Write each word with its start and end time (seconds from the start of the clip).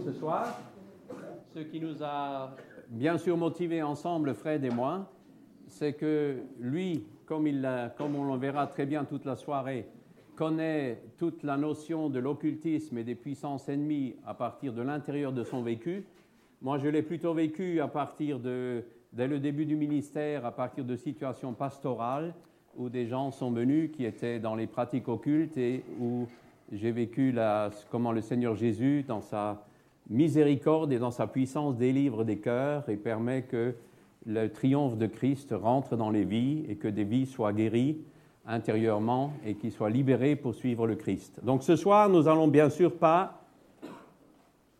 ce 0.00 0.12
soir. 0.12 0.46
Ce 1.54 1.58
qui 1.60 1.80
nous 1.80 2.02
a 2.02 2.56
bien 2.88 3.18
sûr 3.18 3.36
motivés 3.36 3.82
ensemble, 3.82 4.34
Fred 4.34 4.64
et 4.64 4.70
moi, 4.70 5.10
c'est 5.66 5.92
que 5.92 6.38
lui, 6.58 7.04
comme, 7.26 7.48
comme 7.96 8.16
on 8.16 8.32
le 8.32 8.38
verra 8.38 8.66
très 8.66 8.86
bien 8.86 9.04
toute 9.04 9.24
la 9.24 9.36
soirée, 9.36 9.86
connaît 10.36 11.02
toute 11.18 11.42
la 11.42 11.56
notion 11.56 12.08
de 12.08 12.18
l'occultisme 12.18 12.96
et 12.98 13.04
des 13.04 13.14
puissances 13.14 13.68
ennemies 13.68 14.16
à 14.26 14.34
partir 14.34 14.72
de 14.72 14.82
l'intérieur 14.82 15.32
de 15.32 15.44
son 15.44 15.62
vécu. 15.62 16.04
Moi, 16.62 16.78
je 16.78 16.88
l'ai 16.88 17.02
plutôt 17.02 17.34
vécu 17.34 17.80
à 17.80 17.88
partir 17.88 18.38
de, 18.38 18.84
dès 19.12 19.26
le 19.28 19.38
début 19.38 19.66
du 19.66 19.76
ministère, 19.76 20.46
à 20.46 20.52
partir 20.52 20.84
de 20.84 20.96
situations 20.96 21.52
pastorales 21.52 22.34
où 22.76 22.88
des 22.88 23.06
gens 23.06 23.32
sont 23.32 23.50
venus 23.50 23.90
qui 23.92 24.04
étaient 24.04 24.38
dans 24.38 24.54
les 24.54 24.66
pratiques 24.66 25.08
occultes 25.08 25.58
et 25.58 25.84
où 26.00 26.26
j'ai 26.72 26.92
vécu 26.92 27.32
la, 27.32 27.70
comment 27.90 28.12
le 28.12 28.20
Seigneur 28.20 28.54
Jésus, 28.54 29.04
dans 29.06 29.20
sa 29.20 29.64
miséricorde 30.10 30.92
et 30.92 30.98
dans 30.98 31.10
sa 31.10 31.26
puissance, 31.26 31.76
délivre 31.76 32.24
des 32.24 32.38
cœurs 32.38 32.88
et 32.88 32.96
permet 32.96 33.42
que 33.42 33.74
le 34.26 34.48
triomphe 34.48 34.98
de 34.98 35.06
Christ 35.06 35.54
rentre 35.56 35.96
dans 35.96 36.10
les 36.10 36.24
vies 36.24 36.64
et 36.68 36.76
que 36.76 36.88
des 36.88 37.04
vies 37.04 37.26
soient 37.26 37.52
guéries 37.52 37.98
intérieurement 38.46 39.32
et 39.46 39.54
qu'ils 39.54 39.72
soient 39.72 39.90
libérés 39.90 40.36
pour 40.36 40.54
suivre 40.54 40.86
le 40.86 40.96
Christ. 40.96 41.40
Donc 41.44 41.62
ce 41.62 41.76
soir, 41.76 42.08
nous 42.08 42.28
allons 42.28 42.48
bien 42.48 42.68
sûr 42.68 42.96
pas, 42.96 43.44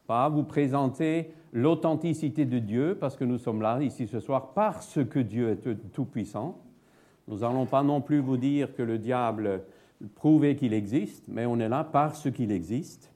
pas 0.06 0.28
vous 0.28 0.42
présenter 0.42 1.32
l'authenticité 1.52 2.44
de 2.44 2.58
Dieu, 2.58 2.96
parce 3.00 3.16
que 3.16 3.24
nous 3.24 3.38
sommes 3.38 3.62
là 3.62 3.80
ici 3.82 4.06
ce 4.06 4.20
soir 4.20 4.52
parce 4.54 4.98
que 5.04 5.18
Dieu 5.18 5.50
est 5.50 5.92
tout-puissant. 5.92 6.58
Nous 7.28 7.38
n'allons 7.38 7.66
pas 7.66 7.82
non 7.82 8.00
plus 8.00 8.20
vous 8.20 8.36
dire 8.36 8.74
que 8.74 8.82
le 8.82 8.98
diable 8.98 9.62
prouve 10.14 10.54
qu'il 10.54 10.72
existe, 10.72 11.24
mais 11.28 11.46
on 11.46 11.58
est 11.58 11.68
là 11.68 11.84
parce 11.84 12.30
qu'il 12.30 12.50
existe. 12.52 13.09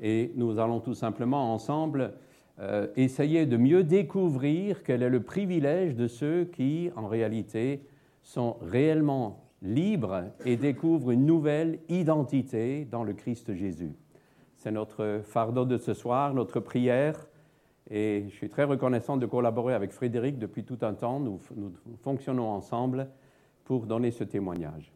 Et 0.00 0.32
nous 0.34 0.58
allons 0.58 0.80
tout 0.80 0.94
simplement 0.94 1.52
ensemble 1.52 2.14
euh, 2.58 2.88
essayer 2.96 3.46
de 3.46 3.56
mieux 3.56 3.84
découvrir 3.84 4.82
quel 4.82 5.02
est 5.02 5.08
le 5.08 5.22
privilège 5.22 5.94
de 5.94 6.08
ceux 6.08 6.44
qui, 6.44 6.90
en 6.96 7.06
réalité, 7.06 7.82
sont 8.22 8.56
réellement 8.62 9.44
libres 9.62 10.24
et 10.44 10.56
découvrent 10.56 11.10
une 11.10 11.26
nouvelle 11.26 11.78
identité 11.88 12.86
dans 12.90 13.04
le 13.04 13.12
Christ 13.12 13.54
Jésus. 13.54 13.92
C'est 14.56 14.72
notre 14.72 15.20
fardeau 15.24 15.64
de 15.64 15.78
ce 15.78 15.94
soir, 15.94 16.34
notre 16.34 16.60
prière. 16.60 17.28
Et 17.90 18.26
je 18.28 18.34
suis 18.34 18.50
très 18.50 18.64
reconnaissant 18.64 19.16
de 19.16 19.26
collaborer 19.26 19.74
avec 19.74 19.92
Frédéric 19.92 20.38
depuis 20.38 20.64
tout 20.64 20.78
un 20.82 20.94
temps. 20.94 21.18
Nous, 21.18 21.40
nous 21.56 21.72
fonctionnons 22.02 22.48
ensemble 22.48 23.08
pour 23.64 23.86
donner 23.86 24.10
ce 24.10 24.24
témoignage. 24.24 24.92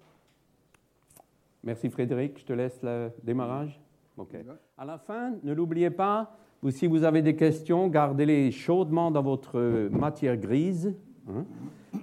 Merci 1.62 1.88
Frédéric, 1.88 2.38
je 2.38 2.44
te 2.44 2.52
laisse 2.52 2.78
le 2.82 3.10
démarrage. 3.22 3.80
OK. 4.16 4.36
À 4.78 4.84
la 4.84 4.98
fin, 4.98 5.32
ne 5.42 5.52
l'oubliez 5.52 5.90
pas, 5.90 6.36
ou 6.62 6.70
si 6.70 6.86
vous 6.86 7.04
avez 7.04 7.22
des 7.22 7.36
questions, 7.36 7.88
gardez-les 7.88 8.50
chaudement 8.50 9.10
dans 9.10 9.22
votre 9.22 9.88
matière 9.90 10.36
grise. 10.36 10.94
Hein, 11.28 11.44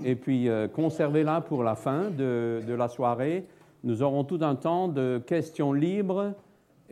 et 0.04 0.16
puis 0.16 0.50
euh, 0.50 0.67
conservez-la 0.67 1.42
pour 1.42 1.64
la 1.64 1.76
fin 1.76 2.09
de, 2.09 2.62
de, 2.66 2.73
la 2.73 2.88
soirée. 2.88 3.45
Nous 3.84 4.02
aurons 4.02 4.23
tout 4.23 4.39
un 4.42 4.56
temps 4.56 4.88
de 4.88 5.22
questions 5.26 5.73
libres 5.73 6.34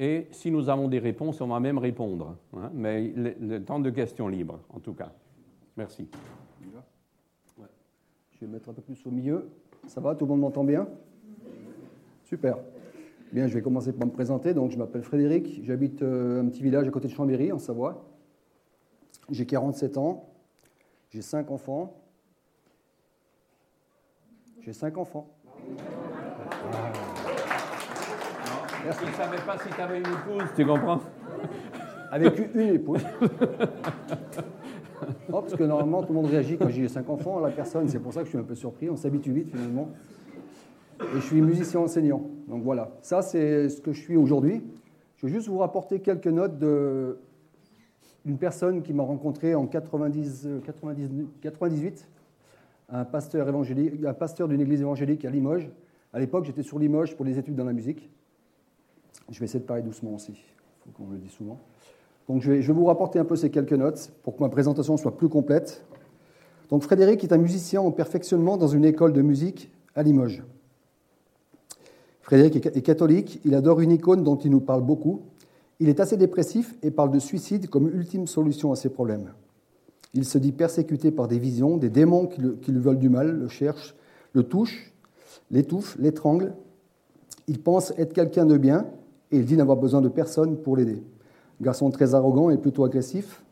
et 0.02 0.28
si 0.32 0.50
nous 0.50 0.70
avons 0.70 0.88
des 0.88 1.00
réponses, 1.00 1.42
on 1.42 1.48
va 1.48 1.60
même 1.60 1.78
répondre. 1.78 2.38
Hein, 2.56 2.72
mais 2.74 3.14
le, 3.16 3.60
temps 3.60 3.80
de 3.80 3.90
questions 3.90 4.30
libres, 4.30 4.60
en 4.74 4.80
tout 4.80 4.94
cas. 4.94 5.12
Merci. 5.76 6.08
Je 8.32 8.46
vais 8.46 8.48
mettre 8.48 8.70
un 8.70 8.74
peu 8.74 8.82
plus 8.82 9.06
au 9.06 9.12
milieu. 9.12 9.50
Ça 9.88 10.00
va? 10.00 10.16
Tout 10.16 10.24
le 10.24 10.30
monde 10.30 10.40
m'entend 10.40 10.64
bien? 10.64 10.88
Super. 12.24 12.58
Bien, 13.32 13.48
je 13.48 13.54
vais 13.54 13.62
commencer 13.62 13.94
par 13.94 14.08
me 14.08 14.12
présenter. 14.12 14.56
Donc, 14.56 14.72
je 14.72 14.78
m'appelle 14.78 15.04
Frédéric. 15.04 15.62
J'habite 15.64 16.02
euh, 16.02 16.42
un 16.42 16.46
petit 16.48 16.64
village 16.64 16.88
à 16.88 16.92
côté 16.92 17.08
de 17.08 17.14
Chambéry, 17.14 17.52
en 17.52 17.60
Savoie. 17.60 18.04
J'ai 19.30 19.46
47 19.46 19.98
ans. 19.98 20.30
J'ai 21.12 21.22
5 21.22 21.52
enfants. 21.52 21.94
J'ai 24.62 24.74
5 24.74 24.98
enfants. 24.98 25.28
Merci. 28.84 29.06
Je 29.06 29.12
ne 29.12 29.16
savais 29.16 29.38
pas 29.46 29.58
si 29.60 29.70
tu 29.70 29.80
avais 29.82 30.00
une 30.00 30.08
épouse, 30.08 30.50
tu 30.56 30.66
comprends? 30.66 31.00
Avec 32.12 32.56
une 32.56 32.62
épouse. 32.62 33.06
Parce 35.32 35.54
que 35.54 35.64
normalement, 35.64 36.02
tout 36.02 36.14
le 36.14 36.22
monde 36.22 36.32
réagit 36.32 36.58
quand 36.58 36.70
j'ai 36.70 36.88
5 36.88 37.08
enfants. 37.08 37.40
La 37.40 37.52
personne, 37.52 37.88
c'est 37.88 38.00
pour 38.00 38.12
ça 38.12 38.22
que 38.22 38.26
je 38.26 38.32
suis 38.32 38.40
un 38.40 38.44
peu 38.44 38.56
surpris. 38.56 38.90
On 38.90 38.96
s'habitue 38.96 39.34
vite, 39.34 39.52
finalement. 39.52 39.90
Et 41.12 41.16
je 41.16 41.26
suis 41.26 41.42
musicien 41.42 41.80
enseignant. 41.80 42.22
Donc 42.48 42.64
voilà, 42.64 42.92
ça 43.02 43.24
c'est 43.24 43.70
ce 43.70 43.82
que 43.82 43.94
je 43.94 44.00
suis 44.00 44.16
aujourd'hui. 44.16 44.62
Je 45.18 45.26
vais 45.26 45.34
juste 45.34 45.48
vous 45.48 45.58
rapporter 45.58 46.02
quelques 46.02 46.28
notes 46.28 46.60
d'une 46.60 48.38
personne 48.38 48.84
qui 48.84 48.94
m'a 48.94 49.04
rencontré 49.04 49.56
en 49.56 49.66
90, 49.66 50.48
98, 51.42 52.08
un 52.90 53.06
pasteur, 53.06 53.50
évangélique, 53.50 54.06
un 54.06 54.14
pasteur 54.14 54.48
d'une 54.48 54.62
église 54.62 54.82
évangélique 54.82 55.26
à 55.26 55.32
Limoges. 55.32 55.70
À 56.14 56.20
l'époque, 56.20 56.46
j'étais 56.46 56.64
sur 56.64 56.78
Limoges 56.78 57.16
pour 57.16 57.26
les 57.26 57.40
études 57.40 57.56
dans 57.56 57.66
la 57.66 57.74
musique. 57.74 58.10
Je 59.30 59.40
vais 59.40 59.46
essayer 59.46 59.60
de 59.60 59.66
parler 59.66 59.82
doucement 59.84 60.14
aussi, 60.14 60.34
il 60.34 60.92
faut 60.92 60.92
qu'on 60.92 61.10
le 61.12 61.18
dise 61.18 61.32
souvent. 61.32 61.60
Donc 62.28 62.42
je 62.44 62.52
vais 62.52 62.74
vous 62.74 62.86
rapporter 62.86 63.18
un 63.18 63.26
peu 63.26 63.36
ces 63.36 63.50
quelques 63.50 63.74
notes 63.74 64.12
pour 64.22 64.36
que 64.36 64.44
ma 64.44 64.50
présentation 64.50 64.96
soit 64.96 65.18
plus 65.18 65.30
complète. 65.30 65.84
Donc 66.70 66.84
Frédéric 66.84 67.24
est 67.24 67.34
un 67.34 67.38
musicien 67.38 67.82
en 67.82 67.92
perfectionnement 67.92 68.58
dans 68.58 68.68
une 68.68 68.86
école 68.86 69.12
de 69.12 69.24
musique 69.24 69.72
à 69.96 70.04
Limoges. 70.04 70.44
Frédéric 72.30 72.64
est 72.64 72.82
catholique, 72.84 73.42
il 73.44 73.56
adore 73.56 73.80
une 73.80 73.90
icône 73.90 74.24
dont 74.24 74.36
il 74.36 74.52
nous 74.52 74.60
parle 74.60 74.84
beaucoup. 74.84 75.22
Il 75.80 75.90
est 75.90 76.00
assez 76.00 76.16
dépressif 76.16 76.76
et 76.84 76.92
parle 76.92 77.10
de 77.10 77.18
suicide 77.18 77.72
comme 77.72 77.88
ultime 77.88 78.28
solution 78.28 78.72
à 78.72 78.76
ses 78.76 78.90
problèmes. 78.90 79.34
Il 80.14 80.26
se 80.26 80.38
dit 80.38 80.52
persécuté 80.52 81.10
par 81.10 81.28
des 81.28 81.40
visions, 81.40 81.78
des 81.78 81.90
démons 81.90 82.28
qui, 82.28 82.40
lui 82.40 82.80
veulent 82.80 83.00
du 83.00 83.10
mal, 83.10 83.32
le 83.32 83.48
cherchent, 83.48 83.96
le 84.34 84.44
touchent, 84.44 84.94
l'étouffent, 85.50 85.98
l'étranglent. 85.98 86.54
Il 87.48 87.60
pense 87.64 87.96
être 87.98 88.14
quelqu'un 88.14 88.46
de 88.46 88.58
bien 88.58 88.86
et 89.32 89.38
il 89.38 89.46
dit 89.46 89.58
n'avoir 89.58 89.78
besoin 89.78 90.02
de 90.02 90.08
personne 90.08 90.56
pour 90.58 90.78
l'aider. 90.78 91.02
Garçon 91.60 91.90
très 91.90 92.14
arrogant 92.14 92.52
et 92.52 92.60
plutôt 92.60 92.84
agressif. 92.84 93.44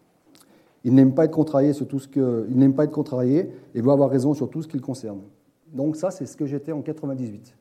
Il 0.84 0.94
n'aime 0.94 1.16
pas 1.16 1.26
être 1.26 1.32
contrarié 1.32 1.74
sur 1.74 1.88
tout 1.88 1.98
ce 1.98 2.08
que, 2.08 2.46
il 2.48 2.60
n'aime 2.60 2.76
pas 2.76 2.84
être 2.84 2.92
contrarié 2.92 3.50
et 3.74 3.82
veut 3.82 3.90
avoir 3.90 4.12
raison 4.12 4.36
sur 4.36 4.52
tout 4.52 4.62
ce 4.62 4.68
qui 4.68 4.78
le 4.78 4.84
concerne. 4.84 5.22
Donc 5.74 5.96
ça, 5.96 6.12
c'est 6.12 6.28
ce 6.28 6.38
que 6.38 6.46
j'étais 6.46 6.74
en 6.74 6.84
98. 6.84 7.56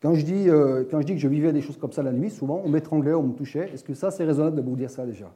Quand 0.00 0.14
je, 0.14 0.24
dis, 0.24 0.48
euh, 0.48 0.84
quand 0.88 1.00
je 1.00 1.06
dis 1.06 1.14
que 1.14 1.20
je 1.20 1.26
vivais 1.26 1.52
des 1.52 1.60
choses 1.60 1.76
comme 1.76 1.90
ça 1.90 2.02
la 2.02 2.12
nuit, 2.12 2.30
souvent 2.30 2.62
on 2.64 2.68
m'étranglait, 2.68 3.14
on 3.14 3.24
me 3.24 3.34
touchait. 3.34 3.70
Est-ce 3.72 3.82
que 3.82 3.94
ça, 3.94 4.10
c'est 4.10 4.24
raisonnable 4.24 4.56
de 4.56 4.62
vous 4.62 4.76
dire 4.76 4.90
ça 4.90 5.04
déjà? 5.04 5.32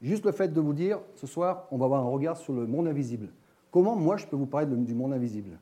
Juste 0.00 0.24
le 0.24 0.32
fait 0.32 0.48
de 0.48 0.60
vous 0.60 0.72
dire, 0.72 1.00
ce 1.16 1.26
soir, 1.26 1.66
on 1.70 1.76
va 1.76 1.84
avoir 1.84 2.00
un 2.00 2.08
regard 2.08 2.36
sur 2.36 2.54
le 2.54 2.66
monde 2.66 2.88
invisible. 2.88 3.28
Comment 3.70 3.96
moi, 3.96 4.16
je 4.16 4.26
peux 4.26 4.36
vous 4.36 4.46
parler 4.46 4.66
du 4.66 4.94
monde 4.94 5.12
invisible? 5.12 5.58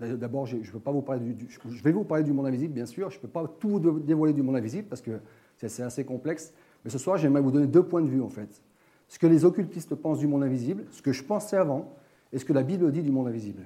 D'abord, 0.00 0.46
je, 0.46 0.58
je, 0.62 0.72
pas 0.72 0.90
vous 0.90 1.02
parler 1.02 1.20
du, 1.20 1.48
je 1.48 1.82
vais 1.82 1.92
vous 1.92 2.04
parler 2.04 2.24
du 2.24 2.32
monde 2.32 2.46
invisible, 2.46 2.74
bien 2.74 2.86
sûr. 2.86 3.10
Je 3.10 3.16
ne 3.16 3.22
peux 3.22 3.28
pas 3.28 3.46
tout 3.58 3.80
dévoiler 4.00 4.34
du 4.34 4.42
monde 4.42 4.56
invisible 4.56 4.88
parce 4.88 5.00
que 5.00 5.12
c'est 5.56 5.82
assez 5.82 6.04
complexe. 6.04 6.52
Mais 6.84 6.90
ce 6.90 6.98
soir, 6.98 7.16
j'aimerais 7.16 7.40
vous 7.40 7.50
donner 7.50 7.66
deux 7.66 7.82
points 7.82 8.02
de 8.02 8.08
vue, 8.08 8.20
en 8.20 8.28
fait. 8.28 8.62
Ce 9.08 9.18
que 9.18 9.26
les 9.26 9.44
occultistes 9.44 9.94
pensent 9.94 10.18
du 10.18 10.26
monde 10.26 10.42
invisible, 10.42 10.84
ce 10.90 11.00
que 11.00 11.12
je 11.12 11.22
pensais 11.22 11.56
avant, 11.56 11.94
et 12.32 12.38
ce 12.38 12.44
que 12.44 12.52
la 12.52 12.62
Bible 12.62 12.90
dit 12.90 13.02
du 13.02 13.12
monde 13.12 13.28
invisible. 13.28 13.62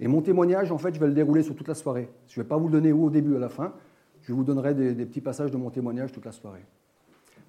Et 0.00 0.08
mon 0.08 0.20
témoignage, 0.20 0.70
en 0.72 0.78
fait, 0.78 0.94
je 0.94 1.00
vais 1.00 1.06
le 1.06 1.14
dérouler 1.14 1.42
sur 1.42 1.54
toute 1.54 1.68
la 1.68 1.74
soirée. 1.74 2.08
Je 2.28 2.38
ne 2.38 2.44
vais 2.44 2.48
pas 2.48 2.56
vous 2.56 2.66
le 2.66 2.72
donner 2.72 2.92
au 2.92 3.08
début 3.08 3.36
à 3.36 3.38
la 3.38 3.48
fin. 3.48 3.72
Je 4.22 4.32
vous 4.32 4.44
donnerai 4.44 4.74
des, 4.74 5.06
petits 5.06 5.20
passages 5.20 5.50
de 5.50 5.56
mon 5.56 5.70
témoignage 5.70 6.12
toute 6.12 6.24
la 6.24 6.32
soirée. 6.32 6.64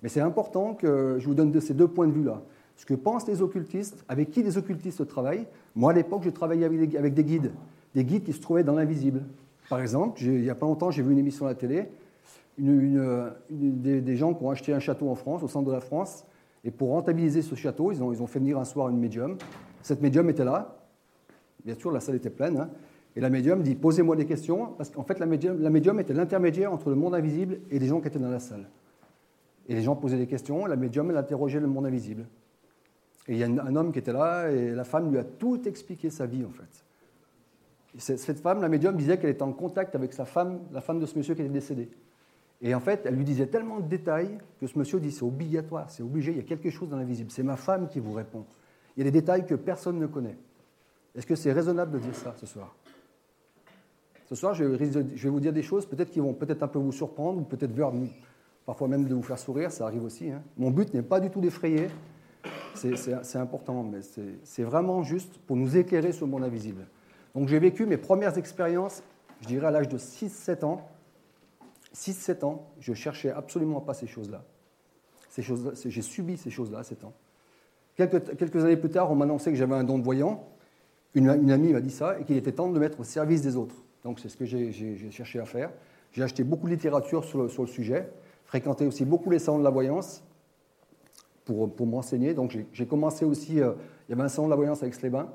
Mais 0.01 0.09
c'est 0.09 0.21
important 0.21 0.73
que 0.73 1.17
je 1.19 1.25
vous 1.25 1.33
donne 1.33 1.59
ces 1.59 1.73
deux 1.73 1.87
points 1.87 2.07
de 2.07 2.11
vue-là. 2.11 2.41
Ce 2.77 2.85
que 2.85 2.93
pensent 2.93 3.27
les 3.27 3.41
occultistes, 3.41 4.05
avec 4.07 4.29
qui 4.29 4.43
les 4.43 4.57
occultistes 4.57 5.05
travaillent. 5.07 5.47
Moi, 5.75 5.91
à 5.91 5.95
l'époque, 5.95 6.21
je 6.23 6.29
travaillais 6.29 6.65
avec 6.65 7.15
des, 7.15 7.23
guides, 7.23 7.51
des 7.95 8.05
guides 8.05 8.23
qui 8.23 8.33
se 8.33 8.39
trouvaient 8.39 8.63
dans 8.63 8.75
l'invisible. 8.75 9.23
Par 9.69 9.81
exemple, 9.81 10.21
il 10.21 10.41
n'y 10.41 10.49
a 10.49 10.55
pas 10.55 10.67
longtemps, 10.67 10.91
j'ai 10.91 11.01
vu 11.01 11.11
une 11.11 11.17
émission 11.17 11.45
à 11.45 11.49
la 11.49 11.55
télé, 11.55 11.89
des, 12.57 14.15
gens 14.15 14.33
qui 14.33 14.43
ont 14.43 14.51
acheté 14.51 14.73
un 14.73 14.79
château 14.79 15.09
en 15.09 15.15
France, 15.15 15.43
au 15.43 15.47
centre 15.47 15.67
de 15.67 15.73
la 15.73 15.81
France, 15.81 16.23
et 16.63 16.71
pour 16.71 16.89
rentabiliser 16.89 17.41
ce 17.41 17.55
château, 17.55 17.91
ils 17.91 18.01
ont, 18.01 18.13
ils 18.13 18.21
ont 18.21 18.27
fait 18.27 18.39
venir 18.39 18.57
un 18.57 18.63
soir 18.63 18.89
une 18.89 18.97
médium. 18.97 19.37
Cette 19.81 20.01
médium 20.01 20.29
était 20.29 20.45
là, 20.45 20.76
Bien 21.67 21.75
sûr, 21.75 21.91
la 21.91 21.99
salle 21.99 22.15
était 22.15 22.29
pleine. 22.29 22.57
Hein. 22.57 22.69
et 23.17 23.19
la 23.19 23.29
médium 23.29 23.61
dit 23.61 23.75
Posez-moi 23.75 24.15
des 24.15 24.25
questions, 24.25 24.67
parce 24.77 24.89
qu'en 24.89 25.03
fait, 25.03 25.19
la 25.19 25.25
médium, 25.25 25.61
la 25.61 25.69
médium 25.69 25.99
était 25.99 26.13
l'intermédiaire 26.13 26.71
entre 26.71 26.89
le 26.89 26.95
monde 26.95 27.13
invisible 27.13 27.59
et 27.69 27.77
les 27.77 27.87
gens 27.87 27.99
qui 27.99 28.07
étaient 28.07 28.19
dans 28.19 28.29
la 28.29 28.39
salle. 28.39 28.69
Et 29.67 29.75
les 29.75 29.81
gens 29.81 29.97
posaient 29.97 30.17
des 30.17 30.27
questions, 30.27 30.65
la 30.65 30.77
médium, 30.77 31.11
elle 31.11 31.17
interrogeait 31.17 31.59
le 31.59 31.67
monde 31.67 31.85
invisible. 31.85 32.25
Et 33.27 33.33
il 33.33 33.37
y 33.37 33.43
a 33.43 33.47
un 33.47 33.75
homme 33.75 33.91
qui 33.91 33.99
était 33.99 34.13
là, 34.13 34.49
et 34.49 34.71
la 34.71 34.85
femme 34.85 35.11
lui 35.11 35.17
a 35.17 35.25
tout 35.25 35.67
expliqué 35.67 36.09
sa 36.09 36.25
vie, 36.25 36.45
en 36.45 36.51
fait. 36.51 36.85
cette 38.15 38.39
femme, 38.39 38.61
la 38.61 38.69
médium, 38.69 38.95
disait 38.95 39.17
qu'elle 39.17 39.31
était 39.31 39.43
en 39.43 39.51
contact 39.51 39.93
avec 39.93 40.13
sa 40.13 40.23
femme, 40.23 40.61
la 40.71 40.79
femme 40.79 41.01
de 41.01 41.05
ce 41.05 41.17
monsieur 41.17 41.35
qui 41.35 41.41
était 41.41 41.51
décédé. 41.51 41.89
Et 42.61 42.73
en 42.73 42.79
fait, 42.79 43.01
elle 43.03 43.15
lui 43.15 43.25
disait 43.25 43.47
tellement 43.47 43.81
de 43.81 43.89
détails 43.89 44.37
que 44.61 44.67
ce 44.67 44.79
monsieur 44.79 45.01
dit 45.01 45.11
c'est 45.11 45.25
obligatoire, 45.25 45.89
c'est 45.89 46.01
obligé, 46.01 46.31
il 46.31 46.37
y 46.37 46.39
a 46.39 46.43
quelque 46.43 46.69
chose 46.69 46.87
dans 46.87 46.97
l'invisible. 46.97 47.29
C'est 47.29 47.43
ma 47.43 47.57
femme 47.57 47.89
qui 47.89 47.99
vous 47.99 48.13
répond. 48.13 48.45
Il 48.95 49.03
y 49.03 49.07
a 49.07 49.11
des 49.11 49.19
détails 49.19 49.45
que 49.45 49.55
personne 49.55 49.99
ne 49.99 50.07
connaît. 50.07 50.37
Est-ce 51.17 51.25
que 51.25 51.35
c'est 51.35 51.51
raisonnable 51.51 51.91
de 51.91 51.99
dire 51.99 52.15
ça 52.15 52.35
ce 52.37 52.45
soir? 52.45 52.75
Ce 54.27 54.35
soir, 54.35 54.53
je 54.53 54.63
vais 54.63 55.29
vous 55.29 55.39
dire 55.39 55.51
des 55.51 55.63
choses 55.63 55.85
peut-être 55.87 56.11
qui 56.11 56.19
vont 56.19 56.33
peut-être 56.33 56.61
un 56.61 56.67
peu 56.67 56.79
vous 56.79 56.91
surprendre 56.91 57.39
ou 57.39 57.43
peut-être 57.43 57.73
parfois 58.65 58.87
même 58.87 59.05
de 59.05 59.15
vous 59.15 59.23
faire 59.23 59.39
sourire, 59.39 59.71
ça 59.71 59.85
arrive 59.85 60.03
aussi. 60.03 60.29
Hein. 60.29 60.43
Mon 60.57 60.69
but 60.69 60.93
n'est 60.93 61.01
pas 61.01 61.19
du 61.19 61.29
tout 61.29 61.41
d'effrayer, 61.41 61.87
c'est 62.75 63.37
important, 63.37 63.83
mais 63.83 63.99
c'est 64.43 64.63
vraiment 64.63 65.01
juste 65.01 65.37
pour 65.39 65.55
nous 65.55 65.75
éclairer 65.75 66.11
sur 66.11 66.25
le 66.25 66.31
monde 66.31 66.43
invisible. 66.43 66.85
Donc 67.33 67.47
j'ai 67.47 67.59
vécu 67.59 67.85
mes 67.85 67.97
premières 67.97 68.37
expériences, 68.37 69.01
je 69.41 69.47
dirais 69.47 69.67
à 69.67 69.71
l'âge 69.71 69.87
de 69.87 69.97
6-7 69.97 70.65
ans. 70.65 70.87
6-7 71.95 72.45
ans, 72.45 72.67
je 72.79 72.93
cherchais 72.93 73.31
absolument 73.31 73.81
pas 73.81 73.93
ces 73.93 74.07
choses-là. 74.07 74.43
Choses 75.41 75.73
j'ai 75.85 76.01
subi 76.01 76.35
ces 76.37 76.49
choses-là 76.49 76.79
à 76.79 76.83
7 76.83 77.03
ans. 77.05 77.13
Quelques, 77.95 78.35
quelques, 78.37 78.63
années 78.63 78.77
plus 78.77 78.89
tard, 78.89 79.11
on 79.11 79.15
m'annonçait 79.15 79.51
que 79.51 79.57
j'avais 79.57 79.75
un 79.75 79.83
don 79.83 79.97
de 79.97 80.03
voyant. 80.03 80.47
Une, 81.17 81.49
amie 81.49 81.73
m'a 81.73 81.81
dit 81.81 81.89
ça 81.89 82.19
et 82.19 82.25
qu'il 82.25 82.37
était 82.37 82.51
temps 82.51 82.67
de 82.67 82.73
me 82.73 82.79
mettre 82.79 82.99
au 82.99 83.03
service 83.03 83.41
des 83.41 83.55
autres. 83.55 83.75
Donc 84.03 84.19
c'est 84.19 84.29
ce 84.29 84.37
que 84.37 84.45
j'ai 84.45 85.09
cherché 85.09 85.39
à 85.39 85.45
faire. 85.45 85.71
J'ai 86.11 86.21
acheté 86.21 86.43
beaucoup 86.43 86.67
de 86.67 86.71
littérature 86.71 87.25
sur 87.25 87.39
le, 87.39 87.49
le, 87.57 87.65
sujet, 87.65 88.11
fréquenté 88.45 88.85
aussi 88.85 89.03
beaucoup 89.03 89.31
les 89.31 89.39
salons 89.39 89.57
de 89.57 89.63
la 89.63 89.71
voyance 89.71 90.23
pour, 91.43 91.73
pour 91.73 91.87
m'enseigner. 91.87 92.35
Donc 92.35 92.55
j'ai 92.71 92.85
commencé 92.85 93.25
aussi, 93.25 93.59
euh, 93.59 93.73
il 94.07 94.11
y 94.11 94.13
avait 94.13 94.21
un 94.21 94.29
salon 94.29 94.45
de 94.45 94.51
la 94.51 94.57
voyance 94.57 94.83
avec 94.83 94.93
Aix-les-Bains. 94.93 95.27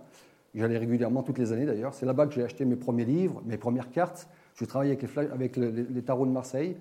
J'allais 0.54 0.78
régulièrement, 0.78 1.24
toutes 1.24 1.38
les 1.38 1.52
années 1.52 1.66
d'ailleurs. 1.66 1.94
C'est 1.94 2.06
là-bas 2.06 2.28
que 2.28 2.34
j'ai 2.34 2.44
acheté 2.44 2.64
mes 2.64 2.76
premiers 2.76 3.04
livres, 3.04 3.42
mes 3.44 3.56
premières 3.56 3.90
cartes. 3.90 4.28
Je 4.54 4.64
travaillais 4.64 4.92
avec, 4.92 5.16
les, 5.16 5.30
avec 5.32 5.56
les, 5.56 6.02
tarots 6.02 6.26
de 6.26 6.30
Marseille. 6.30 6.76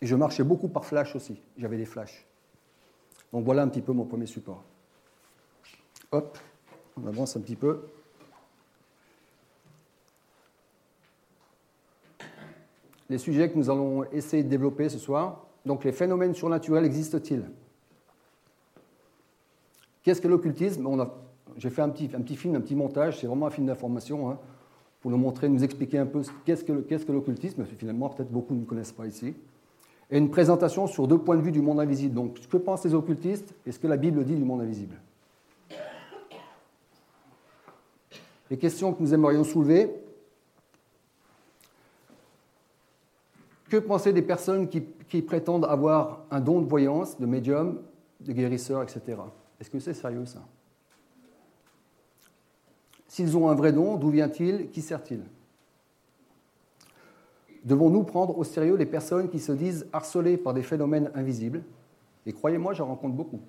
Et 0.00 0.06
je 0.06 0.16
marchais 0.16 0.42
beaucoup 0.42 0.68
par 0.68 0.84
flash 0.84 1.14
aussi. 1.14 1.40
J'avais 1.58 1.76
des 1.76 1.84
flashs. 1.84 2.26
Donc 3.32 3.44
voilà 3.44 3.62
un 3.62 3.68
petit 3.68 3.82
peu 3.82 3.92
mon 3.92 4.04
premier 4.04 4.26
support. 4.26 4.64
Hop, 6.10 6.38
on 7.00 7.06
avance 7.06 7.36
un 7.36 7.40
petit 7.40 7.54
peu. 7.54 7.82
Les 13.10 13.18
sujets 13.18 13.50
que 13.50 13.58
nous 13.58 13.70
allons 13.70 14.04
essayer 14.12 14.42
de 14.42 14.48
développer 14.48 14.88
ce 14.88 14.98
soir. 14.98 15.44
Donc 15.66 15.84
les 15.84 15.92
phénomènes 15.92 16.34
surnaturels 16.34 16.84
existent-ils? 16.84 17.44
Qu'est-ce 20.02 20.20
que 20.20 20.28
l'occultisme? 20.28 20.86
J'ai 21.56 21.70
fait 21.70 21.82
un 21.82 21.90
petit, 21.90 22.10
un 22.14 22.20
petit, 22.20 22.36
film, 22.36 22.54
un 22.56 22.60
petit 22.60 22.74
montage, 22.74 23.20
c'est 23.20 23.26
vraiment 23.26 23.46
un 23.46 23.50
film 23.50 23.66
d'information, 23.66 24.30
hein, 24.30 24.38
pour 25.00 25.10
nous 25.10 25.18
montrer, 25.18 25.48
nous 25.48 25.62
expliquer 25.62 25.98
un 25.98 26.06
peu 26.06 26.22
qu'est-ce 26.44 26.64
que 26.64 27.12
l'occultisme, 27.12 27.64
finalement 27.78 28.08
peut-être 28.08 28.30
beaucoup 28.30 28.54
ne 28.54 28.64
connaissent 28.64 28.92
pas 28.92 29.06
ici. 29.06 29.34
Et 30.10 30.18
une 30.18 30.30
présentation 30.30 30.86
sur 30.86 31.06
deux 31.06 31.18
points 31.18 31.36
de 31.36 31.42
vue 31.42 31.52
du 31.52 31.60
monde 31.60 31.80
invisible. 31.80 32.14
Donc 32.14 32.38
ce 32.38 32.48
que 32.48 32.56
pensent 32.56 32.84
les 32.84 32.94
occultistes 32.94 33.54
et 33.66 33.72
ce 33.72 33.78
que 33.78 33.86
la 33.86 33.96
Bible 33.96 34.24
dit 34.24 34.34
du 34.34 34.44
monde 34.44 34.62
invisible? 34.62 34.96
Les 38.50 38.58
questions 38.58 38.92
que 38.92 39.02
nous 39.02 39.14
aimerions 39.14 39.44
soulever. 39.44 39.90
Que 43.72 43.78
penser 43.78 44.12
des 44.12 44.20
personnes 44.20 44.68
qui, 44.68 44.82
qui 45.08 45.22
prétendent 45.22 45.64
avoir 45.64 46.26
un 46.30 46.40
don 46.40 46.60
de 46.60 46.68
voyance, 46.68 47.18
de 47.18 47.24
médium, 47.24 47.80
de 48.20 48.30
guérisseur, 48.34 48.82
etc. 48.82 49.16
Est-ce 49.58 49.70
que 49.70 49.78
c'est 49.78 49.94
sérieux 49.94 50.26
ça? 50.26 50.40
S'ils 53.08 53.34
ont 53.34 53.48
un 53.48 53.54
vrai 53.54 53.72
don, 53.72 53.96
d'où 53.96 54.10
vient-il? 54.10 54.68
Qui 54.68 54.82
sert-il? 54.82 55.22
Devons-nous 57.64 58.02
prendre 58.02 58.36
au 58.36 58.44
sérieux 58.44 58.76
les 58.76 58.84
personnes 58.84 59.30
qui 59.30 59.38
se 59.38 59.52
disent 59.52 59.86
harcelées 59.90 60.36
par 60.36 60.52
des 60.52 60.62
phénomènes 60.62 61.10
invisibles? 61.14 61.62
Et 62.26 62.34
croyez-moi, 62.34 62.74
j'en 62.74 62.88
rencontre 62.88 63.14
beaucoup. 63.14 63.40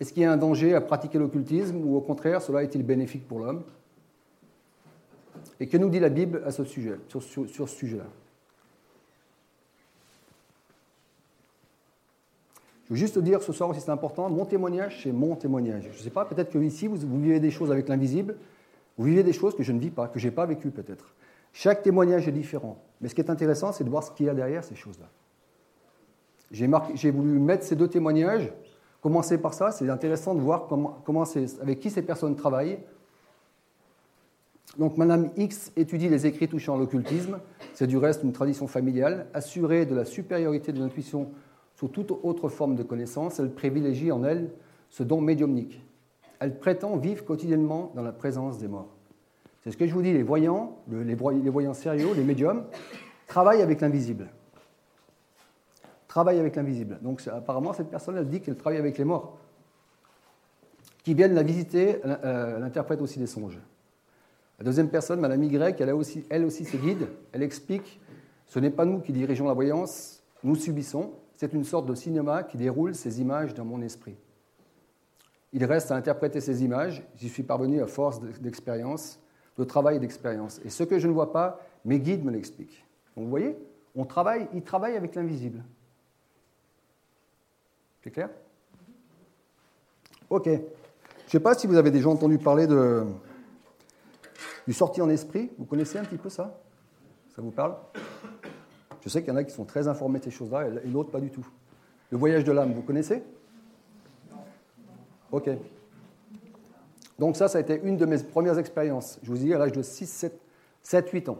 Est-ce 0.00 0.14
qu'il 0.14 0.22
y 0.22 0.24
a 0.24 0.32
un 0.32 0.38
danger 0.38 0.74
à 0.74 0.80
pratiquer 0.80 1.18
l'occultisme 1.18 1.84
ou 1.84 1.98
au 1.98 2.00
contraire, 2.00 2.40
cela 2.40 2.62
est-il 2.62 2.82
bénéfique 2.82 3.28
pour 3.28 3.40
l'homme? 3.40 3.62
Et 5.60 5.66
que 5.66 5.76
nous 5.76 5.90
dit 5.90 6.00
la 6.00 6.08
Bible 6.08 6.42
à 6.46 6.50
ce 6.50 6.64
sujet, 6.64 6.98
sur, 7.08 7.22
ce 7.22 7.66
sujet-là? 7.66 8.06
Je 12.86 12.94
veux 12.94 12.98
juste 12.98 13.18
dire 13.18 13.40
ce 13.42 13.52
soir 13.52 13.70
aussi, 13.70 13.80
c'est 13.80 13.90
important, 13.90 14.28
mon 14.30 14.46
témoignage, 14.46 15.02
c'est 15.04 15.12
mon 15.12 15.36
témoignage. 15.36 15.84
Je 15.92 15.98
ne 15.98 16.02
sais 16.02 16.10
pas, 16.10 16.24
peut-être 16.24 16.50
que 16.50 16.58
ici, 16.58 16.88
vous, 16.88 16.96
vivez 17.20 17.38
des 17.38 17.52
choses 17.52 17.70
avec 17.70 17.88
l'invisible, 17.88 18.36
vous 18.98 19.04
vivez 19.04 19.22
des 19.22 19.32
choses 19.32 19.54
que 19.54 19.62
je 19.62 19.70
ne 19.70 19.78
vis 19.78 19.90
pas, 19.90 20.08
que 20.08 20.18
je 20.18 20.26
n'ai 20.26 20.34
pas 20.34 20.46
vécues 20.46 20.70
peut-être. 20.70 21.14
Chaque 21.52 21.82
témoignage 21.82 22.26
est 22.26 22.32
différent. 22.32 22.82
Mais 23.00 23.08
ce 23.08 23.14
qui 23.14 23.20
est 23.20 23.30
intéressant, 23.30 23.72
c'est 23.72 23.84
de 23.84 23.90
voir 23.90 24.02
ce 24.02 24.10
qu'il 24.10 24.26
y 24.26 24.28
a 24.28 24.34
derrière 24.34 24.64
ces 24.64 24.74
choses-là. 24.74 25.06
J'ai 26.50 27.10
voulu 27.10 27.38
mettre 27.38 27.64
ces 27.64 27.76
deux 27.76 27.86
témoignages, 27.86 28.52
commencer 29.00 29.38
par 29.38 29.54
ça, 29.54 29.70
c'est 29.70 29.88
intéressant 29.88 30.34
de 30.34 30.40
voir 30.40 30.66
comment 30.66 31.24
avec 31.60 31.80
qui 31.80 31.90
ces 31.90 32.02
personnes 32.02 32.34
travaillent. 32.34 32.78
Donc 34.78 34.96
Madame 34.96 35.30
X 35.36 35.72
étudie 35.76 36.08
les 36.08 36.26
écrits 36.26 36.48
touchant 36.48 36.76
l'occultisme, 36.76 37.38
c'est 37.74 37.86
du 37.86 37.96
reste 37.96 38.22
une 38.22 38.32
tradition 38.32 38.66
familiale, 38.66 39.26
assurée 39.34 39.84
de 39.84 39.94
la 39.94 40.04
supériorité 40.04 40.72
de 40.72 40.78
l'intuition 40.78 41.30
sous 41.74 41.88
toute 41.88 42.10
autre 42.10 42.48
forme 42.48 42.76
de 42.76 42.82
connaissance, 42.82 43.40
elle 43.40 43.50
privilégie 43.50 44.12
en 44.12 44.22
elle 44.22 44.50
ce 44.90 45.02
don 45.02 45.20
médiumnique. 45.20 45.80
Elle 46.38 46.58
prétend 46.58 46.96
vivre 46.96 47.24
quotidiennement 47.24 47.90
dans 47.94 48.02
la 48.02 48.12
présence 48.12 48.58
des 48.58 48.68
morts. 48.68 48.94
C'est 49.62 49.70
ce 49.70 49.76
que 49.76 49.86
je 49.86 49.92
vous 49.92 50.02
dis, 50.02 50.12
les 50.12 50.22
voyants, 50.22 50.78
les 50.90 51.14
voyants 51.14 51.74
sérieux, 51.74 52.14
les 52.14 52.24
médiums, 52.24 52.64
travaillent 53.26 53.62
avec 53.62 53.80
l'invisible. 53.80 54.28
Travaillent 56.08 56.40
avec 56.40 56.56
l'invisible. 56.56 56.98
Donc 57.02 57.22
apparemment, 57.28 57.72
cette 57.72 57.88
personne, 57.88 58.16
elle 58.16 58.28
dit 58.28 58.40
qu'elle 58.40 58.56
travaille 58.56 58.78
avec 58.78 58.98
les 58.98 59.04
morts. 59.04 59.38
Qui 61.02 61.14
viennent 61.14 61.34
la 61.34 61.42
visiter, 61.42 62.00
euh, 62.04 62.56
elle 62.56 62.62
interprète 62.62 63.00
aussi 63.00 63.18
des 63.18 63.26
songes. 63.26 63.58
La 64.60 64.64
deuxième 64.64 64.90
personne, 64.90 65.20
Madame 65.20 65.42
Y, 65.42 65.80
elle 65.80 65.90
aussi, 65.94 66.22
elle 66.28 66.44
aussi 66.44 66.66
ses 66.66 66.76
guides. 66.76 67.08
Elle 67.32 67.42
explique 67.42 67.98
ce 68.44 68.58
n'est 68.58 68.70
pas 68.70 68.84
nous 68.84 69.00
qui 69.00 69.12
dirigeons 69.12 69.46
la 69.46 69.54
voyance, 69.54 70.22
nous 70.42 70.54
subissons, 70.54 71.12
c'est 71.36 71.54
une 71.54 71.64
sorte 71.64 71.86
de 71.86 71.94
cinéma 71.94 72.42
qui 72.42 72.58
déroule 72.58 72.94
ces 72.94 73.22
images 73.22 73.54
dans 73.54 73.64
mon 73.64 73.80
esprit. 73.80 74.16
Il 75.54 75.64
reste 75.64 75.90
à 75.90 75.96
interpréter 75.96 76.40
ces 76.40 76.62
images. 76.62 77.02
J'y 77.16 77.30
suis 77.30 77.42
parvenu 77.42 77.80
à 77.80 77.86
force 77.86 78.20
d'expérience, 78.20 79.18
de 79.56 79.64
travail 79.64 79.98
d'expérience. 79.98 80.60
Et 80.64 80.68
ce 80.68 80.84
que 80.84 80.98
je 80.98 81.08
ne 81.08 81.12
vois 81.12 81.32
pas, 81.32 81.60
mes 81.86 81.98
guides 81.98 82.24
me 82.24 82.30
l'expliquent. 82.30 82.84
Donc 83.16 83.24
vous 83.24 83.30
voyez, 83.30 83.56
on 83.96 84.04
travaille, 84.04 84.46
ils 84.52 84.62
travaillent 84.62 84.96
avec 84.96 85.14
l'invisible. 85.14 85.64
C'est 88.02 88.10
clair? 88.10 88.28
Ok. 90.28 90.46
Je 90.46 90.50
ne 90.50 90.60
sais 91.28 91.40
pas 91.40 91.54
si 91.54 91.66
vous 91.66 91.76
avez 91.76 91.90
déjà 91.90 92.08
entendu 92.08 92.38
parler 92.38 92.66
de, 92.66 93.04
du 94.66 94.72
sorti 94.72 95.00
en 95.00 95.08
esprit. 95.08 95.50
Vous 95.58 95.64
connaissez 95.64 95.98
un 95.98 96.04
petit 96.04 96.16
peu 96.16 96.28
ça? 96.28 96.60
Ça 97.34 97.42
vous 97.42 97.50
parle? 97.50 97.76
Je 99.02 99.08
sais 99.08 99.22
qu'il 99.22 99.30
y 99.30 99.32
en 99.32 99.36
a 99.36 99.44
qui 99.44 99.52
sont 99.52 99.64
très 99.64 99.88
informés 99.88 100.18
de 100.18 100.24
ces 100.24 100.30
choses-là 100.30 100.68
et 100.84 100.88
l'autre 100.88 101.10
pas 101.10 101.20
du 101.20 101.30
tout. 101.30 101.46
Le 102.10 102.18
voyage 102.18 102.44
de 102.44 102.52
l'âme, 102.52 102.72
vous 102.72 102.82
connaissez? 102.82 103.22
Ok. 105.32 105.48
Donc 107.18 107.36
ça, 107.36 107.48
ça 107.48 107.58
a 107.58 107.60
été 107.60 107.80
une 107.82 107.96
de 107.96 108.06
mes 108.06 108.18
premières 108.18 108.58
expériences. 108.58 109.18
Je 109.22 109.30
vous 109.30 109.38
dis 109.38 109.54
à 109.54 109.58
l'âge 109.58 109.72
de 109.72 109.82
6, 109.82 110.06
7, 110.06 110.40
7, 110.82 111.10
8 111.10 111.28
ans, 111.28 111.38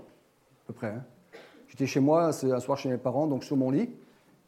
à 0.64 0.66
peu 0.66 0.72
près. 0.72 0.88
Hein. 0.88 1.04
J'étais 1.68 1.86
chez 1.86 2.00
moi, 2.00 2.30
un 2.42 2.60
soir 2.60 2.78
chez 2.78 2.88
mes 2.88 2.98
parents, 2.98 3.26
donc 3.26 3.44
sur 3.44 3.56
mon 3.56 3.70
lit. 3.70 3.90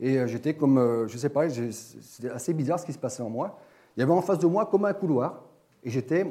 Et 0.00 0.18
euh, 0.18 0.26
j'étais 0.26 0.54
comme, 0.54 0.78
euh, 0.78 1.08
je 1.08 1.16
sais 1.16 1.28
pas, 1.28 1.48
c'était 1.48 2.30
assez 2.30 2.52
bizarre 2.52 2.80
ce 2.80 2.86
qui 2.86 2.92
se 2.92 2.98
passait 2.98 3.22
en 3.22 3.30
moi. 3.30 3.58
Il 3.96 4.00
y 4.00 4.02
avait 4.02 4.12
en 4.12 4.22
face 4.22 4.38
de 4.38 4.46
moi 4.46 4.66
comme 4.66 4.84
un 4.84 4.92
couloir, 4.92 5.42
et 5.84 5.90
j'étais 5.90 6.26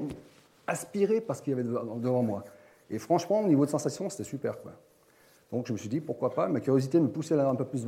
aspiré 0.72 1.22
par 1.22 1.36
ce 1.36 1.42
qu'il 1.42 1.52
y 1.52 1.54
avait 1.54 1.64
devant 1.64 2.24
moi. 2.24 2.44
Et 2.90 2.98
franchement, 2.98 3.42
au 3.42 3.48
niveau 3.48 3.66
de 3.66 3.70
sensation, 3.70 4.10
c'était 4.10 4.24
super. 4.24 4.56
Donc 5.52 5.68
je 5.68 5.74
me 5.74 5.78
suis 5.78 5.90
dit, 5.90 6.00
pourquoi 6.00 6.34
pas? 6.34 6.48
Ma 6.48 6.60
curiosité 6.60 7.00
me 7.00 7.10
poussait 7.10 7.40
un 7.40 7.56
peu 7.56 7.66
plus 7.66 7.86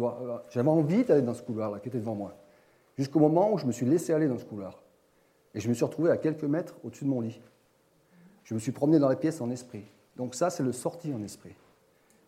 j'avais 0.49 0.69
envie 0.69 1.03
d'aller 1.03 1.21
dans 1.21 1.33
ce 1.33 1.41
couloir-là 1.41 1.79
qui 1.79 1.89
était 1.89 1.99
devant 1.99 2.15
moi. 2.15 2.35
Jusqu'au 2.97 3.19
moment 3.19 3.51
où 3.51 3.57
je 3.57 3.65
me 3.65 3.71
suis 3.71 3.85
laissé 3.85 4.13
aller 4.13 4.27
dans 4.27 4.37
ce 4.37 4.45
couloir. 4.45 4.81
Et 5.55 5.59
je 5.59 5.69
me 5.69 5.73
suis 5.73 5.85
retrouvé 5.85 6.11
à 6.11 6.17
quelques 6.17 6.43
mètres 6.43 6.75
au-dessus 6.83 7.05
de 7.05 7.09
mon 7.09 7.21
lit. 7.21 7.39
Je 8.43 8.53
me 8.53 8.59
suis 8.59 8.71
promené 8.71 8.99
dans 8.99 9.09
la 9.09 9.15
pièce 9.15 9.39
en 9.41 9.49
esprit. 9.49 9.85
Donc 10.15 10.35
ça, 10.35 10.49
c'est 10.49 10.63
le 10.63 10.71
sorti 10.71 11.13
en 11.13 11.23
esprit. 11.23 11.55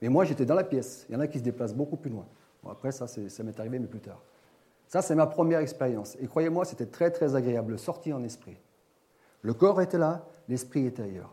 Mais 0.02 0.10
moi, 0.10 0.26
j'étais 0.26 0.46
dans 0.46 0.56
la 0.56 0.64
pièce. 0.64 1.06
Il 1.10 1.14
y 1.14 1.16
en 1.16 1.20
a 1.20 1.28
qui 1.28 1.40
se 1.40 1.44
déplacent 1.44 1.76
beaucoup 1.76 1.98
plus 1.98 2.10
loin. 2.10 2.26
Après, 2.70 2.92
ça, 2.92 3.08
ça 3.08 3.44
m'est 3.44 3.60
arrivé, 3.60 3.78
mais 3.78 3.88
plus 3.88 4.00
tard. 4.00 4.22
Ça, 4.88 5.02
c'est 5.02 5.16
ma 5.16 5.28
première 5.28 5.60
expérience. 5.60 6.16
Et 6.20 6.28
croyez-moi, 6.28 6.66
c'était 6.66 6.86
très, 6.86 7.12
très 7.12 7.36
agréable, 7.36 7.74
le 7.74 7.78
sorti 7.78 8.14
en 8.14 8.24
esprit. 8.24 8.58
Le 9.42 9.54
corps 9.54 9.82
était 9.82 9.98
là, 9.98 10.26
l'esprit 10.48 10.86
était 10.86 11.04
ailleurs. 11.04 11.32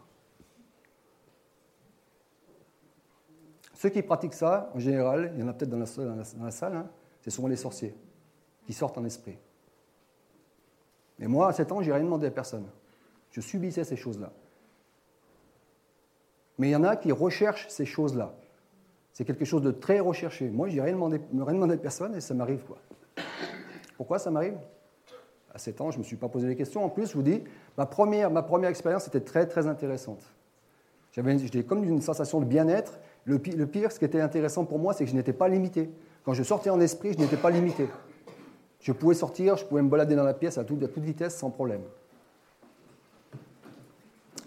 Ceux 3.75 3.88
qui 3.88 4.02
pratiquent 4.02 4.35
ça, 4.35 4.71
en 4.75 4.78
général, 4.78 5.33
il 5.35 5.40
y 5.40 5.42
en 5.42 5.49
a 5.49 5.52
peut-être 5.52 5.71
dans 5.71 5.78
la, 5.78 6.50
salle, 6.50 6.76
hein, 6.76 6.88
c'est 7.21 7.31
souvent 7.31 7.49
les 7.49 7.57
sorciers 7.57 7.95
qui 8.64 8.73
sortent 8.73 8.97
en 8.97 9.04
esprit. 9.04 9.37
Mais 11.19 11.26
moi, 11.26 11.49
à 11.49 11.52
7 11.52 11.73
ans, 11.73 11.83
j'ai 11.83 11.92
rien 11.92 12.04
demandé 12.04 12.28
à 12.28 12.31
personne. 12.31 12.66
Je 13.31 13.40
subissais 13.40 13.83
ces 13.83 13.97
choses-là. 13.97 14.33
Mais 16.59 16.69
il 16.69 16.71
y 16.71 16.76
en 16.76 16.85
a 16.85 16.97
qui 16.97 17.11
recherchent 17.11 17.66
ces 17.69 17.85
choses-là. 17.85 18.35
C'est 19.12 19.25
quelque 19.25 19.45
chose 19.45 19.62
de 19.62 19.73
très 19.73 20.00
recherché. 20.00 20.49
Moi, 20.49 20.69
je 20.69 20.76
n'ai 20.76 20.81
rien 20.81 20.97
rien 20.97 21.54
demandé 21.54 21.75
à 21.75 21.76
personne 21.76 22.14
et 22.14 22.21
ça 22.21 22.35
m'arrive. 22.35 22.62
quoi. 22.64 22.78
Pourquoi 23.97 24.19
ça 24.19 24.31
m'arrive? 24.31 24.59
À 25.54 25.59
7 25.59 25.80
ans, 25.82 25.90
je 25.90 25.99
ne 25.99 26.02
me 26.02 26.06
suis 26.06 26.16
pas 26.16 26.28
posé 26.28 26.49
les 26.49 26.56
questions. 26.56 26.85
En 26.85 26.88
plus, 26.88 27.11
je 27.11 27.14
vous 27.14 27.23
dis, 27.23 27.42
ma 27.76 27.85
première, 27.85 28.30
ma 28.30 28.42
première 28.42 28.71
expérience 28.71 29.06
était 29.06 29.21
très, 29.21 29.47
très 29.47 29.66
intéressante. 29.66 30.23
J'avais 31.12 31.37
comme 31.64 31.85
une 31.85 32.00
sensation 32.00 32.40
de 32.40 32.47
bien-être 32.47 32.99
Le 33.26 33.38
pire, 33.38 33.92
ce 33.92 33.99
qui 33.99 34.04
était 34.06 34.21
intéressant 34.21 34.64
pour 34.64 34.78
moi, 34.78 34.94
c'est 34.94 35.04
que 35.04 35.11
je 35.11 35.16
n'étais 35.16 35.35
pas 35.35 35.49
limité. 35.49 35.90
Quand 36.25 36.32
je 36.32 36.42
sortais 36.42 36.71
en 36.71 36.80
esprit, 36.80 37.12
je 37.12 37.18
n'étais 37.18 37.37
pas 37.37 37.50
limité. 37.50 37.88
Je 38.80 38.92
pouvais 38.92 39.14
sortir, 39.14 39.56
je 39.56 39.64
pouvais 39.64 39.82
me 39.82 39.88
balader 39.88 40.16
dans 40.16 40.25
la 40.25 40.35
pièce 40.35 40.56
à 40.59 40.64
toute, 40.64 40.82
vitesse 40.99 41.37
sans 41.37 41.50
problème. 41.50 41.82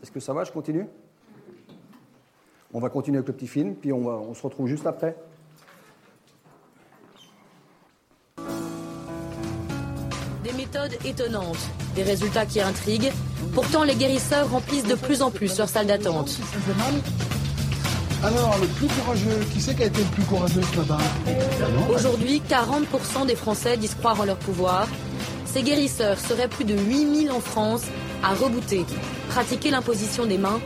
Est-ce 0.02 0.12
que 0.12 0.20
ça 0.20 0.34
va? 0.34 0.44
Je 0.44 0.52
continue? 0.52 0.88
On 2.74 2.80
va 2.80 2.90
continuer 2.90 3.20
avec 3.20 3.28
le 3.28 3.34
petit 3.34 3.48
film, 3.48 3.76
puis 3.76 3.94
on, 3.94 4.08
on 4.08 4.34
se 4.34 4.42
retrouve 4.42 4.68
juste 4.68 4.88
après. 4.88 5.16
Des 10.66 10.80
méthodes 10.80 11.06
étonnantes, 11.06 11.70
des 11.96 12.04
résultats 12.04 12.46
qui 12.46 12.60
intriguent. 12.60 13.12
Pourtant, 13.54 13.84
les 13.84 13.96
guérisseurs 13.96 14.50
remplissent 14.50 14.86
de 14.86 14.96
plus 14.96 15.22
en 15.22 15.30
plus 15.30 15.58
leur 15.58 15.70
salle 15.70 15.88
d'attente. 15.88 16.32
Alors, 18.24 18.58
le 18.60 18.68
plus 18.68 18.88
courageux, 18.88 19.46
qui 19.54 19.62
c'est 19.62 19.76
qui 19.76 19.84
a 19.84 19.86
été 19.88 20.00
le 20.00 20.10
plus 20.10 20.24
courageux 20.24 20.62
ce 20.74 20.78
matin 20.80 20.98
Aujourd'hui, 21.94 22.42
40% 22.50 23.28
des 23.28 23.36
Français 23.36 23.78
disent 23.78 23.96
croire 23.96 24.20
en 24.20 24.26
leur 24.26 24.38
pouvoir. 24.38 24.88
Ces 25.46 25.62
guérisseurs 25.62 26.20
seraient 26.20 26.48
plus 26.48 26.66
de 26.66 26.76
8000 26.76 27.32
en 27.32 27.42
France 27.42 27.84
à 28.24 28.34
rebooter, 28.34 28.86
pratiquer 29.30 29.72
l'imposition 29.72 30.26
des 30.26 30.38
mains 30.38 30.60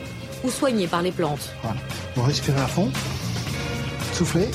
ou 0.44 0.50
soigner 0.50 0.88
par 0.88 1.02
les 1.02 1.12
plantes. 1.12 1.50
Voilà. 1.62 1.80
Vous 2.16 2.24
respirez 2.24 2.62
à 2.62 2.68
fond, 2.68 2.90
soufflez. 4.14 4.50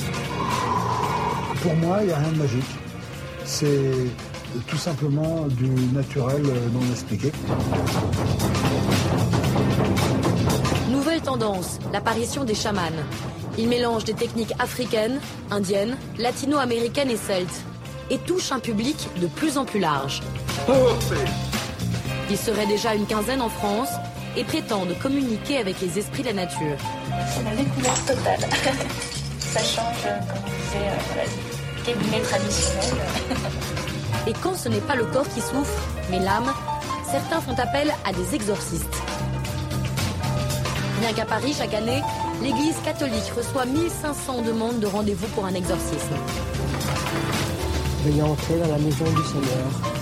Pour 1.61 1.75
moi, 1.75 1.99
il 2.01 2.07
n'y 2.07 2.13
a 2.13 2.17
rien 2.17 2.31
de 2.31 2.37
magique. 2.37 2.63
C'est 3.45 3.91
tout 4.67 4.77
simplement 4.77 5.47
du 5.47 5.69
naturel 5.93 6.43
non 6.73 6.81
expliqué. 6.91 7.31
Nouvelle 10.89 11.21
tendance, 11.21 11.79
l'apparition 11.93 12.43
des 12.43 12.55
chamans. 12.55 12.81
Ils 13.57 13.69
mélangent 13.69 14.05
des 14.05 14.13
techniques 14.13 14.53
africaines, 14.59 15.19
indiennes, 15.51 15.97
latino-américaines 16.17 17.09
et 17.09 17.17
celtes 17.17 17.63
et 18.09 18.17
touchent 18.19 18.51
un 18.51 18.59
public 18.59 19.07
de 19.21 19.27
plus 19.27 19.57
en 19.57 19.65
plus 19.65 19.79
large. 19.79 20.21
Ils 22.29 22.37
seraient 22.37 22.67
déjà 22.67 22.93
une 22.95 23.05
quinzaine 23.05 23.41
en 23.41 23.49
France 23.49 23.89
et 24.37 24.43
prétendent 24.43 24.97
communiquer 25.01 25.57
avec 25.57 25.79
les 25.81 25.99
esprits 25.99 26.23
de 26.23 26.27
la 26.27 26.33
nature. 26.33 26.77
C'est 27.29 27.43
la 27.43 27.55
découverte 27.55 28.05
totale. 28.05 28.39
Ça 29.39 29.61
change, 29.61 30.01
comme 30.27 30.43
on 30.43 30.49
disait, 30.49 30.89
euh, 30.89 31.85
cabinet 31.85 32.21
traditionnel. 32.21 32.95
et 34.27 34.33
quand 34.33 34.55
ce 34.55 34.69
n'est 34.69 34.81
pas 34.81 34.95
le 34.95 35.05
corps 35.05 35.27
qui 35.29 35.41
souffre, 35.41 35.81
mais 36.09 36.19
l'âme, 36.19 36.51
certains 37.09 37.41
font 37.41 37.55
appel 37.59 37.93
à 38.05 38.13
des 38.13 38.35
exorcistes. 38.35 39.01
Bien 40.99 41.13
qu'à 41.13 41.25
Paris, 41.25 41.53
chaque 41.57 41.73
année, 41.73 42.01
l'Église 42.41 42.77
catholique 42.83 43.31
reçoit 43.35 43.65
1500 43.65 44.41
demandes 44.41 44.79
de 44.79 44.87
rendez-vous 44.87 45.27
pour 45.27 45.45
un 45.45 45.53
exorcisme. 45.53 46.15
Veuillez 48.03 48.21
entrer 48.21 48.57
dans 48.57 48.69
la 48.69 48.77
maison 48.77 49.05
du 49.05 49.23
Seigneur. 49.23 49.95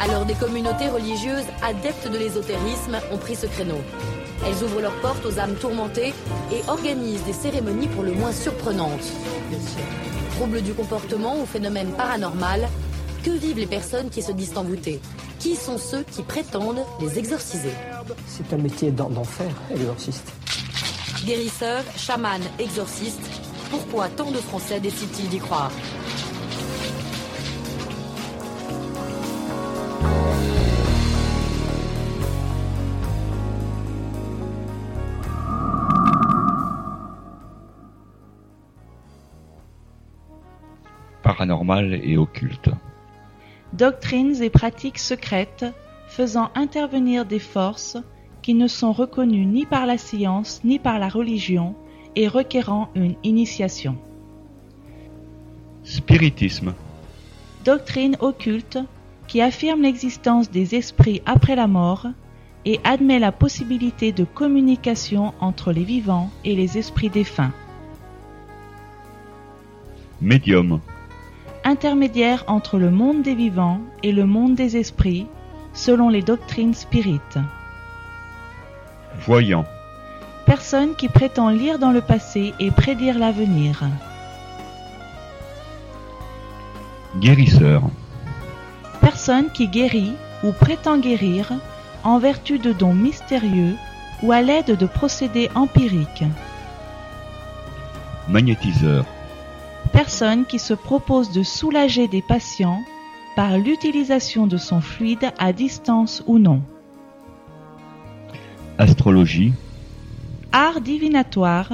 Alors 0.00 0.24
des 0.24 0.34
communautés 0.34 0.88
religieuses 0.88 1.46
adeptes 1.62 2.08
de 2.10 2.18
l'ésotérisme 2.18 2.98
ont 3.12 3.18
pris 3.18 3.34
ce 3.34 3.46
créneau. 3.46 3.80
Elles 4.46 4.62
ouvrent 4.62 4.80
leurs 4.80 5.00
portes 5.00 5.24
aux 5.24 5.38
âmes 5.38 5.54
tourmentées 5.54 6.12
et 6.52 6.60
organisent 6.68 7.24
des 7.24 7.32
cérémonies 7.32 7.88
pour 7.88 8.02
le 8.02 8.12
moins 8.12 8.32
surprenantes. 8.32 9.12
Troubles 10.36 10.62
du 10.62 10.74
comportement 10.74 11.40
ou 11.40 11.46
phénomènes 11.46 11.90
paranormal, 11.92 12.68
que 13.26 13.32
vivent 13.32 13.58
les 13.58 13.66
personnes 13.66 14.08
qui 14.08 14.22
se 14.22 14.30
disent 14.30 14.56
envoûtées? 14.56 15.00
Qui 15.40 15.56
sont 15.56 15.78
ceux 15.78 16.04
qui 16.04 16.22
prétendent 16.22 16.84
les 17.00 17.18
exorciser? 17.18 17.72
C'est 18.28 18.52
un 18.52 18.56
métier 18.56 18.92
d'enfer, 18.92 19.52
exorciste. 19.68 20.32
Guérisseurs, 21.24 21.82
chamans, 21.96 22.38
exorcistes, 22.60 23.28
pourquoi 23.68 24.08
tant 24.10 24.30
de 24.30 24.36
Français 24.36 24.78
décident-ils 24.78 25.28
d'y 25.28 25.38
croire? 25.38 25.72
Paranormal 41.24 41.94
et 42.04 42.16
occulte 42.16 42.70
doctrines 43.76 44.42
et 44.42 44.50
pratiques 44.50 44.98
secrètes 44.98 45.66
faisant 46.08 46.50
intervenir 46.54 47.26
des 47.26 47.38
forces 47.38 47.98
qui 48.40 48.54
ne 48.54 48.68
sont 48.68 48.92
reconnues 48.92 49.44
ni 49.44 49.66
par 49.66 49.86
la 49.86 49.98
science 49.98 50.60
ni 50.64 50.78
par 50.78 50.98
la 50.98 51.08
religion 51.08 51.74
et 52.14 52.28
requérant 52.28 52.88
une 52.94 53.16
initiation. 53.22 53.96
Spiritisme. 55.84 56.74
Doctrine 57.64 58.16
occulte 58.20 58.78
qui 59.28 59.42
affirme 59.42 59.82
l'existence 59.82 60.50
des 60.50 60.74
esprits 60.74 61.20
après 61.26 61.56
la 61.56 61.66
mort 61.66 62.06
et 62.64 62.80
admet 62.84 63.18
la 63.18 63.32
possibilité 63.32 64.10
de 64.12 64.24
communication 64.24 65.34
entre 65.40 65.72
les 65.72 65.84
vivants 65.84 66.30
et 66.44 66.56
les 66.56 66.78
esprits 66.78 67.10
défunts. 67.10 67.52
Médium 70.20 70.80
intermédiaire 71.66 72.44
entre 72.46 72.78
le 72.78 72.92
monde 72.92 73.22
des 73.22 73.34
vivants 73.34 73.80
et 74.04 74.12
le 74.12 74.24
monde 74.24 74.54
des 74.54 74.76
esprits, 74.76 75.26
selon 75.74 76.08
les 76.08 76.22
doctrines 76.22 76.74
spirites. 76.74 77.38
Voyant. 79.26 79.64
Personne 80.46 80.94
qui 80.94 81.08
prétend 81.08 81.48
lire 81.48 81.80
dans 81.80 81.90
le 81.90 82.00
passé 82.00 82.54
et 82.60 82.70
prédire 82.70 83.18
l'avenir. 83.18 83.82
Guérisseur. 87.18 87.82
Personne 89.00 89.50
qui 89.50 89.66
guérit 89.66 90.12
ou 90.44 90.52
prétend 90.52 90.98
guérir 90.98 91.52
en 92.04 92.20
vertu 92.20 92.60
de 92.60 92.72
dons 92.72 92.94
mystérieux 92.94 93.74
ou 94.22 94.30
à 94.30 94.40
l'aide 94.40 94.76
de 94.76 94.86
procédés 94.86 95.50
empiriques. 95.56 96.24
Magnétiseur 98.28 99.04
personne 99.96 100.44
qui 100.44 100.58
se 100.58 100.74
propose 100.74 101.32
de 101.32 101.42
soulager 101.42 102.06
des 102.06 102.20
patients 102.20 102.82
par 103.34 103.56
l'utilisation 103.56 104.46
de 104.46 104.58
son 104.58 104.82
fluide 104.82 105.32
à 105.38 105.54
distance 105.54 106.22
ou 106.26 106.38
non. 106.38 106.60
Astrologie. 108.76 109.54
Art 110.52 110.82
divinatoire 110.82 111.70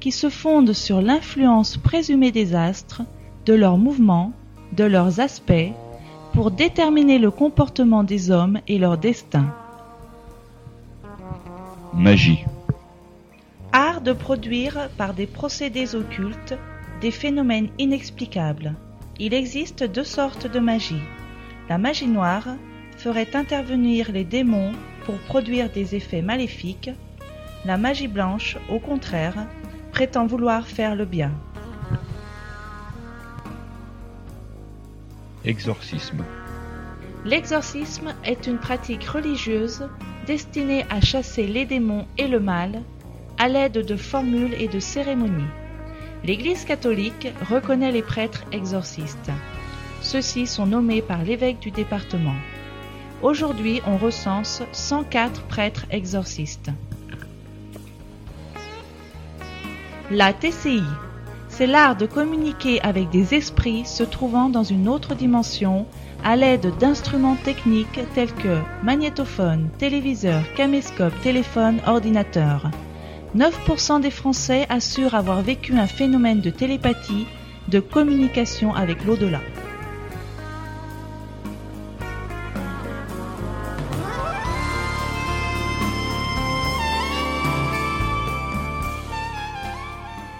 qui 0.00 0.10
se 0.10 0.30
fonde 0.30 0.72
sur 0.72 1.02
l'influence 1.02 1.76
présumée 1.76 2.32
des 2.32 2.54
astres, 2.54 3.02
de 3.44 3.52
leurs 3.52 3.76
mouvements, 3.76 4.32
de 4.72 4.84
leurs 4.84 5.20
aspects, 5.20 5.72
pour 6.32 6.52
déterminer 6.52 7.18
le 7.18 7.30
comportement 7.30 8.04
des 8.04 8.30
hommes 8.30 8.58
et 8.68 8.78
leur 8.78 8.96
destin. 8.96 9.52
Magie. 11.92 12.42
Art 13.72 14.00
de 14.00 14.14
produire 14.14 14.88
par 14.96 15.12
des 15.12 15.26
procédés 15.26 15.94
occultes 15.94 16.54
des 17.00 17.10
phénomènes 17.10 17.68
inexplicables. 17.78 18.74
Il 19.18 19.34
existe 19.34 19.84
deux 19.84 20.04
sortes 20.04 20.46
de 20.50 20.58
magie. 20.58 21.02
La 21.68 21.78
magie 21.78 22.06
noire 22.06 22.48
ferait 22.96 23.34
intervenir 23.34 24.12
les 24.12 24.24
démons 24.24 24.72
pour 25.04 25.16
produire 25.18 25.70
des 25.70 25.94
effets 25.94 26.22
maléfiques. 26.22 26.90
La 27.64 27.76
magie 27.76 28.08
blanche, 28.08 28.56
au 28.70 28.78
contraire, 28.78 29.46
prétend 29.92 30.26
vouloir 30.26 30.66
faire 30.66 30.94
le 30.94 31.04
bien. 31.04 31.32
Exorcisme. 35.44 36.24
L'exorcisme 37.24 38.14
est 38.24 38.46
une 38.46 38.58
pratique 38.58 39.04
religieuse 39.04 39.88
destinée 40.26 40.84
à 40.90 41.00
chasser 41.00 41.46
les 41.46 41.64
démons 41.64 42.06
et 42.18 42.28
le 42.28 42.40
mal 42.40 42.82
à 43.38 43.48
l'aide 43.48 43.84
de 43.84 43.96
formules 43.96 44.54
et 44.54 44.68
de 44.68 44.80
cérémonies. 44.80 45.44
L'Église 46.24 46.64
catholique 46.64 47.28
reconnaît 47.48 47.92
les 47.92 48.02
prêtres 48.02 48.44
exorcistes. 48.52 49.30
Ceux-ci 50.00 50.46
sont 50.46 50.66
nommés 50.66 51.02
par 51.02 51.22
l'évêque 51.22 51.60
du 51.60 51.70
département. 51.70 52.34
Aujourd'hui, 53.22 53.80
on 53.86 53.96
recense 53.96 54.62
104 54.72 55.42
prêtres 55.42 55.86
exorcistes. 55.90 56.70
La 60.10 60.32
TCI, 60.32 60.82
c'est 61.48 61.66
l'art 61.66 61.96
de 61.96 62.06
communiquer 62.06 62.80
avec 62.82 63.08
des 63.10 63.34
esprits 63.34 63.84
se 63.84 64.02
trouvant 64.02 64.48
dans 64.48 64.62
une 64.62 64.88
autre 64.88 65.14
dimension 65.14 65.86
à 66.22 66.36
l'aide 66.36 66.76
d'instruments 66.78 67.36
techniques 67.36 68.00
tels 68.14 68.32
que 68.32 68.60
magnétophone, 68.82 69.70
téléviseur, 69.78 70.42
caméscope, 70.54 71.18
téléphone, 71.22 71.80
ordinateur. 71.86 72.70
9% 73.36 74.00
des 74.00 74.10
Français 74.10 74.64
assurent 74.70 75.14
avoir 75.14 75.42
vécu 75.42 75.76
un 75.76 75.86
phénomène 75.86 76.40
de 76.40 76.48
télépathie, 76.48 77.26
de 77.68 77.80
communication 77.80 78.74
avec 78.74 79.04
l'au-delà. 79.04 79.40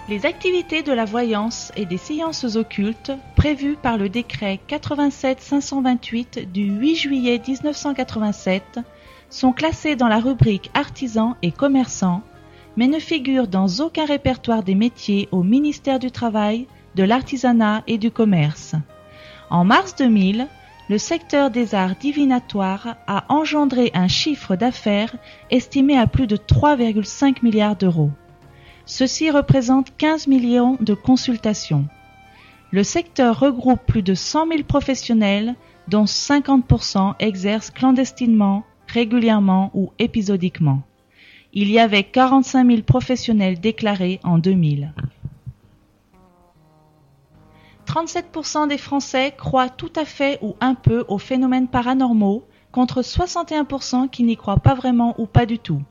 Les 0.09 0.25
activités 0.25 0.81
de 0.81 0.93
la 0.93 1.05
voyance 1.05 1.71
et 1.75 1.85
des 1.85 1.97
séances 1.97 2.55
occultes 2.55 3.11
prévues 3.35 3.75
par 3.75 3.97
le 3.97 4.09
décret 4.09 4.59
87-528 4.69 6.51
du 6.51 6.63
8 6.63 6.95
juillet 6.95 7.41
1987 7.45 8.79
sont 9.29 9.51
classées 9.51 9.95
dans 9.95 10.07
la 10.07 10.19
rubrique 10.19 10.71
artisans 10.73 11.35
et 11.43 11.51
commerçants, 11.51 12.23
mais 12.77 12.87
ne 12.87 12.99
figurent 12.99 13.47
dans 13.47 13.67
aucun 13.79 14.05
répertoire 14.05 14.63
des 14.63 14.75
métiers 14.75 15.27
au 15.31 15.43
ministère 15.43 15.99
du 15.99 16.11
Travail, 16.11 16.67
de 16.95 17.03
l'Artisanat 17.03 17.83
et 17.87 17.97
du 17.97 18.11
Commerce. 18.11 18.75
En 19.49 19.65
mars 19.65 19.95
2000, 19.95 20.47
le 20.89 20.97
secteur 20.97 21.49
des 21.51 21.75
arts 21.75 21.95
divinatoires 21.95 22.95
a 23.07 23.25
engendré 23.27 23.91
un 23.93 24.07
chiffre 24.07 24.55
d'affaires 24.55 25.15
estimé 25.49 25.97
à 25.97 26.07
plus 26.07 26.27
de 26.27 26.37
3,5 26.37 27.43
milliards 27.43 27.75
d'euros. 27.75 28.11
Ceci 28.85 29.29
représente 29.29 29.97
15 29.97 30.27
millions 30.27 30.77
de 30.79 30.93
consultations. 30.93 31.87
Le 32.71 32.83
secteur 32.83 33.39
regroupe 33.39 33.85
plus 33.85 34.01
de 34.01 34.13
100 34.13 34.47
000 34.47 34.63
professionnels, 34.63 35.55
dont 35.87 36.05
50% 36.05 37.15
exercent 37.19 37.71
clandestinement, 37.71 38.63
régulièrement 38.87 39.71
ou 39.73 39.91
épisodiquement. 39.99 40.83
Il 41.53 41.71
y 41.71 41.79
avait 41.79 42.03
45 42.03 42.67
000 42.67 42.81
professionnels 42.83 43.59
déclarés 43.59 44.19
en 44.23 44.37
2000. 44.37 44.93
37% 47.87 48.67
des 48.67 48.77
Français 48.77 49.33
croient 49.37 49.69
tout 49.69 49.91
à 49.95 50.05
fait 50.05 50.39
ou 50.41 50.55
un 50.59 50.75
peu 50.75 51.05
aux 51.07 51.17
phénomènes 51.17 51.67
paranormaux, 51.67 52.43
contre 52.71 53.01
61% 53.01 54.09
qui 54.09 54.23
n'y 54.23 54.35
croient 54.35 54.59
pas 54.59 54.75
vraiment 54.75 55.15
ou 55.19 55.25
pas 55.25 55.45
du 55.45 55.57
tout. 55.57 55.81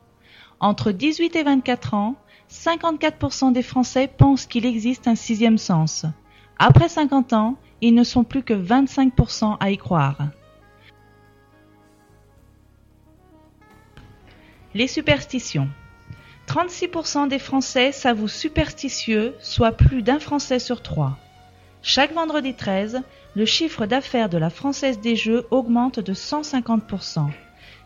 Entre 0.59 0.91
18 0.91 1.35
et 1.35 1.43
24 1.43 1.93
ans, 1.95 2.15
54% 2.51 3.51
des 3.51 3.61
Français 3.61 4.07
pensent 4.07 4.45
qu'il 4.45 4.65
existe 4.65 5.07
un 5.07 5.15
sixième 5.15 5.57
sens. 5.57 6.05
Après 6.59 6.87
50 6.87 7.33
ans, 7.33 7.55
ils 7.81 7.93
ne 7.93 8.03
sont 8.03 8.23
plus 8.23 8.43
que 8.43 8.53
25% 8.53 9.57
à 9.59 9.71
y 9.71 9.77
croire. 9.77 10.17
Les 14.77 14.85
superstitions. 14.85 15.69
36% 16.47 17.29
des 17.29 17.39
Français 17.39 17.91
s'avouent 17.91 18.27
superstitieux, 18.27 19.33
soit 19.39 19.71
plus 19.71 20.03
d'un 20.03 20.19
Français 20.19 20.59
sur 20.59 20.83
trois. 20.83 21.17
Chaque 21.81 22.13
vendredi 22.13 22.53
13, 22.53 23.01
le 23.35 23.45
chiffre 23.47 23.87
d'affaires 23.87 24.29
de 24.29 24.37
la 24.37 24.51
Française 24.51 24.99
des 24.99 25.15
Jeux 25.15 25.47
augmente 25.49 25.99
de 25.99 26.13
150%. 26.13 27.27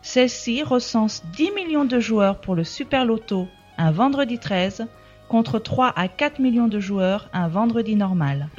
Celle-ci 0.02 0.62
recense 0.62 1.24
10 1.34 1.52
millions 1.52 1.86
de 1.86 1.98
joueurs 1.98 2.42
pour 2.42 2.54
le 2.54 2.62
Super 2.62 3.06
Loto 3.06 3.48
un 3.78 3.90
vendredi 3.90 4.38
13 4.38 4.86
contre 5.30 5.58
3 5.58 5.94
à 5.96 6.08
4 6.08 6.40
millions 6.40 6.68
de 6.68 6.78
joueurs 6.78 7.30
un 7.32 7.48
vendredi 7.48 7.96
normal. 7.96 8.50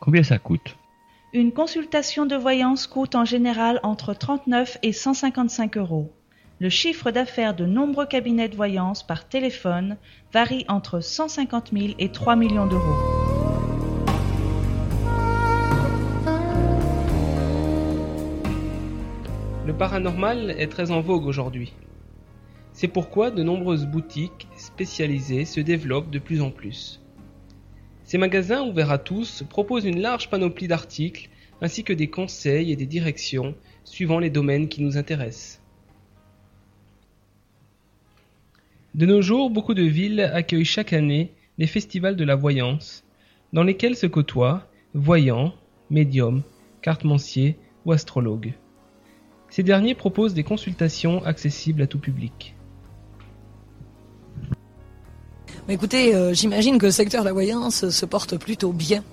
Combien 0.00 0.22
ça 0.22 0.38
coûte? 0.38 0.76
Une 1.34 1.52
consultation 1.52 2.24
de 2.24 2.36
voyance 2.36 2.86
coûte 2.86 3.14
en 3.14 3.26
général 3.26 3.80
entre 3.82 4.14
39 4.14 4.78
et 4.82 4.94
155 4.94 5.76
euros. 5.76 6.10
Le 6.58 6.70
chiffre 6.70 7.10
d'affaires 7.10 7.54
de 7.54 7.66
nombreux 7.66 8.06
cabinets 8.06 8.48
de 8.48 8.56
voyance 8.56 9.06
par 9.06 9.28
téléphone 9.28 9.98
varie 10.32 10.64
entre 10.68 11.00
150 11.00 11.72
000 11.74 11.94
et 11.98 12.10
3 12.10 12.34
millions 12.34 12.66
d'euros. 12.66 12.82
Le 19.66 19.74
paranormal 19.76 20.54
est 20.56 20.68
très 20.68 20.90
en 20.90 21.02
vogue 21.02 21.26
aujourd'hui. 21.26 21.74
C'est 22.72 22.88
pourquoi 22.88 23.30
de 23.30 23.42
nombreuses 23.42 23.84
boutiques 23.84 24.48
spécialisées 24.56 25.44
se 25.44 25.60
développent 25.60 26.10
de 26.10 26.20
plus 26.20 26.40
en 26.40 26.50
plus. 26.50 27.02
Ces 28.08 28.16
magasins 28.16 28.62
ouverts 28.66 28.90
à 28.90 28.96
tous 28.96 29.44
proposent 29.50 29.84
une 29.84 30.00
large 30.00 30.30
panoplie 30.30 30.66
d'articles 30.66 31.28
ainsi 31.60 31.84
que 31.84 31.92
des 31.92 32.08
conseils 32.08 32.72
et 32.72 32.76
des 32.76 32.86
directions 32.86 33.54
suivant 33.84 34.18
les 34.18 34.30
domaines 34.30 34.70
qui 34.70 34.82
nous 34.82 34.96
intéressent. 34.96 35.60
De 38.94 39.04
nos 39.04 39.20
jours, 39.20 39.50
beaucoup 39.50 39.74
de 39.74 39.82
villes 39.82 40.22
accueillent 40.22 40.64
chaque 40.64 40.94
année 40.94 41.34
les 41.58 41.66
festivals 41.66 42.16
de 42.16 42.24
la 42.24 42.34
voyance, 42.34 43.04
dans 43.52 43.62
lesquels 43.62 43.94
se 43.94 44.06
côtoient 44.06 44.66
voyants, 44.94 45.52
médiums, 45.90 46.42
cartomanciers 46.80 47.58
ou 47.84 47.92
astrologues. 47.92 48.54
Ces 49.50 49.62
derniers 49.62 49.94
proposent 49.94 50.32
des 50.32 50.44
consultations 50.44 51.22
accessibles 51.26 51.82
à 51.82 51.86
tout 51.86 51.98
public. 51.98 52.54
Écoutez, 55.70 56.14
euh, 56.14 56.32
j'imagine 56.32 56.78
que 56.78 56.86
le 56.86 56.92
secteur 56.92 57.20
de 57.20 57.26
la 57.26 57.34
voyance 57.34 57.90
se 57.90 58.06
porte 58.06 58.38
plutôt 58.38 58.72
bien 58.72 59.04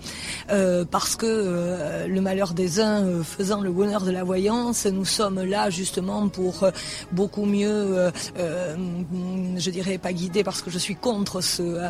euh, 0.51 0.85
parce 0.89 1.17
que 1.17 1.25
euh, 1.27 2.07
le 2.07 2.21
malheur 2.21 2.53
des 2.53 2.79
uns 2.79 3.23
faisant 3.25 3.59
le 3.59 3.73
bonheur 3.73 4.05
de 4.05 4.11
la 4.11 4.23
voyance, 4.23 4.85
nous 4.85 5.03
sommes 5.03 5.43
là 5.43 5.69
justement 5.69 6.29
pour 6.29 6.65
beaucoup 7.11 7.43
mieux, 7.43 8.09
je 8.37 9.69
dirais 9.69 9.97
pas 9.97 10.13
guider 10.13 10.45
parce 10.45 10.61
que 10.61 10.71
je 10.71 10.77
suis 10.77 10.95
contre 10.95 11.41
ce 11.41 11.89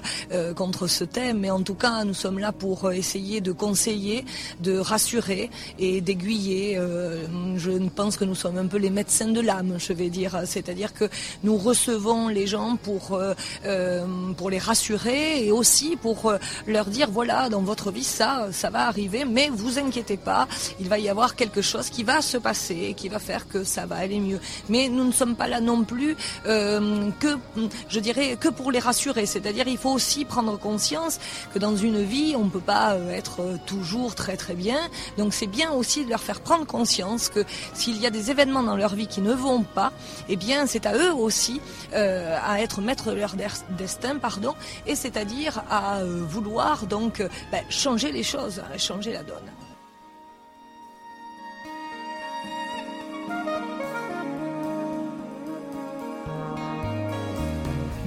contre 0.53 0.87
ce 0.87 1.03
thème, 1.03 1.41
mais 1.41 1.51
en 1.51 1.61
tout 1.61 1.75
cas 1.75 2.03
nous 2.03 2.15
sommes 2.15 2.39
là 2.39 2.51
pour 2.51 2.91
essayer 2.91 3.41
de 3.41 3.51
conseiller, 3.51 4.25
de 4.61 4.79
rassurer 4.79 5.51
et 5.77 6.01
d'aiguiller. 6.01 6.79
je 7.55 7.71
pense 7.95 8.17
que 8.17 8.25
nous 8.25 8.35
sommes 8.35 8.57
un 8.57 8.65
peu 8.65 8.77
les 8.77 8.89
médecins 8.89 9.27
de 9.27 9.41
l'âme, 9.41 9.75
je 9.77 9.93
vais 9.93 10.09
dire, 10.09 10.41
c'est-à-dire 10.45 10.91
que 10.93 11.05
nous 11.43 11.57
recevons 11.57 12.29
les 12.29 12.47
gens 12.47 12.77
pour 12.77 13.19
pour 14.37 14.49
les 14.49 14.54
rassurer 14.57 15.45
et 15.45 15.51
aussi 15.51 15.95
pour 15.95 16.29
euh, 16.29 16.37
leur 16.67 16.85
dire 16.85 17.09
voilà 17.09 17.49
dans 17.49 17.61
votre 17.61 17.91
vie 17.91 18.03
ça 18.03 18.47
ça 18.51 18.69
va 18.69 18.87
arriver 18.87 19.25
mais 19.25 19.49
vous 19.51 19.79
inquiétez 19.79 20.17
pas 20.17 20.47
il 20.79 20.89
va 20.89 20.99
y 20.99 21.09
avoir 21.09 21.35
quelque 21.35 21.61
chose 21.61 21.89
qui 21.89 22.03
va 22.03 22.21
se 22.21 22.37
passer 22.37 22.93
qui 22.95 23.09
va 23.09 23.19
faire 23.19 23.47
que 23.47 23.63
ça 23.63 23.85
va 23.85 23.97
aller 23.97 24.19
mieux. 24.19 24.39
Mais 24.69 24.89
nous 24.89 25.03
ne 25.03 25.11
sommes 25.11 25.35
pas 25.35 25.47
là 25.47 25.61
non 25.61 25.83
plus 25.83 26.15
euh, 26.45 27.09
que 27.19 27.37
je 27.89 27.99
dirais 27.99 28.37
que 28.39 28.49
pour 28.49 28.71
les 28.71 28.79
rassurer. 28.79 29.25
C'est-à-dire 29.25 29.67
il 29.67 29.77
faut 29.77 29.91
aussi 29.91 30.25
prendre 30.25 30.57
conscience 30.57 31.19
que 31.53 31.59
dans 31.59 31.75
une 31.75 32.01
vie 32.03 32.35
on 32.37 32.45
ne 32.45 32.49
peut 32.49 32.59
pas 32.59 32.93
euh, 32.93 33.11
être 33.11 33.41
toujours 33.65 34.15
très 34.15 34.37
très 34.37 34.53
bien. 34.53 34.79
Donc 35.17 35.33
c'est 35.33 35.47
bien 35.47 35.71
aussi 35.71 36.05
de 36.05 36.09
leur 36.09 36.21
faire 36.21 36.41
prendre 36.41 36.65
conscience 36.65 37.29
que 37.29 37.43
s'il 37.73 37.97
y 37.99 38.05
a 38.05 38.09
des 38.09 38.31
événements 38.31 38.63
dans 38.63 38.75
leur 38.75 38.95
vie 38.95 39.07
qui 39.07 39.21
ne 39.21 39.33
vont 39.33 39.63
pas 39.63 39.91
eh 40.29 40.35
bien 40.35 40.65
c'est 40.67 40.85
à 40.85 40.95
eux 40.95 41.13
aussi 41.13 41.61
à 41.93 42.61
être 42.61 42.81
maître 42.81 43.11
de 43.11 43.15
leur 43.15 43.35
destin 43.77 44.17
pardon 44.17 44.44
et 44.85 44.95
c'est-à-dire 44.95 45.63
à 45.69 45.99
euh, 45.99 46.23
vouloir 46.23 46.85
donc 46.85 47.21
euh, 47.21 47.29
ben, 47.51 47.63
changer 47.69 48.11
les 48.11 48.23
choses, 48.23 48.59
hein, 48.59 48.77
changer 48.77 49.13
la 49.13 49.23
donne. 49.23 49.51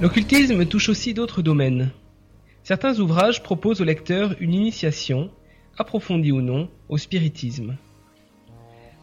L'occultisme 0.01 0.65
touche 0.65 0.87
aussi 0.87 1.13
d'autres 1.13 1.41
domaines. 1.41 1.91
Certains 2.63 2.99
ouvrages 2.99 3.43
proposent 3.43 3.81
au 3.81 3.83
lecteur 3.83 4.33
une 4.39 4.53
initiation, 4.53 5.29
approfondie 5.77 6.31
ou 6.31 6.41
non, 6.41 6.69
au 6.87 6.97
spiritisme. 6.97 7.75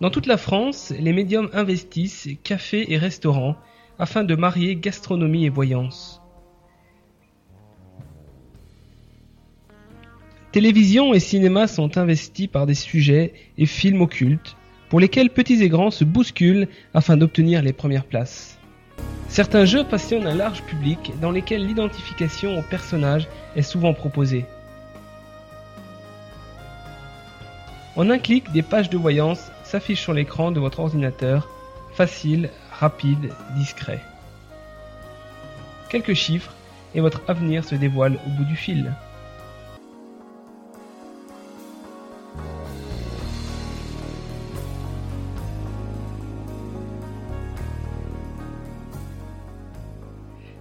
Dans 0.01 0.11
toute 0.11 0.27
la 0.27 0.37
France, 0.37 0.92
les 0.99 1.12
médiums 1.12 1.51
investissent 1.53 2.29
cafés 2.42 2.92
et 2.92 2.99
restaurants 2.99 3.57
afin 3.99 4.25
de 4.25 4.35
marier 4.37 4.77
gastronomie 4.77 5.46
et 5.46 5.51
voyance. 5.51 6.22
Télévision 10.57 11.12
et 11.12 11.21
cinéma 11.21 11.66
sont 11.66 11.99
investis 11.99 12.47
par 12.47 12.64
des 12.64 12.73
sujets 12.73 13.35
et 13.59 13.66
films 13.66 14.01
occultes, 14.01 14.57
pour 14.88 15.01
lesquels 15.01 15.29
petits 15.29 15.62
et 15.62 15.69
grands 15.69 15.90
se 15.90 16.03
bousculent 16.03 16.69
afin 16.95 17.19
d'obtenir 17.19 17.61
les 17.61 17.75
premières 17.75 18.07
places. 18.07 18.57
Certains 19.29 19.66
jeux 19.66 19.85
passionnent 19.85 20.27
un 20.27 20.35
large 20.35 20.62
public 20.62 21.12
dans 21.21 21.31
lesquels 21.31 21.66
l'identification 21.66 22.59
au 22.59 22.62
personnage 22.62 23.29
est 23.55 23.61
souvent 23.61 23.92
proposée. 23.92 24.47
En 27.95 28.09
un 28.09 28.16
clic, 28.16 28.51
des 28.53 28.62
pages 28.62 28.88
de 28.88 28.97
voyance 28.97 29.51
s'affichent 29.62 30.05
sur 30.05 30.14
l'écran 30.14 30.53
de 30.53 30.61
votre 30.61 30.81
ordinateur, 30.81 31.51
facile, 31.92 32.49
rapide, 32.73 33.31
discret. 33.59 34.01
Quelques 35.90 36.14
chiffres 36.14 36.55
et 36.95 37.03
votre 37.03 37.21
avenir 37.29 37.62
se 37.62 37.75
dévoile 37.75 38.19
au 38.27 38.31
bout 38.31 38.45
du 38.45 38.57
fil. 38.57 38.95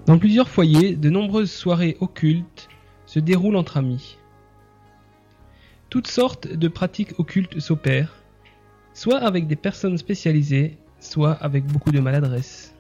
Dans 0.06 0.20
plusieurs 0.20 0.50
foyers, 0.50 0.96
de 0.96 1.10
nombreuses 1.10 1.52
soirées 1.52 1.98
occultes 2.00 2.70
se 3.08 3.18
déroulent 3.18 3.56
entre 3.56 3.78
amis. 3.78 4.20
Toutes 5.90 6.06
sortes 6.06 6.48
de 6.48 6.68
pratiques 6.68 7.20
occultes 7.20 7.60
s'opèrent, 7.60 8.14
soit 8.94 9.18
avec 9.18 9.48
des 9.48 9.56
personnes 9.56 9.98
spécialisées, 9.98 10.78
soit 11.00 11.32
avec 11.32 11.66
beaucoup 11.66 11.92
de 11.92 12.00
maladresse. 12.00 12.76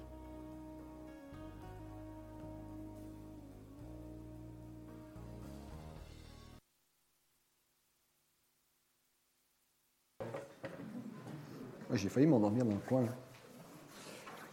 J'ai 11.91 12.09
failli 12.09 12.27
m'endormir 12.27 12.65
dans 12.65 12.73
le 12.73 12.79
coin. 12.88 13.05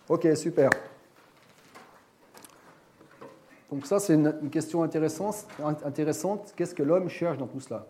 Ok, 0.08 0.26
super. 0.36 0.70
Donc 3.72 3.86
ça, 3.86 3.98
c'est 3.98 4.12
une, 4.12 4.50
question 4.50 4.82
intéressante. 4.82 5.46
Qu'est-ce 6.54 6.74
que 6.74 6.82
l'homme 6.82 7.08
cherche 7.08 7.38
dans 7.38 7.46
tout 7.46 7.58
cela? 7.58 7.86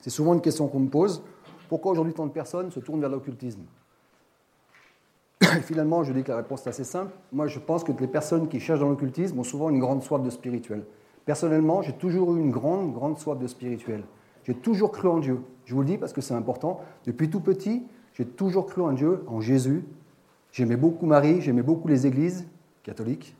C'est 0.00 0.10
souvent 0.10 0.34
une 0.34 0.40
question 0.40 0.68
qu'on 0.68 0.78
me 0.78 0.88
pose. 0.88 1.20
Pourquoi 1.68 1.90
aujourd'hui 1.90 2.14
tant 2.14 2.26
de 2.26 2.30
personnes 2.30 2.70
se 2.70 2.78
tournent 2.78 3.00
vers 3.00 3.10
l'occultisme? 3.10 3.62
Finalement, 5.62 6.04
je 6.04 6.12
dis 6.12 6.22
que 6.22 6.30
la 6.30 6.36
réponse 6.36 6.64
est 6.64 6.68
assez 6.68 6.84
simple. 6.84 7.10
Moi, 7.32 7.48
je 7.48 7.58
pense 7.58 7.82
que 7.82 7.90
les 7.90 8.06
personnes 8.06 8.46
qui 8.48 8.60
cherchent 8.60 8.78
dans 8.78 8.88
l'occultisme 8.88 9.36
ont 9.36 9.44
souvent 9.44 9.68
une 9.68 9.80
grande 9.80 10.04
soif 10.04 10.22
de 10.22 10.30
spirituel. 10.30 10.84
Personnellement, 11.24 11.82
j'ai 11.82 11.94
toujours 11.94 12.36
eu 12.36 12.38
une 12.38 12.52
grande, 12.52 12.92
grande 12.92 13.18
soif 13.18 13.40
de 13.40 13.48
spirituel. 13.48 14.04
J'ai 14.44 14.54
toujours 14.54 14.92
cru 14.92 15.08
en 15.08 15.18
Dieu. 15.18 15.40
Je 15.64 15.74
vous 15.74 15.80
le 15.80 15.86
dis 15.88 15.98
parce 15.98 16.12
que 16.12 16.20
c'est 16.20 16.34
important. 16.34 16.82
Depuis 17.04 17.30
tout 17.30 17.40
petit, 17.40 17.82
j'ai 18.12 18.24
toujours 18.24 18.66
cru 18.66 18.82
en 18.82 18.92
Dieu, 18.92 19.24
en 19.26 19.40
Jésus. 19.40 19.84
J'aimais 20.52 20.76
beaucoup 20.76 21.06
Marie, 21.06 21.40
j'aimais 21.40 21.62
beaucoup 21.62 21.88
les 21.88 22.06
églises 22.06 22.46
catholiques. 22.84 23.34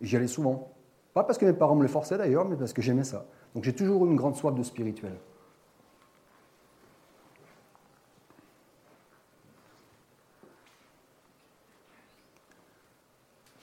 J'y 0.00 0.16
allais 0.16 0.26
souvent. 0.26 0.72
Pas 1.14 1.24
parce 1.24 1.38
que 1.38 1.44
mes 1.44 1.52
parents 1.52 1.74
me 1.74 1.82
le 1.82 1.88
forçaient 1.88 2.18
d'ailleurs, 2.18 2.44
mais 2.44 2.56
parce 2.56 2.72
que 2.72 2.82
j'aimais 2.82 3.04
ça. 3.04 3.26
Donc 3.54 3.64
j'ai 3.64 3.74
toujours 3.74 4.04
eu 4.04 4.08
une 4.08 4.16
grande 4.16 4.36
soif 4.36 4.54
de 4.54 4.62
spirituel. 4.62 5.14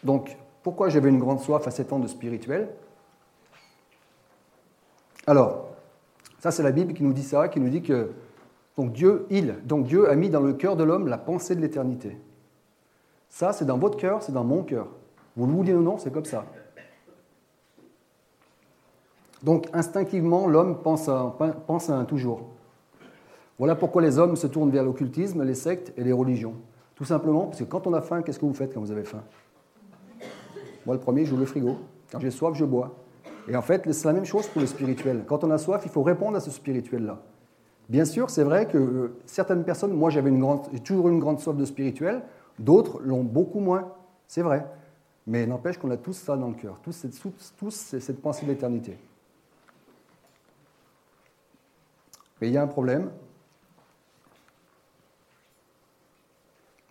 Donc, 0.04 0.38
pourquoi 0.62 0.90
j'avais 0.90 1.10
une 1.10 1.18
grande 1.18 1.40
soif 1.40 1.68
à 1.68 1.72
7 1.72 1.94
ans 1.94 2.00
de 2.00 2.08
spirituel? 2.08 2.70
Alors, 5.26 5.70
ça 6.38 6.52
c'est 6.52 6.62
la 6.62 6.72
Bible 6.72 6.94
qui 6.94 7.04
nous 7.04 7.14
dit 7.14 7.24
ça, 7.24 7.48
qui 7.48 7.60
nous 7.60 7.70
dit 7.70 7.82
que 7.82 8.12
donc 8.78 8.92
Dieu, 8.92 9.26
il, 9.30 9.56
donc 9.64 9.86
Dieu 9.86 10.10
a 10.10 10.16
mis 10.16 10.30
dans 10.30 10.42
le 10.42 10.54
cœur 10.54 10.76
de 10.76 10.84
l'homme 10.84 11.08
la 11.08 11.18
pensée 11.18 11.56
de 11.56 11.62
l'éternité. 11.62 12.18
Ça, 13.30 13.54
c'est 13.54 13.66
dans 13.66 13.78
votre 13.78 13.98
cœur, 13.98 14.22
c'est 14.22 14.32
dans 14.32 14.44
mon 14.44 14.64
cœur. 14.64 14.88
Vous 15.36 15.46
le 15.46 15.52
vouliez 15.52 15.74
ou 15.74 15.82
non, 15.82 15.98
c'est 15.98 16.12
comme 16.12 16.26
ça. 16.26 16.46
Donc 19.44 19.68
instinctivement, 19.74 20.48
l'homme 20.48 20.82
pense 20.82 21.08
à, 21.08 21.36
pense 21.68 21.90
à 21.90 21.98
un 21.98 22.06
toujours. 22.06 22.42
Voilà 23.58 23.76
pourquoi 23.76 24.02
les 24.02 24.18
hommes 24.18 24.36
se 24.36 24.48
tournent 24.48 24.72
vers 24.72 24.84
l'occultisme, 24.84 25.44
les 25.44 25.56
sectes 25.56 25.94
et 25.98 26.04
les 26.04 26.12
religions. 26.12 26.56
Tout 26.96 27.06
simplement 27.06 27.46
parce 27.46 27.60
que 27.60 27.66
quand 27.66 27.88
on 27.88 27.94
a 27.94 28.02
faim, 28.02 28.22
qu'est-ce 28.22 28.40
que 28.40 28.46
vous 28.46 28.54
faites 28.54 28.74
quand 28.74 28.82
vous 28.82 28.92
avez 28.92 29.04
faim? 29.04 29.24
Moi, 30.86 30.96
le 30.96 31.02
premier, 31.02 31.26
j'ouvre 31.26 31.42
le 31.42 31.46
frigo. 31.46 31.78
Quand 32.12 32.20
j'ai 32.20 32.32
soif, 32.32 32.56
je 32.56 32.66
bois. 32.66 32.96
Et 33.48 33.56
en 33.56 33.62
fait, 33.62 33.92
c'est 33.92 34.08
la 34.08 34.14
même 34.14 34.26
chose 34.26 34.48
pour 34.48 34.62
le 34.62 34.68
spirituel. 34.68 35.24
Quand 35.28 35.44
on 35.44 35.52
a 35.52 35.58
soif, 35.58 35.82
il 35.86 35.92
faut 35.92 36.04
répondre 36.04 36.38
à 36.38 36.40
ce 36.40 36.52
spirituel-là. 36.52 37.22
Bien 37.90 38.06
sûr, 38.06 38.30
c'est 38.30 38.44
vrai 38.44 38.68
que 38.68 38.78
euh, 38.78 39.18
certaines 39.26 39.64
personnes, 39.64 39.94
moi 39.94 40.10
j'avais 40.10 40.32
toujours 40.84 41.08
une 41.10 41.20
grande 41.20 41.40
soif 41.40 41.56
de 41.56 41.66
spirituel, 41.66 42.24
d'autres 42.58 43.00
l'ont 43.04 43.24
beaucoup 43.24 43.60
moins, 43.60 43.92
c'est 44.28 44.42
vrai. 44.42 44.66
Mais 45.28 45.48
n'empêche 45.48 45.78
qu'on 45.78 45.92
a 45.92 45.98
tous 45.98 46.14
ça 46.14 46.38
dans 46.38 46.50
le 46.50 46.54
cœur, 46.54 46.80
tous 46.84 46.92
cette, 46.92 47.20
tous 47.58 47.76
cette 48.00 48.22
pensée 48.22 48.46
de 48.46 48.52
l'éternité. 48.52 48.98
Mais 52.40 52.50
il 52.50 52.54
y 52.54 52.58
a 52.58 52.62
un 52.64 52.68
problème. 52.68 53.12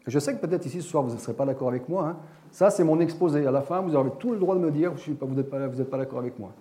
Je 0.06 0.18
sais 0.18 0.34
que 0.34 0.40
peut-être 0.44 0.66
ici 0.66 0.82
ce 0.82 0.88
soir 0.88 1.02
vous 1.02 1.14
ne 1.14 1.18
serez 1.18 1.34
pas 1.34 1.46
d'accord 1.46 1.68
avec 1.68 1.88
moi. 1.88 2.08
Hein. 2.08 2.16
Ça, 2.50 2.70
c'est 2.70 2.84
mon 2.84 3.00
exposé. 3.00 3.46
À 3.46 3.50
la 3.50 3.62
fin, 3.62 3.80
vous 3.80 3.96
avez 3.96 4.10
tout 4.18 4.32
le 4.32 4.38
droit 4.38 4.54
de 4.54 4.60
me 4.60 4.70
dire 4.70 4.92
que 4.94 5.24
vous 5.24 5.34
n'êtes 5.34 5.50
pas, 5.50 5.68
pas 5.68 5.98
d'accord 5.98 6.18
avec 6.18 6.38
moi. 6.38 6.52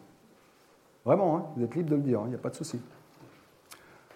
Vraiment, 1.06 1.38
hein, 1.38 1.46
vous 1.56 1.64
êtes 1.64 1.76
libre 1.76 1.90
de 1.90 1.96
le 1.96 2.02
dire, 2.02 2.22
il 2.26 2.30
n'y 2.30 2.36
a 2.36 2.40
pas 2.40 2.50
de 2.50 2.56
souci. 2.56 2.80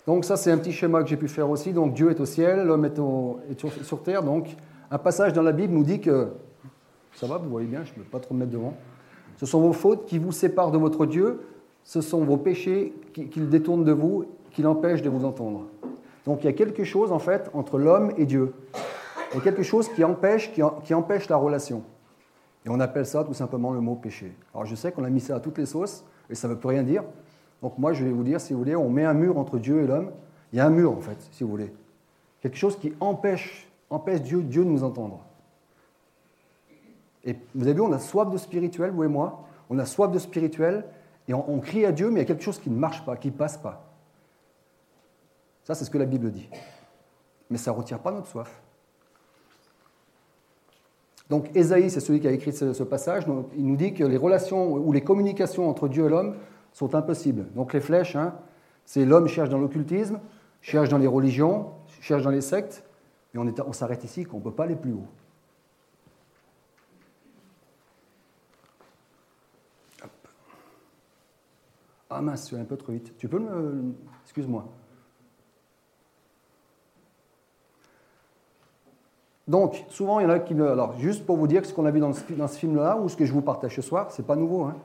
Donc 0.06 0.24
ça, 0.24 0.38
c'est 0.38 0.52
un 0.52 0.58
petit 0.58 0.72
schéma 0.72 1.04
que 1.04 1.10
j'ai 1.10 1.18
pu 1.18 1.28
faire 1.28 1.50
aussi. 1.50 1.74
Donc 1.74 1.94
Dieu 1.94 2.10
est 2.10 2.20
au 2.20 2.26
ciel, 2.26 2.66
l'homme 2.66 2.86
est, 2.86 2.96
sur, 3.84 4.02
terre. 4.04 4.24
Donc 4.24 4.56
un 4.90 4.98
passage 4.98 5.34
dans 5.34 5.42
la 5.42 5.52
Bible 5.52 5.74
nous 5.74 5.84
dit 5.84 6.00
que, 6.00 6.30
ça 7.18 7.26
va, 7.26 7.40
vous 7.40 7.50
voyez 7.50 7.68
bien, 7.68 7.84
je 7.84 7.90
ne 7.94 7.96
peux 7.96 8.04
pas 8.04 8.20
trop 8.20 8.36
me 8.36 8.42
mettre 8.42 8.52
devant. 8.52 8.76
Ce 9.38 9.48
sont 9.48 9.60
vos 9.60 9.74
fautes 9.74 10.06
qui 10.06 10.20
vous 10.20 10.32
séparent 10.32 10.70
de 10.70 10.78
votre 10.78 11.08
Dieu, 11.08 11.42
ce 11.84 12.00
sont 12.00 12.24
vos 12.24 12.38
péchés 12.38 12.94
qui, 13.12 13.40
le 13.40 13.48
détournent 13.48 13.84
de 13.84 13.92
vous, 13.92 14.26
qui 14.52 14.62
l'empêchent 14.62 15.02
de 15.02 15.10
vous 15.10 15.26
entendre. 15.26 15.66
Donc 16.26 16.44
il 16.44 16.46
y 16.46 16.50
a 16.50 16.54
quelque 16.54 16.84
chose 16.84 17.12
en 17.12 17.18
fait 17.18 17.50
entre 17.54 17.80
l'homme 17.80 18.12
et 18.18 18.28
Dieu. 18.28 18.54
Il 19.32 19.38
y 19.38 19.40
a 19.40 19.42
quelque 19.42 19.64
chose 19.64 19.90
qui 19.90 20.04
empêche, 20.04 20.52
qui, 20.54 20.94
empêche 20.94 21.28
la 21.28 21.38
relation. 21.38 21.82
Et 22.66 22.70
on 22.70 22.80
appelle 22.80 23.08
ça 23.08 23.24
tout 23.24 23.34
simplement 23.34 23.72
le 23.72 23.82
mot 23.82 23.96
péché. 23.96 24.36
Alors 24.54 24.68
je 24.68 24.76
sais 24.76 24.92
qu'on 24.92 25.04
a 25.04 25.10
mis 25.10 25.22
ça 25.22 25.38
à 25.38 25.40
toutes 25.40 25.58
les 25.58 25.66
sauces, 25.66 26.06
et 26.30 26.36
ça 26.36 26.48
ne 26.48 26.54
veut 26.54 26.60
plus 26.60 26.70
rien 26.70 26.84
dire. 26.84 27.04
Donc 27.64 27.80
moi, 27.80 27.94
je 27.94 28.04
vais 28.04 28.12
vous 28.12 28.24
dire, 28.24 28.40
si 28.40 28.54
vous 28.54 28.60
voulez, 28.60 28.76
on 28.76 28.90
met 28.90 29.06
un 29.06 29.16
mur 29.16 29.40
entre 29.40 29.58
Dieu 29.58 29.82
et 29.82 29.88
l'homme. 29.88 30.12
Il 30.54 30.58
y 30.58 30.60
a 30.60 30.68
un 30.68 30.70
mur, 30.70 30.92
en 30.92 31.02
fait, 31.02 31.18
si 31.32 31.44
vous 31.44 31.50
voulez. 31.50 31.74
Quelque 32.42 32.58
chose 32.58 32.78
qui 32.78 32.94
empêche, 33.00 33.68
empêche 33.90 34.22
Dieu, 34.22 34.44
Dieu 34.44 34.64
de 34.64 34.70
nous 34.70 34.84
entendre. 34.84 35.27
Et 37.28 37.36
vous 37.54 37.66
avez 37.66 37.74
vu, 37.74 37.82
on 37.82 37.92
a 37.92 38.00
soif 38.00 38.32
de 38.32 38.38
spirituel, 38.38 38.92
vous 38.92 39.04
et 39.04 39.08
moi. 39.08 39.44
On 39.70 39.78
a 39.78 39.86
soif 39.86 40.10
de 40.10 40.18
spirituel, 40.18 40.86
et 41.28 41.34
on, 41.34 41.60
crie 41.60 41.86
à 41.86 41.92
Dieu, 41.92 42.10
mais 42.10 42.22
il 42.22 42.24
y 42.24 42.26
a 42.26 42.26
quelque 42.26 42.44
chose 42.44 42.58
qui 42.58 42.70
ne 42.70 42.78
marche 42.78 43.04
pas, 43.06 43.18
qui 43.18 43.28
ne 43.28 43.34
passe 43.34 43.58
pas. 43.58 43.86
Ça, 45.66 45.76
c'est 45.76 45.84
ce 45.84 45.92
que 45.92 45.98
la 45.98 46.06
Bible 46.06 46.32
dit. 46.32 46.50
Mais 47.50 47.58
ça 47.58 47.72
ne 47.72 47.76
retire 47.76 48.00
pas 48.00 48.12
notre 48.12 48.28
soif. 48.28 48.62
Donc 51.30 51.54
Ésaïe, 51.54 51.90
c'est 51.90 52.00
celui 52.00 52.22
qui 52.22 52.28
a 52.30 52.32
écrit 52.32 52.54
ce, 52.54 52.84
passage, 52.84 53.26
il 53.58 53.68
nous 53.68 53.76
dit 53.76 53.94
que 53.94 54.06
les 54.06 54.16
relations 54.16 54.72
ou 54.72 54.94
les 54.94 55.02
communications 55.02 55.70
entre 55.70 55.90
Dieu 55.90 56.06
et 56.06 56.10
l'homme 56.10 56.38
sont 56.72 56.96
impossibles. 56.96 57.48
Donc 57.54 57.74
les 57.74 57.82
flèches, 57.82 58.16
hein, 58.16 58.36
c'est 58.86 59.04
l'homme 59.04 59.28
cherche 59.28 59.50
dans 59.50 59.58
l'occultisme, 59.58 60.22
cherche 60.62 60.88
dans 60.88 60.98
les 60.98 61.08
religions, 61.08 61.72
cherche 62.00 62.24
dans 62.24 62.30
les 62.30 62.40
sectes, 62.40 62.86
et 63.34 63.38
on 63.38 63.74
s'arrête 63.74 64.06
ici 64.06 64.24
qu'on 64.24 64.38
ne 64.38 64.44
peut 64.44 64.52
pas 64.52 64.64
aller 64.64 64.78
plus 64.78 64.94
haut. 64.94 65.08
Ah 72.10 72.22
mince, 72.22 72.42
je 72.42 72.46
suis 72.48 72.56
un 72.56 72.66
peu 72.66 72.78
trop 72.78 72.92
vite. 72.92 73.18
Tu 73.18 73.28
peux 73.28 73.40
me... 73.40 73.94
Excuse-moi. 74.24 74.66
Donc, 79.48 79.86
souvent, 79.90 80.20
il 80.20 80.24
y 80.24 80.26
en 80.26 80.30
a 80.30 80.40
qui 80.40 80.54
me... 80.54 80.70
Alors, 80.70 80.98
juste 81.00 81.26
pour 81.26 81.38
vous 81.38 81.48
dire 81.48 81.66
ce 81.66 81.74
qu'on 81.74 81.86
a 81.86 81.92
vu 81.92 82.00
dans 82.00 82.14
ce, 82.14 82.58
film-là, 82.58 82.98
ou 82.98 83.08
ce 83.10 83.16
que 83.16 83.26
je 83.26 83.32
vous 83.32 83.42
partage 83.42 83.76
ce 83.76 83.82
soir, 83.82 84.12
c'est 84.12 84.26
pas 84.26 84.36
nouveau. 84.36 84.64
Hein 84.64 84.76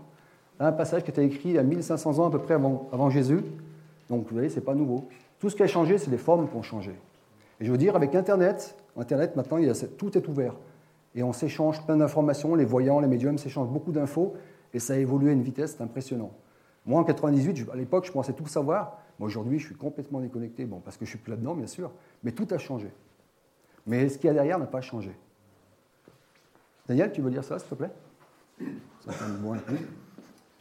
un 0.61 0.73
passage 0.73 1.03
qui 1.03 1.11
été 1.11 1.23
écrit 1.25 1.51
il 1.51 1.55
y 1.55 1.59
a 1.59 1.63
1500 1.63 2.19
ans 2.19 2.29
à 2.29 2.31
peu 2.31 2.39
près 2.39 2.55
avant, 2.55 3.11
Jésus. 3.11 3.43
Donc 4.09 4.27
vous 4.29 4.35
voyez, 4.35 4.49
ce 4.49 4.57
n'est 4.57 4.65
pas 4.65 4.75
nouveau. 4.75 5.09
Tout 5.39 5.51
ce 5.51 5.57
qui 5.57 5.63
a 5.63 5.67
changé, 5.67 5.99
c'est 5.99 6.11
les 6.11 6.19
formes 6.19 6.49
qui 6.49 6.57
ont 6.57 6.63
changé. 6.63 6.93
Et 7.61 7.65
je 7.65 7.71
veux 7.71 7.79
dire, 7.79 7.97
avec 7.97 8.15
Internet, 8.15 8.77
Internet 8.97 9.37
maintenant, 9.37 9.59
tout 9.99 10.17
est 10.17 10.29
ouvert. 10.29 10.55
Et 11.15 11.23
on 11.23 11.33
s'échange 11.33 11.85
plein 11.85 11.97
d'informations, 11.97 12.55
les 12.55 12.65
voyants, 12.65 13.01
les 13.01 13.09
médiums 13.09 13.39
s'échangent 13.39 13.69
beaucoup 13.69 13.93
d'infos, 13.93 14.35
et 14.73 14.79
ça 14.79 14.95
a 14.95 14.97
évolué 14.97 15.31
à 15.31 15.33
une 15.33 15.43
vitesse 15.43 15.81
impressionnante. 15.81 16.33
Moi, 16.85 17.01
en 17.01 17.05
98, 17.05 17.69
à 17.73 17.77
l'époque, 17.77 18.07
je 18.07 18.13
pensais 18.13 18.33
tout 18.33 18.47
savoir. 18.47 18.99
Moi, 19.19 19.29
aujourd'hui, 19.29 19.59
je 19.59 19.67
suis 19.67 19.75
complètement 19.75 20.21
déconnecté, 20.21 20.65
bon, 20.65 20.81
parce 20.81 20.97
que 20.97 21.05
je 21.05 21.11
suis 21.11 21.19
plus 21.19 21.31
là-dedans, 21.31 21.55
bien 21.55 21.67
sûr, 21.67 21.91
mais 22.23 22.33
tout 22.33 22.49
a 22.51 22.59
changé. 22.59 22.91
Mais 23.87 24.09
ce 24.09 24.19
qu'il 24.19 24.29
y 24.29 24.31
a 24.31 24.35
derrière 24.35 24.59
n'a 24.59 24.67
pas 24.67 24.81
changé. 24.81 25.17
Daniel, 26.87 27.13
tu 27.13 27.21
veux 27.21 27.31
dire 27.31 27.45
ça, 27.45 27.59
s'il 27.59 27.69
te 27.69 27.75
plaît? 27.75 27.93
Ça 29.01 29.13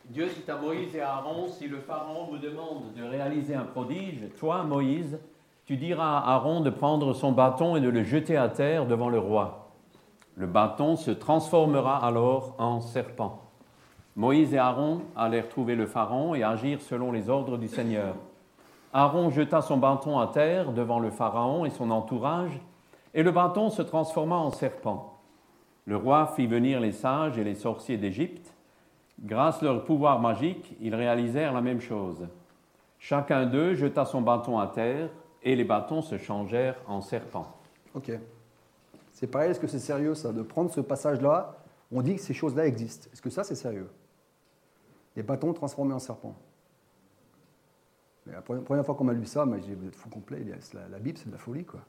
Dieu 0.09 0.25
dit 0.25 0.51
à 0.51 0.57
Moïse 0.57 0.95
et 0.95 1.01
à 1.01 1.15
Aaron, 1.15 1.47
si 1.47 1.67
le 1.67 1.79
Pharaon 1.79 2.25
vous 2.25 2.37
demande 2.37 2.93
de 2.95 3.03
réaliser 3.03 3.55
un 3.55 3.63
prodige, 3.63 4.27
toi, 4.37 4.63
Moïse, 4.63 5.17
tu 5.65 5.77
diras 5.77 6.19
à 6.19 6.33
Aaron 6.33 6.61
de 6.61 6.69
prendre 6.69 7.13
son 7.13 7.31
bâton 7.31 7.75
et 7.75 7.81
de 7.81 7.89
le 7.89 8.03
jeter 8.03 8.35
à 8.35 8.49
terre 8.49 8.85
devant 8.85 9.09
le 9.09 9.19
roi. 9.19 9.71
Le 10.35 10.47
bâton 10.47 10.95
se 10.95 11.11
transformera 11.11 12.03
alors 12.05 12.55
en 12.57 12.81
serpent. 12.81 13.50
Moïse 14.15 14.53
et 14.53 14.57
Aaron 14.57 15.01
allèrent 15.15 15.49
trouver 15.49 15.75
le 15.75 15.85
Pharaon 15.85 16.35
et 16.35 16.43
agir 16.43 16.81
selon 16.81 17.11
les 17.11 17.29
ordres 17.29 17.57
du 17.57 17.67
Seigneur. 17.67 18.15
Aaron 18.93 19.29
jeta 19.29 19.61
son 19.61 19.77
bâton 19.77 20.19
à 20.19 20.27
terre 20.27 20.73
devant 20.73 20.99
le 20.99 21.11
Pharaon 21.11 21.65
et 21.65 21.69
son 21.69 21.91
entourage, 21.91 22.59
et 23.13 23.23
le 23.23 23.31
bâton 23.31 23.69
se 23.69 23.81
transforma 23.81 24.35
en 24.35 24.51
serpent. 24.51 25.17
Le 25.85 25.95
roi 25.95 26.27
fit 26.35 26.47
venir 26.47 26.79
les 26.79 26.91
sages 26.91 27.37
et 27.37 27.43
les 27.43 27.55
sorciers 27.55 27.97
d'Égypte, 27.97 28.53
Grâce 29.21 29.61
à 29.61 29.65
leur 29.65 29.85
pouvoir 29.85 30.19
magique, 30.19 30.75
ils 30.81 30.95
réalisèrent 30.95 31.53
la 31.53 31.61
même 31.61 31.79
chose. 31.79 32.27
Chacun 32.97 33.45
d'eux 33.45 33.75
jeta 33.75 34.03
son 34.03 34.21
bâton 34.21 34.57
à 34.57 34.67
terre 34.67 35.09
et 35.43 35.55
les 35.55 35.63
bâtons 35.63 36.01
se 36.01 36.17
changèrent 36.17 36.77
en 36.87 37.01
serpents. 37.01 37.55
Ok. 37.93 38.11
C'est 39.13 39.27
pareil, 39.27 39.51
est-ce 39.51 39.59
que 39.59 39.67
c'est 39.67 39.79
sérieux 39.79 40.15
ça 40.15 40.31
De 40.31 40.41
prendre 40.41 40.71
ce 40.71 40.81
passage-là, 40.81 41.55
on 41.91 42.01
dit 42.01 42.15
que 42.15 42.21
ces 42.21 42.33
choses-là 42.33 42.65
existent. 42.65 43.09
Est-ce 43.13 43.21
que 43.21 43.29
ça 43.29 43.43
c'est 43.43 43.55
sérieux? 43.55 43.89
Des 45.15 45.23
bâtons 45.23 45.53
transformés 45.53 45.93
en 45.93 45.99
serpents. 45.99 46.35
la 48.25 48.41
première 48.41 48.85
fois 48.85 48.95
qu'on 48.95 49.03
m'a 49.03 49.13
lu 49.13 49.25
ça, 49.25 49.45
j'ai 49.55 49.59
dit, 49.59 49.73
vous 49.73 49.87
êtes 49.87 49.95
fou 49.95 50.09
complet, 50.09 50.43
la, 50.73 50.99
Bible 50.99 51.17
c'est 51.17 51.27
de 51.27 51.33
la 51.33 51.37
folie 51.37 51.65
quoi. 51.65 51.81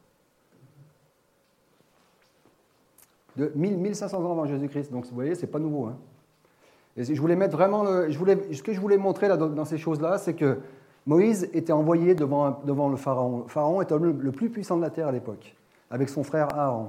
De 3.36 3.50
1500 3.54 4.18
ans 4.18 4.32
avant 4.32 4.46
Jésus-Christ, 4.46 4.92
donc 4.92 5.06
vous 5.06 5.14
voyez, 5.14 5.34
c'est 5.34 5.46
pas 5.46 5.58
nouveau. 5.58 5.86
Hein 5.86 5.96
je 6.96 7.20
voulais 7.20 7.36
mettre 7.36 7.56
vraiment. 7.56 8.08
je 8.08 8.18
voulais, 8.18 8.52
ce 8.52 8.62
que 8.62 8.72
je 8.72 8.80
voulais 8.80 8.98
montrer 8.98 9.28
dans, 9.28 9.64
ces 9.64 9.78
choses-là, 9.78 10.18
c'est 10.18 10.34
que 10.34 10.58
Moïse 11.06 11.48
était 11.52 11.72
envoyé 11.72 12.14
devant, 12.14 12.60
le 12.90 12.96
Pharaon. 12.96 13.44
Le 13.44 13.48
Pharaon 13.48 13.80
était 13.80 13.96
le 13.98 14.32
plus 14.32 14.50
puissant 14.50 14.76
de 14.76 14.82
la 14.82 14.90
terre 14.90 15.08
à 15.08 15.12
l'époque, 15.12 15.56
avec 15.90 16.08
son 16.08 16.22
frère 16.22 16.54
Aaron. 16.58 16.88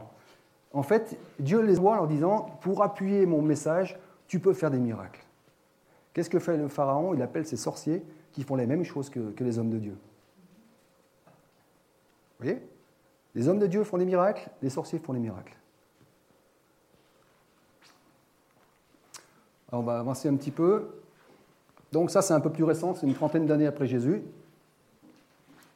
En 0.74 0.84
fait, 0.84 1.17
Dieu 1.39 1.62
les 1.62 1.76
voit 1.76 1.93
en 1.93 1.96
leur 1.96 2.08
disant, 2.08 2.58
pour 2.62 2.82
appuyer 2.84 3.26
mon 3.26 3.41
message, 3.41 4.00
tu 4.28 4.39
peux 4.39 4.54
faire 4.54 4.72
des 4.72 4.80
miracles. 4.80 5.24
Qu'est-ce 6.13 6.30
que 6.30 6.39
fait 6.39 6.58
le 6.58 6.67
Pharaon? 6.67 7.13
Il 7.13 7.21
appelle 7.21 7.45
ses 7.45 7.58
sorciers 7.58 8.04
qui 8.32 8.43
font 8.43 8.56
les 8.56 8.67
mêmes 8.67 8.84
choses 8.84 9.10
que, 9.10 9.32
que 9.32 9.43
les 9.43 9.58
hommes 9.60 9.71
de 9.71 9.80
Dieu. 9.80 9.97
Vous 12.39 12.45
voyez? 12.45 12.62
Les 13.36 13.47
hommes 13.47 13.60
de 13.60 13.67
Dieu 13.67 13.84
font 13.84 13.97
des 13.97 14.06
miracles, 14.06 14.49
les 14.62 14.69
sorciers 14.69 14.99
font 14.99 15.13
des 15.13 15.19
miracles. 15.19 15.58
Alors 19.71 19.82
on 19.82 19.86
va 19.86 19.99
avancer 19.99 20.30
un 20.30 20.36
petit 20.36 20.52
peu. 20.52 21.02
Donc 21.91 22.12
ça, 22.12 22.21
c'est 22.21 22.34
un 22.34 22.39
peu 22.39 22.52
plus 22.52 22.63
récent, 22.63 22.93
c'est 22.93 23.08
une 23.08 23.15
trentaine 23.15 23.47
d'années 23.47 23.65
après 23.65 23.88
Jésus. 23.88 24.21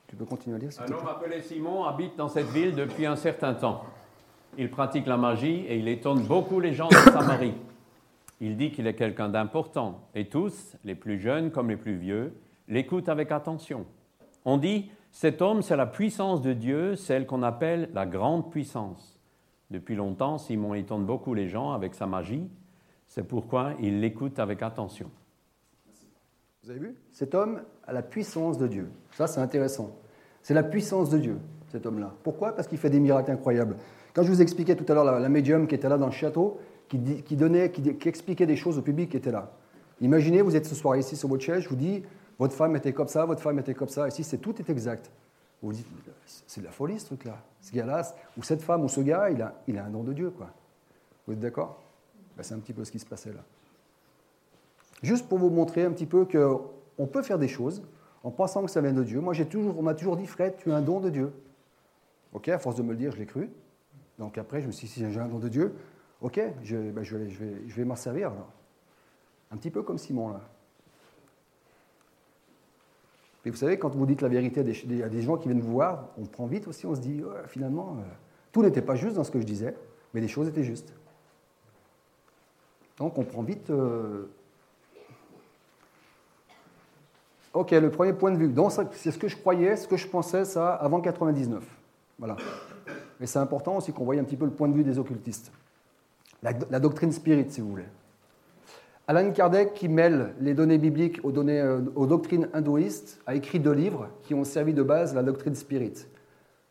Tu 0.08 0.15
peux 0.15 0.26
continuer 0.26 0.56
à 0.56 0.60
lire 0.60 0.69
Un 0.80 0.91
homme 0.91 1.08
appelé 1.08 1.41
Simon 1.41 1.84
habite 1.84 2.15
dans 2.15 2.30
cette 2.30 2.47
ville 2.47 2.76
depuis 2.76 3.06
un 3.06 3.15
certain 3.15 3.54
temps. 3.56 3.84
Il 4.58 4.69
pratique 4.69 5.06
la 5.08 5.17
magie 5.17 5.65
et 5.67 5.78
il 5.78 5.88
étonne 5.88 6.23
beaucoup 6.23 6.60
les 6.60 6.73
gens 6.73 6.88
de 6.89 6.95
Samarie. 6.95 7.54
Il 8.39 8.56
dit 8.56 8.71
qu'il 8.71 8.86
est 8.88 8.95
quelqu'un 8.95 9.30
d'important 9.30 10.08
et 10.13 10.30
tous, 10.30 10.76
les 10.84 10.95
plus 10.95 11.19
jeunes 11.19 11.52
comme 11.52 11.69
les 11.69 11.78
plus 11.78 11.95
vieux, 11.95 12.34
l'écoutent 12.67 13.10
avec 13.10 13.32
attention. 13.32 13.86
On 14.45 14.58
dit, 14.58 14.91
cet 15.12 15.41
homme, 15.41 15.62
c'est 15.62 15.76
la 15.76 15.88
puissance 15.88 16.41
de 16.41 16.54
Dieu, 16.54 16.95
celle 16.95 17.26
qu'on 17.26 17.41
appelle 17.41 17.89
la 17.93 18.06
grande 18.06 18.52
puissance. 18.52 19.19
Depuis 19.71 19.95
longtemps, 19.95 20.38
Simon 20.38 20.76
étonne 20.76 21.06
beaucoup 21.06 21.34
les 21.34 21.47
gens 21.47 21.71
avec 21.71 21.95
sa 21.95 22.06
magie. 22.06 22.47
C'est 23.08 23.28
pourquoi 23.28 23.73
il 23.80 24.00
l'écoute 24.00 24.38
avec 24.39 24.62
attention. 24.62 25.10
Vous 26.63 26.69
avez 26.69 26.80
vu? 26.80 26.95
Cet 27.12 27.34
homme 27.34 27.62
a 27.86 27.93
la 27.93 28.02
puissance 28.02 28.58
de 28.58 28.67
Dieu. 28.67 28.89
Ça, 29.12 29.28
c'est 29.28 29.39
intéressant. 29.39 29.91
C'est 30.43 30.54
la 30.54 30.63
puissance 30.63 31.10
de 31.10 31.17
Dieu, 31.17 31.39
cet 31.69 31.86
homme-là. 31.86 32.13
Pourquoi? 32.23 32.56
Parce 32.56 32.67
qu'il 32.67 32.78
fait 32.78 32.89
des 32.89 33.00
miracles 33.00 33.32
incroyables. 33.32 33.78
Quand 34.13 34.23
je 34.23 34.30
vous 34.30 34.41
expliquais 34.41 34.76
tout 34.76 34.89
à 34.91 34.95
l'heure 34.95 35.06
la, 35.06 35.19
la 35.19 35.30
médium 35.30 35.67
qui 35.67 35.76
était 35.76 35.89
là 35.89 35.97
dans 35.97 36.06
le 36.06 36.12
château, 36.12 36.60
qui, 36.88 37.36
donnait, 37.36 37.71
qui, 37.71 38.08
expliquait 38.08 38.45
des 38.45 38.56
choses 38.56 38.78
au 38.78 38.82
public 38.82 39.12
qui 39.12 39.17
était 39.17 39.32
là. 39.32 39.52
Imaginez, 40.02 40.41
vous 40.41 40.56
êtes 40.56 40.65
ce 40.65 40.76
soir 40.76 40.95
ici 40.97 41.15
sur 41.15 41.28
votre 41.28 41.43
chaise, 41.43 41.63
je 41.63 41.69
vous 41.69 41.76
dis, 41.76 42.04
votre 42.39 42.54
femme 42.54 42.76
était 42.76 42.93
comme 42.93 43.08
ça, 43.08 43.26
votre 43.26 43.41
femme 43.41 43.60
était 43.60 43.73
comme 43.73 43.89
ça. 43.89 44.08
Ici, 44.08 44.23
c'est 44.23 44.38
tout 44.38 44.56
est 44.60 44.69
exact. 44.69 45.10
Vous 45.62 45.69
vous 45.69 45.73
dites, 45.73 45.88
c'est 46.45 46.62
de 46.62 46.65
la 46.65 46.71
folie 46.71 47.00
ce 47.00 47.08
truc-là. 47.08 47.38
Ce 47.62 47.73
gars-là, 47.73 48.04
ou 48.38 48.43
cette 48.43 48.62
femme 48.62 48.84
ou 48.84 48.89
ce 48.89 49.02
gars, 49.02 49.30
il 49.32 49.41
a, 49.41 49.56
il 49.67 49.78
a 49.78 49.86
un 49.86 49.89
don 49.89 50.04
de 50.04 50.13
Dieu, 50.13 50.30
quoi. 50.30 50.52
Vous 51.26 51.34
êtes 51.34 51.39
d'accord? 51.39 51.82
Ben, 52.36 52.43
C'est 52.43 52.54
un 52.54 52.60
petit 52.60 52.73
peu 52.73 52.86
ce 52.86 52.91
qui 52.91 53.00
se 53.00 53.06
passait 53.06 53.34
là. 53.34 53.43
Juste 55.02 55.28
pour 55.28 55.38
vous 55.39 55.50
montrer 55.50 55.84
un 55.84 55.91
petit 55.91 56.06
peu 56.06 56.26
qu'on 56.26 57.08
peut 57.08 57.21
faire 57.21 57.39
des 57.39 57.47
choses 57.47 57.84
en 58.23 58.32
pensant 58.32 58.63
que 58.63 58.71
ça 58.71 58.82
vient 58.82 58.93
de 58.93 59.04
Dieu. 59.04 59.19
Moi, 59.19 59.34
j'ai 59.34 59.45
toujours, 59.45 59.78
on 59.78 59.84
m'a 59.84 59.93
toujours 59.93 60.17
dit, 60.17 60.26
Fred, 60.26 60.56
tu 60.58 60.71
as 60.71 60.76
un 60.76 60.82
don 60.82 61.00
de 61.00 61.10
Dieu. 61.10 61.32
Ok, 62.34 62.50
à 62.50 62.58
force 62.58 62.76
de 62.76 62.84
me 62.84 62.91
le 62.91 62.97
dire, 62.97 63.12
je 63.12 63.17
l'ai 63.17 63.26
cru. 63.26 63.50
Donc 64.19 64.38
après, 64.38 64.62
je 64.62 64.67
me 64.67 64.71
suis 64.71 64.88
dit, 64.88 64.93
si 64.93 65.12
j'ai 65.12 65.19
un 65.19 65.28
don 65.28 65.39
de 65.39 65.50
Dieu, 65.50 65.76
ok, 66.21 66.41
je, 66.63 66.77
ben, 66.91 67.03
je 67.03 67.17
vais, 67.17 67.86
m'en 67.86 67.95
servir. 67.95 68.32
alors. 68.32 68.51
Un 69.51 69.58
petit 69.58 69.71
peu 69.71 69.82
comme 69.82 69.97
Simon, 69.97 70.30
là. 70.30 70.41
Et 73.45 73.49
vous 73.49 73.56
savez, 73.56 73.80
quand 73.80 73.95
vous 73.95 74.06
dites 74.06 74.21
la 74.21 74.27
vérité 74.27 74.60
à 74.60 74.63
des, 75.10 75.21
gens 75.21 75.38
qui 75.38 75.47
viennent 75.47 75.62
vous 75.62 75.71
voir, 75.71 76.10
on 76.17 76.25
prend 76.25 76.47
vite 76.47 76.67
aussi, 76.67 76.86
on 76.86 76.95
se 76.95 76.99
dit, 76.99 77.23
Ouais, 77.23 77.47
finalement, 77.47 77.95
euh, 77.99 78.03
tout 78.51 78.62
n'était 78.62 78.82
pas 78.82 78.95
juste 78.95 79.15
dans 79.15 79.23
ce 79.23 79.32
que 79.32 79.39
je 79.39 79.45
disais, 79.45 79.73
mais 80.13 80.19
des 80.19 80.27
choses 80.27 80.49
étaient 80.49 80.65
justes. 80.65 80.93
Donc 82.97 83.17
on 83.17 83.23
prend 83.23 83.43
vite 83.43 83.69
euh, 83.69 84.27
Ok, 87.58 87.71
le 87.71 87.89
premier 87.89 88.13
point 88.13 88.32
de 88.32 88.38
vue. 88.38 88.49
Donc, 88.49 88.71
c'est 88.91 89.10
ce 89.10 89.17
que 89.17 89.27
je 89.27 89.36
croyais, 89.36 89.75
ce 89.77 89.88
que 89.88 89.97
je 89.97 90.08
pensais, 90.08 90.45
ça, 90.45 90.75
avant 90.75 91.01
99. 91.01 91.63
Voilà. 92.19 92.36
Et 93.19 93.25
c'est 93.25 93.39
important 93.39 93.77
aussi 93.77 93.91
qu'on 93.91 94.03
voie 94.03 94.13
un 94.13 94.23
petit 94.23 94.36
peu 94.38 94.45
le 94.45 94.51
point 94.51 94.67
de 94.67 94.75
vue 94.75 94.84
des 94.84 94.99
occultistes. 94.99 95.51
La, 96.43 96.80
doctrine 96.80 97.12
spirit, 97.12 97.45
si 97.50 97.62
vous 97.62 97.69
voulez. 97.69 97.86
Alan 99.08 99.32
Kardec, 99.32 99.73
qui 99.73 99.88
mêle 99.88 100.34
les 100.39 100.54
données 100.54 100.78
bibliques 100.78 101.19
aux, 101.23 101.32
données, 101.32 101.60
euh, 101.60 101.82
aux 101.95 102.06
doctrines 102.06 102.50
hindouistes, 102.54 103.19
a 103.26 103.36
écrit 103.36 103.60
deux 103.60 103.71
livres 103.71 104.10
qui 104.23 104.34
ont 104.34 104.43
servi 104.43 104.73
de 104.73 104.84
base 104.84 105.13
à 105.13 105.15
la 105.15 105.23
doctrine 105.23 105.56
spirit. 105.56 106.06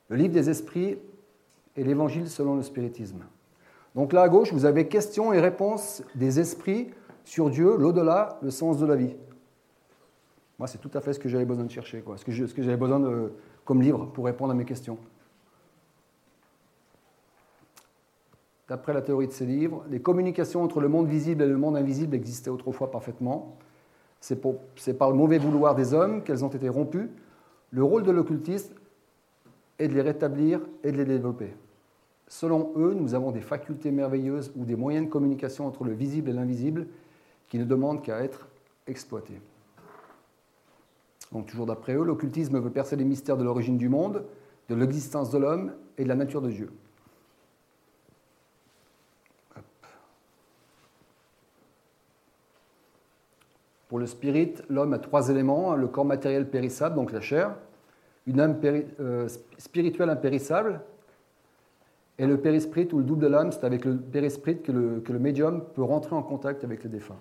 Le 0.08 0.16
livre 0.16 0.34
des 0.34 0.48
esprits 0.50 0.98
et 1.76 1.82
l'évangile 1.84 2.28
selon 2.28 2.54
le 2.54 2.62
spiritisme. 2.62 3.24
Donc 3.94 4.12
là 4.12 4.22
à 4.22 4.28
gauche, 4.28 4.52
vous 4.52 4.66
avez 4.66 4.86
questions 4.86 5.32
et 5.32 5.40
réponses 5.40 6.02
des 6.14 6.38
esprits 6.38 6.90
sur 7.24 7.50
Dieu, 7.50 7.76
l'au-delà, 7.76 8.38
le 8.42 8.50
sens 8.50 8.78
de 8.78 8.86
la 8.86 8.94
vie. 8.94 9.16
Moi, 10.58 10.68
c'est 10.68 10.78
tout 10.78 10.90
à 10.94 11.00
fait 11.00 11.12
ce 11.12 11.18
que 11.18 11.28
j'avais 11.28 11.44
besoin 11.44 11.64
de 11.64 11.70
chercher, 11.70 12.00
quoi. 12.00 12.16
ce 12.16 12.24
que 12.24 12.62
j'avais 12.62 12.76
besoin 12.76 13.00
de, 13.00 13.32
comme 13.64 13.82
livre 13.82 14.06
pour 14.06 14.24
répondre 14.24 14.52
à 14.52 14.54
mes 14.54 14.64
questions. 14.64 14.98
D'après 18.68 18.92
la 18.92 19.02
théorie 19.02 19.28
de 19.28 19.32
ces 19.32 19.46
livres, 19.46 19.84
les 19.88 20.00
communications 20.00 20.62
entre 20.62 20.80
le 20.80 20.88
monde 20.88 21.06
visible 21.06 21.42
et 21.42 21.46
le 21.46 21.56
monde 21.56 21.76
invisible 21.76 22.16
existaient 22.16 22.50
autrefois 22.50 22.90
parfaitement. 22.90 23.56
C'est 24.20 24.98
par 24.98 25.10
le 25.10 25.16
mauvais 25.16 25.38
vouloir 25.38 25.76
des 25.76 25.94
hommes 25.94 26.22
qu'elles 26.22 26.44
ont 26.44 26.48
été 26.48 26.68
rompues. 26.68 27.10
Le 27.70 27.84
rôle 27.84 28.02
de 28.02 28.10
l'occultiste 28.10 28.74
est 29.78 29.86
de 29.86 29.94
les 29.94 30.02
rétablir 30.02 30.60
et 30.82 30.90
de 30.90 30.96
les 30.96 31.04
développer. 31.04 31.54
Selon 32.26 32.72
eux, 32.76 32.92
nous 32.94 33.14
avons 33.14 33.30
des 33.30 33.40
facultés 33.40 33.92
merveilleuses 33.92 34.50
ou 34.56 34.64
des 34.64 34.74
moyens 34.74 35.06
de 35.06 35.10
communication 35.12 35.64
entre 35.66 35.84
le 35.84 35.92
visible 35.92 36.30
et 36.30 36.32
l'invisible 36.32 36.88
qui 37.48 37.58
ne 37.58 37.64
demandent 37.64 38.02
qu'à 38.02 38.24
être 38.24 38.48
exploités. 38.88 39.40
Donc 41.30 41.46
toujours 41.46 41.66
d'après 41.66 41.94
eux, 41.94 42.02
l'occultisme 42.02 42.58
veut 42.58 42.70
percer 42.70 42.96
les 42.96 43.04
mystères 43.04 43.36
de 43.36 43.44
l'origine 43.44 43.76
du 43.76 43.88
monde, 43.88 44.24
de 44.68 44.74
l'existence 44.74 45.30
de 45.30 45.38
l'homme 45.38 45.72
et 45.98 46.02
de 46.02 46.08
la 46.08 46.16
nature 46.16 46.42
de 46.42 46.50
Dieu. 46.50 46.72
Pour 53.96 54.00
le 54.02 54.06
spirit, 54.06 54.52
l'homme 54.68 54.92
a 54.92 54.98
trois 54.98 55.30
éléments, 55.30 55.74
le 55.74 55.88
corps 55.88 56.04
matériel 56.04 56.50
périssable, 56.50 56.96
donc 56.96 57.12
la 57.12 57.22
chair, 57.22 57.56
une 58.26 58.40
âme 58.40 58.60
euh, 58.62 59.26
spirituelle 59.56 60.10
impérissable, 60.10 60.82
et 62.18 62.26
le 62.26 62.38
périsprit 62.38 62.86
ou 62.92 62.98
le 62.98 63.04
double 63.04 63.22
de 63.22 63.26
l'âme, 63.28 63.52
c'est 63.52 63.64
avec 63.64 63.86
le 63.86 63.96
périsprit 63.96 64.60
que 64.60 64.70
le, 64.70 65.02
le 65.08 65.18
médium 65.18 65.64
peut 65.74 65.82
rentrer 65.82 66.14
en 66.14 66.22
contact 66.22 66.62
avec 66.62 66.84
les 66.84 66.90
défunts. 66.90 67.16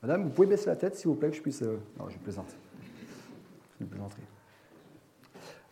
Madame, 0.00 0.22
vous 0.22 0.30
pouvez 0.30 0.46
baisser 0.46 0.70
la 0.70 0.76
tête, 0.76 0.96
s'il 0.96 1.08
vous 1.08 1.16
plaît, 1.16 1.28
que 1.28 1.36
je 1.36 1.42
puisse... 1.42 1.60
euh, 1.60 1.76
Non, 1.98 2.08
je 2.08 2.16
plaisante. 2.16 2.48
C'est 2.48 3.84
une 3.84 3.88
plaisanterie. 3.88 4.22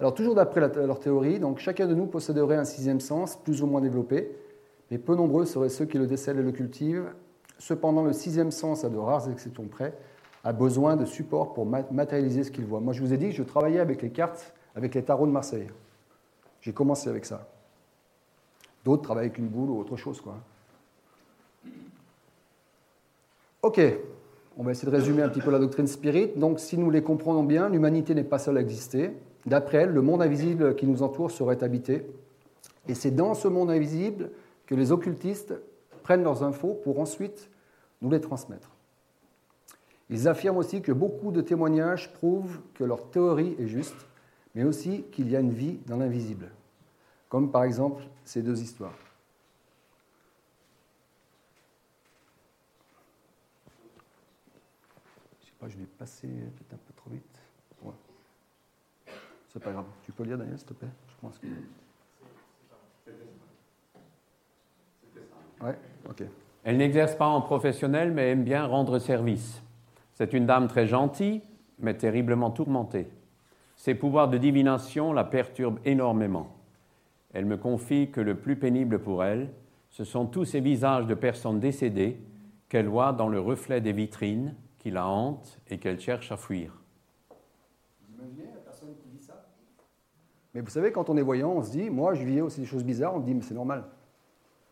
Alors, 0.01 0.15
toujours 0.15 0.35
d'après 0.35 0.61
leur 0.61 0.99
théorie, 0.99 1.39
donc, 1.39 1.59
chacun 1.59 1.87
de 1.87 1.95
nous 1.95 2.07
posséderait 2.07 2.57
un 2.57 2.65
sixième 2.65 3.01
sens, 3.01 3.37
plus 3.37 3.63
ou 3.63 3.67
moins 3.67 3.83
développé, 3.83 4.35
mais 4.91 4.97
peu 4.97 5.15
nombreux 5.15 5.45
seraient 5.45 5.69
ceux 5.69 5.85
qui 5.85 5.99
le 5.99 6.07
décèlent 6.07 6.39
et 6.39 6.43
le 6.43 6.53
cultivent. 6.53 7.13
Cependant, 7.59 8.03
le 8.03 8.15
sixième 8.15 8.51
sens, 8.51 8.83
à 8.83 8.89
de 8.89 8.97
rares 8.97 9.31
exceptions 9.31 9.69
près, 9.69 9.95
a 10.43 10.55
besoin 10.55 10.97
de 10.97 11.05
support 11.05 11.53
pour 11.53 11.67
ma- 11.67 11.85
matérialiser 11.91 12.45
ce 12.45 12.51
qu'il 12.51 12.65
voit. 12.65 12.81
Moi, 12.81 12.95
je 12.95 13.03
vous 13.03 13.13
ai 13.13 13.19
dit 13.19 13.29
que 13.29 13.35
je 13.35 13.43
travaillais 13.43 13.79
avec 13.79 14.01
les 14.01 14.09
cartes, 14.09 14.55
avec 14.75 14.95
les 14.95 15.03
tarots 15.03 15.27
de 15.27 15.33
Marseille. 15.33 15.69
J'ai 16.63 16.73
commencé 16.73 17.11
avec 17.11 17.27
ça. 17.27 17.47
D'autres 18.83 19.03
travaillent 19.03 19.27
avec 19.27 19.37
une 19.37 19.49
boule 19.49 19.69
ou 19.69 19.79
autre 19.79 19.97
chose, 19.97 20.23
quoi. 20.23 20.39
Ok, 23.61 23.79
on 24.57 24.63
va 24.63 24.71
essayer 24.71 24.91
de 24.91 24.97
résumer 24.97 25.23
un 25.23 25.29
petit 25.29 25.43
peu 25.43 25.51
la 25.51 25.59
doctrine 25.59 25.87
spirit. 25.87 26.33
Donc, 26.37 26.59
si 26.59 26.79
nous 26.79 26.91
les 26.91 27.03
comprenons 27.03 27.45
bien, 27.45 27.69
l'humanité 27.69 28.15
n'est 28.15 28.25
pas 28.25 28.39
seule 28.39 28.57
à 28.57 28.63
exister. 28.63 29.11
D'après 29.47 29.79
elle, 29.79 29.91
le 29.91 30.03
monde 30.03 30.23
invisible 30.23 30.77
qui 30.77 30.87
nous 30.87 31.03
entoure 31.03 31.31
serait 31.31 31.63
habité. 31.65 32.07
Et 32.89 32.95
c'est 32.95 33.11
dans 33.11 33.35
ce 33.35 33.49
monde 33.49 33.71
invisible 33.71 34.31
que 34.67 34.75
les 34.75 34.93
occultistes 34.93 35.55
prennent 36.03 36.23
leurs 36.23 36.43
infos 36.43 36.75
pour 36.85 37.01
ensuite 37.01 37.51
nous 38.03 38.11
les 38.11 38.21
transmettre. 38.21 38.71
Ils 40.09 40.27
affirment 40.27 40.59
aussi 40.59 40.83
que 40.83 40.93
beaucoup 40.93 41.31
de 41.31 41.41
témoignages 41.41 42.13
prouvent 42.13 42.61
que 42.75 42.85
leur 42.85 43.11
théorie 43.11 43.55
est 43.59 43.69
juste, 43.69 43.95
mais 44.55 44.65
aussi 44.65 45.05
qu'il 45.13 45.31
y 45.31 45.37
a 45.37 45.41
une 45.41 45.53
vie 45.53 45.79
dans 45.87 45.97
l'invisible. 45.97 46.51
Comme 47.29 47.51
par 47.51 47.63
exemple 47.63 48.03
ces 48.25 48.43
deux 48.43 48.61
histoires. 48.61 48.99
Je 55.41 55.47
sais 55.47 55.53
pas, 55.61 55.69
je 55.69 55.77
vais 55.77 55.87
passer 55.97 56.27
peut-être 56.27 56.75
un 56.75 56.77
peu. 56.77 56.90
C'est 59.53 59.63
pas 59.63 59.73
grave. 59.73 59.87
Tu 60.03 60.13
peux 60.13 60.25
lire, 60.25 60.39
Daniel, 60.39 60.59
s'il 60.59 60.69
te 60.69 60.75
plaît? 60.75 60.89
Je 61.09 61.15
pense 61.21 61.39
que. 61.39 61.47
Ouais, 65.63 65.77
ok. 66.09 66.23
Elle 66.63 66.77
n'exerce 66.77 67.15
pas 67.15 67.27
en 67.27 67.41
professionnel, 67.41 68.13
mais 68.13 68.31
aime 68.31 68.45
bien 68.45 68.65
rendre 68.67 68.99
service. 68.99 69.63
C'est 70.15 70.33
une 70.33 70.47
dame 70.47 70.69
très 70.69 70.87
gentille, 70.87 71.43
mais 71.79 71.95
terriblement 71.95 72.51
tourmentée. 72.51 73.09
Ses 73.77 73.95
pouvoirs 73.95 74.29
de 74.29 74.39
divination 74.39 75.13
la 75.13 75.25
perturbent 75.25 75.81
énormément. 75.85 76.55
Elle 77.33 77.47
me 77.47 77.57
confie 77.57 78.11
que 78.11 78.21
le 78.21 78.37
plus 78.37 78.57
pénible 78.57 78.99
pour 78.99 79.25
elle, 79.25 79.51
Ce 79.91 80.05
sont 80.05 80.27
tous 80.27 80.45
ces 80.45 80.61
visages 80.61 81.07
de 81.07 81.15
personnes 81.15 81.59
décédées 81.59 82.21
qu'elle 82.69 82.87
voit 82.87 83.13
dans 83.13 83.29
le 83.29 83.41
reflet 83.41 83.81
des 83.81 83.93
vitrines 83.93 84.55
qui 84.79 84.91
la 84.91 85.07
hantent 85.07 85.59
et 85.69 85.79
qu'elle 85.79 85.99
cherche 85.99 86.31
à 86.31 86.37
fuir. 86.37 86.80
Mais 90.55 90.61
vous 90.61 90.71
savez, 90.71 90.91
quand 90.93 91.09
on 91.11 91.17
est 91.17 91.23
voyant, 91.23 91.51
on 91.53 91.63
se 91.63 91.71
dit, 91.71 91.91
moi 91.91 92.15
je 92.15 92.25
vivais 92.25 92.41
aussi 92.41 92.61
des 92.61 92.67
choses 92.67 92.85
bizarres, 92.85 93.15
on 93.15 93.21
se 93.21 93.25
dit, 93.25 93.35
mais 93.35 93.43
c'est 93.43 93.55
normal. 93.55 93.85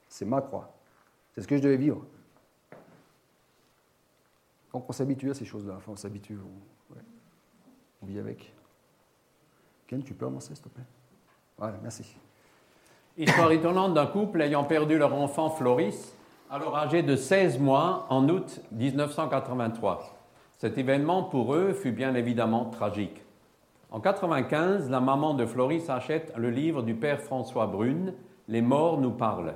C'est 0.09 0.25
ma 0.25 0.41
croix. 0.41 0.73
C'est 1.35 1.43
ce 1.43 1.49
que 1.49 1.57
je 1.57 1.63
devais 1.63 1.77
vivre. 1.77 2.05
Donc 4.73 4.85
on 4.89 4.93
s'habitue 4.93 5.31
à 5.31 5.35
ces 5.35 5.45
choses-là. 5.45 5.75
Enfin, 5.77 5.93
on 5.93 5.97
s'habitue. 5.97 6.39
On, 8.03 8.07
vit 8.07 8.19
avec. 8.19 8.53
Ken, 9.87 10.03
tu 10.03 10.15
peux 10.15 10.27
avancer, 10.27 10.55
s'il 10.55 10.65
te 10.65 10.69
plaît? 10.69 10.85
Voilà, 11.57 11.77
merci. 11.83 12.17
Histoire 13.17 13.51
étonnante 13.51 13.95
d'un 13.95 14.07
couple 14.07 14.41
ayant 14.43 14.65
perdu 14.65 14.99
leur 14.99 15.13
enfant 15.15 15.51
Floris, 15.51 16.15
alors 16.51 16.77
âgé 16.77 17.03
de 17.03 17.17
16 17.17 17.59
mois, 17.59 18.07
en 18.11 18.29
août 18.29 18.61
1983. 18.71 20.17
Cet 20.57 20.79
événement, 20.79 21.25
pour 21.25 21.55
eux, 21.55 21.73
fut 21.73 21.93
bien 21.93 22.15
évidemment 22.15 22.67
tragique. 22.67 23.25
En 23.91 24.01
1995, 24.01 24.91
la 24.91 25.01
maman 25.01 25.33
de 25.33 25.47
Floris 25.47 25.89
achète 25.89 26.35
le 26.37 26.51
livre 26.51 26.83
du 26.83 26.95
père 26.95 27.23
François 27.23 27.67
Brune, 27.67 28.13
Les 28.47 28.61
morts 28.61 29.01
nous 29.01 29.13
parlent. 29.13 29.55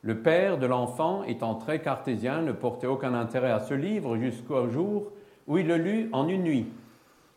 Le 0.00 0.22
père 0.22 0.56
de 0.56 0.64
l'enfant, 0.64 1.22
étant 1.24 1.54
très 1.56 1.80
cartésien, 1.80 2.40
ne 2.40 2.52
portait 2.52 2.86
aucun 2.86 3.12
intérêt 3.12 3.50
à 3.50 3.60
ce 3.60 3.74
livre 3.74 4.16
jusqu'au 4.16 4.68
jour 4.70 5.12
où 5.46 5.58
il 5.58 5.66
le 5.66 5.76
lut 5.76 6.08
en 6.12 6.28
une 6.28 6.44
nuit. 6.44 6.66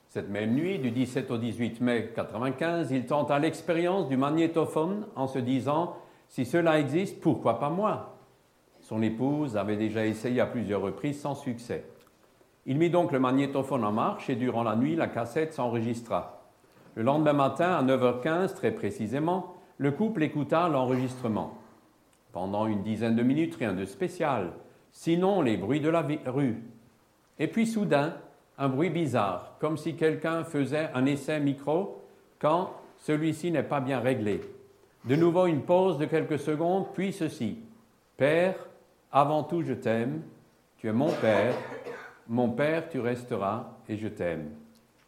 Cette 0.07 0.29
même 0.29 0.53
nuit, 0.53 0.79
du 0.79 0.91
17 0.91 1.31
au 1.31 1.37
18 1.37 1.81
mai 1.81 1.99
1995, 1.99 2.91
il 2.91 3.05
tenta 3.05 3.37
l'expérience 3.37 4.07
du 4.07 4.15
magnétophone 4.15 5.07
en 5.17 5.27
se 5.27 5.39
disant 5.39 5.97
Si 6.29 6.45
cela 6.45 6.79
existe, 6.79 7.19
pourquoi 7.19 7.59
pas 7.59 7.69
moi? 7.69 8.15
Son 8.79 9.01
épouse 9.01 9.57
avait 9.57 9.75
déjà 9.75 10.05
essayé 10.05 10.39
à 10.39 10.45
plusieurs 10.45 10.81
reprises 10.81 11.19
sans 11.19 11.35
succès. 11.35 11.83
Il 12.65 12.77
mit 12.77 12.89
donc 12.89 13.11
le 13.11 13.19
magnétophone 13.19 13.83
en 13.83 13.91
marche 13.91 14.29
et 14.29 14.35
durant 14.35 14.63
la 14.63 14.75
nuit, 14.75 14.95
la 14.95 15.07
cassette 15.07 15.53
s'enregistra. 15.53 16.41
Le 16.95 17.03
lendemain 17.03 17.33
matin, 17.33 17.75
à 17.75 17.83
9h15 17.83 18.55
très 18.55 18.71
précisément, 18.71 19.55
le 19.77 19.91
couple 19.91 20.23
écouta 20.23 20.67
l'enregistrement. 20.69 21.57
Pendant 22.31 22.65
une 22.65 22.81
dizaine 22.81 23.15
de 23.15 23.23
minutes, 23.23 23.55
rien 23.55 23.73
de 23.73 23.85
spécial, 23.85 24.53
sinon 24.91 25.41
les 25.41 25.57
bruits 25.57 25.81
de 25.81 25.89
la 25.89 26.05
rue. 26.25 26.63
Et 27.37 27.47
puis 27.47 27.67
soudain, 27.67 28.15
un 28.57 28.69
bruit 28.69 28.89
bizarre, 28.89 29.55
comme 29.59 29.77
si 29.77 29.95
quelqu'un 29.95 30.43
faisait 30.43 30.89
un 30.93 31.05
essai 31.05 31.39
micro 31.39 32.01
quand 32.39 32.71
celui-ci 32.97 33.51
n'est 33.51 33.63
pas 33.63 33.81
bien 33.81 33.99
réglé. 33.99 34.41
De 35.03 35.15
nouveau 35.15 35.45
une 35.45 35.61
pause 35.61 35.97
de 35.97 36.05
quelques 36.05 36.39
secondes, 36.39 36.87
puis 36.93 37.13
ceci. 37.13 37.59
Père, 38.17 38.55
avant 39.11 39.43
tout 39.43 39.61
je 39.61 39.73
t'aime, 39.73 40.21
tu 40.77 40.87
es 40.87 40.93
mon 40.93 41.11
Père, 41.11 41.53
mon 42.27 42.49
Père, 42.49 42.89
tu 42.89 42.99
resteras 42.99 43.67
et 43.87 43.97
je 43.97 44.07
t'aime. 44.07 44.49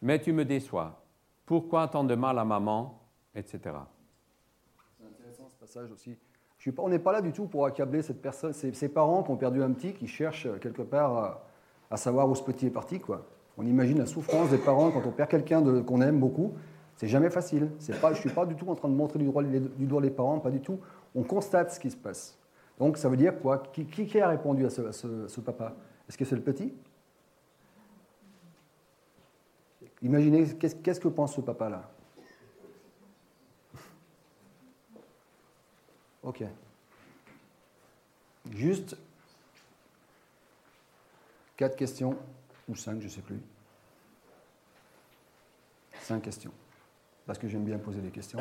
Mais 0.02 0.20
tu 0.20 0.32
me 0.32 0.44
déçois. 0.44 1.00
Pourquoi 1.46 1.88
tant 1.88 2.04
de 2.04 2.14
mal 2.14 2.38
à 2.38 2.44
maman 2.44 3.00
Etc. 3.34 3.58
C'est 3.62 5.06
intéressant 5.06 5.48
ce 5.48 5.56
passage 5.56 5.90
aussi. 5.90 6.16
on 6.78 6.88
n'est 6.88 6.98
pas 6.98 7.12
là 7.12 7.20
du 7.20 7.32
tout 7.32 7.46
pour 7.46 7.66
accabler 7.66 8.02
cette 8.02 8.22
personne, 8.22 8.52
ces, 8.52 8.88
parents 8.88 9.22
qui 9.22 9.30
ont 9.30 9.36
perdu 9.36 9.62
un 9.62 9.70
petit, 9.72 9.94
qui 9.94 10.06
cherchent 10.06 10.46
euh, 10.46 10.58
quelque 10.58 10.82
part 10.82 11.40
à, 11.90 11.96
savoir 11.96 12.28
où 12.28 12.34
ce 12.34 12.42
petit 12.42 12.66
est 12.66 12.70
parti. 12.70 13.00
On 13.56 13.66
imagine 13.66 13.98
la 13.98 14.06
souffrance 14.06 14.50
des 14.50 14.58
parents 14.58 14.90
quand 14.90 15.02
on 15.06 15.10
perd 15.10 15.30
quelqu'un 15.30 15.82
qu'on 15.82 16.00
aime 16.00 16.20
beaucoup. 16.20 16.52
C'est 16.96 17.08
jamais 17.08 17.30
facile. 17.30 17.70
Je 17.80 17.92
ne 17.92 18.14
suis 18.14 18.30
pas 18.30 18.44
du 18.44 18.54
tout 18.54 18.68
en 18.68 18.74
train 18.74 18.88
de 18.88 18.94
montrer 18.94 19.18
du 19.18 19.24
doigt, 19.86 20.00
les, 20.02 20.10
parents, 20.10 20.38
pas 20.38 20.50
du 20.50 20.60
tout. 20.60 20.78
On 21.14 21.22
constate 21.22 21.72
ce 21.72 21.80
qui 21.80 21.90
se 21.90 21.96
passe. 21.96 22.38
Donc 22.78 22.96
ça 22.96 23.08
veut 23.08 23.16
dire 23.16 23.40
quoi? 23.40 23.62
Qui, 23.72 23.86
qui, 23.86 24.20
a 24.20 24.28
répondu 24.28 24.66
à 24.66 24.70
ce 24.70 25.40
papa? 25.40 25.74
Est-ce 26.08 26.18
que 26.18 26.24
c'est 26.24 26.36
le 26.36 26.42
petit? 26.42 26.72
Imaginez, 30.02 30.46
qu'est-ce 30.56 31.00
que 31.00 31.08
pense 31.08 31.34
ce 31.34 31.40
papa-là? 31.40 31.90
Ok. 36.22 36.44
Juste 38.50 38.96
quatre 41.56 41.76
questions, 41.76 42.16
ou 42.68 42.76
cinq, 42.76 43.00
je 43.00 43.04
ne 43.04 43.10
sais 43.10 43.20
plus. 43.20 43.40
Cinq 46.00 46.22
questions, 46.22 46.52
parce 47.26 47.38
que 47.38 47.48
j'aime 47.48 47.64
bien 47.64 47.78
poser 47.78 48.00
des 48.00 48.10
questions. 48.10 48.38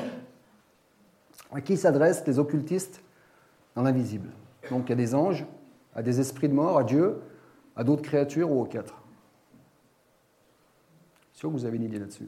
À 1.52 1.62
qui 1.62 1.78
s'adressent 1.78 2.26
les 2.26 2.40
occultistes 2.40 3.02
dans 3.76 3.82
l'invisible? 3.82 4.30
Donc 4.70 4.92
à 4.92 4.96
des 4.96 5.16
anges, 5.16 5.46
à 5.96 6.02
des 6.04 6.20
esprits 6.20 6.50
de 6.50 6.54
mort, 6.54 6.78
à 6.78 6.84
Dieu, 6.84 7.22
à 7.76 7.84
d'autres 7.84 8.04
créatures 8.04 8.52
ou 8.52 8.62
aux 8.62 8.66
quatre? 8.66 9.02
Sûr 11.38 11.50
que 11.50 11.54
vous 11.54 11.66
avez 11.66 11.78
une 11.78 11.84
idée 11.84 12.00
là-dessus 12.00 12.28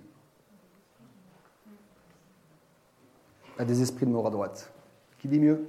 À 3.58 3.66
des 3.66 3.82
esprits 3.82 4.06
de 4.06 4.12
mort 4.12 4.28
à 4.28 4.30
droite. 4.30 4.72
Qui 5.18 5.28
dit 5.28 5.40
mieux? 5.40 5.68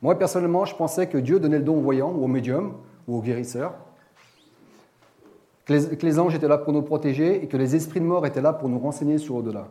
Moi, 0.00 0.18
personnellement, 0.18 0.64
je 0.64 0.74
pensais 0.74 1.08
que 1.08 1.18
Dieu 1.18 1.38
donnait 1.38 1.58
le 1.58 1.64
don 1.64 1.76
aux 1.76 1.82
voyants, 1.82 2.10
ou 2.10 2.24
aux 2.24 2.26
médiums, 2.26 2.72
ou 3.06 3.18
aux 3.18 3.20
guérisseurs. 3.20 3.74
Que 5.66 5.74
les, 5.74 6.18
anges 6.18 6.34
étaient 6.34 6.48
là 6.48 6.56
pour 6.56 6.72
nous 6.72 6.80
protéger 6.80 7.44
et 7.44 7.48
que 7.48 7.58
les 7.58 7.76
esprits 7.76 8.00
de 8.00 8.06
mort 8.06 8.24
étaient 8.24 8.40
là 8.40 8.54
pour 8.54 8.70
nous 8.70 8.78
renseigner 8.78 9.18
sur 9.18 9.34
au-delà. 9.34 9.68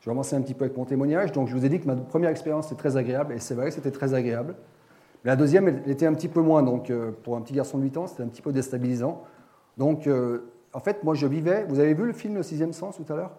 Je 0.00 0.06
vais 0.06 0.12
avancer 0.12 0.36
un 0.36 0.40
petit 0.40 0.54
peu 0.54 0.64
avec 0.64 0.78
mon 0.78 0.86
témoignage. 0.86 1.32
Donc, 1.32 1.48
je 1.48 1.54
vous 1.54 1.66
ai 1.66 1.68
dit 1.68 1.80
que 1.80 1.86
ma 1.86 1.96
première 1.96 2.30
expérience 2.30 2.68
était 2.68 2.76
très 2.76 2.96
agréable, 2.96 3.34
et 3.34 3.40
c'est 3.40 3.54
vrai 3.54 3.66
que 3.66 3.74
c'était 3.74 3.90
très 3.90 4.14
agréable. 4.14 4.56
La 5.22 5.36
deuxième, 5.36 5.68
elle 5.68 5.90
était 5.90 6.06
un 6.06 6.14
petit 6.14 6.28
peu 6.28 6.40
moins. 6.40 6.62
Donc, 6.62 6.88
euh, 6.88 7.10
pour 7.24 7.36
un 7.36 7.42
petit 7.42 7.52
garçon 7.52 7.76
de 7.76 7.82
8 7.82 7.96
ans, 7.98 8.06
c'était 8.06 8.22
un 8.22 8.28
petit 8.28 8.42
peu 8.42 8.52
déstabilisant. 8.52 9.22
Donc, 9.76 10.06
euh, 10.06 10.53
en 10.74 10.80
fait, 10.80 11.04
moi, 11.04 11.14
je 11.14 11.26
vivais. 11.26 11.64
Vous 11.68 11.78
avez 11.78 11.94
vu 11.94 12.04
le 12.04 12.12
film 12.12 12.34
Le 12.34 12.42
Sixième 12.42 12.72
Sens 12.72 12.96
tout 12.96 13.12
à 13.12 13.16
l'heure? 13.16 13.30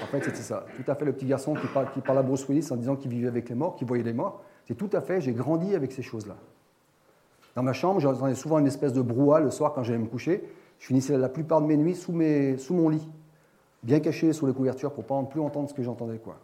En 0.00 0.06
fait, 0.06 0.22
c'était 0.22 0.36
ça. 0.36 0.66
Tout 0.76 0.90
à 0.90 0.94
fait 0.94 1.06
le 1.06 1.12
petit 1.12 1.26
garçon 1.26 1.54
qui 1.54 1.66
parle, 1.68 1.90
qui 1.92 2.00
parle 2.00 2.18
à 2.18 2.22
Bruce 2.22 2.46
Willis 2.48 2.68
en 2.70 2.76
disant 2.76 2.96
qu'il 2.96 3.10
vivait 3.10 3.28
avec 3.28 3.48
les 3.48 3.54
morts, 3.54 3.76
qu'il 3.76 3.86
voyait 3.86 4.02
les 4.02 4.12
morts. 4.12 4.42
C'est 4.68 4.74
tout 4.74 4.90
à 4.92 5.00
fait. 5.00 5.20
J'ai 5.22 5.32
grandi 5.32 5.74
avec 5.74 5.90
ces 5.90 6.02
choses-là. 6.02 6.36
Dans 7.56 7.62
ma 7.62 7.72
chambre, 7.72 8.00
j'entendais 8.00 8.34
souvent 8.34 8.58
une 8.58 8.66
espèce 8.66 8.92
de 8.92 9.00
brouhaha 9.00 9.40
le 9.40 9.50
soir 9.50 9.72
quand 9.72 9.82
j'allais 9.82 9.98
me 9.98 10.06
coucher. 10.06 10.42
Je 10.78 10.86
finissais 10.86 11.16
la 11.16 11.28
plupart 11.28 11.62
de 11.62 11.66
mes 11.66 11.76
nuits 11.76 11.94
sous, 11.94 12.12
mon 12.12 12.88
lit, 12.88 13.08
bien 13.82 14.00
caché 14.00 14.32
sous 14.32 14.46
les 14.46 14.52
couvertures 14.52 14.92
pour 14.92 15.22
ne 15.22 15.26
plus 15.26 15.40
entendre 15.40 15.68
ce 15.68 15.74
que 15.74 15.82
j'entendais. 15.82 16.18
quoi. 16.18 16.36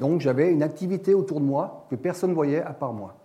Donc 0.00 0.20
j'avais 0.20 0.50
une 0.50 0.62
activité 0.62 1.14
autour 1.14 1.40
de 1.40 1.44
moi 1.44 1.86
que 1.90 1.96
personne 1.96 2.30
ne 2.30 2.34
voyait 2.34 2.62
à 2.62 2.72
part 2.72 2.92
moi. 2.92 3.16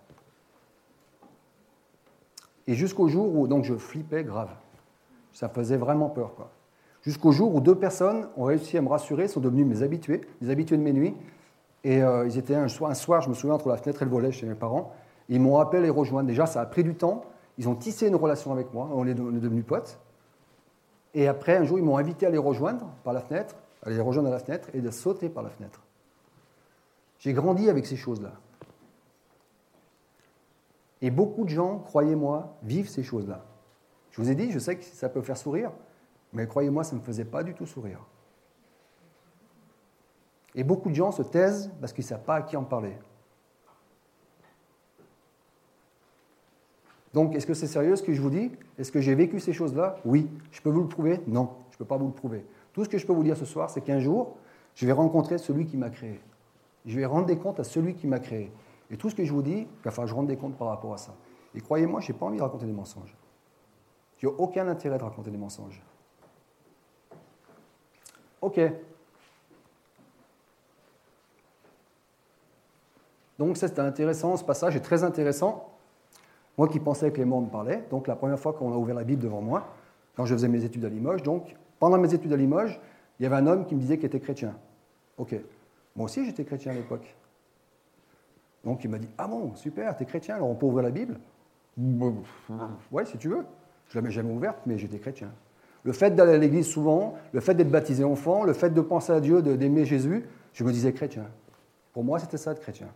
Et 2.66 2.74
jusqu'au 2.74 3.08
jour 3.08 3.34
où 3.34 3.48
donc 3.48 3.64
je 3.64 3.74
flippais 3.74 4.22
grave. 4.22 4.50
Ça 5.40 5.48
faisait 5.48 5.78
vraiment 5.78 6.10
peur. 6.10 6.34
Quoi. 6.34 6.50
Jusqu'au 7.00 7.32
jour 7.32 7.54
où 7.54 7.62
deux 7.62 7.74
personnes 7.74 8.28
ont 8.36 8.44
réussi 8.44 8.76
à 8.76 8.82
me 8.82 8.90
rassurer, 8.90 9.26
sont 9.26 9.40
devenus 9.40 9.64
mes 9.64 9.82
habitués, 9.82 10.20
mes 10.42 10.50
habitués 10.50 10.76
de 10.76 10.82
mes 10.82 10.92
nuits. 10.92 11.14
Et 11.82 12.02
euh, 12.02 12.26
ils 12.26 12.36
étaient 12.36 12.54
un 12.54 12.68
soir, 12.68 13.22
je 13.22 13.30
me 13.30 13.32
souviens, 13.32 13.54
entre 13.54 13.70
la 13.70 13.78
fenêtre 13.78 14.02
et 14.02 14.04
le 14.04 14.10
volet 14.10 14.32
chez 14.32 14.44
mes 14.44 14.54
parents. 14.54 14.92
Ils 15.30 15.40
m'ont 15.40 15.58
appelé 15.58 15.80
les 15.80 15.88
rejoindre. 15.88 16.28
Déjà, 16.28 16.44
ça 16.44 16.60
a 16.60 16.66
pris 16.66 16.84
du 16.84 16.94
temps. 16.94 17.24
Ils 17.56 17.70
ont 17.70 17.74
tissé 17.74 18.06
une 18.06 18.16
relation 18.16 18.52
avec 18.52 18.74
moi. 18.74 18.90
On 18.92 19.06
est, 19.06 19.14
devenus 19.14 19.64
potes. 19.64 19.98
Et 21.14 21.26
après, 21.26 21.56
un 21.56 21.64
jour, 21.64 21.78
ils 21.78 21.84
m'ont 21.86 21.96
invité 21.96 22.26
à 22.26 22.30
les 22.30 22.36
rejoindre 22.36 22.90
par 23.02 23.14
la 23.14 23.22
fenêtre, 23.22 23.54
à 23.82 23.88
les 23.88 23.98
rejoindre 23.98 24.28
à 24.28 24.32
la 24.32 24.40
fenêtre 24.40 24.68
et 24.74 24.82
de 24.82 24.90
sauter 24.90 25.30
par 25.30 25.42
la 25.42 25.48
fenêtre. 25.48 25.80
J'ai 27.18 27.32
grandi 27.32 27.70
avec 27.70 27.86
ces 27.86 27.96
choses-là. 27.96 28.32
Et 31.00 31.10
beaucoup 31.10 31.44
de 31.44 31.48
gens, 31.48 31.78
croyez-moi, 31.78 32.58
vivent 32.62 32.90
ces 32.90 33.02
choses-là. 33.02 33.40
Je 34.10 34.20
vous 34.20 34.30
ai 34.30 34.34
dit, 34.34 34.50
je 34.50 34.58
sais 34.58 34.76
que 34.76 34.84
ça 34.84 35.08
peut 35.08 35.22
faire 35.22 35.36
sourire, 35.36 35.72
mais 36.32 36.46
croyez-moi, 36.46 36.84
ça 36.84 36.94
ne 36.94 37.00
me 37.00 37.04
faisait 37.04 37.24
pas 37.24 37.42
du 37.42 37.54
tout 37.54 37.66
sourire. 37.66 38.00
Et 40.54 40.64
beaucoup 40.64 40.90
de 40.90 40.94
gens 40.94 41.12
se 41.12 41.22
taisent 41.22 41.70
parce 41.80 41.92
qu'ils 41.92 42.04
ne 42.04 42.08
savent 42.08 42.24
pas 42.24 42.36
à 42.36 42.42
qui 42.42 42.56
en 42.56 42.64
parler. 42.64 42.96
Donc, 47.12 47.34
est-ce 47.34 47.46
que 47.46 47.54
c'est 47.54 47.66
sérieux 47.66 47.96
ce 47.96 48.02
que 48.02 48.12
je 48.12 48.20
vous 48.20 48.30
dis? 48.30 48.52
Est-ce 48.78 48.92
que 48.92 49.00
j'ai 49.00 49.14
vécu 49.14 49.40
ces 49.40 49.52
choses-là? 49.52 49.96
Oui. 50.04 50.28
Je 50.52 50.60
peux 50.62 50.70
vous 50.70 50.82
le 50.82 50.88
prouver? 50.88 51.20
Non, 51.26 51.50
je 51.70 51.74
ne 51.74 51.78
peux 51.78 51.84
pas 51.84 51.96
vous 51.96 52.06
le 52.06 52.12
prouver. 52.12 52.44
Tout 52.72 52.84
ce 52.84 52.88
que 52.88 52.98
je 52.98 53.06
peux 53.06 53.12
vous 53.12 53.24
dire 53.24 53.36
ce 53.36 53.44
soir, 53.44 53.68
c'est 53.68 53.80
qu'un 53.80 53.98
jour, 53.98 54.36
je 54.76 54.86
vais 54.86 54.92
rencontrer 54.92 55.38
celui 55.38 55.66
qui 55.66 55.76
m'a 55.76 55.90
créé. 55.90 56.20
Je 56.86 56.96
vais 56.96 57.06
rendre 57.06 57.26
des 57.26 57.36
comptes 57.36 57.58
à 57.58 57.64
celui 57.64 57.94
qui 57.94 58.06
m'a 58.06 58.20
créé. 58.20 58.52
Et 58.90 58.96
tout 58.96 59.10
ce 59.10 59.14
que 59.14 59.24
je 59.24 59.32
vous 59.32 59.42
dis, 59.42 59.66
que 59.82 59.90
je 59.90 60.14
rende 60.14 60.28
des 60.28 60.36
comptes 60.36 60.56
par 60.56 60.68
rapport 60.68 60.94
à 60.94 60.98
ça. 60.98 61.14
Et 61.54 61.60
croyez-moi, 61.60 62.00
je 62.00 62.12
n'ai 62.12 62.18
pas 62.18 62.26
envie 62.26 62.38
de 62.38 62.42
raconter 62.42 62.66
des 62.66 62.72
mensonges. 62.72 63.16
Je 64.20 64.26
n'ai 64.26 64.34
aucun 64.36 64.68
intérêt 64.68 64.98
de 64.98 65.02
raconter 65.02 65.30
des 65.30 65.38
mensonges. 65.38 65.82
Ok. 68.42 68.60
Donc 73.38 73.56
c'est 73.56 73.78
intéressant, 73.78 74.36
ce 74.36 74.44
passage 74.44 74.76
est 74.76 74.80
très 74.80 75.02
intéressant. 75.02 75.70
Moi 76.58 76.68
qui 76.68 76.78
pensais 76.78 77.10
que 77.10 77.16
les 77.16 77.24
morts 77.24 77.40
me 77.40 77.48
parlaient, 77.48 77.82
donc 77.90 78.06
la 78.06 78.14
première 78.14 78.38
fois 78.38 78.52
qu'on 78.52 78.70
a 78.72 78.76
ouvert 78.76 78.94
la 78.94 79.04
Bible 79.04 79.22
devant 79.22 79.40
moi, 79.40 79.66
quand 80.14 80.26
je 80.26 80.34
faisais 80.34 80.48
mes 80.48 80.62
études 80.64 80.84
à 80.84 80.90
Limoges, 80.90 81.22
donc 81.22 81.56
pendant 81.78 81.96
mes 81.96 82.12
études 82.12 82.34
à 82.34 82.36
Limoges, 82.36 82.78
il 83.18 83.22
y 83.22 83.26
avait 83.26 83.36
un 83.36 83.46
homme 83.46 83.64
qui 83.64 83.74
me 83.74 83.80
disait 83.80 83.96
qu'il 83.96 84.06
était 84.06 84.20
chrétien. 84.20 84.54
Ok. 85.16 85.34
Moi 85.96 86.04
aussi 86.04 86.26
j'étais 86.26 86.44
chrétien 86.44 86.72
à 86.72 86.74
l'époque. 86.74 87.16
Donc 88.62 88.84
il 88.84 88.90
m'a 88.90 88.98
dit 88.98 89.08
Ah 89.16 89.26
bon, 89.26 89.54
super, 89.54 89.96
t'es 89.96 90.04
chrétien, 90.04 90.34
alors 90.34 90.50
on 90.50 90.54
peut 90.54 90.66
ouvrir 90.66 90.82
la 90.82 90.90
Bible? 90.90 91.18
Ouais, 92.92 93.06
si 93.06 93.16
tu 93.16 93.30
veux. 93.30 93.46
Je 93.90 93.98
ne 93.98 94.02
l'avais 94.02 94.12
jamais 94.12 94.32
ouverte, 94.32 94.58
mais 94.66 94.78
j'étais 94.78 94.98
chrétien. 94.98 95.30
Le 95.82 95.92
fait 95.92 96.14
d'aller 96.14 96.34
à 96.34 96.38
l'église 96.38 96.66
souvent, 96.66 97.16
le 97.32 97.40
fait 97.40 97.54
d'être 97.54 97.70
baptisé 97.70 98.04
enfant, 98.04 98.44
le 98.44 98.52
fait 98.52 98.70
de 98.70 98.80
penser 98.80 99.12
à 99.12 99.20
Dieu, 99.20 99.42
d'aimer 99.42 99.84
Jésus, 99.84 100.24
je 100.52 100.64
me 100.64 100.72
disais 100.72 100.92
chrétien. 100.92 101.26
Pour 101.92 102.04
moi, 102.04 102.18
c'était 102.18 102.36
ça 102.36 102.52
être 102.52 102.60
chrétien. 102.60 102.88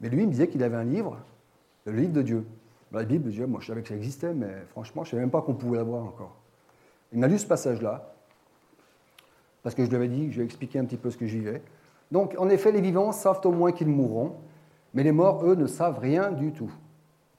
Mais 0.00 0.08
lui, 0.08 0.22
il 0.22 0.26
me 0.26 0.30
disait 0.30 0.48
qu'il 0.48 0.62
avait 0.62 0.76
un 0.76 0.84
livre, 0.84 1.18
le 1.84 1.92
livre 1.92 2.12
de 2.12 2.22
Dieu. 2.22 2.46
La 2.92 3.04
Bible, 3.04 3.30
moi 3.46 3.60
je 3.60 3.66
savais 3.66 3.82
que 3.82 3.88
ça 3.88 3.94
existait, 3.94 4.34
mais 4.34 4.52
franchement, 4.70 5.02
je 5.02 5.08
ne 5.08 5.10
savais 5.12 5.22
même 5.22 5.30
pas 5.30 5.40
qu'on 5.40 5.54
pouvait 5.54 5.78
l'avoir 5.78 6.04
encore. 6.04 6.36
Il 7.12 7.18
m'a 7.18 7.26
lu 7.26 7.38
ce 7.38 7.46
passage-là, 7.46 8.12
parce 9.62 9.74
que 9.74 9.84
je 9.84 9.88
lui 9.88 9.96
avais 9.96 10.08
dit, 10.08 10.30
je 10.30 10.36
lui 10.36 10.42
ai 10.42 10.44
expliqué 10.44 10.78
un 10.78 10.84
petit 10.84 10.98
peu 10.98 11.10
ce 11.10 11.16
que 11.16 11.26
j'y 11.26 11.40
vais. 11.40 11.62
Donc, 12.10 12.34
en 12.38 12.50
effet, 12.50 12.70
les 12.70 12.82
vivants 12.82 13.12
savent 13.12 13.40
au 13.44 13.52
moins 13.52 13.72
qu'ils 13.72 13.88
mourront, 13.88 14.34
mais 14.92 15.02
les 15.02 15.12
morts, 15.12 15.44
eux, 15.46 15.54
ne 15.54 15.66
savent 15.66 15.98
rien 15.98 16.30
du 16.30 16.52
tout. 16.52 16.70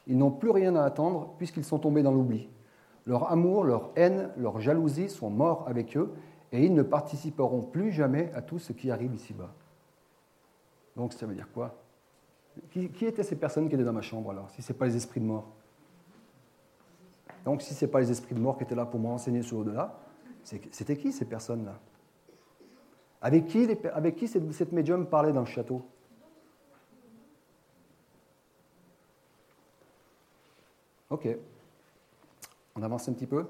Ils 0.08 0.18
n'ont 0.18 0.32
plus 0.32 0.52
rien 0.52 0.76
à 0.76 0.84
attendre 0.84 1.34
puisqu'ils 1.38 1.64
sont 1.64 1.80
tombés 1.80 2.04
dans 2.04 2.12
l'oubli. 2.12 2.50
Leur 3.06 3.32
amour, 3.32 3.64
leur 3.64 3.92
haine, 3.96 4.30
leur 4.38 4.60
jalousie 4.60 5.10
sont 5.10 5.30
morts 5.30 5.66
avec 5.68 5.98
eux 5.98 6.14
et 6.52 6.66
ils 6.66 6.74
ne 6.74 6.84
participeront 6.84 7.62
plus 7.62 7.92
jamais 7.92 8.32
à 8.36 8.42
tout 8.42 8.60
ce 8.60 8.74
qui 8.74 8.92
arrive 8.92 9.14
ici-bas. 9.14 9.54
Donc 10.96 11.14
ça 11.14 11.26
veut 11.26 11.36
dire 11.36 11.50
quoi? 11.54 11.76
Qui, 12.72 13.06
étaient 13.06 13.24
ces 13.24 13.36
personnes 13.36 13.68
qui 13.68 13.76
étaient 13.76 13.84
dans 13.84 13.94
ma 13.94 14.04
chambre 14.04 14.30
alors, 14.30 14.50
si 14.52 14.62
ce 14.62 14.72
n'est 14.72 14.78
pas 14.78 14.86
les 14.86 14.96
esprits 14.96 15.20
de 15.20 15.26
mort? 15.26 15.50
Donc 17.46 17.62
si 17.62 17.74
ce 17.74 17.84
n'est 17.84 17.92
pas 17.92 18.00
les 18.00 18.12
esprits 18.12 18.36
de 18.36 18.40
mort 18.40 18.58
qui 18.58 18.64
étaient 18.64 18.76
là 18.76 18.86
pour 18.86 19.00
me 19.00 19.08
renseigner 19.08 19.42
sur 19.42 19.58
au-delà, 19.58 20.00
c'était 20.44 20.96
qui 20.96 21.12
ces 21.12 21.26
personnes-là? 21.26 21.80
Avec 23.22 23.48
qui, 23.48 23.68
avec 23.94 24.16
qui 24.18 24.28
cette 24.28 24.72
médium 24.72 25.08
parlait 25.08 25.34
dans 25.34 25.42
le 25.42 25.48
château? 25.48 25.82
Ok. 31.14 31.28
On 32.76 32.82
avance 32.82 33.08
un 33.08 33.14
petit 33.14 33.28
peu. 33.28 33.46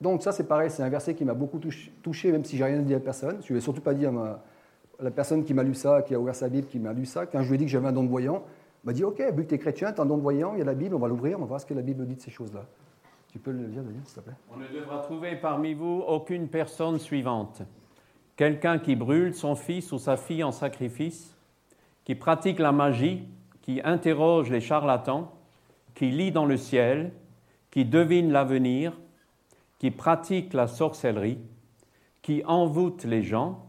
Donc 0.00 0.20
ça 0.22 0.32
c'est 0.32 0.48
pareil, 0.48 0.68
c'est 0.68 0.82
un 0.82 0.88
verset 0.88 1.14
qui 1.14 1.24
m'a 1.24 1.34
beaucoup 1.34 1.60
touché, 2.02 2.32
même 2.32 2.44
si 2.44 2.56
j'ai 2.56 2.64
rien 2.64 2.80
dit 2.80 2.92
à 2.92 2.98
personne. 2.98 3.38
Je 3.44 3.52
ne 3.52 3.58
vais 3.58 3.62
surtout 3.62 3.80
pas 3.80 3.94
dire 3.94 4.12
à, 4.18 4.42
la 4.98 5.12
personne 5.12 5.44
qui 5.44 5.54
m'a 5.54 5.62
lu 5.62 5.74
ça, 5.74 6.02
qui 6.02 6.12
a 6.16 6.18
ouvert 6.18 6.34
sa 6.34 6.48
Bible, 6.48 6.66
qui 6.66 6.80
m'a 6.80 6.92
lu 6.92 7.06
ça. 7.06 7.26
Quand 7.26 7.40
je 7.42 7.48
lui 7.48 7.54
ai 7.54 7.58
dit 7.58 7.66
que 7.66 7.70
j'avais 7.70 7.86
un 7.86 7.92
don 7.92 8.02
de 8.02 8.08
voyant, 8.08 8.42
il 8.82 8.88
m'a 8.88 8.92
dit 8.92 9.04
Ok, 9.04 9.20
vu 9.20 9.44
que 9.44 9.50
tu 9.50 9.54
es 9.54 9.58
chrétien, 9.58 9.92
tu 9.92 10.00
as 10.00 10.02
un 10.02 10.06
don 10.06 10.16
de 10.16 10.22
voyant, 10.22 10.54
il 10.54 10.58
y 10.58 10.62
a 10.62 10.64
la 10.64 10.74
Bible, 10.74 10.96
on 10.96 10.98
va 10.98 11.06
l'ouvrir, 11.06 11.38
on 11.38 11.42
va 11.42 11.46
voir 11.46 11.60
ce 11.60 11.66
que 11.66 11.74
la 11.74 11.82
Bible 11.82 12.04
dit 12.04 12.16
de 12.16 12.20
ces 12.20 12.32
choses-là. 12.32 12.66
Tu 13.30 13.38
peux 13.38 13.52
le 13.52 13.64
lire, 13.64 13.84
Daniel, 13.84 14.02
s'il 14.04 14.16
te 14.16 14.20
plaît? 14.20 14.34
On 14.52 14.56
ne 14.56 14.66
devra 14.66 14.98
trouver 14.98 15.36
parmi 15.36 15.72
vous 15.72 16.02
aucune 16.04 16.48
personne 16.48 16.98
suivante. 16.98 17.62
Quelqu'un 18.34 18.80
qui 18.80 18.96
brûle 18.96 19.34
son 19.34 19.54
fils 19.54 19.92
ou 19.92 19.98
sa 19.98 20.16
fille 20.16 20.42
en 20.42 20.50
sacrifice, 20.50 21.36
qui 22.04 22.16
pratique 22.16 22.58
la 22.58 22.72
magie, 22.72 23.28
qui 23.62 23.80
interroge 23.84 24.50
les 24.50 24.60
charlatans, 24.60 25.30
qui 25.94 26.10
lit 26.10 26.32
dans 26.32 26.46
le 26.46 26.56
ciel, 26.56 27.12
qui 27.70 27.84
devine 27.84 28.30
l'avenir, 28.30 28.92
qui 29.78 29.90
pratique 29.90 30.52
la 30.52 30.66
sorcellerie, 30.66 31.38
qui 32.20 32.42
envoûte 32.44 33.04
les 33.04 33.22
gens, 33.22 33.66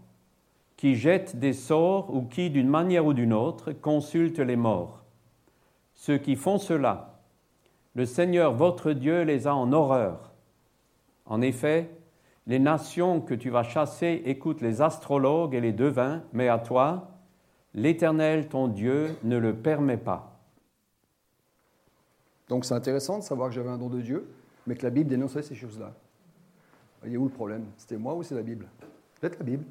qui 0.78 0.96
jette 0.96 1.38
des 1.38 1.54
sorts 1.54 2.14
ou 2.14 2.24
qui, 2.24 2.50
d'une 2.50 2.68
manière 2.68 3.06
ou 3.06 3.14
d'une 3.14 3.34
autre, 3.34 3.72
consulte 3.72 4.39
les 4.39 4.56
morts. 4.56 5.04
Ceux 5.94 6.18
qui 6.18 6.36
font 6.36 6.58
cela, 6.58 7.22
le 7.96 8.06
Seigneur 8.06 8.54
votre 8.54 8.91
Dieu 8.91 9.22
les 9.22 9.48
a 9.48 9.56
en 9.56 9.72
horreur. 9.72 10.34
En 11.26 11.41
effet, 11.41 11.89
les 12.48 12.60
nations 12.60 13.22
que 13.22 13.34
tu 13.34 13.50
vas 13.50 13.64
chasser 13.64 14.22
écoutent 14.26 14.62
les 14.62 14.82
astrologues 14.82 15.56
et 15.56 15.62
les 15.62 15.72
devins, 15.72 16.24
mais 16.34 16.50
à 16.50 16.60
toi, 16.60 17.12
l'Éternel, 17.74 18.47
ton 18.47 18.67
Dieu, 18.67 19.15
ne 19.24 19.38
le 19.38 19.55
permet 19.55 19.97
pas. 19.97 20.39
Donc 22.49 22.65
c'est 22.65 22.74
intéressant 22.74 23.19
de 23.19 23.24
savoir 23.24 23.49
que 23.49 23.55
j'avais 23.55 23.69
un 23.69 23.78
don 23.78 23.89
de 23.89 24.01
Dieu, 24.01 24.28
mais 24.67 24.76
que 24.76 24.84
la 24.84 24.89
Bible 24.89 25.09
dénonçait 25.09 25.41
ces 25.41 25.55
choses-là. 25.55 25.93
Voyez 27.01 27.17
où 27.17 27.26
le 27.26 27.32
problème? 27.32 27.65
C'était 27.78 27.97
moi 27.97 28.13
ou 28.13 28.24
c'est 28.24 28.36
la 28.36 28.43
Bible? 28.43 28.67
Peut-être 29.19 29.39
la 29.39 29.45
Bible. 29.45 29.65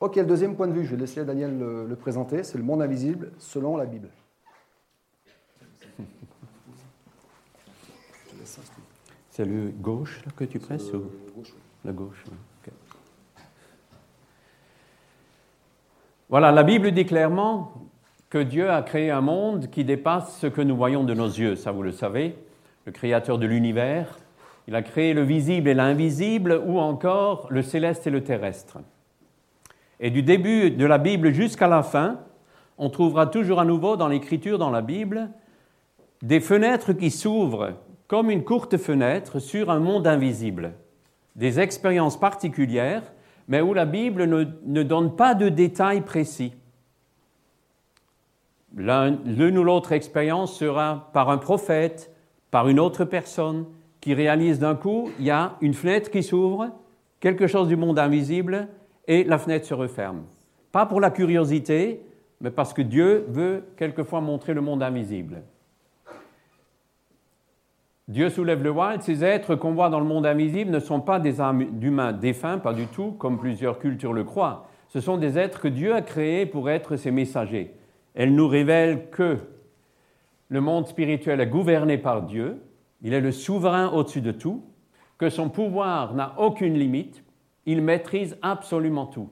Ok, 0.00 0.16
le 0.16 0.26
deuxième 0.26 0.56
point 0.56 0.68
de 0.68 0.72
vue, 0.72 0.84
je 0.84 0.90
vais 0.90 1.00
laisser 1.00 1.24
Daniel 1.24 1.58
le, 1.58 1.86
le 1.86 1.96
présenter, 1.96 2.42
c'est 2.42 2.58
le 2.58 2.64
monde 2.64 2.82
invisible 2.82 3.32
selon 3.38 3.76
la 3.76 3.86
Bible. 3.86 4.08
C'est 9.30 9.44
le 9.44 9.70
gauche 9.70 10.22
que 10.34 10.44
tu 10.44 10.58
presses 10.58 10.92
ou? 10.92 11.10
La 11.84 11.92
gauche. 11.92 12.24
Voilà, 16.28 16.50
la 16.50 16.64
Bible 16.64 16.90
dit 16.90 17.06
clairement 17.06 17.72
que 18.30 18.38
Dieu 18.38 18.68
a 18.68 18.82
créé 18.82 19.12
un 19.12 19.20
monde 19.20 19.70
qui 19.70 19.84
dépasse 19.84 20.40
ce 20.40 20.48
que 20.48 20.60
nous 20.60 20.76
voyons 20.76 21.04
de 21.04 21.14
nos 21.14 21.28
yeux, 21.28 21.54
ça 21.54 21.70
vous 21.70 21.84
le 21.84 21.92
savez, 21.92 22.36
le 22.84 22.90
créateur 22.90 23.38
de 23.38 23.46
l'univers. 23.46 24.18
Il 24.66 24.74
a 24.74 24.82
créé 24.82 25.14
le 25.14 25.22
visible 25.22 25.68
et 25.68 25.74
l'invisible, 25.74 26.60
ou 26.66 26.80
encore 26.80 27.46
le 27.50 27.62
céleste 27.62 28.08
et 28.08 28.10
le 28.10 28.24
terrestre. 28.24 28.78
Et 30.00 30.10
du 30.10 30.24
début 30.24 30.72
de 30.72 30.84
la 30.84 30.98
Bible 30.98 31.32
jusqu'à 31.32 31.68
la 31.68 31.84
fin, 31.84 32.18
on 32.76 32.90
trouvera 32.90 33.28
toujours 33.28 33.60
à 33.60 33.64
nouveau 33.64 33.96
dans 33.96 34.08
l'écriture, 34.08 34.58
dans 34.58 34.70
la 34.70 34.82
Bible, 34.82 35.28
des 36.22 36.40
fenêtres 36.40 36.92
qui 36.92 37.12
s'ouvrent 37.12 37.74
comme 38.08 38.32
une 38.32 38.42
courte 38.42 38.78
fenêtre 38.78 39.38
sur 39.38 39.70
un 39.70 39.78
monde 39.78 40.08
invisible, 40.08 40.72
des 41.36 41.60
expériences 41.60 42.18
particulières 42.18 43.04
mais 43.48 43.60
où 43.60 43.74
la 43.74 43.84
Bible 43.84 44.24
ne, 44.24 44.82
donne 44.82 45.14
pas 45.14 45.34
de 45.34 45.48
détails 45.48 46.02
précis. 46.02 46.52
L'une 48.74 49.58
ou 49.58 49.64
l'autre 49.64 49.92
expérience 49.92 50.56
sera 50.58 51.10
par 51.12 51.30
un 51.30 51.38
prophète, 51.38 52.12
par 52.50 52.68
une 52.68 52.80
autre 52.80 53.04
personne, 53.04 53.66
qui 54.00 54.14
réalise 54.14 54.58
d'un 54.58 54.74
coup, 54.74 55.10
il 55.18 55.24
y 55.24 55.30
a 55.30 55.56
une 55.60 55.74
fenêtre 55.74 56.10
qui 56.10 56.22
s'ouvre, 56.22 56.70
quelque 57.20 57.46
chose 57.46 57.68
du 57.68 57.76
monde 57.76 57.98
invisible, 57.98 58.68
et 59.08 59.24
la 59.24 59.38
fenêtre 59.38 59.66
se 59.66 59.74
referme. 59.74 60.24
Pas 60.72 60.86
pour 60.86 61.00
la 61.00 61.10
curiosité, 61.10 62.02
mais 62.40 62.50
parce 62.50 62.72
que 62.72 62.82
Dieu 62.82 63.24
veut 63.28 63.64
quelquefois 63.76 64.20
montrer 64.20 64.52
le 64.52 64.60
monde 64.60 64.82
invisible. 64.82 65.42
Dieu 68.08 68.30
soulève 68.30 68.62
le 68.62 68.70
voile, 68.70 69.02
ces 69.02 69.24
êtres 69.24 69.56
qu'on 69.56 69.72
voit 69.72 69.88
dans 69.88 69.98
le 69.98 70.06
monde 70.06 70.26
invisible 70.26 70.70
ne 70.70 70.78
sont 70.78 71.00
pas 71.00 71.18
des 71.18 71.40
âmes 71.40 71.64
d'humains 71.80 72.12
défunts, 72.12 72.58
pas 72.58 72.72
du 72.72 72.86
tout, 72.86 73.10
comme 73.12 73.36
plusieurs 73.36 73.80
cultures 73.80 74.12
le 74.12 74.22
croient. 74.22 74.68
Ce 74.88 75.00
sont 75.00 75.16
des 75.16 75.38
êtres 75.38 75.60
que 75.60 75.66
Dieu 75.66 75.92
a 75.92 76.02
créés 76.02 76.46
pour 76.46 76.70
être 76.70 76.94
ses 76.94 77.10
messagers. 77.10 77.74
Elles 78.14 78.32
nous 78.32 78.46
révèlent 78.46 79.10
que 79.10 79.38
le 80.48 80.60
monde 80.60 80.86
spirituel 80.86 81.40
est 81.40 81.48
gouverné 81.48 81.98
par 81.98 82.22
Dieu, 82.22 82.62
il 83.02 83.12
est 83.12 83.20
le 83.20 83.32
souverain 83.32 83.88
au-dessus 83.88 84.20
de 84.20 84.30
tout, 84.30 84.62
que 85.18 85.28
son 85.28 85.48
pouvoir 85.48 86.14
n'a 86.14 86.34
aucune 86.38 86.78
limite, 86.78 87.24
il 87.66 87.82
maîtrise 87.82 88.38
absolument 88.40 89.06
tout. 89.06 89.30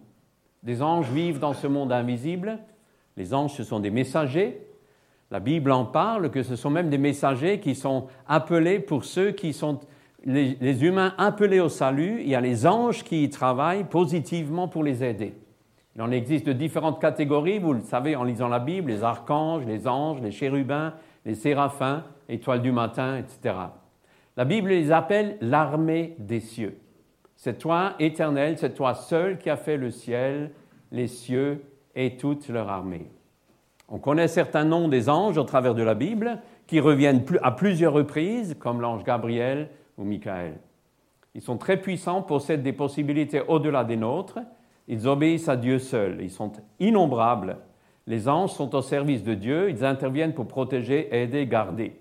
Des 0.65 0.83
anges 0.83 1.11
vivent 1.11 1.39
dans 1.39 1.53
ce 1.53 1.69
monde 1.69 1.93
invisible, 1.93 2.59
les 3.17 3.35
anges 3.35 3.53
ce 3.53 3.63
sont 3.63 3.79
des 3.79 3.91
messagers, 3.91 4.67
la 5.31 5.41
Bible 5.41 5.73
en 5.73 5.85
parle, 5.85 6.31
que 6.31 6.43
ce 6.43 6.57
sont 6.57 6.71
même 6.71 6.91
des 6.91 6.99
messagers 6.99 7.61
qui 7.61 7.75
sont 7.75 8.07
appelés 8.29 8.79
pour 8.79 9.05
ceux 9.05 9.33
qui 9.33 9.53
sont 9.53 9.81
les, 10.25 10.85
humains 10.85 11.15
appelés 11.19 11.61
au 11.61 11.69
salut. 11.69 12.21
Il 12.21 12.29
y 12.29 12.35
a 12.35 12.41
les 12.41 12.67
anges 12.67 13.05
qui 13.05 13.25
y 13.25 13.31
travaillent 13.31 13.85
positivement 13.85 14.69
pour 14.69 14.83
les 14.83 15.03
aider. 15.03 15.35
Il 15.97 16.03
en 16.03 16.11
existe 16.11 16.47
de 16.47 16.53
différentes 16.53 17.01
catégories, 17.01 17.59
vous 17.59 17.73
le 17.73 17.81
savez 17.81 18.17
en 18.17 18.25
lisant 18.25 18.49
la 18.49 18.59
Bible, 18.59 18.91
les 18.91 19.05
archanges, 19.05 19.65
les 19.65 19.87
anges, 19.87 20.21
les 20.21 20.33
chérubins, 20.33 20.95
les 21.25 21.35
séraphins, 21.35 22.05
étoiles 22.29 22.63
du 22.63 22.73
matin, 22.73 23.17
etc. 23.17 23.55
La 24.37 24.45
Bible 24.45 24.71
les 24.71 24.91
appelle 24.91 25.37
l'armée 25.41 26.17
des 26.19 26.41
cieux. 26.41 26.79
C'est 27.37 27.59
toi, 27.59 27.95
éternel, 27.99 28.59
c'est 28.59 28.75
toi 28.75 28.95
seul 28.95 29.39
qui 29.39 29.51
as 29.51 29.57
fait 29.57 29.77
le 29.77 29.91
ciel, 29.91 30.51
les 30.91 31.07
cieux 31.07 31.63
et 31.95 32.17
toute 32.17 32.49
leur 32.49 32.69
armée. 32.69 33.11
On 33.95 33.99
connaît 33.99 34.27
certains 34.27 34.65
noms 34.65 34.89
des 34.89 35.09
anges 35.09 35.39
au 35.39 35.45
travers 35.45 35.77
de 35.77 35.85
la 35.85 35.95
Bible 35.95 36.41
qui 36.67 36.81
reviennent 36.81 37.25
à 37.43 37.53
plusieurs 37.53 37.93
reprises, 37.93 38.57
comme 38.59 38.81
l'ange 38.81 39.05
Gabriel 39.05 39.71
ou 39.97 40.03
Michael. 40.03 40.59
Ils 41.37 41.41
sont 41.41 41.59
très 41.59 41.77
puissants, 41.77 42.21
possèdent 42.21 42.65
des 42.65 42.73
possibilités 42.73 43.41
au-delà 43.47 43.85
des 43.85 43.95
nôtres. 43.95 44.41
Ils 44.89 45.07
obéissent 45.07 45.49
à 45.49 45.55
Dieu 45.55 45.79
seul. 45.79 46.19
Ils 46.23 46.33
sont 46.33 46.51
innombrables. 46.81 47.59
Les 48.09 48.29
anges 48.29 48.51
sont 48.51 48.75
au 48.75 48.83
service 48.83 49.23
de 49.23 49.35
Dieu. 49.35 49.71
Ils 49.71 49.85
interviennent 49.85 50.35
pour 50.35 50.49
protéger, 50.49 51.15
aider, 51.17 51.47
garder. 51.47 51.97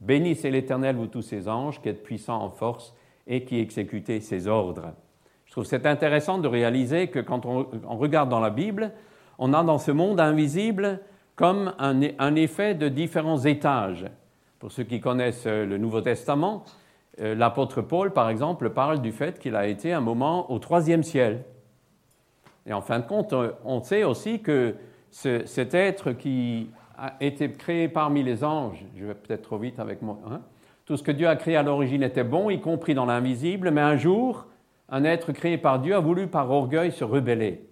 Bénissez 0.00 0.50
l'Éternel, 0.50 0.96
vous 0.96 1.06
tous 1.06 1.22
ces 1.22 1.48
anges, 1.48 1.80
qui 1.80 1.90
êtes 1.90 2.02
puissants 2.02 2.42
en 2.42 2.50
force 2.50 2.92
et 3.28 3.44
qui 3.44 3.60
exécutez 3.60 4.18
ses 4.18 4.48
ordres. 4.48 4.94
Je 5.44 5.52
trouve 5.52 5.64
c'est 5.64 5.86
intéressant 5.86 6.38
de 6.38 6.48
réaliser 6.48 7.06
que 7.06 7.20
quand 7.20 7.46
on 7.46 7.96
regarde 7.98 8.30
dans 8.30 8.40
la 8.40 8.50
Bible, 8.50 8.90
on 9.38 9.52
a 9.52 9.62
dans 9.64 9.78
ce 9.78 9.90
monde 9.90 10.20
invisible 10.20 11.00
comme 11.36 11.74
un, 11.78 12.34
effet 12.36 12.74
de 12.74 12.88
différents 12.88 13.44
étages. 13.44 14.04
Pour 14.58 14.70
ceux 14.72 14.84
qui 14.84 15.00
connaissent 15.00 15.46
le 15.46 15.78
Nouveau 15.78 16.00
Testament, 16.00 16.64
Euh, 17.20 17.36
L'apôtre 17.36 17.80
Paul, 17.80 18.12
par 18.12 18.28
exemple, 18.28 18.70
parle 18.70 19.00
du 19.00 19.12
fait 19.12 19.38
qu'il 19.38 19.54
a 19.54 19.68
été 19.68 19.92
un 19.92 20.00
moment 20.00 20.50
au 20.50 20.58
troisième 20.58 21.04
ciel. 21.04 21.44
Et 22.66 22.72
en 22.72 22.80
fin 22.80 22.98
de 22.98 23.06
compte, 23.06 23.32
euh, 23.32 23.52
on 23.64 23.80
sait 23.82 24.02
aussi 24.02 24.40
que 24.40 24.74
ce- 25.12 25.46
cet 25.46 25.74
être 25.74 26.10
qui 26.10 26.70
a 26.98 27.12
été 27.20 27.48
créé 27.52 27.88
parmi 27.88 28.24
les 28.24 28.42
anges, 28.42 28.84
je 28.96 29.04
vais 29.04 29.14
peut-être 29.14 29.42
trop 29.42 29.58
vite 29.58 29.78
avec 29.78 30.02
moi, 30.02 30.18
hein, 30.28 30.40
tout 30.86 30.96
ce 30.96 31.04
que 31.04 31.12
Dieu 31.12 31.28
a 31.28 31.36
créé 31.36 31.54
à 31.56 31.62
l'origine 31.62 32.02
était 32.02 32.24
bon, 32.24 32.50
y 32.50 32.60
compris 32.60 32.94
dans 32.94 33.06
l'invisible, 33.06 33.70
mais 33.70 33.80
un 33.80 33.96
jour, 33.96 34.46
un 34.88 35.04
être 35.04 35.30
créé 35.30 35.56
par 35.56 35.78
Dieu 35.78 35.94
a 35.94 36.00
voulu 36.00 36.26
par 36.26 36.50
orgueil 36.50 36.90
se 36.90 37.04
rebeller. 37.04 37.64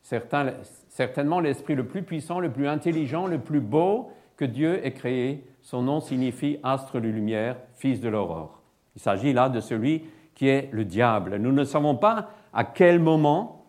Certains- 0.00 0.54
certainement 0.98 1.38
l'esprit 1.38 1.76
le 1.76 1.86
plus 1.86 2.02
puissant, 2.02 2.40
le 2.40 2.50
plus 2.50 2.66
intelligent, 2.66 3.28
le 3.28 3.38
plus 3.38 3.60
beau 3.60 4.10
que 4.36 4.44
Dieu 4.44 4.84
ait 4.84 4.94
créé. 4.94 5.44
Son 5.62 5.82
nom 5.82 6.00
signifie 6.00 6.58
astre 6.64 7.00
de 7.00 7.06
lumière, 7.06 7.56
fils 7.76 8.00
de 8.00 8.08
l'aurore. 8.08 8.60
Il 8.96 9.00
s'agit 9.00 9.32
là 9.32 9.48
de 9.48 9.60
celui 9.60 10.02
qui 10.34 10.48
est 10.48 10.68
le 10.72 10.84
diable. 10.84 11.36
Nous 11.36 11.52
ne 11.52 11.62
savons 11.62 11.94
pas 11.94 12.30
à 12.52 12.64
quel 12.64 12.98
moment 12.98 13.64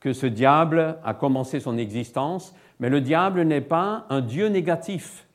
que 0.00 0.14
ce 0.14 0.24
diable 0.24 0.96
a 1.04 1.12
commencé 1.12 1.60
son 1.60 1.76
existence, 1.76 2.54
mais 2.80 2.88
le 2.88 3.02
diable 3.02 3.42
n'est 3.42 3.60
pas 3.60 4.06
un 4.08 4.22
dieu 4.22 4.46
négatif. 4.46 5.28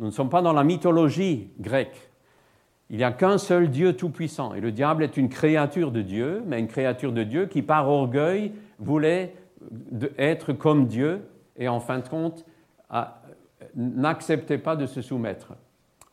Nous 0.00 0.06
ne 0.06 0.10
sommes 0.10 0.28
pas 0.28 0.42
dans 0.42 0.54
la 0.54 0.64
mythologie 0.64 1.52
grecque. 1.60 2.10
Il 2.90 2.96
n'y 2.96 3.04
a 3.04 3.12
qu'un 3.12 3.38
seul 3.38 3.70
Dieu 3.70 3.92
tout-puissant. 3.92 4.54
Et 4.54 4.60
le 4.60 4.72
diable 4.72 5.04
est 5.04 5.16
une 5.16 5.28
créature 5.28 5.92
de 5.92 6.02
Dieu, 6.02 6.42
mais 6.48 6.58
une 6.58 6.66
créature 6.66 7.12
de 7.12 7.22
Dieu 7.22 7.46
qui, 7.46 7.62
par 7.62 7.88
orgueil, 7.88 8.54
voulait 8.80 9.34
de- 9.70 10.12
être 10.18 10.52
comme 10.52 10.86
Dieu 10.86 11.28
et, 11.56 11.68
en 11.68 11.80
fin 11.80 11.98
de 11.98 12.08
compte, 12.08 12.44
n'acceptait 13.74 14.58
pas 14.58 14.76
de 14.76 14.86
se 14.86 15.02
soumettre. 15.02 15.54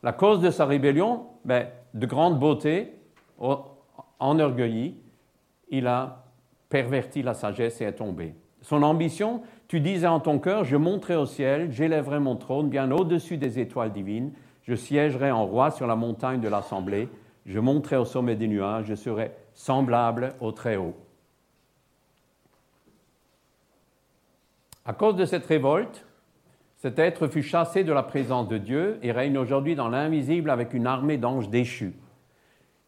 La 0.02 0.12
cause 0.12 0.40
de 0.40 0.50
sa 0.50 0.66
rébellion, 0.66 1.26
ben, 1.44 1.66
de 1.94 2.06
grande 2.06 2.38
beauté, 2.38 2.92
enorgueilli, 4.18 4.96
il 5.70 5.86
a 5.86 6.24
perverti 6.68 7.22
la 7.22 7.34
sagesse 7.34 7.80
et 7.80 7.84
est 7.84 7.92
tombé. 7.92 8.34
Son 8.62 8.82
ambition, 8.82 9.42
tu 9.68 9.80
disais 9.80 10.06
en 10.06 10.20
ton 10.20 10.38
cœur, 10.38 10.64
je 10.64 10.76
monterai 10.76 11.16
au 11.16 11.26
ciel, 11.26 11.70
j'élèverai 11.70 12.18
mon 12.18 12.36
trône 12.36 12.68
bien 12.68 12.90
au-dessus 12.90 13.36
des 13.36 13.58
étoiles 13.58 13.92
divines, 13.92 14.32
je 14.62 14.74
siégerai 14.74 15.30
en 15.30 15.46
roi 15.46 15.70
sur 15.70 15.86
la 15.86 15.96
montagne 15.96 16.40
de 16.40 16.48
l'assemblée, 16.48 17.08
je 17.46 17.60
monterai 17.60 17.96
au 17.96 18.04
sommet 18.04 18.34
des 18.34 18.48
nuages, 18.48 18.86
je 18.86 18.94
serai 18.94 19.30
semblable 19.54 20.34
au 20.40 20.50
Très-Haut. 20.50 20.94
À 24.88 24.92
cause 24.92 25.16
de 25.16 25.24
cette 25.24 25.46
révolte, 25.46 26.06
cet 26.76 27.00
être 27.00 27.26
fut 27.26 27.42
chassé 27.42 27.82
de 27.82 27.92
la 27.92 28.04
présence 28.04 28.46
de 28.46 28.56
Dieu 28.56 28.98
et 29.02 29.10
règne 29.10 29.36
aujourd'hui 29.36 29.74
dans 29.74 29.88
l'invisible 29.88 30.48
avec 30.48 30.74
une 30.74 30.86
armée 30.86 31.16
d'anges 31.16 31.50
déchus. 31.50 31.94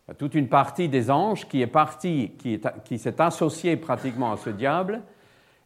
Il 0.07 0.11
y 0.11 0.12
a 0.12 0.14
toute 0.14 0.36
une 0.36 0.49
partie 0.49 0.88
des 0.88 1.11
anges 1.11 1.49
qui 1.49 1.61
est 1.61 1.66
partie, 1.66 2.30
qui, 2.38 2.55
est- 2.55 2.82
qui 2.84 2.99
s'est 2.99 3.20
associée 3.20 3.76
pratiquement 3.76 4.30
à 4.30 4.36
ce 4.36 4.51
diable, 4.51 5.03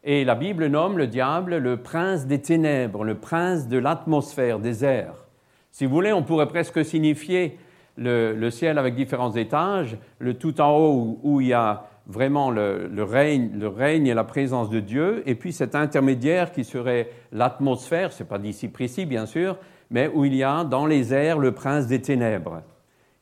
et 0.03 0.25
la 0.25 0.33
Bible 0.33 0.65
nomme 0.65 0.97
le 0.97 1.05
diable 1.05 1.57
le 1.57 1.77
prince 1.77 2.25
des 2.25 2.41
ténèbres, 2.41 3.03
le 3.03 3.15
prince 3.15 3.67
de 3.67 3.77
l'atmosphère, 3.77 4.57
des 4.57 4.83
airs. 4.83 5.27
Si 5.69 5.85
vous 5.85 5.93
voulez, 5.93 6.13
on 6.13 6.23
pourrait 6.23 6.47
presque 6.47 6.83
signifier 6.83 7.59
le, 7.95 8.49
ciel 8.49 8.79
avec 8.79 8.95
différents 8.95 9.33
étages, 9.35 9.97
le 10.17 10.33
tout 10.33 10.59
en 10.61 10.75
haut 10.77 11.19
où 11.21 11.41
il 11.41 11.47
y 11.47 11.53
a 11.53 11.85
vraiment 12.05 12.51
le, 12.51 13.03
règne, 13.03 13.51
le 13.53 13.67
règne 13.67 14.07
et 14.07 14.13
la 14.13 14.23
présence 14.23 14.69
de 14.69 14.79
Dieu, 14.79 15.23
et 15.25 15.35
puis 15.35 15.53
cet 15.53 15.75
intermédiaire 15.75 16.51
qui 16.51 16.63
serait 16.63 17.09
l'atmosphère, 17.31 18.11
ce 18.11 18.23
n'est 18.23 18.29
pas 18.29 18.39
d'ici 18.39 18.67
précis 18.67 19.05
bien 19.05 19.25
sûr, 19.25 19.57
mais 19.89 20.09
où 20.13 20.25
il 20.25 20.35
y 20.35 20.43
a 20.43 20.63
dans 20.63 20.85
les 20.85 21.13
airs 21.13 21.39
le 21.39 21.53
prince 21.53 21.87
des 21.87 22.01
ténèbres, 22.01 22.61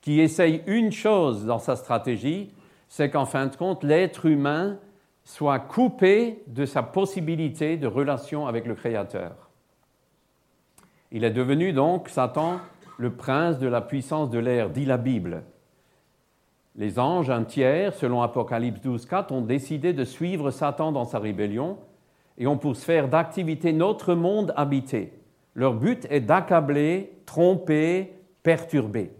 qui 0.01 0.19
essaye 0.19 0.63
une 0.65 0.91
chose 0.91 1.45
dans 1.45 1.59
sa 1.59 1.75
stratégie, 1.75 2.51
c'est 2.87 3.09
qu'en 3.09 3.25
fin 3.25 3.45
de 3.45 3.55
compte, 3.55 3.83
l'être 3.83 4.25
humain 4.25 4.77
soit 5.23 5.59
coupé 5.59 6.43
de 6.47 6.65
sa 6.65 6.81
possibilité 6.81 7.77
de 7.77 7.87
relation 7.87 8.47
avec 8.47 8.65
le 8.65 8.75
Créateur. 8.75 9.49
Il 11.11 11.23
est 11.23 11.31
devenu 11.31 11.73
donc, 11.73 12.09
Satan, 12.09 12.59
le 12.97 13.11
prince 13.11 13.59
de 13.59 13.67
la 13.67 13.81
puissance 13.81 14.29
de 14.29 14.39
l'air, 14.39 14.69
dit 14.69 14.85
la 14.85 14.97
Bible. 14.97 15.43
Les 16.75 16.99
anges, 16.99 17.29
un 17.29 17.43
tiers, 17.43 17.93
selon 17.93 18.21
Apocalypse 18.21 18.81
12, 18.81 19.05
4, 19.05 19.31
ont 19.31 19.41
décidé 19.41 19.93
de 19.93 20.05
suivre 20.05 20.51
Satan 20.51 20.91
dans 20.91 21.05
sa 21.05 21.19
rébellion 21.19 21.77
et 22.37 22.47
ont 22.47 22.57
pour 22.57 22.75
sphère 22.75 23.09
d'activité 23.09 23.73
notre 23.73 24.13
monde 24.13 24.53
habité. 24.55 25.13
Leur 25.53 25.73
but 25.73 26.07
est 26.09 26.21
d'accabler, 26.21 27.11
tromper, 27.25 28.13
perturber, 28.41 29.11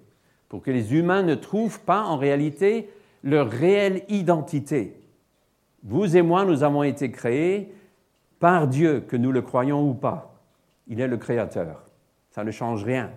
pour 0.48 0.62
que 0.62 0.72
les 0.72 0.96
humains 0.96 1.24
ne 1.24 1.36
trouvent 1.36 1.82
pas 1.82 2.04
en 2.04 2.18
réalité 2.18 2.90
leur 3.24 3.50
réelle 3.50 4.04
identité. 4.08 5.02
Vous 5.84 6.16
et 6.16 6.22
moi, 6.22 6.46
nous 6.46 6.64
avons 6.64 6.84
été 6.84 7.12
créés 7.12 7.74
par 8.40 8.68
Dieu, 8.68 9.02
que 9.02 9.18
nous 9.18 9.32
le 9.32 9.42
croyons 9.42 9.88
ou 9.88 9.94
pas. 9.94 10.34
Il 10.88 11.00
est 11.00 11.08
le 11.08 11.18
Créateur. 11.18 11.84
Ça 12.32 12.44
ne 12.44 12.52
change 12.52 12.84
rien. 12.84 13.12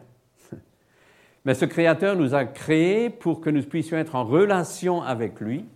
Mais 1.44 1.54
ce 1.54 1.64
Créateur 1.64 2.16
nous 2.16 2.34
a 2.34 2.44
créés 2.44 3.10
pour 3.10 3.40
que 3.40 3.50
nous 3.50 3.62
puissions 3.62 3.98
être 3.98 4.14
en 4.14 4.24
relation 4.24 5.02
avec 5.02 5.40
lui 5.40 5.66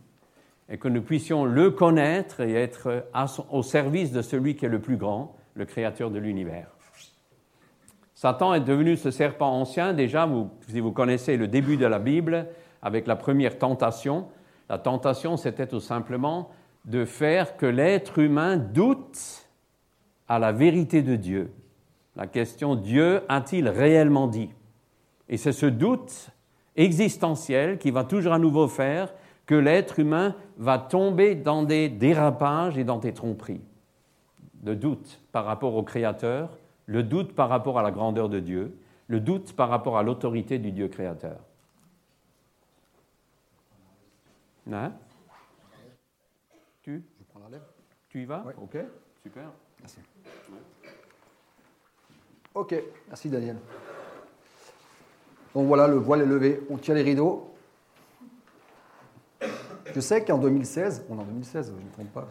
et 0.70 0.78
que 0.78 0.88
nous 0.88 1.02
puissions 1.02 1.44
le 1.44 1.70
connaître 1.70 2.40
et 2.40 2.54
être 2.54 3.04
au 3.50 3.62
service 3.62 4.12
de 4.12 4.22
celui 4.22 4.56
qui 4.56 4.64
est 4.64 4.70
le 4.70 4.80
plus 4.80 4.96
grand, 4.96 5.36
le 5.54 5.66
Créateur 5.66 6.10
de 6.10 6.18
l'univers. 6.18 6.68
Satan 8.14 8.54
est 8.54 8.60
devenu 8.60 8.96
ce 8.96 9.10
serpent 9.10 9.52
ancien. 9.52 9.92
Déjà, 9.92 10.28
si 10.68 10.80
vous 10.80 10.92
connaissez 10.92 11.36
le 11.36 11.46
début 11.46 11.76
de 11.76 11.86
la 11.86 11.98
Bible, 11.98 12.46
avec 12.82 13.06
la 13.06 13.16
première 13.16 13.58
tentation, 13.58 14.26
la 14.68 14.78
tentation, 14.78 15.36
c'était 15.36 15.66
tout 15.66 15.80
simplement 15.80 16.50
de 16.84 17.04
faire 17.04 17.56
que 17.56 17.66
l'être 17.66 18.18
humain 18.18 18.56
doute 18.56 19.46
à 20.26 20.38
la 20.38 20.52
vérité 20.52 21.02
de 21.02 21.16
Dieu. 21.16 21.52
La 22.16 22.26
question 22.26 22.74
Dieu 22.74 23.22
a-t-il 23.28 23.68
réellement 23.68 24.26
dit? 24.26 24.50
Et 25.28 25.36
c'est 25.36 25.52
ce 25.52 25.66
doute 25.66 26.30
existentiel 26.76 27.78
qui 27.78 27.90
va 27.90 28.04
toujours 28.04 28.32
à 28.32 28.38
nouveau 28.38 28.68
faire 28.68 29.12
que 29.46 29.54
l'être 29.54 29.98
humain 29.98 30.34
va 30.56 30.78
tomber 30.78 31.34
dans 31.34 31.62
des 31.62 31.88
dérapages 31.88 32.78
et 32.78 32.84
dans 32.84 32.98
des 32.98 33.14
tromperies. 33.14 33.62
Le 34.64 34.76
doute 34.76 35.20
par 35.32 35.44
rapport 35.44 35.74
au 35.74 35.82
Créateur, 35.82 36.58
le 36.86 37.02
doute 37.02 37.34
par 37.34 37.48
rapport 37.48 37.78
à 37.78 37.82
la 37.82 37.90
grandeur 37.90 38.28
de 38.28 38.40
Dieu, 38.40 38.78
le 39.06 39.20
doute 39.20 39.54
par 39.54 39.68
rapport 39.68 39.96
à 39.98 40.02
l'autorité 40.02 40.58
du 40.58 40.70
Dieu 40.70 40.88
créateur. 40.88 41.38
Hein? 44.70 44.92
Tu, 46.82 47.02
Je 47.18 47.24
prends 47.24 47.40
la 47.40 47.48
lèvre. 47.48 47.64
tu 48.08 48.22
y 48.22 48.24
vas? 48.26 48.42
Ouais. 48.44 48.54
Ok, 48.60 48.76
super. 49.22 49.50
Merci. 49.80 49.98
Ok, 52.54 52.74
merci 53.08 53.30
Daniel. 53.30 53.56
Donc 55.58 55.66
voilà, 55.66 55.88
le 55.88 55.96
voile 55.96 56.22
est 56.22 56.26
levé, 56.26 56.62
on 56.70 56.76
tire 56.76 56.94
les 56.94 57.02
rideaux. 57.02 57.50
Je 59.92 59.98
sais 59.98 60.24
qu'en 60.24 60.38
2016, 60.38 61.06
on 61.10 61.18
est 61.18 61.20
en 61.20 61.24
2016, 61.24 61.72
je 61.74 61.82
ne 61.82 61.84
me 61.84 61.92
trompe 61.92 62.12
pas, 62.12 62.28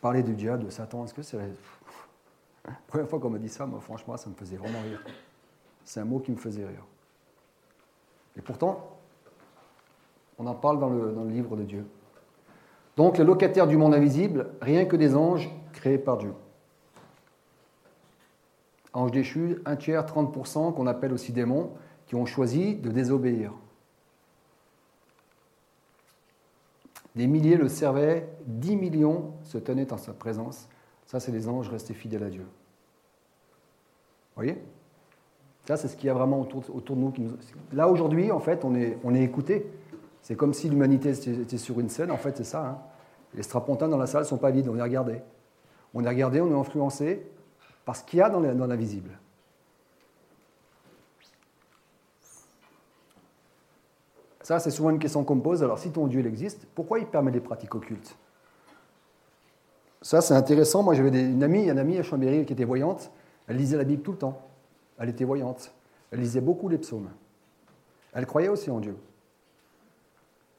parler 0.00 0.24
du 0.24 0.34
diable, 0.34 0.64
de 0.64 0.70
Satan, 0.70 1.04
est-ce 1.04 1.14
que 1.14 1.22
c'est... 1.22 1.38
La 1.38 2.72
première 2.88 3.08
fois 3.08 3.20
qu'on 3.20 3.30
m'a 3.30 3.38
dit 3.38 3.48
ça, 3.48 3.64
moi 3.64 3.78
franchement, 3.78 4.16
ça 4.16 4.28
me 4.28 4.34
faisait 4.34 4.56
vraiment 4.56 4.80
rire. 4.80 5.04
C'est 5.84 6.00
un 6.00 6.04
mot 6.04 6.18
qui 6.18 6.32
me 6.32 6.36
faisait 6.36 6.66
rire. 6.66 6.84
Et 8.36 8.40
pourtant, 8.40 8.90
on 10.36 10.44
en 10.48 10.54
parle 10.56 10.80
dans 10.80 10.90
le, 10.90 11.12
dans 11.12 11.22
le 11.22 11.30
livre 11.30 11.54
de 11.54 11.62
Dieu. 11.62 11.86
Donc 12.96 13.18
les 13.18 13.24
locataires 13.24 13.68
du 13.68 13.76
monde 13.76 13.94
invisible, 13.94 14.48
rien 14.60 14.84
que 14.86 14.96
des 14.96 15.14
anges 15.14 15.48
créés 15.72 15.96
par 15.96 16.16
Dieu. 16.16 16.34
Anges 18.94 19.12
déchus, 19.12 19.58
un 19.64 19.76
tiers, 19.76 20.04
30%, 20.04 20.74
qu'on 20.74 20.88
appelle 20.88 21.12
aussi 21.12 21.30
démons, 21.30 21.70
qui 22.12 22.16
ont 22.16 22.26
choisi 22.26 22.74
de 22.74 22.90
désobéir. 22.90 23.54
Des 27.16 27.26
milliers 27.26 27.56
le 27.56 27.70
servaient, 27.70 28.28
10 28.44 28.76
millions 28.76 29.32
se 29.44 29.56
tenaient 29.56 29.90
en 29.94 29.96
sa 29.96 30.12
présence. 30.12 30.68
Ça, 31.06 31.20
c'est 31.20 31.32
les 31.32 31.48
anges 31.48 31.70
restés 31.70 31.94
fidèles 31.94 32.24
à 32.24 32.28
Dieu. 32.28 32.42
Vous 32.42 34.42
voyez? 34.42 34.58
Ça, 35.64 35.78
c'est 35.78 35.88
ce 35.88 35.96
qu'il 35.96 36.08
y 36.08 36.10
a 36.10 36.12
vraiment 36.12 36.42
autour, 36.42 36.62
de 36.62 37.00
nous. 37.00 37.12
Qui 37.12 37.22
nous... 37.22 37.32
Là, 37.72 37.88
aujourd'hui, 37.88 38.30
en 38.30 38.40
fait, 38.40 38.62
on 38.66 38.74
est, 38.74 38.98
on 39.04 39.14
est 39.14 39.22
écouté. 39.22 39.64
C'est 40.20 40.34
comme 40.34 40.52
si 40.52 40.68
l'humanité 40.68 41.12
était 41.12 41.56
sur 41.56 41.80
une 41.80 41.88
scène. 41.88 42.10
En 42.10 42.18
fait, 42.18 42.36
c'est 42.36 42.44
ça. 42.44 42.62
hein. 42.62 42.78
Les 43.32 43.42
strapontins 43.42 43.88
dans 43.88 43.96
la 43.96 44.06
salle 44.06 44.24
ne 44.24 44.26
sont 44.26 44.36
pas 44.36 44.50
vides. 44.50 44.68
On 44.68 44.76
est 44.76 44.82
regardé. 44.82 45.22
On 45.94 46.04
est 46.04 46.08
regardé, 46.08 46.42
on 46.42 46.50
est 46.50 46.60
influencé 46.60 47.24
par 47.86 47.96
ce 47.96 48.04
qu'il 48.04 48.18
y 48.18 48.22
a 48.22 48.28
dans 48.28 48.66
l'invisible. 48.66 49.18
Ça, 54.42 54.58
c'est 54.58 54.70
souvent 54.70 54.90
une 54.90 54.98
question 54.98 55.24
qu'on 55.24 55.38
pose. 55.38 55.62
Alors, 55.62 55.78
si 55.78 55.90
ton 55.90 56.06
Dieu 56.06 56.20
il 56.20 56.26
existe, 56.26 56.66
pourquoi 56.74 56.98
il 56.98 57.06
permet 57.06 57.30
des 57.30 57.40
pratiques 57.40 57.74
occultes? 57.74 58.16
Ça, 60.02 60.20
c'est 60.20 60.34
intéressant. 60.34 60.82
Moi, 60.82 60.94
j'avais 60.94 61.08
une 61.08 61.42
amie, 61.42 61.68
une 61.68 61.78
amie 61.78 61.98
à 61.98 62.02
Chambéry 62.02 62.44
qui 62.44 62.52
était 62.52 62.64
voyante. 62.64 63.12
Elle 63.46 63.56
lisait 63.56 63.76
la 63.76 63.84
Bible 63.84 64.02
tout 64.02 64.12
le 64.12 64.18
temps. 64.18 64.40
Elle 64.98 65.08
était 65.08 65.24
voyante. 65.24 65.72
Elle 66.10 66.20
lisait 66.20 66.40
beaucoup 66.40 66.68
les 66.68 66.78
psaumes. 66.78 67.08
Elle 68.12 68.26
croyait 68.26 68.48
aussi 68.48 68.70
en 68.70 68.80
Dieu. 68.80 68.96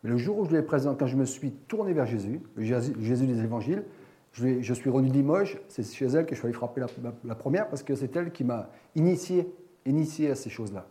Mais 0.03 0.09
le 0.09 0.17
jour 0.17 0.39
où 0.39 0.45
je 0.45 0.51
lui 0.51 0.57
ai 0.57 0.61
présenté, 0.61 0.97
quand 0.99 1.07
je 1.07 1.17
me 1.17 1.25
suis 1.25 1.51
tourné 1.51 1.93
vers 1.93 2.05
Jésus, 2.05 2.41
Jésus, 2.57 3.27
des 3.27 3.39
évangiles, 3.39 3.83
je, 4.31 4.73
suis 4.73 4.89
revenu 4.89 5.09
de 5.09 5.13
Limoges, 5.13 5.59
c'est 5.67 5.83
chez 5.83 6.07
elle 6.07 6.25
que 6.25 6.35
je 6.35 6.39
suis 6.39 6.47
allé 6.47 6.53
frapper 6.53 6.81
la 7.23 7.35
première 7.35 7.69
parce 7.69 7.83
que 7.83 7.95
c'est 7.95 8.15
elle 8.15 8.31
qui 8.31 8.43
m'a 8.43 8.69
initié, 8.95 9.53
initié 9.85 10.31
à 10.31 10.35
ces 10.35 10.49
choses-là. 10.49 10.87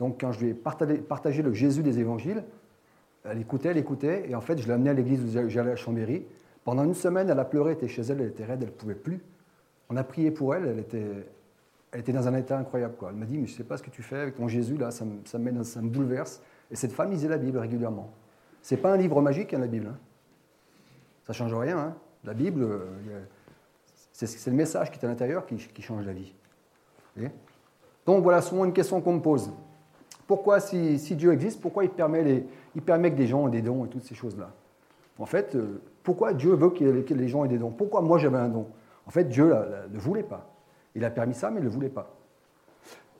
Donc 0.00 0.18
quand 0.18 0.32
je 0.32 0.40
lui 0.40 0.50
ai 0.50 0.54
partagé, 0.54 1.42
le 1.42 1.52
Jésus 1.52 1.82
des 1.82 2.00
évangiles, 2.00 2.42
elle 3.22 3.38
écoutait, 3.38 3.68
elle 3.68 3.76
écoutait, 3.76 4.28
et 4.28 4.34
en 4.34 4.40
fait 4.40 4.58
je 4.58 4.66
l'ai 4.66 4.72
amenée 4.72 4.90
à 4.90 4.94
l'église 4.94 5.22
où 5.22 5.48
j'allais 5.48 5.72
à 5.72 5.76
Chambéry. 5.76 6.24
Pendant 6.64 6.84
une 6.84 6.94
semaine, 6.94 7.28
elle 7.28 7.38
a 7.38 7.44
pleuré, 7.44 7.72
elle 7.72 7.76
était 7.76 7.88
chez 7.88 8.02
elle, 8.02 8.22
elle 8.22 8.28
était 8.28 8.44
raide, 8.44 8.62
elle 8.62 8.70
ne 8.70 8.74
pouvait 8.74 8.94
plus. 8.94 9.20
On 9.90 9.96
a 9.96 10.02
prié 10.02 10.30
pour 10.30 10.54
elle, 10.54 10.66
elle 10.66 10.78
était, 10.78 11.04
elle 11.92 12.00
était 12.00 12.12
dans 12.12 12.26
un 12.26 12.34
état 12.34 12.58
incroyable. 12.58 12.94
Elle 13.08 13.14
m'a 13.14 13.26
dit, 13.26 13.36
mais 13.36 13.46
je 13.46 13.52
ne 13.52 13.56
sais 13.58 13.64
pas 13.64 13.76
ce 13.76 13.82
que 13.82 13.90
tu 13.90 14.02
fais 14.02 14.18
avec 14.18 14.36
ton 14.36 14.48
Jésus, 14.48 14.76
là, 14.78 14.90
ça 14.90 15.04
me, 15.04 15.18
ça 15.26 15.38
me, 15.38 15.62
ça 15.64 15.82
me 15.82 15.90
bouleverse. 15.90 16.42
Et 16.70 16.76
cette 16.76 16.92
femme 16.92 17.10
lisait 17.10 17.28
la 17.28 17.38
Bible 17.38 17.58
régulièrement. 17.58 18.10
C'est 18.62 18.78
pas 18.78 18.92
un 18.92 18.96
livre 18.96 19.20
magique, 19.20 19.52
hein, 19.52 19.58
la 19.58 19.66
Bible. 19.66 19.88
hein. 19.88 19.98
Ça 21.26 21.34
change 21.34 21.52
rien. 21.54 21.78
hein. 21.78 21.96
La 22.24 22.32
Bible, 22.34 22.62
euh, 22.62 22.86
c'est 24.12 24.46
le 24.46 24.56
message 24.56 24.90
qui 24.90 24.98
est 24.98 25.04
à 25.04 25.08
l'intérieur 25.08 25.44
qui, 25.46 25.82
change 25.82 26.06
la 26.06 26.12
vie. 26.12 26.34
Voyez? 27.16 27.30
Donc 28.06 28.22
voilà 28.22 28.40
souvent 28.40 28.64
une 28.64 28.72
question 28.72 29.00
qu'on 29.00 29.14
me 29.14 29.20
pose. 29.20 29.50
Pourquoi, 30.30 30.60
si, 30.60 31.16
Dieu 31.16 31.32
existe, 31.32 31.60
pourquoi 31.60 31.82
il 31.82 31.90
permet, 31.90 32.44
que 32.76 33.08
des 33.08 33.26
gens 33.26 33.48
aient 33.48 33.50
des 33.50 33.62
dons 33.62 33.84
et 33.84 33.88
toutes 33.88 34.04
ces 34.04 34.14
choses-là? 34.14 34.52
En 35.18 35.26
fait, 35.26 35.56
euh, 35.56 35.82
pourquoi 36.04 36.34
Dieu 36.34 36.54
veut 36.54 36.70
que 36.70 37.14
les 37.14 37.26
gens 37.26 37.44
aient 37.44 37.48
des 37.48 37.58
dons? 37.58 37.72
Pourquoi 37.72 38.00
moi 38.00 38.16
j'avais 38.16 38.38
un 38.38 38.48
don? 38.48 38.68
En 39.08 39.10
fait, 39.10 39.24
Dieu 39.24 39.52
ne 39.92 39.98
voulait 39.98 40.22
pas. 40.22 40.48
Il 40.94 41.04
a 41.04 41.10
permis 41.10 41.34
ça, 41.34 41.50
mais 41.50 41.56
il 41.56 41.64
ne 41.64 41.64
le 41.64 41.72
voulait 41.74 41.88
pas. 41.88 42.14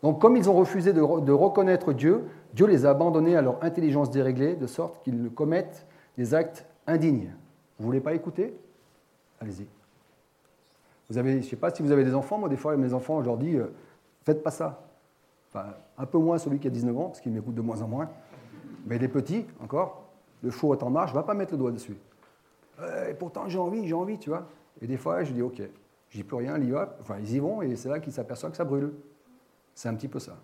Donc, 0.04 0.20
comme 0.20 0.36
ils 0.36 0.48
ont 0.48 0.54
refusé 0.54 0.92
de, 0.92 1.00
re- 1.00 1.24
de 1.24 1.32
reconnaître 1.32 1.92
Dieu, 1.92 2.26
Dieu 2.54 2.66
les 2.66 2.86
a 2.86 2.90
abandonnés 2.90 3.34
à 3.34 3.42
leur 3.42 3.64
intelligence 3.64 4.12
déréglée, 4.12 4.54
de 4.54 4.68
sorte 4.68 5.02
qu'ils 5.02 5.30
commettent 5.30 5.88
des 6.16 6.32
actes 6.32 6.64
indignes. 6.86 7.32
Vous 7.80 7.82
ne 7.82 7.86
voulez 7.86 8.00
pas 8.00 8.14
écouter? 8.14 8.56
Allez-y. 9.40 9.66
Vous 11.08 11.18
avez, 11.18 11.32
je 11.32 11.36
ne 11.38 11.42
sais 11.42 11.56
pas 11.56 11.74
si 11.74 11.82
vous 11.82 11.90
avez 11.90 12.04
des 12.04 12.14
enfants, 12.14 12.38
moi 12.38 12.48
des 12.48 12.56
fois 12.56 12.76
mes 12.76 12.94
enfants, 12.94 13.20
je 13.20 13.26
leur 13.26 13.36
dis, 13.36 13.56
euh, 13.56 13.66
faites 14.22 14.44
pas 14.44 14.52
ça. 14.52 14.86
Un 16.00 16.06
peu 16.06 16.18
moins 16.18 16.38
celui 16.38 16.58
qui 16.58 16.66
a 16.66 16.70
19 16.70 16.96
ans, 16.98 17.06
parce 17.08 17.20
qu'il 17.20 17.30
m'écoute 17.30 17.54
de 17.54 17.60
moins 17.60 17.82
en 17.82 17.88
moins. 17.88 18.08
Mais 18.86 18.98
les 18.98 19.08
petits, 19.08 19.44
encore, 19.60 20.08
le 20.42 20.50
four 20.50 20.74
est 20.74 20.82
en 20.82 20.88
marche, 20.88 21.12
va 21.12 21.22
pas 21.22 21.34
mettre 21.34 21.52
le 21.52 21.58
doigt 21.58 21.70
dessus. 21.70 21.96
Euh, 22.80 23.10
et 23.10 23.14
pourtant 23.14 23.48
j'ai 23.48 23.58
envie, 23.58 23.86
j'ai 23.86 23.94
envie, 23.94 24.18
tu 24.18 24.30
vois. 24.30 24.46
Et 24.80 24.86
des 24.86 24.96
fois, 24.96 25.22
je 25.22 25.32
dis, 25.32 25.42
ok, 25.42 25.60
je 26.08 26.16
dis 26.16 26.24
plus 26.24 26.36
rien, 26.36 26.58
enfin 27.00 27.18
ils 27.20 27.34
y 27.34 27.38
vont, 27.38 27.60
et 27.60 27.76
c'est 27.76 27.90
là 27.90 28.00
qu'ils 28.00 28.14
s'aperçoivent 28.14 28.52
que 28.52 28.56
ça 28.56 28.64
brûle. 28.64 28.94
C'est 29.74 29.88
un 29.90 29.94
petit 29.94 30.08
peu 30.08 30.18
ça. 30.18 30.38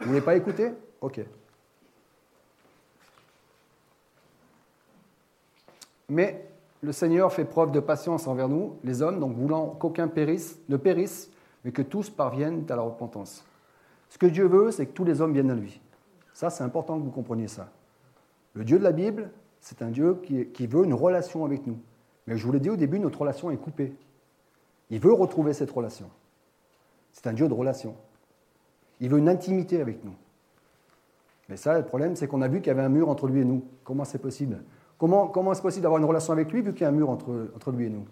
Vous 0.00 0.08
voulez 0.08 0.20
pas 0.20 0.34
écouter? 0.34 0.72
Ok. 1.00 1.20
Mais 6.08 6.44
le 6.82 6.90
Seigneur 6.90 7.32
fait 7.32 7.44
preuve 7.44 7.70
de 7.70 7.78
patience 7.78 8.26
envers 8.26 8.48
nous, 8.48 8.76
les 8.82 9.00
hommes, 9.00 9.20
donc 9.20 9.36
voulant 9.36 9.68
qu'aucun 9.68 10.08
périsse, 10.08 10.58
ne 10.68 10.76
périsse, 10.76 11.30
mais 11.64 11.70
que 11.70 11.82
tous 11.82 12.10
parviennent 12.10 12.64
à 12.68 12.74
la 12.74 12.82
repentance. 12.82 13.44
Ce 14.10 14.18
que 14.18 14.26
Dieu 14.26 14.46
veut, 14.46 14.70
c'est 14.70 14.86
que 14.86 14.92
tous 14.92 15.04
les 15.04 15.20
hommes 15.20 15.32
viennent 15.32 15.50
à 15.50 15.54
lui. 15.54 15.80
Ça, 16.34 16.50
c'est 16.50 16.64
important 16.64 16.98
que 16.98 17.04
vous 17.04 17.10
compreniez 17.10 17.48
ça. 17.48 17.70
Le 18.54 18.64
Dieu 18.64 18.78
de 18.78 18.84
la 18.84 18.92
Bible, 18.92 19.30
c'est 19.60 19.82
un 19.82 19.90
Dieu 19.90 20.20
qui, 20.22 20.66
veut 20.66 20.84
une 20.84 20.94
relation 20.94 21.44
avec 21.44 21.66
nous. 21.66 21.78
Mais 22.26 22.36
je 22.36 22.44
vous 22.44 22.52
l'ai 22.52 22.60
dit 22.60 22.70
au 22.70 22.76
début, 22.76 22.98
notre 22.98 23.20
relation 23.20 23.50
est 23.50 23.56
coupée. 23.56 23.94
Il 24.90 24.98
veut 24.98 25.12
retrouver 25.12 25.52
cette 25.52 25.70
relation. 25.70 26.10
C'est 27.12 27.28
un 27.28 27.32
Dieu 27.32 27.48
de 27.48 27.54
relation. 27.54 27.94
Il 29.00 29.08
veut 29.10 29.18
une 29.18 29.28
intimité 29.28 29.80
avec 29.80 30.04
nous. 30.04 30.14
Mais 31.48 31.56
ça, 31.56 31.78
le 31.78 31.84
problème, 31.84 32.16
c'est 32.16 32.26
qu'on 32.26 32.42
a 32.42 32.48
vu 32.48 32.58
qu'il 32.58 32.68
y 32.68 32.70
avait 32.70 32.82
un 32.82 32.88
mur 32.88 33.08
entre 33.08 33.28
lui 33.28 33.40
et 33.40 33.44
nous. 33.44 33.64
Comment 33.84 34.04
c'est 34.04 34.18
possible? 34.18 34.62
Comment, 34.98 35.28
comment 35.28 35.52
est-ce 35.52 35.62
possible 35.62 35.82
d'avoir 35.82 36.00
une 36.00 36.06
relation 36.06 36.32
avec 36.32 36.52
lui 36.52 36.62
vu 36.62 36.72
qu'il 36.72 36.82
y 36.82 36.84
a 36.84 36.88
un 36.88 36.92
mur 36.92 37.10
entre, 37.10 37.50
entre 37.54 37.70
lui 37.70 37.86
et 37.86 37.90
nous? 37.90 38.06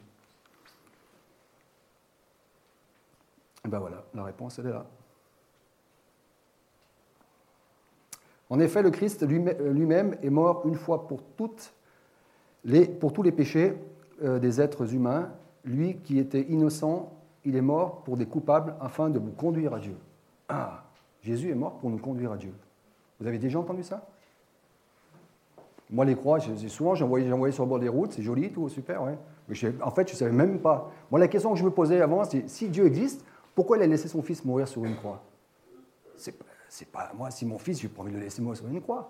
Et 3.64 3.68
ben 3.68 3.80
voilà, 3.80 4.04
la 4.14 4.24
réponse, 4.24 4.58
elle 4.58 4.66
est 4.66 4.70
là. 4.70 4.86
En 8.50 8.60
effet, 8.60 8.82
le 8.82 8.90
Christ 8.90 9.26
lui-même 9.26 10.16
est 10.22 10.30
mort 10.30 10.62
une 10.64 10.74
fois 10.74 11.06
pour 11.06 11.20
les, 12.64 12.86
pour 12.86 13.12
tous 13.12 13.22
les 13.22 13.32
péchés 13.32 13.74
euh, 14.22 14.38
des 14.38 14.60
êtres 14.60 14.94
humains. 14.94 15.30
Lui 15.64 15.96
qui 15.96 16.18
était 16.18 16.42
innocent, 16.42 17.12
il 17.44 17.56
est 17.56 17.62
mort 17.62 18.02
pour 18.04 18.16
des 18.16 18.26
coupables 18.26 18.74
afin 18.80 19.10
de 19.10 19.18
vous 19.18 19.32
conduire 19.32 19.74
à 19.74 19.78
Dieu. 19.78 19.96
Ah, 20.48 20.84
Jésus 21.22 21.50
est 21.50 21.54
mort 21.54 21.78
pour 21.78 21.90
nous 21.90 21.98
conduire 21.98 22.32
à 22.32 22.36
Dieu. 22.36 22.54
Vous 23.20 23.26
avez 23.26 23.38
déjà 23.38 23.58
entendu 23.58 23.82
ça? 23.82 24.06
Moi, 25.90 26.04
les 26.04 26.14
croix, 26.14 26.38
souvent 26.40 26.94
j'en 26.94 27.08
voyais, 27.08 27.52
sur 27.52 27.64
le 27.64 27.68
bord 27.68 27.78
des 27.78 27.88
routes, 27.88 28.12
c'est 28.12 28.22
joli, 28.22 28.52
tout, 28.52 28.68
super, 28.68 29.02
ouais. 29.02 29.18
Mais 29.48 29.56
en 29.82 29.90
fait, 29.90 30.06
je 30.08 30.12
ne 30.12 30.18
savais 30.18 30.32
même 30.32 30.60
pas. 30.60 30.90
Moi, 31.10 31.18
la 31.18 31.28
question 31.28 31.52
que 31.52 31.58
je 31.58 31.64
me 31.64 31.70
posais 31.70 32.00
avant, 32.00 32.24
c'est 32.24 32.48
si 32.48 32.68
Dieu 32.68 32.84
existe, 32.84 33.24
pourquoi 33.54 33.78
il 33.78 33.82
a 33.82 33.86
laissé 33.86 34.06
son 34.06 34.22
fils 34.22 34.44
mourir 34.44 34.68
sur 34.68 34.84
une 34.84 34.94
croix? 34.96 35.22
C'est 36.68 36.90
pas, 36.90 37.12
moi, 37.14 37.30
si 37.30 37.46
mon 37.46 37.58
fils, 37.58 37.80
je 37.80 37.86
n'ai 37.86 37.92
pas 37.92 38.02
envie 38.02 38.12
de 38.12 38.18
le 38.18 38.24
laisser 38.24 38.42
mourir 38.42 38.58
sur 38.58 38.68
une 38.68 38.80
croix. 38.80 39.08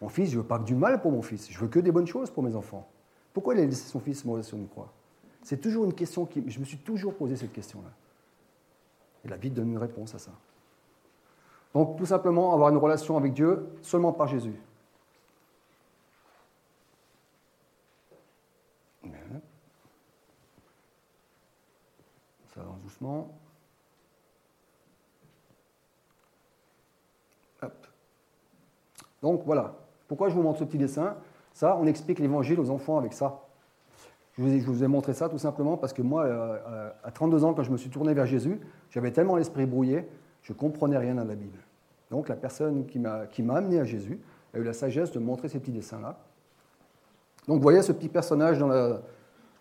Mon 0.00 0.08
fils, 0.08 0.30
je 0.30 0.38
veux 0.38 0.44
pas 0.44 0.58
que 0.58 0.64
du 0.64 0.74
mal 0.74 1.00
pour 1.00 1.12
mon 1.12 1.22
fils, 1.22 1.50
je 1.50 1.58
veux 1.58 1.68
que 1.68 1.78
des 1.80 1.92
bonnes 1.92 2.06
choses 2.06 2.30
pour 2.30 2.42
mes 2.42 2.54
enfants. 2.54 2.88
Pourquoi 3.32 3.54
il 3.54 3.60
a 3.60 3.64
laissé 3.64 3.88
son 3.88 4.00
fils 4.00 4.24
mourir 4.24 4.44
sur 4.44 4.58
une 4.58 4.68
croix? 4.68 4.92
C'est 5.42 5.60
toujours 5.60 5.84
une 5.84 5.94
question 5.94 6.24
qui. 6.24 6.42
Je 6.50 6.58
me 6.58 6.64
suis 6.64 6.78
toujours 6.78 7.14
posé 7.14 7.36
cette 7.36 7.52
question-là. 7.52 7.90
Et 9.24 9.28
la 9.28 9.36
Bible 9.36 9.54
donne 9.54 9.70
une 9.70 9.78
réponse 9.78 10.14
à 10.14 10.18
ça. 10.18 10.30
Donc, 11.72 11.96
tout 11.96 12.06
simplement, 12.06 12.54
avoir 12.54 12.68
une 12.70 12.76
relation 12.76 13.16
avec 13.16 13.32
Dieu 13.32 13.66
seulement 13.82 14.12
par 14.12 14.28
Jésus. 14.28 14.54
Ça 22.54 22.60
avance 22.60 22.82
doucement. 22.82 23.36
Donc 29.22 29.42
voilà. 29.44 29.74
Pourquoi 30.08 30.28
je 30.28 30.34
vous 30.34 30.42
montre 30.42 30.58
ce 30.58 30.64
petit 30.64 30.78
dessin? 30.78 31.16
Ça, 31.52 31.76
on 31.80 31.86
explique 31.86 32.18
l'évangile 32.18 32.60
aux 32.60 32.70
enfants 32.70 32.98
avec 32.98 33.12
ça. 33.12 33.40
Je 34.36 34.42
vous, 34.42 34.82
ai, 34.82 34.88
montré 34.88 35.14
ça 35.14 35.28
tout 35.28 35.38
simplement 35.38 35.76
parce 35.76 35.92
que 35.92 36.02
moi, 36.02 36.24
euh, 36.24 36.90
à 37.04 37.10
32 37.12 37.44
ans, 37.44 37.54
quand 37.54 37.62
je 37.62 37.70
me 37.70 37.76
suis 37.76 37.90
tourné 37.90 38.14
vers 38.14 38.26
Jésus, 38.26 38.60
j'avais 38.90 39.12
tellement 39.12 39.36
l'esprit 39.36 39.64
brouillé, 39.64 40.08
je 40.42 40.52
ne 40.52 40.58
comprenais 40.58 40.98
rien 40.98 41.18
à 41.18 41.24
la 41.24 41.36
Bible. 41.36 41.58
Donc 42.10 42.28
la 42.28 42.34
personne 42.34 42.84
qui 42.86 42.98
m'a 42.98 43.54
amené 43.54 43.78
à 43.78 43.84
Jésus 43.84 44.20
a 44.52 44.58
eu 44.58 44.64
la 44.64 44.72
sagesse 44.72 45.12
de 45.12 45.20
montrer 45.20 45.48
ces 45.48 45.60
petits 45.60 45.70
dessins-là. 45.70 46.18
Donc 47.46 47.58
vous 47.58 47.62
voyez 47.62 47.82
ce 47.82 47.92
petit 47.92 48.08
personnage 48.08 48.58
dans, 48.58 48.68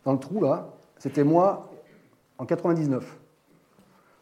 dans 0.04 0.14
le 0.14 0.20
trou 0.20 0.42
là, 0.42 0.70
c'était 0.98 1.24
moi 1.24 1.70
en 2.40 2.46
99. 2.46 3.20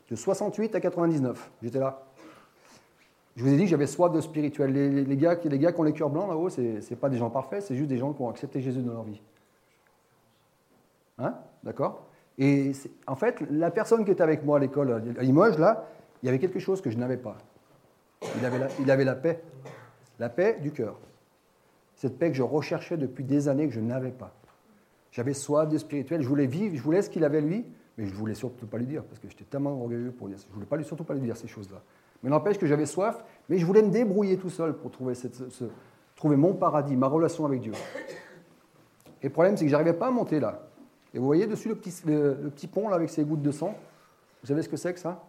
De 0.09 0.15
68 0.15 0.75
à 0.75 0.81
99, 0.81 1.51
j'étais 1.61 1.79
là. 1.79 2.03
Je 3.35 3.43
vous 3.43 3.53
ai 3.53 3.55
dit 3.57 3.63
que 3.63 3.69
j'avais 3.69 3.87
soif 3.87 4.11
de 4.11 4.19
spirituel. 4.19 4.73
Les, 4.73 5.03
les- 5.05 5.17
gars, 5.17 5.37
les 5.43 5.59
gars 5.59 5.71
qui 5.71 5.79
ont 5.79 5.83
les 5.83 5.93
cœurs 5.93 6.09
blancs 6.09 6.27
là-haut, 6.27 6.49
ce 6.49 6.61
n'est 6.61 6.95
pas 6.97 7.09
des 7.09 7.17
gens 7.17 7.29
parfaits, 7.29 7.63
c'est 7.63 7.75
juste 7.75 7.89
des 7.89 7.97
gens 7.97 8.13
qui 8.13 8.21
ont 8.21 8.29
accepté 8.29 8.61
Jésus 8.61 8.81
dans 8.81 8.93
leur 8.93 9.03
vie. 9.03 9.21
Hein? 11.17 11.35
D'accord? 11.63 12.07
Et 12.37 12.71
en 13.07 13.15
fait, 13.15 13.41
la 13.49 13.71
personne 13.71 14.03
qui 14.03 14.11
était 14.11 14.23
avec 14.23 14.43
moi 14.43 14.57
à 14.57 14.59
l'école 14.59 14.91
à 15.17 15.23
Limoges, 15.23 15.57
là, 15.57 15.87
il 16.21 16.25
y 16.25 16.29
avait 16.29 16.39
quelque 16.39 16.59
chose 16.59 16.81
que 16.81 16.89
je 16.89 16.97
n'avais 16.97 17.17
pas. 17.17 17.37
Il 18.37 18.45
avait, 18.45 18.59
la, 18.59 18.67
il 18.79 18.91
avait 18.91 19.05
la 19.05 19.15
paix. 19.15 19.41
La 20.19 20.29
paix 20.29 20.59
du 20.61 20.71
cœur. 20.71 20.97
Cette 21.95 22.17
paix 22.17 22.29
que 22.29 22.35
je 22.37 22.43
recherchais 22.43 22.97
depuis 22.97 23.23
des 23.23 23.47
années 23.47 23.67
que 23.67 23.73
je 23.73 23.79
n'avais 23.79 24.11
pas. 24.11 24.33
J'avais 25.11 25.33
soif 25.33 25.67
de 25.69 25.77
spirituel, 25.77 26.21
je 26.21 26.27
voulais 26.27 26.47
vivre, 26.47 26.75
je 26.75 26.81
voulais 26.81 27.01
ce 27.01 27.09
qu'il 27.09 27.23
avait 27.23 27.41
lui, 27.41 27.65
mais 27.97 28.05
je 28.05 28.11
ne 28.11 28.15
voulais 28.15 28.33
surtout 28.33 28.65
pas 28.65 28.77
lui 28.77 28.85
dire, 28.85 29.03
parce 29.03 29.19
que 29.19 29.27
j'étais 29.29 29.43
tellement 29.43 29.79
orgueilleux 29.81 30.11
pour 30.11 30.27
dire. 30.27 30.37
Je 30.37 30.47
ne 30.47 30.53
voulais 30.53 30.65
pas 30.65 30.81
surtout 30.83 31.03
pas 31.03 31.13
lui 31.13 31.21
dire 31.21 31.37
ces 31.37 31.47
choses-là. 31.47 31.81
Mais 32.23 32.29
n'empêche 32.29 32.57
que 32.57 32.67
j'avais 32.67 32.85
soif, 32.85 33.23
mais 33.49 33.57
je 33.57 33.65
voulais 33.65 33.81
me 33.81 33.89
débrouiller 33.89 34.37
tout 34.37 34.49
seul 34.49 34.73
pour 34.73 34.91
trouver, 34.91 35.13
trouver 36.15 36.35
mon 36.35 36.53
paradis, 36.53 36.95
ma 36.95 37.07
relation 37.07 37.45
avec 37.45 37.61
Dieu. 37.61 37.73
Et 39.21 39.27
le 39.27 39.33
problème, 39.33 39.57
c'est 39.57 39.65
que 39.65 39.69
je 39.69 39.73
n'arrivais 39.73 39.93
pas 39.93 40.07
à 40.07 40.11
monter 40.11 40.39
là. 40.39 40.67
Et 41.13 41.19
vous 41.19 41.25
voyez 41.25 41.47
dessus 41.47 41.69
le 41.69 41.75
petit, 41.75 41.93
le, 42.05 42.49
petit 42.49 42.67
pont 42.67 42.87
là 42.89 42.95
avec 42.95 43.09
ses 43.09 43.23
gouttes 43.23 43.41
de 43.41 43.51
sang? 43.51 43.75
Vous 44.41 44.47
savez 44.47 44.61
ce 44.61 44.69
que 44.69 44.77
c'est 44.77 44.93
que 44.93 44.99
ça? 44.99 45.23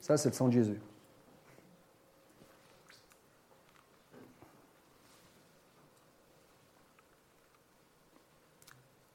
Ça, 0.00 0.16
c'est 0.16 0.30
le 0.30 0.34
sang 0.34 0.48
de 0.48 0.52
Jésus. 0.52 0.80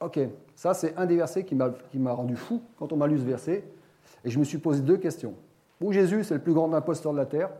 Ok, 0.00 0.18
ça 0.56 0.74
c'est 0.74 0.96
un 0.96 1.06
des 1.06 1.14
versets 1.14 1.44
qui 1.44 1.54
m'a 1.54 2.12
rendu 2.12 2.34
fou 2.34 2.60
quand 2.76 2.92
on 2.92 2.96
m'a 2.96 3.06
lu 3.06 3.18
ce 3.18 3.24
verset. 3.24 3.64
Et 4.24 4.30
je 4.30 4.38
me 4.38 4.44
suis 4.44 4.58
posé 4.58 4.82
deux 4.82 4.96
questions. 4.96 5.34
Ou 5.82 5.92
Jésus, 5.92 6.24
c'est 6.24 6.34
le 6.34 6.40
plus 6.40 6.52
grand 6.54 6.72
imposteur 6.74 7.12
de 7.12 7.18
la 7.18 7.26
terre, 7.26 7.50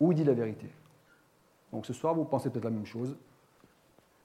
ou 0.00 0.12
il 0.12 0.16
dit 0.16 0.24
la 0.24 0.34
vérité. 0.34 0.66
Donc 1.72 1.86
ce 1.86 1.92
soir, 1.92 2.14
vous 2.14 2.24
pensez 2.24 2.50
peut-être 2.50 2.64
la 2.64 2.70
même 2.70 2.86
chose. 2.86 3.16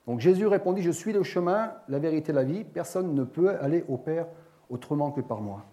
Donc 0.08 0.20
Jésus 0.20 0.48
répondit, 0.48 0.82
je 0.82 0.92
suis 0.92 1.14
le 1.14 1.24
chemin, 1.24 1.74
la 1.88 2.00
vérité, 2.00 2.32
la 2.34 2.44
vie. 2.44 2.64
Personne 2.64 3.14
ne 3.14 3.24
peut 3.24 3.50
aller 3.62 3.84
au 3.88 3.98
Père 3.98 4.26
autrement 4.70 5.12
que 5.12 5.22
par 5.22 5.42
moi. 5.42 5.64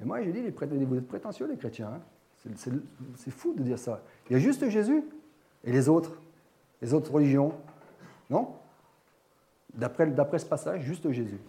Et 0.00 0.04
moi, 0.04 0.20
les 0.20 0.50
prét- 0.50 0.66
vous 0.84 0.96
êtes 0.96 1.08
prétentieux, 1.08 1.46
les 1.46 1.56
chrétiens. 1.56 1.88
hein. 1.94 2.00
C'est- 2.54 3.30
fou 3.30 3.52
de 3.54 3.62
dire 3.62 3.78
ça. 3.78 4.00
Il 4.28 4.34
y 4.34 4.36
a 4.36 4.38
juste 4.38 4.68
Jésus 4.68 5.02
et 5.64 5.72
les 5.72 5.88
autres, 5.88 6.12
les 6.80 6.94
autres 6.94 7.12
religions. 7.12 7.52
Non? 8.30 8.54
D'après 9.74 10.38
ce 10.38 10.46
passage, 10.46 10.82
juste 10.82 11.10
Jésus. 11.10 11.40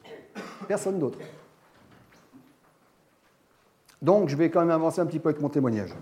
Personne 0.68 0.98
d'autre. 1.00 1.20
Donc, 4.02 4.30
je 4.30 4.36
vais 4.36 4.50
quand 4.50 4.62
même 4.62 4.72
avancer 4.72 5.02
un 5.02 5.06
petit 5.06 5.20
peu 5.20 5.30
avec 5.30 5.42
mon 5.42 5.50
témoignage. 5.50 5.94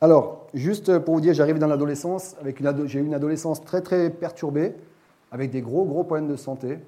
Alors, 0.00 0.48
juste 0.52 0.98
pour 0.98 1.14
vous 1.14 1.20
dire, 1.20 1.32
j'arrive 1.32 1.58
dans 1.58 1.68
l'adolescence, 1.68 2.34
j'ai 2.86 2.98
eu 2.98 3.04
une 3.04 3.14
adolescence 3.14 3.64
très 3.64 3.82
très 3.82 4.10
perturbée, 4.10 4.74
avec 5.30 5.50
des 5.50 5.62
gros 5.62 5.84
gros 5.84 6.04
problèmes 6.04 6.28
de 6.28 6.36
santé, 6.36 6.78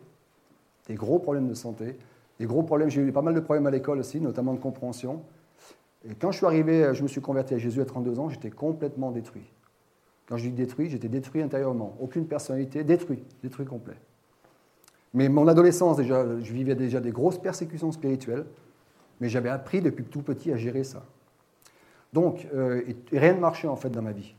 des 0.88 0.94
gros 0.94 1.18
problèmes 1.18 1.48
de 1.48 1.54
santé, 1.54 1.96
des 2.38 2.46
gros 2.46 2.62
problèmes. 2.62 2.90
J'ai 2.90 3.00
eu 3.00 3.12
pas 3.12 3.22
mal 3.22 3.34
de 3.34 3.40
problèmes 3.40 3.66
à 3.66 3.70
l'école 3.70 4.00
aussi, 4.00 4.20
notamment 4.20 4.52
de 4.52 4.58
compréhension. 4.58 5.22
Et 6.08 6.14
quand 6.14 6.32
je 6.32 6.38
suis 6.38 6.46
arrivé, 6.46 6.90
je 6.92 7.02
me 7.02 7.08
suis 7.08 7.20
converti 7.20 7.54
à 7.54 7.58
Jésus 7.58 7.80
à 7.80 7.84
32 7.84 8.18
ans, 8.18 8.28
j'étais 8.28 8.50
complètement 8.50 9.12
détruit. 9.12 9.50
Quand 10.26 10.36
je 10.36 10.44
dis 10.44 10.52
détruit, 10.52 10.90
j'étais 10.90 11.08
détruit 11.08 11.42
intérieurement, 11.42 11.96
aucune 12.00 12.26
personnalité, 12.26 12.82
détruit, 12.82 13.22
détruit 13.42 13.66
complet. 13.66 13.96
Mais 15.14 15.28
mon 15.28 15.46
adolescence, 15.46 15.96
déjà, 15.96 16.24
je 16.40 16.52
vivais 16.52 16.74
déjà 16.74 17.00
des 17.00 17.12
grosses 17.12 17.38
persécutions 17.38 17.92
spirituelles, 17.92 18.44
mais 19.24 19.30
j'avais 19.30 19.48
appris 19.48 19.80
depuis 19.80 20.04
tout 20.04 20.20
petit 20.20 20.52
à 20.52 20.58
gérer 20.58 20.84
ça. 20.84 21.02
Donc, 22.12 22.46
euh, 22.54 22.82
rien 23.10 23.32
ne 23.32 23.40
marchait 23.40 23.66
en 23.68 23.74
fait 23.74 23.88
dans 23.88 24.02
ma 24.02 24.12
vie. 24.12 24.34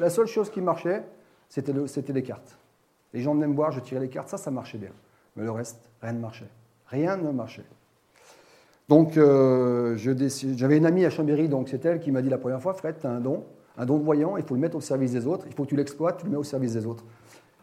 La 0.00 0.08
seule 0.08 0.28
chose 0.28 0.48
qui 0.48 0.62
marchait, 0.62 1.02
c'était 1.50 1.74
le- 1.74 1.86
c'était 1.86 2.14
les 2.14 2.22
cartes. 2.22 2.56
Les 3.12 3.20
gens 3.20 3.34
venaient 3.34 3.48
me 3.48 3.54
voir, 3.54 3.70
je 3.70 3.80
tirais 3.80 4.00
les 4.00 4.08
cartes, 4.08 4.30
ça, 4.30 4.38
ça 4.38 4.50
marchait 4.50 4.78
bien. 4.78 4.92
Mais 5.36 5.44
le 5.44 5.50
reste, 5.50 5.78
rien 6.00 6.14
ne 6.14 6.20
marchait. 6.20 6.48
Rien 6.86 7.18
ne 7.18 7.30
marchait. 7.32 7.66
Donc, 8.88 9.18
euh, 9.18 9.94
j'avais 9.98 10.78
une 10.78 10.86
amie 10.86 11.04
à 11.04 11.10
Chambéry, 11.10 11.46
donc 11.50 11.68
c'est 11.68 11.84
elle 11.84 12.00
qui 12.00 12.10
m'a 12.10 12.22
dit 12.22 12.30
la 12.30 12.38
première 12.38 12.62
fois, 12.62 12.72
Fred, 12.72 12.96
tu 12.98 13.06
as 13.06 13.10
un 13.10 13.20
don, 13.20 13.44
un 13.76 13.84
don 13.84 13.98
de 13.98 14.04
voyant, 14.04 14.38
il 14.38 14.42
faut 14.44 14.54
le 14.54 14.60
mettre 14.62 14.76
au 14.76 14.80
service 14.80 15.12
des 15.12 15.26
autres, 15.26 15.44
il 15.48 15.54
faut 15.54 15.64
que 15.64 15.68
tu 15.68 15.76
l'exploites, 15.76 16.16
tu 16.16 16.24
le 16.24 16.30
mets 16.30 16.38
au 16.38 16.44
service 16.44 16.72
des 16.72 16.86
autres. 16.86 17.04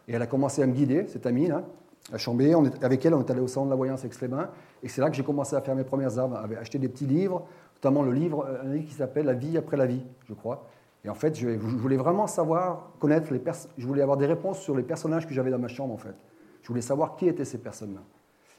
Et 0.06 0.12
elle 0.12 0.22
a 0.22 0.28
commencé 0.28 0.62
à 0.62 0.66
me 0.68 0.72
guider, 0.74 1.08
cette 1.08 1.26
amie, 1.26 1.48
là, 1.48 1.64
à 2.12 2.18
Chambéry. 2.18 2.54
On 2.54 2.64
est- 2.64 2.84
avec 2.84 3.04
elle, 3.04 3.14
on 3.14 3.20
est 3.20 3.30
allé 3.30 3.40
au 3.40 3.48
centre 3.48 3.66
de 3.66 3.70
la 3.70 3.76
voyance 3.76 4.04
Aix-les-Bains. 4.04 4.50
Et 4.82 4.88
c'est 4.88 5.00
là 5.00 5.10
que 5.10 5.16
j'ai 5.16 5.24
commencé 5.24 5.56
à 5.56 5.60
faire 5.60 5.74
mes 5.74 5.84
premières 5.84 6.18
armes, 6.18 6.34
à 6.34 6.46
acheter 6.58 6.78
des 6.78 6.88
petits 6.88 7.06
livres, 7.06 7.46
notamment 7.76 8.02
le 8.02 8.12
livre, 8.12 8.46
euh, 8.48 8.62
un 8.64 8.74
livre 8.74 8.86
qui 8.86 8.94
s'appelle 8.94 9.26
La 9.26 9.34
vie 9.34 9.56
après 9.56 9.76
la 9.76 9.86
vie, 9.86 10.02
je 10.28 10.34
crois. 10.34 10.66
Et 11.04 11.08
en 11.08 11.14
fait, 11.14 11.36
je, 11.36 11.48
voulais 11.48 11.96
vraiment 11.96 12.26
savoir, 12.26 12.90
connaître 12.98 13.32
les 13.32 13.38
personnes, 13.38 13.70
je 13.78 13.86
voulais 13.86 14.02
avoir 14.02 14.16
des 14.16 14.26
réponses 14.26 14.58
sur 14.58 14.76
les 14.76 14.82
personnages 14.82 15.26
que 15.26 15.32
j'avais 15.32 15.50
dans 15.50 15.58
ma 15.58 15.68
chambre, 15.68 15.94
en 15.94 15.98
fait. 15.98 16.14
Je 16.62 16.68
voulais 16.68 16.80
savoir 16.80 17.16
qui 17.16 17.28
étaient 17.28 17.44
ces 17.44 17.58
personnes-là. 17.58 18.00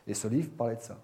Et 0.07 0.13
ce 0.13 0.27
livre 0.27 0.49
parlait 0.57 0.75
de 0.75 0.81
ça. 0.81 0.97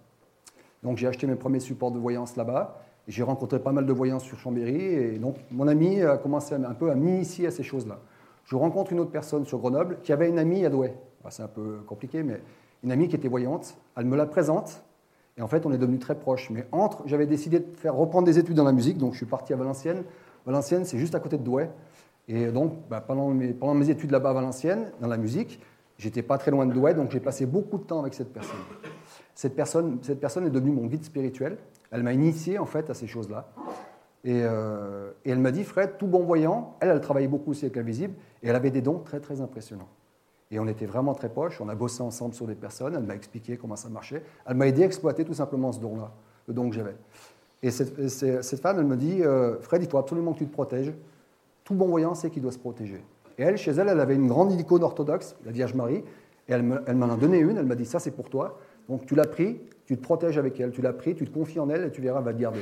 Donc 0.81 0.97
j'ai 0.97 1.07
acheté 1.07 1.27
mes 1.27 1.35
premiers 1.35 1.59
supports 1.59 1.91
de 1.91 1.99
voyance 1.99 2.35
là-bas. 2.35 2.81
J'ai 3.07 3.23
rencontré 3.23 3.59
pas 3.59 3.71
mal 3.71 3.85
de 3.85 3.93
voyants 3.93 4.19
sur 4.19 4.39
Chambéry. 4.39 4.81
Et 4.81 5.19
donc 5.19 5.35
mon 5.51 5.67
ami 5.67 6.01
a 6.01 6.17
commencé 6.17 6.55
un 6.55 6.73
peu 6.73 6.89
à 6.89 6.95
m'initier 6.95 7.47
à 7.47 7.51
ces 7.51 7.63
choses-là. 7.63 7.99
Je 8.45 8.55
rencontre 8.55 8.93
une 8.93 8.99
autre 8.99 9.11
personne 9.11 9.45
sur 9.45 9.59
Grenoble 9.59 9.97
qui 10.03 10.13
avait 10.13 10.29
une 10.29 10.39
amie 10.39 10.65
à 10.65 10.69
Douai. 10.69 10.93
C'est 11.29 11.43
un 11.43 11.47
peu 11.47 11.79
compliqué, 11.87 12.23
mais 12.23 12.41
une 12.83 12.91
amie 12.91 13.07
qui 13.07 13.15
était 13.15 13.27
voyante. 13.27 13.77
Elle 13.97 14.05
me 14.05 14.15
la 14.15 14.25
présente. 14.25 14.83
Et 15.37 15.41
en 15.41 15.47
fait, 15.47 15.65
on 15.65 15.73
est 15.73 15.77
devenus 15.77 15.99
très 15.99 16.15
proches. 16.15 16.49
Mais 16.49 16.65
entre, 16.71 17.03
j'avais 17.05 17.25
décidé 17.25 17.59
de 17.59 17.75
faire 17.75 17.95
reprendre 17.95 18.25
des 18.25 18.39
études 18.39 18.55
dans 18.55 18.63
la 18.63 18.71
musique. 18.71 18.97
Donc 18.97 19.13
je 19.13 19.17
suis 19.17 19.25
parti 19.25 19.53
à 19.53 19.55
Valenciennes. 19.55 20.03
Valenciennes, 20.45 20.85
c'est 20.85 20.97
juste 20.97 21.15
à 21.15 21.19
côté 21.19 21.37
de 21.37 21.43
Douai. 21.43 21.69
Et 22.27 22.47
donc, 22.47 22.73
bah, 22.89 23.01
pendant, 23.01 23.29
mes, 23.29 23.89
études 23.89 24.11
là-bas 24.11 24.29
à 24.29 24.33
Valenciennes, 24.33 24.91
dans 25.01 25.07
la 25.07 25.17
musique, 25.17 25.59
j'étais 25.97 26.21
pas 26.21 26.37
très 26.37 26.51
loin 26.51 26.65
de 26.65 26.73
Douai. 26.73 26.93
Donc 26.93 27.11
j'ai 27.11 27.19
passé 27.19 27.45
beaucoup 27.45 27.77
de 27.77 27.83
temps 27.83 27.99
avec 27.99 28.13
cette 28.13 28.31
personne. 28.31 28.59
Cette 29.33 29.55
personne, 29.55 29.99
cette 30.01 30.19
personne 30.19 30.45
est 30.45 30.49
devenue 30.49 30.71
mon 30.71 30.85
guide 30.85 31.03
spirituel. 31.03 31.57
Elle 31.91 32.03
m'a 32.03 32.13
initié 32.13 32.57
en 32.57 32.65
fait 32.65 32.89
à 32.89 32.93
ces 32.93 33.07
choses-là. 33.07 33.49
Et, 34.23 34.41
euh, 34.43 35.11
elle 35.23 35.39
m'a 35.39 35.51
dit, 35.51 35.63
Fred, 35.63 35.97
tout 35.97 36.07
bon 36.07 36.23
voyant, 36.23 36.77
elle, 36.79 36.89
elle 36.89 37.01
travaillait 37.01 37.27
beaucoup 37.27 37.51
aussi 37.51 37.65
avec 37.65 37.75
l'invisible, 37.75 38.15
et 38.41 38.47
elle 38.47 38.55
avait 38.55 38.71
des 38.71 38.81
dons 38.81 38.99
très 38.99 39.19
très 39.19 39.39
impressionnants. 39.39 39.87
Et 40.51 40.59
on 40.59 40.67
était 40.67 40.85
vraiment 40.85 41.13
très 41.13 41.29
proches, 41.29 41.59
on 41.59 41.69
a 41.69 41.75
bossé 41.75 42.01
ensemble 42.03 42.33
sur 42.33 42.45
des 42.45 42.55
personnes, 42.55 42.93
elle 42.95 43.03
m'a 43.03 43.15
expliqué 43.15 43.57
comment 43.57 43.75
ça 43.75 43.89
marchait, 43.89 44.23
elle 44.45 44.55
m'a 44.55 44.67
aidé 44.67 44.83
à 44.83 44.85
exploiter 44.85 45.25
tout 45.25 45.33
simplement 45.33 45.71
ce 45.71 45.79
don-là, 45.79 46.11
le 46.47 46.53
don 46.53 46.69
que 46.69 46.75
j'avais. 46.75 46.95
Et 47.63 47.71
cette, 47.71 48.61
femme, 48.61 48.77
elle 48.79 48.85
me 48.85 48.95
dit, 48.95 49.23
euh, 49.23 49.59
Fred, 49.61 49.81
il 49.81 49.89
faut 49.89 49.97
absolument 49.97 50.33
que 50.33 50.39
tu 50.39 50.45
te 50.45 50.51
protèges. 50.53 50.93
Tout 51.63 51.73
bon 51.73 51.87
voyant 51.87 52.13
sait 52.13 52.29
qu'il 52.29 52.43
doit 52.43 52.51
se 52.51 52.59
protéger. 52.59 53.03
Et 53.39 53.43
elle, 53.43 53.57
chez 53.57 53.71
elle, 53.71 53.87
elle 53.87 53.99
avait 53.99 54.13
une 54.13 54.27
grande 54.27 54.51
icône 54.51 54.83
orthodoxe, 54.83 55.35
la 55.45 55.51
Vierge 55.51 55.73
Marie, 55.73 56.03
et 56.47 56.53
elle 56.53 56.61
me- 56.61 56.83
elle 56.85 56.95
m'en 56.95 57.11
a 57.11 57.17
donné 57.17 57.39
une, 57.39 57.57
elle 57.57 57.65
m'a 57.65 57.75
dit, 57.75 57.85
ça 57.85 57.97
c'est 57.99 58.11
pour 58.11 58.29
toi. 58.29 58.59
Donc 58.87 59.07
tu 59.07 59.15
l'as 59.15 59.25
pris, 59.25 59.59
tu 59.87 59.97
te 59.97 60.01
protèges 60.01 60.37
avec 60.37 60.59
elle, 60.59 60.71
tu 60.71 60.81
l'as 60.83 60.93
pris, 60.93 61.15
tu 61.15 61.25
te 61.25 61.33
confies 61.33 61.59
en 61.59 61.69
elle 61.69 61.85
et 61.85 61.91
tu 61.91 62.01
verras, 62.01 62.19
elle 62.19 62.25
va 62.25 62.33
te 62.33 62.39
garder. 62.39 62.61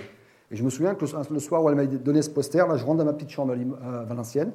Et 0.52 0.56
je 0.56 0.64
me 0.64 0.70
souviens 0.70 0.96
que 0.96 1.04
le 1.34 1.40
soir 1.40 1.64
où 1.64 1.70
elle 1.70 1.76
m'a 1.76 1.86
donné 1.86 2.22
ce 2.22 2.30
poster, 2.30 2.66
là, 2.66 2.78
je 2.78 2.86
rentre 2.86 3.00
dans 3.00 3.06
ma 3.06 3.14
petite 3.14 3.30
chambre 3.32 3.54
à 3.84 4.04
Valenciennes, 4.04 4.54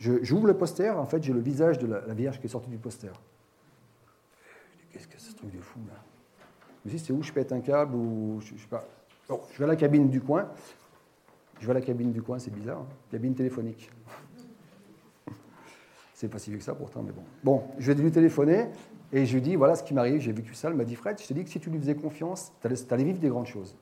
j'ouvre 0.00 0.46
le 0.46 0.54
poster, 0.56 0.90
en 0.98 1.06
fait 1.06 1.22
j'ai 1.22 1.32
le 1.32 1.40
visage 1.40 1.78
de 1.78 1.86
la, 1.86 2.14
Vierge 2.14 2.40
qui 2.40 2.46
est 2.46 2.50
sortie 2.50 2.70
du 2.70 2.78
poster. 2.78 3.12
Qu'est-ce 4.90 5.06
que 5.06 5.14
c'est 5.18 5.30
ce 5.30 5.36
truc 5.36 5.54
de 5.54 5.60
fou 5.60 5.78
là? 5.86 5.94
Je 6.84 6.90
me 6.90 6.96
dis, 6.96 7.04
c'est 7.04 7.12
où 7.12 7.22
je 7.22 7.30
pète 7.30 7.52
un 7.52 7.60
câble 7.60 7.94
ou 7.94 8.40
je, 8.40 8.56
je 8.56 8.62
sais 8.62 8.68
pas. 8.68 8.84
Bon, 9.28 9.40
je 9.52 9.58
vais 9.58 9.64
à 9.64 9.68
la 9.68 9.76
cabine 9.76 10.08
du 10.08 10.20
coin. 10.20 10.48
Je 11.60 11.66
vais 11.66 11.72
à 11.72 11.74
la 11.74 11.82
cabine 11.82 12.10
du 12.10 12.22
coin, 12.22 12.38
c'est 12.38 12.50
bizarre. 12.50 12.78
hein. 12.78 12.86
Cabine 13.10 13.34
téléphonique. 13.34 13.90
C'est 16.14 16.28
pas 16.28 16.38
si 16.38 16.50
vieux 16.50 16.58
que 16.58 16.64
ça 16.64 16.74
pourtant, 16.74 17.02
mais 17.02 17.12
bon. 17.12 17.22
Bon, 17.42 17.62
je 17.78 17.92
vais 17.92 18.02
lui 18.02 18.10
téléphoner 18.10 18.66
et 19.10 19.24
je 19.24 19.32
lui 19.32 19.40
dis 19.40 19.56
voilà 19.56 19.74
ce 19.74 19.82
qui 19.82 19.94
m'arrive, 19.94 20.20
j'ai 20.20 20.32
vécu 20.32 20.54
ça. 20.54 20.68
Elle 20.68 20.74
m'a 20.74 20.84
dit 20.84 20.94
Fred, 20.94 21.18
je 21.18 21.26
te 21.26 21.32
dis 21.32 21.44
que 21.44 21.48
si 21.50 21.60
tu 21.60 21.70
lui 21.70 21.78
faisais 21.78 21.94
confiance, 21.94 22.52
tu 22.60 22.66
allais, 22.66 22.76
t'allais 22.76 23.04
vivre 23.04 23.18
des 23.18 23.28
grandes 23.28 23.46
choses. 23.46 23.74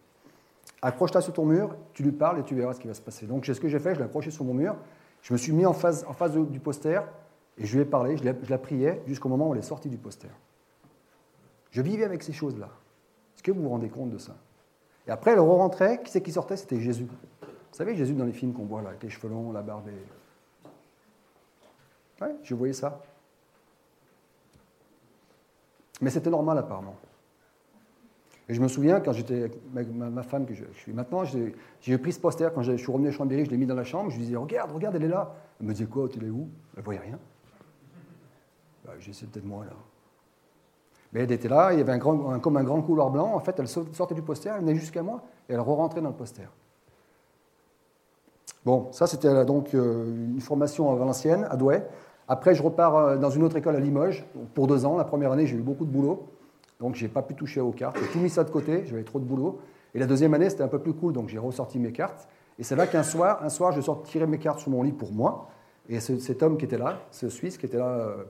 Accroche-toi 0.80 1.20
sur 1.20 1.32
ton 1.32 1.44
mur, 1.44 1.74
tu 1.94 2.04
lui 2.04 2.12
parles 2.12 2.38
et 2.38 2.44
tu 2.44 2.54
verras 2.54 2.74
ce 2.74 2.80
qui 2.80 2.86
va 2.86 2.94
se 2.94 3.00
passer. 3.00 3.26
Donc, 3.26 3.44
c'est 3.44 3.54
ce 3.54 3.60
que 3.60 3.68
j'ai 3.68 3.80
fait, 3.80 3.94
je 3.94 3.98
l'ai 3.98 4.04
accroché 4.04 4.30
sur 4.30 4.44
mon 4.44 4.54
mur. 4.54 4.76
Je 5.22 5.32
me 5.32 5.38
suis 5.38 5.52
mis 5.52 5.66
en 5.66 5.72
face, 5.72 6.04
du 6.50 6.60
poster 6.60 7.00
et 7.58 7.66
je 7.66 7.76
lui 7.76 7.82
ai 7.82 7.84
parlé, 7.84 8.16
je 8.16 8.24
la 8.24 8.58
priais 8.58 9.02
jusqu'au 9.06 9.28
moment 9.28 9.48
où 9.48 9.52
elle 9.52 9.60
est 9.60 9.62
sortie 9.62 9.88
du 9.88 9.98
poster. 9.98 10.30
Je 11.70 11.82
vivais 11.82 12.04
avec 12.04 12.22
ces 12.22 12.32
choses-là. 12.32 12.68
Est-ce 13.36 13.42
que 13.42 13.52
vous 13.52 13.62
vous 13.62 13.68
rendez 13.68 13.88
compte 13.88 14.10
de 14.10 14.18
ça? 14.18 14.34
Et 15.06 15.10
après, 15.10 15.32
elle 15.32 15.40
re-rentrait, 15.40 16.02
qui 16.02 16.10
c'est 16.10 16.22
qui 16.22 16.32
sortait? 16.32 16.56
C'était 16.56 16.80
Jésus. 16.80 17.06
Vous 17.42 17.48
savez, 17.72 17.94
Jésus 17.94 18.14
dans 18.14 18.24
les 18.24 18.32
films 18.32 18.52
qu'on 18.52 18.64
voit 18.64 18.82
là, 18.82 18.90
avec 18.90 19.02
les 19.02 19.10
cheveux 19.10 19.28
longs, 19.28 19.52
la 19.52 19.62
barbe 19.62 19.88
et... 19.88 22.24
Ouais, 22.24 22.34
je 22.42 22.54
voyais 22.54 22.72
ça. 22.72 23.00
Mais 26.00 26.10
c'était 26.10 26.30
normal 26.30 26.58
apparemment. 26.58 26.96
Et 28.48 28.54
je 28.54 28.62
me 28.62 28.68
souviens, 28.68 29.00
quand 29.00 29.12
j'étais 29.12 29.50
avec 29.74 29.92
ma, 29.94 30.22
femme, 30.22 30.46
que 30.46 30.54
je, 30.54 30.64
suis 30.74 30.92
maintenant, 30.92 31.24
j'ai 31.24 31.98
pris 31.98 32.12
ce 32.12 32.20
poster, 32.20 32.48
quand 32.54 32.62
je 32.62 32.76
suis 32.76 32.90
revenu 32.90 33.08
à 33.08 33.10
Chambéry, 33.10 33.44
je 33.44 33.50
l'ai 33.50 33.58
mis 33.58 33.66
dans 33.66 33.74
la 33.74 33.84
chambre, 33.84 34.10
je 34.10 34.16
lui 34.16 34.24
disais, 34.24 34.36
regarde, 34.36 34.72
regarde, 34.72 34.96
elle 34.96 35.04
est 35.04 35.08
là. 35.08 35.34
Elle 35.60 35.66
me 35.66 35.72
disait, 35.72 35.86
quoi, 35.86 36.08
tu 36.08 36.18
es 36.24 36.30
où? 36.30 36.48
Elle 36.74 36.80
ne 36.80 36.84
voyait 36.84 37.00
rien. 37.00 37.18
Bah, 38.86 38.92
j'ai 38.98 39.12
peut-être 39.26 39.44
moi 39.44 39.64
là. 39.66 39.72
Mais 41.12 41.20
elle 41.20 41.32
était 41.32 41.48
là, 41.48 41.72
il 41.72 41.78
y 41.78 41.82
avait 41.82 41.92
un 41.92 41.98
grand, 41.98 42.38
comme 42.40 42.56
un 42.56 42.64
grand 42.64 42.80
couloir 42.82 43.10
blanc, 43.10 43.34
en 43.34 43.40
fait, 43.40 43.58
elle 43.58 43.68
sortait 43.68 44.14
du 44.14 44.22
poster, 44.22 44.50
elle 44.54 44.60
venait 44.60 44.74
jusqu'à 44.74 45.02
moi, 45.02 45.22
et 45.48 45.52
elle 45.52 45.60
re-rentrait 45.60 46.00
dans 46.00 46.10
le 46.10 46.14
poster. 46.14 46.48
Bon, 48.64 48.88
ça 48.92 49.06
c'était 49.06 49.28
euh, 49.28 49.44
donc 49.44 49.74
euh, 49.74 50.04
une 50.34 50.40
formation 50.40 50.92
à 50.92 50.94
Valenciennes, 50.94 51.46
à 51.50 51.56
Douai. 51.56 51.82
Après, 52.26 52.54
je 52.54 52.62
repars 52.62 52.96
euh, 52.96 53.16
dans 53.16 53.30
une 53.30 53.42
autre 53.42 53.56
école 53.56 53.76
à 53.76 53.80
Limoges 53.80 54.26
pour 54.54 54.66
deux 54.66 54.84
ans. 54.84 54.96
La 54.98 55.04
première 55.04 55.32
année, 55.32 55.46
j'ai 55.46 55.56
eu 55.56 55.62
beaucoup 55.62 55.86
de 55.86 55.90
boulot, 55.90 56.26
donc 56.80 56.94
j'ai 56.94 57.08
pas 57.08 57.22
pu 57.22 57.34
toucher 57.34 57.60
aux 57.60 57.72
cartes. 57.72 57.96
J'ai 58.00 58.08
tout 58.08 58.18
mis 58.20 58.30
ça 58.30 58.44
de 58.44 58.50
côté, 58.50 58.84
j'avais 58.86 59.04
trop 59.04 59.18
de 59.18 59.24
boulot. 59.24 59.60
Et 59.94 59.98
la 59.98 60.06
deuxième 60.06 60.34
année, 60.34 60.50
c'était 60.50 60.62
un 60.62 60.68
peu 60.68 60.78
plus 60.78 60.92
cool, 60.94 61.12
donc 61.12 61.28
j'ai 61.28 61.38
ressorti 61.38 61.78
mes 61.78 61.92
cartes. 61.92 62.28
Et 62.58 62.62
c'est 62.62 62.76
là 62.76 62.86
qu'un 62.86 63.02
soir, 63.02 63.42
un 63.42 63.48
soir, 63.48 63.72
je 63.72 63.80
sors 63.80 64.02
tirer 64.02 64.26
mes 64.26 64.38
cartes 64.38 64.60
sur 64.60 64.70
mon 64.70 64.82
lit 64.82 64.92
pour 64.92 65.12
moi. 65.12 65.48
Et 65.88 66.00
ce- 66.00 66.18
cet 66.18 66.42
homme 66.42 66.58
qui 66.58 66.64
était 66.66 66.78
là, 66.78 67.00
ce 67.10 67.28
Suisse 67.28 67.56
qui 67.56 67.66
était 67.66 67.78
là 67.78 67.88
euh, 67.88 68.24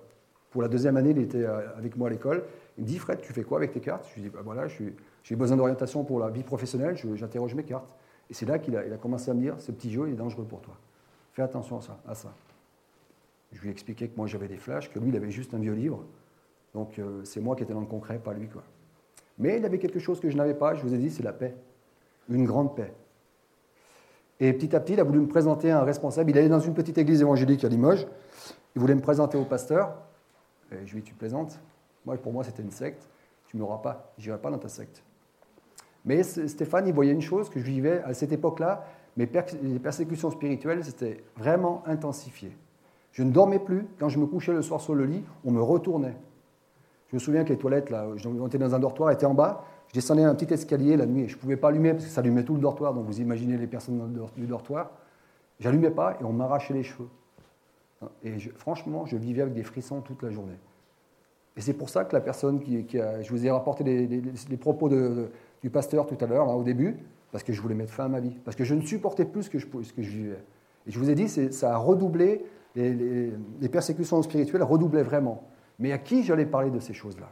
pour 0.50 0.62
la 0.62 0.68
deuxième 0.68 0.96
année, 0.96 1.10
il 1.10 1.18
était 1.18 1.44
euh, 1.44 1.76
avec 1.76 1.96
moi 1.96 2.08
à 2.08 2.10
l'école. 2.10 2.44
Il 2.76 2.84
me 2.84 2.88
dit, 2.88 2.98
Fred, 2.98 3.20
tu 3.20 3.32
fais 3.32 3.42
quoi 3.42 3.58
avec 3.58 3.72
tes 3.72 3.80
cartes? 3.80 4.06
Je 4.10 4.14
lui 4.14 4.22
dis, 4.22 4.28
bah 4.30 4.40
voilà, 4.44 4.66
j'ai 4.68 5.36
besoin 5.36 5.56
d'orientation 5.56 6.04
pour 6.04 6.20
la 6.20 6.28
vie 6.30 6.44
professionnelle, 6.44 6.96
j'interroge 7.14 7.54
mes 7.54 7.64
cartes. 7.64 7.94
Et 8.30 8.34
c'est 8.34 8.46
là 8.46 8.58
qu'il 8.58 8.76
a, 8.76 8.86
il 8.86 8.92
a 8.92 8.96
commencé 8.98 9.30
à 9.30 9.34
me 9.34 9.40
dire, 9.40 9.54
ce 9.58 9.72
petit 9.72 9.90
jeu, 9.90 10.04
il 10.06 10.12
est 10.12 10.16
dangereux 10.16 10.44
pour 10.44 10.60
toi. 10.60 10.74
Fais 11.32 11.42
attention 11.42 11.78
à 11.78 11.80
ça. 11.80 11.98
À 12.06 12.14
ça. 12.14 12.32
Je 13.52 13.60
lui 13.62 13.68
ai 13.68 13.72
expliqué 13.72 14.06
que 14.08 14.16
moi 14.16 14.26
j'avais 14.26 14.48
des 14.48 14.58
flashs, 14.58 14.92
que 14.92 14.98
lui 14.98 15.08
il 15.08 15.16
avait 15.16 15.30
juste 15.30 15.54
un 15.54 15.58
vieux 15.58 15.72
livre. 15.72 16.04
Donc 16.74 16.98
euh, 16.98 17.24
c'est 17.24 17.40
moi 17.40 17.56
qui 17.56 17.62
étais 17.62 17.72
dans 17.72 17.80
le 17.80 17.86
concret, 17.86 18.18
pas 18.18 18.32
lui. 18.32 18.48
Quoi. 18.48 18.62
Mais 19.38 19.58
il 19.58 19.64
avait 19.64 19.78
quelque 19.78 19.98
chose 19.98 20.20
que 20.20 20.30
je 20.30 20.36
n'avais 20.36 20.54
pas, 20.54 20.74
je 20.74 20.82
vous 20.82 20.94
ai 20.94 20.98
dit, 20.98 21.10
c'est 21.10 21.22
la 21.22 21.32
paix. 21.32 21.54
Une 22.28 22.44
grande 22.44 22.76
paix. 22.76 22.92
Et 24.40 24.52
petit 24.52 24.74
à 24.76 24.80
petit, 24.80 24.92
il 24.92 25.00
a 25.00 25.04
voulu 25.04 25.20
me 25.20 25.26
présenter 25.26 25.70
un 25.70 25.82
responsable. 25.82 26.30
Il 26.30 26.38
allait 26.38 26.48
dans 26.48 26.60
une 26.60 26.74
petite 26.74 26.98
église 26.98 27.22
évangélique 27.22 27.64
à 27.64 27.68
Limoges. 27.68 28.06
Il 28.74 28.80
voulait 28.80 28.94
me 28.94 29.00
présenter 29.00 29.36
au 29.36 29.44
pasteur. 29.44 29.96
Et 30.70 30.86
je 30.86 30.92
lui 30.92 30.98
ai 30.98 31.02
dit, 31.02 31.08
tu 31.08 31.14
plaisantes? 31.14 31.58
Moi, 32.04 32.16
pour 32.18 32.32
moi, 32.32 32.44
c'était 32.44 32.62
une 32.62 32.70
secte. 32.70 33.08
Tu 33.46 33.56
ne 33.56 33.62
m'auras 33.62 33.78
pas. 33.78 34.12
Je 34.18 34.28
n'irai 34.28 34.40
pas 34.40 34.50
dans 34.50 34.58
ta 34.58 34.68
secte. 34.68 35.02
Mais 36.04 36.22
Stéphane, 36.22 36.86
il 36.86 36.94
voyait 36.94 37.12
une 37.12 37.22
chose 37.22 37.48
que 37.50 37.58
je 37.58 37.64
vivais 37.64 38.02
à 38.04 38.14
cette 38.14 38.30
époque-là. 38.30 38.84
Mes 39.16 39.26
persécutions 39.26 40.30
spirituelles, 40.30 40.84
c'était 40.84 41.24
vraiment 41.36 41.82
intensifié. 41.86 42.52
Je 43.12 43.24
ne 43.24 43.32
dormais 43.32 43.58
plus. 43.58 43.86
Quand 43.98 44.08
je 44.08 44.18
me 44.18 44.26
couchais 44.26 44.52
le 44.52 44.62
soir 44.62 44.80
sur 44.80 44.94
le 44.94 45.06
lit, 45.06 45.24
on 45.44 45.50
me 45.50 45.60
retournait. 45.60 46.16
Je 47.08 47.16
me 47.16 47.18
souviens 47.18 47.44
que 47.44 47.50
les 47.50 47.58
toilettes, 47.58 47.90
là, 47.90 48.06
on 48.24 48.46
était 48.46 48.58
dans 48.58 48.74
un 48.74 48.78
dortoir, 48.78 49.10
étaient 49.10 49.26
en 49.26 49.34
bas. 49.34 49.64
Je 49.88 49.94
descendais 49.94 50.22
un 50.22 50.34
petit 50.34 50.52
escalier 50.52 50.96
la 50.96 51.06
nuit 51.06 51.22
et 51.22 51.28
je 51.28 51.36
ne 51.36 51.40
pouvais 51.40 51.56
pas 51.56 51.68
allumer 51.68 51.92
parce 51.92 52.04
que 52.04 52.10
ça 52.10 52.20
allumait 52.20 52.44
tout 52.44 52.54
le 52.54 52.60
dortoir. 52.60 52.92
Donc 52.92 53.06
vous 53.06 53.20
imaginez 53.20 53.56
les 53.56 53.66
personnes 53.66 54.28
du 54.36 54.46
dortoir. 54.46 54.90
J'allumais 55.60 55.90
pas 55.90 56.18
et 56.20 56.24
on 56.24 56.32
m'arrachait 56.32 56.74
les 56.74 56.82
cheveux. 56.82 57.08
Et 58.22 58.38
franchement, 58.56 59.06
je 59.06 59.16
vivais 59.16 59.42
avec 59.42 59.54
des 59.54 59.62
frissons 59.62 60.00
toute 60.02 60.22
la 60.22 60.30
journée. 60.30 60.58
Et 61.56 61.60
c'est 61.60 61.72
pour 61.72 61.88
ça 61.88 62.04
que 62.04 62.14
la 62.14 62.20
personne 62.20 62.60
qui, 62.60 63.00
a. 63.00 63.20
Je 63.22 63.30
vous 63.30 63.44
ai 63.44 63.50
rapporté 63.50 63.82
les, 63.82 64.56
propos 64.56 64.88
du 64.88 65.70
pasteur 65.70 66.06
tout 66.06 66.16
à 66.20 66.26
l'heure, 66.26 66.48
au 66.48 66.62
début, 66.62 66.98
parce 67.32 67.42
que 67.42 67.52
je 67.52 67.60
voulais 67.60 67.74
mettre 67.74 67.92
fin 67.92 68.04
à 68.04 68.08
ma 68.08 68.20
vie. 68.20 68.36
Parce 68.44 68.56
que 68.56 68.64
je 68.64 68.74
ne 68.74 68.82
supportais 68.82 69.24
plus 69.24 69.44
ce 69.44 69.50
que 69.50 69.58
je, 69.58 69.66
ce 69.82 69.92
que 69.92 70.02
je 70.02 70.10
vivais. 70.10 70.44
Et 70.86 70.92
je 70.92 70.98
vous 70.98 71.10
ai 71.10 71.14
dit, 71.14 71.28
ça 71.28 71.74
a 71.74 71.76
redoublé, 71.76 72.44
les, 72.76 73.68
persécutions 73.70 74.22
spirituelles 74.22 74.62
redoublaient 74.62 75.02
vraiment. 75.02 75.42
Mais 75.78 75.92
à 75.92 75.98
qui 75.98 76.24
j'allais 76.24 76.46
parler 76.46 76.70
de 76.70 76.80
ces 76.80 76.94
choses-là? 76.94 77.28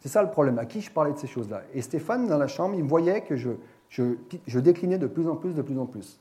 C'est 0.00 0.08
ça 0.08 0.22
le 0.22 0.30
problème, 0.30 0.58
à 0.58 0.66
qui 0.66 0.80
je 0.80 0.90
parlais 0.90 1.12
de 1.12 1.18
ces 1.18 1.26
choses-là 1.26 1.62
Et 1.74 1.82
Stéphane, 1.82 2.28
dans 2.28 2.38
la 2.38 2.46
chambre, 2.46 2.74
il 2.76 2.84
me 2.84 2.88
voyait 2.88 3.22
que 3.22 3.36
je, 3.36 3.50
je, 3.88 4.58
déclinais 4.58 4.98
de 4.98 5.06
plus 5.06 5.28
en 5.28 5.36
plus, 5.36 5.54
de 5.54 5.62
plus 5.62 5.78
en 5.78 5.86
plus. 5.86 6.20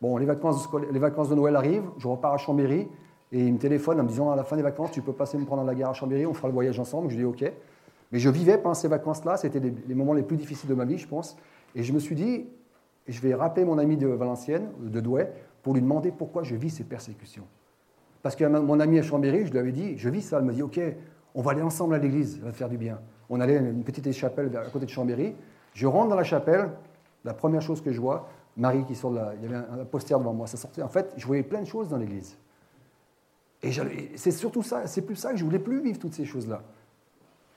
Bon, 0.00 0.16
les 0.16 0.26
vacances, 0.26 0.68
les 0.90 0.98
vacances 0.98 1.28
de 1.28 1.34
Noël 1.34 1.56
arrivent, 1.56 1.88
je 1.98 2.08
repars 2.08 2.34
à 2.34 2.38
Chambéry, 2.38 2.88
et 3.30 3.46
il 3.46 3.52
me 3.54 3.58
téléphone 3.58 3.98
en 4.00 4.02
me 4.02 4.08
disant 4.08 4.30
à 4.30 4.36
la 4.36 4.44
fin 4.44 4.56
des 4.56 4.62
vacances, 4.62 4.90
tu 4.90 5.00
peux 5.00 5.12
passer 5.12 5.38
me 5.38 5.46
prendre 5.46 5.62
à 5.62 5.64
la 5.64 5.74
gare 5.74 5.90
à 5.90 5.94
Chambéry, 5.94 6.26
on 6.26 6.34
fera 6.34 6.48
le 6.48 6.54
voyage 6.54 6.78
ensemble. 6.78 7.10
Je 7.10 7.16
dis 7.16 7.24
ok. 7.24 7.50
Mais 8.10 8.18
je 8.18 8.28
vivais 8.28 8.58
pendant 8.58 8.74
ces 8.74 8.88
vacances-là, 8.88 9.38
c'était 9.38 9.60
les, 9.60 9.94
moments 9.94 10.12
les 10.12 10.22
plus 10.22 10.36
difficiles 10.36 10.68
de 10.68 10.74
ma 10.74 10.84
vie, 10.84 10.98
je 10.98 11.08
pense. 11.08 11.36
Et 11.74 11.82
je 11.82 11.94
me 11.94 11.98
suis 11.98 12.14
dit, 12.14 12.46
je 13.08 13.20
vais 13.22 13.34
rappeler 13.34 13.64
mon 13.64 13.78
ami 13.78 13.96
de 13.96 14.06
Valenciennes, 14.06 14.70
de 14.78 15.00
Douai, 15.00 15.32
pour 15.62 15.72
lui 15.72 15.80
demander 15.80 16.10
pourquoi 16.10 16.42
je 16.42 16.54
vis 16.54 16.68
ces 16.68 16.84
persécutions. 16.84 17.44
Parce 18.22 18.36
que 18.36 18.44
mon 18.44 18.78
ami 18.78 18.98
à 18.98 19.02
Chambéry, 19.02 19.46
je 19.46 19.52
lui 19.52 19.58
avais 19.58 19.72
dit, 19.72 19.98
je 19.98 20.08
vis 20.08 20.22
ça. 20.22 20.38
Elle 20.38 20.44
me 20.44 20.52
dit, 20.52 20.62
ok, 20.62 20.80
on 21.34 21.42
va 21.42 21.52
aller 21.52 21.62
ensemble 21.62 21.94
à 21.94 21.98
l'église, 21.98 22.38
ça 22.38 22.44
va 22.44 22.52
te 22.52 22.56
faire 22.56 22.68
du 22.68 22.78
bien. 22.78 23.00
On 23.28 23.40
allait 23.40 23.56
à 23.56 23.60
une 23.60 23.82
petite 23.82 24.10
chapelle 24.12 24.54
à 24.56 24.70
côté 24.70 24.86
de 24.86 24.90
Chambéry. 24.90 25.34
Je 25.74 25.86
rentre 25.86 26.10
dans 26.10 26.16
la 26.16 26.24
chapelle, 26.24 26.70
la 27.24 27.34
première 27.34 27.62
chose 27.62 27.80
que 27.80 27.92
je 27.92 28.00
vois, 28.00 28.28
Marie 28.56 28.84
qui 28.84 28.94
sort 28.94 29.10
de 29.10 29.16
la. 29.16 29.34
Il 29.34 29.42
y 29.42 29.46
avait 29.46 29.56
un 29.56 29.84
poster 29.84 30.18
devant 30.18 30.34
moi, 30.34 30.46
ça 30.46 30.56
sortait. 30.56 30.82
En 30.82 30.88
fait, 30.88 31.12
je 31.16 31.26
voyais 31.26 31.42
plein 31.42 31.62
de 31.62 31.66
choses 31.66 31.88
dans 31.88 31.96
l'église. 31.96 32.36
Et 33.62 33.70
c'est 34.16 34.32
surtout 34.32 34.62
ça, 34.62 34.86
c'est 34.86 35.02
plus 35.02 35.16
ça 35.16 35.30
que 35.30 35.38
je 35.38 35.44
voulais 35.44 35.60
plus 35.60 35.80
vivre 35.80 35.98
toutes 35.98 36.14
ces 36.14 36.24
choses-là. 36.24 36.62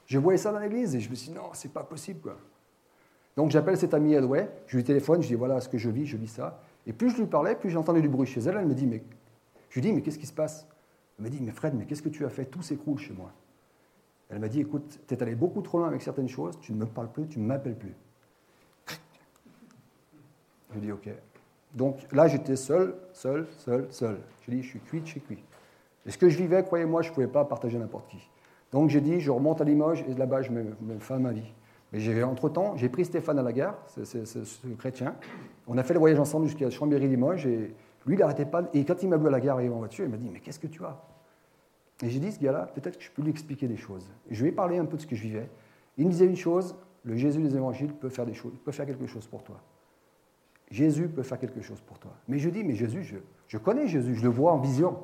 Je 0.06 0.20
voyais 0.20 0.38
ça 0.38 0.52
dans 0.52 0.60
l'église 0.60 0.96
et 0.96 1.00
je 1.00 1.10
me 1.10 1.16
suis 1.16 1.32
dit, 1.32 1.36
non, 1.36 1.50
c'est 1.54 1.74
pas 1.74 1.84
possible. 1.84 2.22
Quoi. 2.22 2.38
Donc 3.36 3.50
j'appelle 3.50 3.76
cette 3.76 3.94
amie 3.94 4.14
Edway, 4.14 4.50
je 4.68 4.78
lui 4.78 4.84
téléphone, 4.84 5.22
je 5.22 5.28
dis, 5.28 5.34
voilà 5.34 5.60
ce 5.60 5.68
que 5.68 5.80
je 5.80 5.90
vis, 5.90 6.06
je 6.06 6.16
vis 6.16 6.28
ça. 6.28 6.62
Et 6.88 6.94
plus 6.94 7.10
je 7.10 7.18
lui 7.18 7.26
parlais, 7.26 7.56
plus 7.56 7.72
j'entendais 7.72 8.02
du 8.02 8.08
bruit 8.08 8.28
chez 8.28 8.40
elle. 8.42 8.56
Elle 8.58 8.68
me 8.68 8.76
dit, 8.76 8.88
mais. 8.88 9.04
Je 9.76 9.82
lui 9.82 9.90
dis, 9.90 9.94
mais 9.94 10.02
qu'est-ce 10.02 10.18
qui 10.18 10.26
se 10.26 10.32
passe? 10.32 10.66
Elle 11.20 11.26
me 11.26 11.30
dit, 11.30 11.42
mais 11.42 11.52
Fred, 11.52 11.74
mais 11.74 11.86
qu'est-ce 11.86 12.02
que 12.02 12.08
tu 12.08 12.26
as 12.26 12.30
fait? 12.30 12.46
Tout 12.46 12.62
s'écroule 12.62 12.98
chez 12.98 13.12
moi. 13.12 13.34
Elle 14.30 14.40
m'a 14.40 14.48
dit, 14.48 14.62
écoute, 14.62 15.02
tu 15.06 15.14
es 15.14 15.22
allé 15.22 15.36
beaucoup 15.36 15.62
trop 15.62 15.80
loin 15.80 15.90
avec 15.90 16.02
certaines 16.02 16.30
choses, 16.30 16.58
tu 16.62 16.72
ne 16.72 16.78
me 16.78 16.86
parles 16.86 17.12
plus, 17.12 17.28
tu 17.28 17.40
ne 17.40 17.46
m'appelles 17.46 17.76
plus. 17.76 17.94
Je 20.74 20.80
dis 20.80 20.94
OK. 20.94 21.10
Donc 21.74 21.98
là, 22.14 22.30
j'étais 22.30 22.56
seul, 22.56 22.96
seul, 23.12 23.48
seul, 23.58 23.88
seul. 23.90 24.20
Je 24.48 24.52
dis, 24.52 24.64
je 24.64 24.70
suis 24.70 24.80
cuit, 24.80 25.02
je 25.04 25.10
suis 25.10 25.20
cuit. 25.20 25.44
Et 26.06 26.12
ce 26.12 26.18
que 26.18 26.30
je 26.30 26.38
vivais, 26.38 26.64
croyez-moi, 26.64 27.02
je 27.02 27.10
ne 27.10 27.14
pouvais 27.14 27.28
pas 27.28 27.44
partager 27.44 27.78
n'importe 27.78 28.08
qui. 28.08 28.30
Donc 28.72 28.90
j'ai 28.90 29.02
dit, 29.02 29.20
je 29.20 29.30
remonte 29.30 29.60
à 29.60 29.66
Limoges 29.66 30.06
et 30.08 30.14
là-bas, 30.14 30.42
je 30.42 30.52
mets, 30.52 30.64
fin 31.00 31.16
à 31.16 31.20
ma 31.20 31.34
vie. 31.34 31.54
Mais 31.92 32.24
entre-temps, 32.24 32.78
j'ai 32.78 32.88
pris 32.88 33.04
Stéphane 33.04 33.40
à 33.40 33.44
la 33.44 33.52
gare, 33.52 33.78
ce 33.88 34.76
chrétien. 34.78 35.16
On 35.68 35.78
a 35.78 35.84
fait 35.84 35.94
le 35.94 36.00
voyage 36.00 36.20
ensemble 36.20 36.46
jusqu'à 36.46 36.70
Chambéry-Limoges 36.70 37.46
et 37.46 37.76
lui, 38.06 38.16
il 38.16 38.20
n'arrêtait 38.20 38.46
pas. 38.46 38.64
Et 38.74 38.86
quand 38.86 39.02
il 39.02 39.10
m'a 39.10 39.18
vu 39.18 39.28
à 39.28 39.32
la 39.32 39.40
gare 39.40 39.56
arriver 39.56 39.74
en 39.74 39.80
voiture, 39.80 40.06
il 40.06 40.12
m'a 40.12 40.18
dit, 40.18 40.30
mais 40.30 40.40
qu'est-ce 40.40 40.60
que 40.60 40.68
tu 40.68 40.84
as? 40.84 41.02
Et 42.02 42.10
j'ai 42.10 42.20
dit, 42.20 42.32
ce 42.32 42.40
gars-là, 42.40 42.68
peut-être 42.74 42.98
que 42.98 43.04
je 43.04 43.12
peux 43.12 43.22
lui 43.22 43.32
expliquer 43.32 43.68
des 43.68 43.78
choses. 43.78 44.08
je 44.30 44.42
lui 44.44 44.50
ai 44.50 44.52
parlé 44.52 44.78
un 44.78 44.86
peu 44.86 44.98
de 44.98 45.02
ce 45.02 45.08
que 45.08 45.16
je 45.16 45.24
vivais. 45.24 45.50
Il 45.98 46.06
me 46.06 46.12
disait 46.12 46.26
une 46.26 46.36
chose, 46.36 46.76
le 47.04 47.16
Jésus 47.16 47.42
des 47.42 47.56
évangiles 47.56 47.94
peut 47.94 48.10
faire 48.10 48.26
des 48.26 48.34
choses, 48.34 48.54
peut 48.64 48.72
faire 48.72 48.86
quelque 48.86 49.08
chose 49.08 49.26
pour 49.28 49.44
toi. 49.44 49.62
Jésus 50.70 51.08
peut 51.08 51.24
faire 51.24 51.40
quelque 51.40 51.62
chose 51.62 51.80
pour 51.82 52.00
toi. 52.00 52.12
Mais 52.28 52.38
je 52.38 52.50
dis, 52.50 52.64
mais 52.64 52.76
Jésus, 52.76 53.16
je 53.48 53.58
connais 53.58 53.88
Jésus, 53.88 54.16
je 54.16 54.24
le 54.24 54.30
vois 54.30 54.52
en 54.52 54.58
vision. 54.58 54.98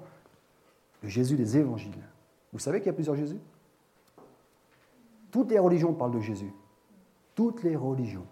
Le 1.01 1.09
Jésus 1.09 1.35
des 1.35 1.57
évangiles. 1.57 1.93
Vous 2.51 2.59
savez 2.59 2.79
qu'il 2.79 2.87
y 2.87 2.89
a 2.89 2.93
plusieurs 2.93 3.15
Jésus? 3.15 3.39
Toutes 5.31 5.49
les 5.49 5.59
religions 5.59 5.93
parlent 5.93 6.11
de 6.11 6.19
Jésus. 6.19 6.51
Toutes 7.35 7.63
les 7.63 7.75
religions. 7.75 8.25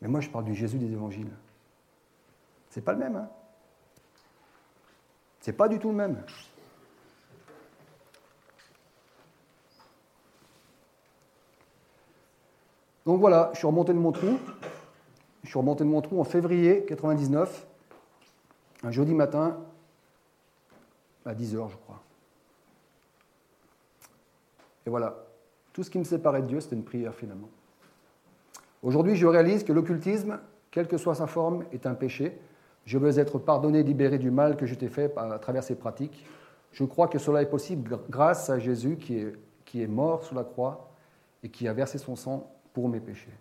Mais 0.00 0.08
moi, 0.08 0.20
je 0.20 0.30
parle 0.30 0.44
du 0.44 0.54
Jésus 0.54 0.78
des 0.78 0.90
évangiles. 0.90 1.30
C'est 2.76 2.82
pas 2.82 2.92
le 2.92 2.98
même, 2.98 3.16
hein 3.16 3.30
C'est 5.40 5.54
pas 5.54 5.66
du 5.66 5.78
tout 5.78 5.88
le 5.88 5.94
même. 5.94 6.22
Donc 13.06 13.18
voilà, 13.18 13.48
je 13.54 13.58
suis 13.60 13.66
remonté 13.66 13.94
de 13.94 13.98
mon 13.98 14.12
trou. 14.12 14.38
Je 15.42 15.48
suis 15.48 15.58
remonté 15.58 15.84
de 15.84 15.88
mon 15.88 16.02
trou 16.02 16.20
en 16.20 16.24
février 16.24 16.84
99, 16.84 17.66
un 18.82 18.90
jeudi 18.90 19.14
matin, 19.14 19.56
à 21.24 21.32
10h, 21.32 21.70
je 21.70 21.76
crois. 21.76 22.02
Et 24.84 24.90
voilà, 24.90 25.24
tout 25.72 25.82
ce 25.82 25.88
qui 25.88 25.98
me 25.98 26.04
séparait 26.04 26.42
de 26.42 26.48
Dieu, 26.48 26.60
c'était 26.60 26.76
une 26.76 26.84
prière 26.84 27.14
finalement. 27.14 27.48
Aujourd'hui, 28.82 29.16
je 29.16 29.26
réalise 29.26 29.64
que 29.64 29.72
l'occultisme, 29.72 30.38
quelle 30.70 30.88
que 30.88 30.98
soit 30.98 31.14
sa 31.14 31.26
forme, 31.26 31.64
est 31.72 31.86
un 31.86 31.94
péché. 31.94 32.38
Je 32.86 32.98
veux 32.98 33.18
être 33.18 33.38
pardonné, 33.38 33.82
libéré 33.82 34.18
du 34.18 34.30
mal 34.30 34.56
que 34.56 34.64
je 34.64 34.74
t'ai 34.74 34.88
fait 34.88 35.12
à 35.18 35.38
travers 35.38 35.64
ces 35.64 35.74
pratiques. 35.74 36.24
Je 36.72 36.84
crois 36.84 37.08
que 37.08 37.18
cela 37.18 37.42
est 37.42 37.50
possible 37.50 37.98
grâce 38.08 38.48
à 38.48 38.58
Jésus 38.58 38.96
qui 38.96 39.18
est, 39.18 39.32
qui 39.64 39.82
est 39.82 39.88
mort 39.88 40.24
sous 40.24 40.34
la 40.34 40.44
croix 40.44 40.90
et 41.42 41.48
qui 41.48 41.66
a 41.66 41.72
versé 41.72 41.98
son 41.98 42.14
sang 42.14 42.50
pour 42.72 42.88
mes 42.88 43.00
péchés. 43.00 43.32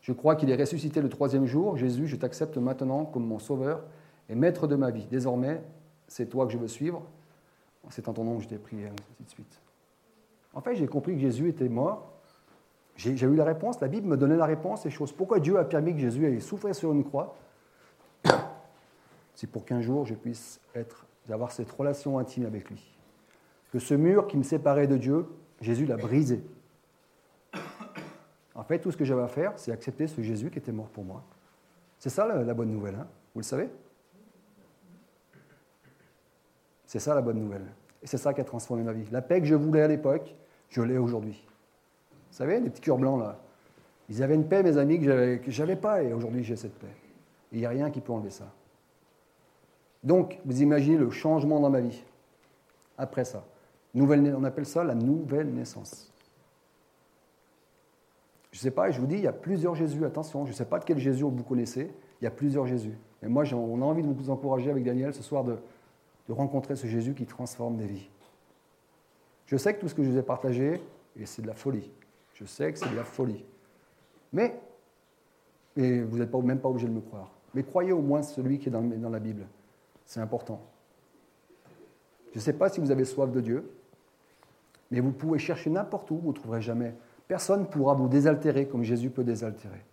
Je 0.00 0.12
crois 0.12 0.36
qu'il 0.36 0.50
est 0.50 0.56
ressuscité 0.56 1.02
le 1.02 1.08
troisième 1.08 1.46
jour. 1.46 1.76
Jésus, 1.76 2.06
je 2.06 2.16
t'accepte 2.16 2.56
maintenant 2.56 3.04
comme 3.04 3.26
mon 3.26 3.38
sauveur 3.38 3.82
et 4.28 4.34
maître 4.34 4.66
de 4.66 4.76
ma 4.76 4.90
vie. 4.90 5.06
Désormais, 5.10 5.60
c'est 6.08 6.26
toi 6.26 6.46
que 6.46 6.52
je 6.52 6.58
veux 6.58 6.68
suivre. 6.68 7.02
C'est 7.90 8.08
en 8.08 8.12
ton 8.12 8.24
nom 8.24 8.36
que 8.36 8.44
je 8.44 8.48
t'ai 8.48 8.56
prié, 8.56 8.86
ainsi 8.86 9.24
de 9.24 9.30
suite. 9.30 9.60
En 10.54 10.60
fait, 10.60 10.74
j'ai 10.74 10.86
compris 10.86 11.14
que 11.14 11.20
Jésus 11.20 11.48
était 11.48 11.68
mort. 11.68 12.12
J'ai 12.96 13.20
eu 13.26 13.34
la 13.34 13.44
réponse. 13.44 13.80
La 13.80 13.88
Bible 13.88 14.08
me 14.08 14.16
donnait 14.16 14.36
la 14.36 14.46
réponse 14.46 14.82
ces 14.82 14.90
choses. 14.90 15.12
Pourquoi 15.12 15.38
Dieu 15.38 15.58
a 15.58 15.64
permis 15.64 15.92
que 15.92 15.98
Jésus 15.98 16.24
ait 16.24 16.40
souffert 16.40 16.74
sur 16.74 16.92
une 16.92 17.04
croix? 17.04 17.36
C'est 19.36 19.46
pour 19.46 19.64
qu'un 19.64 19.80
jour 19.80 20.06
je 20.06 20.14
puisse 20.14 20.60
être, 20.74 21.06
avoir 21.30 21.52
cette 21.52 21.70
relation 21.70 22.18
intime 22.18 22.46
avec 22.46 22.68
lui. 22.68 22.82
Que 23.70 23.78
ce 23.78 23.94
mur 23.94 24.26
qui 24.26 24.38
me 24.38 24.42
séparait 24.42 24.86
de 24.86 24.96
Dieu, 24.96 25.26
Jésus 25.60 25.86
l'a 25.86 25.96
brisé. 25.96 26.42
En 28.54 28.64
fait, 28.64 28.78
tout 28.78 28.90
ce 28.90 28.96
que 28.96 29.04
j'avais 29.04 29.22
à 29.22 29.28
faire, 29.28 29.52
c'est 29.56 29.70
accepter 29.70 30.06
ce 30.06 30.22
Jésus 30.22 30.50
qui 30.50 30.58
était 30.58 30.72
mort 30.72 30.88
pour 30.88 31.04
moi. 31.04 31.22
C'est 31.98 32.08
ça 32.08 32.26
la, 32.26 32.54
bonne 32.54 32.72
nouvelle, 32.72 32.94
hein 32.94 33.06
vous 33.34 33.40
le 33.40 33.44
savez? 33.44 33.68
C'est 36.86 36.98
ça 36.98 37.14
la 37.14 37.20
bonne 37.20 37.38
nouvelle. 37.38 37.66
Et 38.02 38.06
c'est 38.06 38.16
ça 38.16 38.32
qui 38.32 38.40
a 38.40 38.44
transformé 38.44 38.82
ma 38.82 38.92
vie. 38.92 39.06
La 39.10 39.20
paix 39.20 39.40
que 39.40 39.46
je 39.46 39.54
voulais 39.54 39.82
à 39.82 39.88
l'époque, 39.88 40.34
je 40.70 40.80
l'ai 40.80 40.96
aujourd'hui. 40.96 41.44
Vous 42.30 42.36
savez, 42.36 42.58
les 42.60 42.70
petits 42.70 42.80
cœurs 42.80 42.96
blancs 42.96 43.20
là, 43.20 43.38
ils 44.08 44.22
avaient 44.22 44.34
une 44.34 44.48
paix, 44.48 44.62
mes 44.62 44.78
amis, 44.78 45.00
que 45.00 45.40
je 45.46 45.62
n'avais 45.62 45.76
pas, 45.76 46.02
et 46.02 46.14
aujourd'hui 46.14 46.42
j'ai 46.42 46.56
cette 46.56 46.78
paix. 46.78 46.94
il 47.52 47.58
n'y 47.58 47.66
a 47.66 47.70
rien 47.70 47.90
qui 47.90 48.00
peut 48.00 48.12
enlever 48.12 48.30
ça. 48.30 48.46
Donc, 50.06 50.38
vous 50.44 50.62
imaginez 50.62 50.96
le 50.96 51.10
changement 51.10 51.58
dans 51.58 51.68
ma 51.68 51.80
vie. 51.80 52.04
Après 52.96 53.24
ça. 53.24 53.44
On 53.92 54.44
appelle 54.44 54.64
ça 54.64 54.84
la 54.84 54.94
nouvelle 54.94 55.52
naissance. 55.52 56.12
Je 58.52 58.58
ne 58.58 58.62
sais 58.62 58.70
pas, 58.70 58.90
je 58.92 59.00
vous 59.00 59.06
dis, 59.06 59.16
il 59.16 59.22
y 59.22 59.26
a 59.26 59.32
plusieurs 59.32 59.74
Jésus, 59.74 60.04
attention, 60.04 60.44
je 60.44 60.52
ne 60.52 60.54
sais 60.54 60.64
pas 60.64 60.78
de 60.78 60.84
quel 60.84 60.98
Jésus 60.98 61.24
vous 61.24 61.42
connaissez, 61.42 61.92
il 62.20 62.24
y 62.24 62.26
a 62.26 62.30
plusieurs 62.30 62.66
Jésus. 62.66 62.96
Et 63.20 63.26
moi, 63.26 63.42
on 63.52 63.82
a 63.82 63.84
envie 63.84 64.02
de 64.02 64.06
vous 64.06 64.30
encourager 64.30 64.70
avec 64.70 64.84
Daniel 64.84 65.12
ce 65.12 65.24
soir 65.24 65.42
de, 65.42 65.56
rencontrer 66.28 66.76
ce 66.76 66.86
Jésus 66.86 67.14
qui 67.14 67.26
transforme 67.26 67.76
des 67.76 67.86
vies. 67.86 68.08
Je 69.46 69.56
sais 69.56 69.74
que 69.74 69.80
tout 69.80 69.88
ce 69.88 69.94
que 69.94 70.04
je 70.04 70.10
vous 70.10 70.18
ai 70.18 70.22
partagé, 70.22 70.80
et 71.18 71.26
c'est 71.26 71.42
de 71.42 71.48
la 71.48 71.54
folie. 71.54 71.90
Je 72.34 72.44
sais 72.44 72.72
que 72.72 72.78
c'est 72.78 72.90
de 72.90 72.96
la 72.96 73.04
folie. 73.04 73.44
Mais, 74.32 74.56
et 75.76 76.00
vous 76.00 76.18
n'êtes 76.18 76.32
même 76.32 76.60
pas 76.60 76.68
obligé 76.68 76.86
de 76.86 76.92
me 76.92 77.00
croire, 77.00 77.32
mais 77.54 77.64
croyez 77.64 77.92
au 77.92 78.02
moins 78.02 78.22
celui 78.22 78.60
qui 78.60 78.68
est 78.68 78.72
dans 78.72 79.10
la 79.10 79.20
Bible. 79.20 79.46
C'est 80.06 80.20
important. 80.20 80.62
Je 82.32 82.38
ne 82.38 82.40
sais 82.40 82.52
pas 82.52 82.68
si 82.68 82.80
vous 82.80 82.90
avez 82.90 83.04
soif 83.04 83.30
de 83.30 83.40
Dieu, 83.40 83.70
mais 84.90 85.00
vous 85.00 85.12
pouvez 85.12 85.38
chercher 85.38 85.68
n'importe 85.68 86.10
où, 86.10 86.16
vous 86.16 86.28
ne 86.28 86.36
trouverez 86.36 86.62
jamais 86.62 86.94
Personne 87.28 87.60
ne 87.60 87.66
pourra 87.66 87.94
vous 87.94 88.08
désaltérer 88.08 88.68
comme 88.68 88.84
Jésus 88.84 89.10
peut 89.10 89.24
désaltérer. 89.24 89.84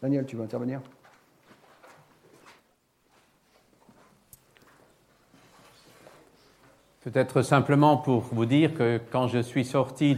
Daniel, 0.00 0.24
tu 0.24 0.36
veux 0.36 0.44
intervenir? 0.44 0.80
Peut-être 7.00 7.42
simplement 7.42 7.98
pour 7.98 8.20
vous 8.20 8.46
dire 8.46 8.74
que 8.74 9.00
quand 9.12 9.28
je 9.28 9.38
suis 9.38 9.64
sorti 9.64 10.16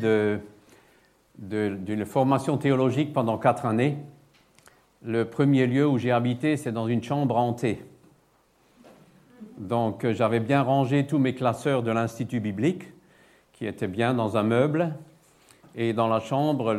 d'une 1.36 2.06
formation 2.06 2.58
théologique 2.58 3.12
pendant 3.12 3.38
quatre 3.38 3.66
années, 3.66 3.98
le 5.02 5.24
premier 5.24 5.66
lieu 5.66 5.86
où 5.86 5.98
j'ai 5.98 6.10
habité, 6.10 6.56
c'est 6.56 6.72
dans 6.72 6.88
une 6.88 7.02
chambre 7.02 7.36
hantée. 7.36 7.82
Donc 9.58 10.04
euh, 10.04 10.12
j'avais 10.12 10.40
bien 10.40 10.62
rangé 10.62 11.06
tous 11.06 11.18
mes 11.18 11.34
classeurs 11.34 11.82
de 11.82 11.90
l'Institut 11.90 12.40
biblique, 12.40 12.84
qui 13.52 13.66
étaient 13.66 13.88
bien 13.88 14.14
dans 14.14 14.36
un 14.36 14.42
meuble. 14.42 14.94
Et 15.74 15.92
dans 15.92 16.08
la 16.08 16.18
chambre, 16.18 16.72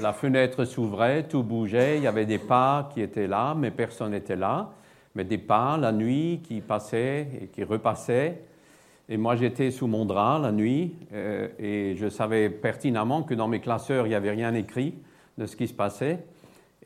la 0.00 0.12
fenêtre 0.12 0.64
s'ouvrait, 0.64 1.24
tout 1.24 1.42
bougeait, 1.42 1.96
il 1.96 2.04
y 2.04 2.06
avait 2.06 2.26
des 2.26 2.38
pas 2.38 2.88
qui 2.94 3.00
étaient 3.00 3.26
là, 3.26 3.54
mais 3.56 3.72
personne 3.72 4.12
n'était 4.12 4.36
là. 4.36 4.70
Mais 5.16 5.24
des 5.24 5.38
pas 5.38 5.76
la 5.76 5.90
nuit 5.90 6.40
qui 6.44 6.60
passaient 6.60 7.26
et 7.40 7.46
qui 7.48 7.64
repassaient. 7.64 8.42
Et 9.08 9.16
moi, 9.16 9.34
j'étais 9.34 9.70
sous 9.70 9.86
mon 9.86 10.04
drap 10.04 10.38
la 10.40 10.52
nuit 10.52 10.94
euh, 11.12 11.48
et 11.58 11.96
je 11.96 12.08
savais 12.08 12.50
pertinemment 12.50 13.22
que 13.22 13.34
dans 13.34 13.48
mes 13.48 13.60
classeurs, 13.60 14.06
il 14.06 14.10
n'y 14.10 14.14
avait 14.14 14.30
rien 14.30 14.54
écrit 14.54 14.94
de 15.38 15.46
ce 15.46 15.56
qui 15.56 15.66
se 15.66 15.74
passait. 15.74 16.24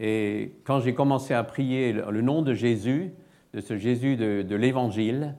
Et 0.00 0.54
quand 0.64 0.80
j'ai 0.80 0.94
commencé 0.94 1.34
à 1.34 1.44
prier 1.44 1.92
le, 1.92 2.22
nom 2.22 2.42
de 2.42 2.54
Jésus, 2.54 3.12
de 3.54 3.60
ce 3.60 3.76
Jésus 3.76 4.16
de, 4.16 4.56
l'Évangile, 4.56 5.36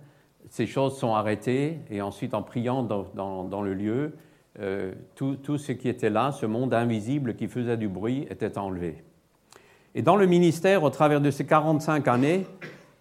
ces 0.49 0.67
choses 0.67 0.97
sont 0.97 1.15
arrêtées. 1.15 1.79
Et 1.89 2.01
ensuite, 2.01 2.33
en 2.33 2.43
priant 2.43 2.83
dans 2.83 3.61
le 3.61 3.73
lieu, 3.73 4.13
euh, 4.59 4.93
tout, 5.15 5.37
tout 5.37 5.57
ce 5.57 5.71
qui 5.71 5.89
était 5.89 6.09
là, 6.09 6.31
ce 6.31 6.45
monde 6.45 6.73
invisible 6.73 7.35
qui 7.35 7.47
faisait 7.47 7.77
du 7.77 7.87
bruit, 7.87 8.27
était 8.29 8.57
enlevé. 8.57 9.03
Et 9.95 10.01
dans 10.01 10.15
le 10.15 10.27
ministère, 10.27 10.83
au 10.83 10.89
travers 10.89 11.21
de 11.21 11.31
ces 11.31 11.45
45 11.45 12.07
années, 12.07 12.45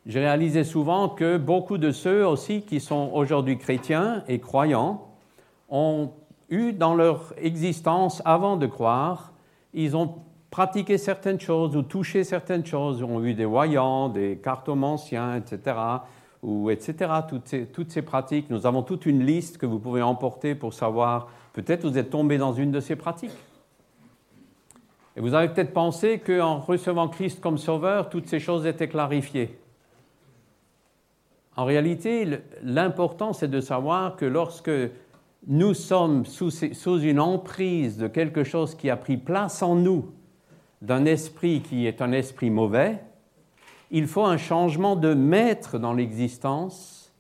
j'ai 0.06 0.20
réalisé 0.20 0.64
souvent 0.64 1.08
que 1.08 1.36
beaucoup 1.36 1.76
de 1.76 1.90
ceux 1.90 2.26
aussi 2.26 2.62
qui 2.62 2.80
sont 2.80 3.10
aujourd'hui 3.12 3.58
chrétiens 3.58 4.24
et 4.28 4.38
croyants 4.38 5.08
ont 5.68 6.10
eu 6.48 6.72
dans 6.72 6.94
leur 6.94 7.34
existence, 7.36 8.22
avant 8.24 8.56
de 8.56 8.66
croire, 8.66 9.32
ils 9.74 9.96
ont 9.96 10.14
pratiqué 10.50 10.98
certaines 10.98 11.40
choses 11.40 11.76
ou 11.76 11.82
touché 11.82 12.24
certaines 12.24 12.66
choses, 12.66 13.02
ont 13.02 13.24
eu 13.24 13.34
des 13.34 13.44
voyants, 13.44 14.08
des 14.08 14.38
cartomanciens, 14.42 15.36
etc., 15.36 15.76
ou 16.42 16.70
etc., 16.70 17.12
toutes 17.72 17.90
ces, 17.90 18.02
pratiques. 18.02 18.48
Nous 18.50 18.66
avons 18.66 18.82
toute 18.82 19.06
une 19.06 19.24
liste 19.24 19.58
que 19.58 19.66
vous 19.66 19.78
pouvez 19.78 20.02
emporter 20.02 20.54
pour 20.54 20.72
savoir, 20.72 21.28
peut-être 21.52 21.86
vous 21.86 21.98
êtes 21.98 22.10
tombé 22.10 22.38
dans 22.38 22.52
une 22.52 22.70
de 22.70 22.80
ces 22.80 22.96
pratiques. 22.96 23.36
Et 25.16 25.20
vous 25.20 25.34
avez 25.34 25.48
peut-être 25.48 25.72
pensé 25.72 26.18
qu'en 26.18 26.58
recevant 26.58 27.08
Christ 27.08 27.40
comme 27.40 27.58
sauveur, 27.58 28.08
toutes 28.08 28.26
ces 28.26 28.40
choses 28.40 28.66
étaient 28.66 28.88
clarifiées. 28.88 29.58
En 31.56 31.64
réalité, 31.64 32.40
l'important, 32.62 33.32
c'est 33.32 33.48
de 33.48 33.60
savoir 33.60 34.16
que 34.16 34.24
lorsque 34.24 34.70
nous 35.46 35.74
sommes 35.74 36.24
sous 36.24 37.00
une 37.00 37.20
emprise 37.20 37.98
de 37.98 38.06
quelque 38.06 38.44
chose 38.44 38.74
qui 38.74 38.88
a 38.88 38.96
pris 38.96 39.18
place 39.18 39.62
en 39.62 39.74
nous, 39.74 40.10
d'un 40.82 41.04
esprit 41.04 41.60
qui 41.60 41.86
est 41.86 42.02
un 42.02 42.12
esprit 42.12 42.50
mauvais, 42.50 42.98
il 43.90 44.06
faut 44.06 44.24
un 44.24 44.36
changement 44.36 44.96
de 44.96 45.14
maître 45.14 45.78
dans 45.78 45.92
l'existence 45.92 47.12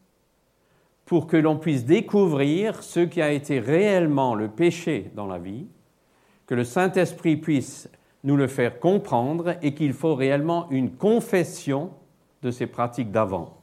pour 1.04 1.26
que 1.26 1.36
l'on 1.36 1.56
puisse 1.56 1.84
découvrir 1.84 2.82
ce 2.82 3.00
qui 3.00 3.20
a 3.20 3.32
été 3.32 3.58
réellement 3.58 4.34
le 4.34 4.48
péché 4.48 5.10
dans 5.16 5.26
la 5.26 5.38
vie, 5.38 5.66
que 6.46 6.54
le 6.54 6.62
Saint-Esprit 6.62 7.36
puisse 7.36 7.90
nous 8.22 8.36
le 8.36 8.46
faire 8.46 8.78
comprendre 8.78 9.56
et 9.62 9.74
qu'il 9.74 9.92
faut 9.92 10.14
réellement 10.14 10.68
une 10.70 10.92
confession 10.92 11.90
de 12.42 12.50
ces 12.50 12.66
pratiques 12.66 13.10
d'avant. 13.10 13.56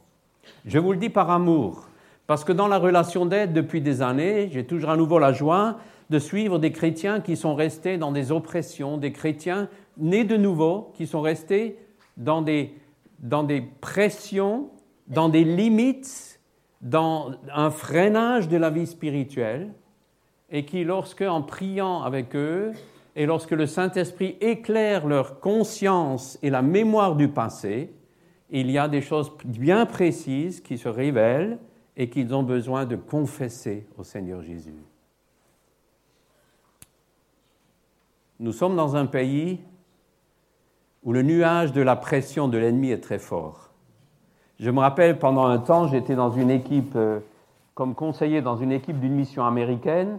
Je 0.66 0.78
vous 0.78 0.92
le 0.92 0.98
dis 0.98 1.08
par 1.08 1.30
amour, 1.30 1.88
parce 2.26 2.44
que 2.44 2.52
dans 2.52 2.68
la 2.68 2.78
relation 2.78 3.24
d'aide 3.24 3.54
depuis 3.54 3.80
des 3.80 4.02
années, 4.02 4.50
j'ai 4.52 4.64
toujours 4.64 4.90
à 4.90 4.96
nouveau 4.96 5.18
la 5.18 5.32
joie 5.32 5.78
de 6.10 6.18
suivre 6.18 6.58
des 6.58 6.72
chrétiens 6.72 7.20
qui 7.20 7.36
sont 7.36 7.54
restés 7.54 7.98
dans 7.98 8.12
des 8.12 8.32
oppressions, 8.32 8.98
des 8.98 9.12
chrétiens 9.12 9.68
nés 9.98 10.24
de 10.24 10.36
nouveau, 10.36 10.92
qui 10.94 11.06
sont 11.06 11.20
restés 11.20 11.78
dans 12.16 12.42
des, 12.42 12.74
dans 13.18 13.42
des 13.42 13.60
pressions, 13.60 14.70
dans 15.06 15.28
des 15.28 15.44
limites, 15.44 16.40
dans 16.80 17.32
un 17.52 17.70
freinage 17.70 18.48
de 18.48 18.56
la 18.56 18.70
vie 18.70 18.86
spirituelle, 18.86 19.72
et 20.50 20.64
qui, 20.64 20.84
lorsque, 20.84 21.22
en 21.22 21.42
priant 21.42 22.02
avec 22.02 22.34
eux, 22.34 22.72
et 23.16 23.26
lorsque 23.26 23.50
le 23.50 23.66
Saint-Esprit 23.66 24.36
éclaire 24.40 25.06
leur 25.06 25.40
conscience 25.40 26.38
et 26.42 26.50
la 26.50 26.62
mémoire 26.62 27.16
du 27.16 27.28
passé, 27.28 27.92
il 28.50 28.70
y 28.70 28.78
a 28.78 28.88
des 28.88 29.02
choses 29.02 29.32
bien 29.44 29.86
précises 29.86 30.60
qui 30.60 30.78
se 30.78 30.88
révèlent 30.88 31.58
et 31.96 32.08
qu'ils 32.08 32.32
ont 32.32 32.44
besoin 32.44 32.86
de 32.86 32.96
confesser 32.96 33.86
au 33.98 34.04
Seigneur 34.04 34.42
Jésus. 34.42 34.72
Nous 38.38 38.52
sommes 38.52 38.76
dans 38.76 38.94
un 38.94 39.06
pays 39.06 39.58
où 41.02 41.12
le 41.12 41.22
nuage 41.22 41.72
de 41.72 41.82
la 41.82 41.96
pression 41.96 42.48
de 42.48 42.58
l'ennemi 42.58 42.90
est 42.90 43.00
très 43.00 43.18
fort. 43.18 43.70
Je 44.58 44.70
me 44.70 44.80
rappelle, 44.80 45.18
pendant 45.18 45.46
un 45.46 45.58
temps, 45.58 45.86
j'étais 45.86 46.16
dans 46.16 46.32
une 46.32 46.50
équipe, 46.50 46.94
euh, 46.96 47.20
comme 47.74 47.94
conseiller 47.94 48.42
dans 48.42 48.56
une 48.56 48.72
équipe 48.72 48.98
d'une 48.98 49.14
mission 49.14 49.44
américaine. 49.46 50.18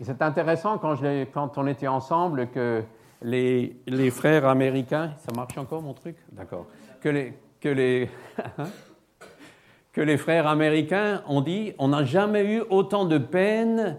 Et 0.00 0.04
c'est 0.04 0.22
intéressant 0.22 0.78
quand, 0.78 1.58
on 1.58 1.66
était 1.66 1.88
ensemble 1.88 2.48
que 2.48 2.82
les, 3.22 3.76
les 3.86 4.10
frères 4.10 4.46
américains, 4.46 5.12
ça 5.18 5.32
marche 5.36 5.58
encore 5.58 5.82
mon 5.82 5.92
truc? 5.92 6.16
D'accord. 6.32 6.66
Que 7.02 7.10
les, 7.10 7.34
que, 7.60 7.68
les, 7.68 8.08
que 9.92 10.00
les 10.00 10.16
frères 10.16 10.46
américains 10.46 11.22
ont 11.28 11.42
dit 11.42 11.74
on 11.78 11.88
n'a 11.88 12.04
jamais 12.04 12.46
eu 12.46 12.62
autant 12.70 13.04
de 13.04 13.18
peine 13.18 13.98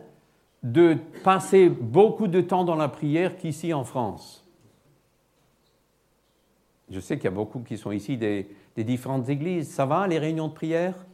de 0.64 0.98
passer 1.24 1.70
beaucoup 1.70 2.28
de 2.28 2.42
temps 2.42 2.64
dans 2.64 2.76
la 2.76 2.88
prière 2.88 3.38
qu'ici 3.38 3.74
en 3.74 3.84
France. 3.84 4.41
Je 6.92 7.00
sais 7.00 7.16
qu'il 7.16 7.26
y 7.26 7.28
a 7.30 7.32
beaucoup 7.32 7.62
qui 7.62 7.78
sont 7.78 7.92
ici 7.92 8.18
des, 8.18 8.50
différentes 8.76 9.30
églises. 9.30 9.70
Ça 9.70 9.86
va, 9.86 10.06
les 10.08 10.20
réunions 10.20 10.50
de 10.50 10.54
prière? 10.54 11.06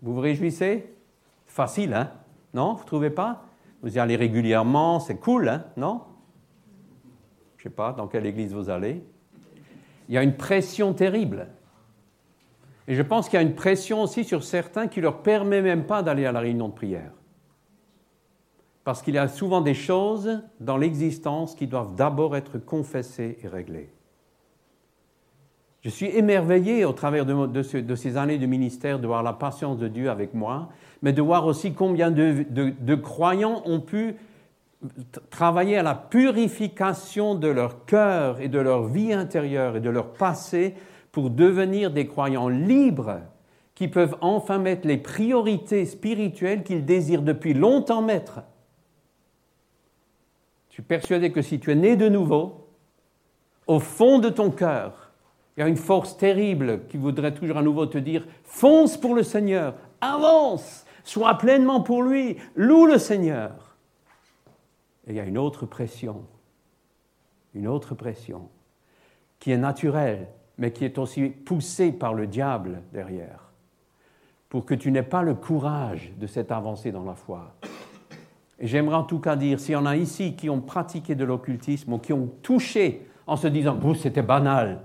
Vous 0.00 0.14
vous 0.14 0.20
réjouissez? 0.20 0.90
Facile, 1.46 1.92
hein? 1.92 2.10
Non? 2.54 2.72
Vous 2.72 2.82
ne 2.82 2.86
trouvez 2.86 3.10
pas? 3.10 3.44
Vous 3.82 3.96
y 3.96 3.98
allez 3.98 4.16
régulièrement, 4.16 4.98
c'est 4.98 5.18
cool, 5.18 5.48
hein? 5.48 5.66
Non? 5.76 6.02
Je 7.58 7.60
ne 7.60 7.70
sais 7.70 7.76
pas 7.76 7.92
dans 7.92 8.06
quelle 8.08 8.24
église 8.24 8.54
vous 8.54 8.70
allez. 8.70 9.04
Il 10.08 10.14
y 10.14 10.18
a 10.18 10.22
une 10.22 10.36
pression 10.36 10.94
terrible. 10.94 11.48
Et 12.86 12.94
je 12.94 13.02
pense 13.02 13.28
qu'il 13.28 13.38
y 13.38 13.42
a 13.42 13.46
une 13.46 13.54
pression 13.54 14.02
aussi 14.02 14.24
sur 14.24 14.42
certains 14.42 14.88
qui 14.88 15.00
ne 15.00 15.04
leur 15.04 15.22
permet 15.22 15.60
même 15.60 15.84
pas 15.84 16.02
d'aller 16.02 16.24
à 16.24 16.32
la 16.32 16.40
réunion 16.40 16.68
de 16.68 16.72
prière. 16.72 17.12
Parce 18.84 19.02
qu'il 19.02 19.16
y 19.16 19.18
a 19.18 19.28
souvent 19.28 19.60
des 19.60 19.74
choses 19.74 20.40
dans 20.60 20.78
l'existence 20.78 21.54
qui 21.54 21.66
doivent 21.66 21.94
d'abord 21.94 22.36
être 22.36 22.56
confessées 22.56 23.38
et 23.42 23.48
réglées. 23.48 23.92
Je 25.82 25.90
suis 25.90 26.06
émerveillé 26.06 26.84
au 26.84 26.92
travers 26.92 27.24
de, 27.24 27.46
de 27.46 27.62
ce- 27.62 27.76
de 27.76 27.94
ces 27.94 28.16
années 28.16 28.38
de 28.38 28.46
ministère 28.46 28.98
de 28.98 29.06
voir 29.06 29.22
la 29.22 29.32
patience 29.32 29.78
de 29.78 29.86
Dieu 29.88 30.10
avec 30.10 30.34
moi, 30.34 30.68
mais 31.02 31.12
de 31.12 31.22
voir 31.22 31.46
aussi 31.46 31.72
combien 31.72 32.10
de, 32.10 32.44
de- 32.50 32.94
croyants 32.96 33.62
ont 33.64 33.80
pu 33.80 34.16
travailler 35.30 35.76
à 35.76 35.82
la 35.82 35.94
purification 35.94 37.34
de 37.34 37.48
leur 37.48 37.84
cœur 37.84 38.40
et 38.40 38.48
de 38.48 38.58
leur 38.58 38.84
vie 38.84 39.12
intérieure 39.12 39.76
et 39.76 39.80
de 39.80 39.90
leur 39.90 40.12
passé 40.12 40.74
pour 41.12 41.30
devenir 41.30 41.90
des 41.92 42.06
croyants 42.06 42.48
libres 42.48 43.20
qui 43.74 43.86
peuvent 43.88 44.16
enfin 44.20 44.58
mettre 44.58 44.86
les 44.86 44.98
priorités 44.98 45.84
spirituelles 45.84 46.64
qu'ils 46.64 46.84
désirent 46.84 47.22
depuis 47.22 47.54
longtemps 47.54 48.02
mettre. 48.02 48.40
Je 50.68 50.74
suis 50.74 50.82
persuadé 50.82 51.30
que 51.32 51.42
si 51.42 51.60
tu 51.60 51.70
es 51.70 51.76
né 51.76 51.96
de 51.96 52.08
nouveau, 52.08 52.68
au 53.68 53.78
fond 53.80 54.18
de 54.18 54.28
ton 54.28 54.50
cœur, 54.50 55.07
il 55.58 55.62
y 55.62 55.64
a 55.64 55.68
une 55.68 55.76
force 55.76 56.16
terrible 56.16 56.86
qui 56.88 56.98
voudrait 56.98 57.34
toujours 57.34 57.56
à 57.56 57.62
nouveau 57.62 57.86
te 57.86 57.98
dire 57.98 58.24
fonce 58.44 58.96
pour 58.96 59.16
le 59.16 59.24
Seigneur, 59.24 59.74
avance, 60.00 60.86
sois 61.02 61.34
pleinement 61.34 61.80
pour 61.80 62.04
lui, 62.04 62.36
loue 62.54 62.86
le 62.86 62.96
Seigneur. 62.96 63.74
Et 65.08 65.10
il 65.10 65.16
y 65.16 65.20
a 65.20 65.24
une 65.24 65.36
autre 65.36 65.66
pression, 65.66 66.22
une 67.54 67.66
autre 67.66 67.96
pression, 67.96 68.50
qui 69.40 69.50
est 69.50 69.56
naturelle, 69.56 70.28
mais 70.58 70.70
qui 70.70 70.84
est 70.84 70.96
aussi 70.96 71.28
poussée 71.28 71.90
par 71.90 72.14
le 72.14 72.28
diable 72.28 72.82
derrière, 72.92 73.50
pour 74.48 74.64
que 74.64 74.74
tu 74.74 74.92
n'aies 74.92 75.02
pas 75.02 75.22
le 75.22 75.34
courage 75.34 76.12
de 76.20 76.28
cette 76.28 76.52
avancée 76.52 76.92
dans 76.92 77.04
la 77.04 77.16
foi. 77.16 77.56
Et 78.60 78.68
j'aimerais 78.68 78.94
en 78.94 79.02
tout 79.02 79.18
cas 79.18 79.34
dire, 79.34 79.58
s'il 79.58 79.72
y 79.72 79.76
en 79.76 79.86
a 79.86 79.96
ici 79.96 80.36
qui 80.36 80.48
ont 80.50 80.60
pratiqué 80.60 81.16
de 81.16 81.24
l'occultisme 81.24 81.94
ou 81.94 81.98
qui 81.98 82.12
ont 82.12 82.30
touché 82.42 83.08
en 83.26 83.34
se 83.34 83.48
disant, 83.48 83.76
c'était 83.96 84.22
banal, 84.22 84.84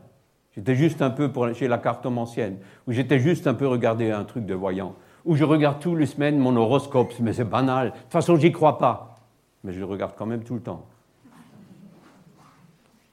j'étais 0.56 0.76
juste 0.76 1.02
un 1.02 1.10
peu 1.10 1.32
pour, 1.32 1.54
chez 1.54 1.68
la 1.68 1.78
cartomancienne, 1.78 2.58
ou 2.88 2.92
j'étais 2.92 3.20
juste 3.20 3.48
un 3.48 3.54
peu 3.54 3.68
regarder 3.68 4.12
un 4.12 4.24
truc 4.24 4.46
de 4.46 4.54
voyant, 4.54 4.96
ou 5.26 5.36
je 5.36 5.44
regarde 5.44 5.80
tous 5.80 5.96
les 5.96 6.06
semaines 6.06 6.38
mon 6.38 6.56
horoscope, 6.56 7.14
mais 7.20 7.34
c'est 7.34 7.44
banal, 7.44 7.92
de 7.92 7.98
toute 7.98 8.12
façon, 8.12 8.36
j'y 8.38 8.52
crois 8.52 8.78
pas. 8.78 9.16
Mais 9.64 9.72
je 9.72 9.80
le 9.80 9.86
regarde 9.86 10.14
quand 10.18 10.26
même 10.26 10.44
tout 10.44 10.56
le 10.56 10.62
temps. 10.62 10.86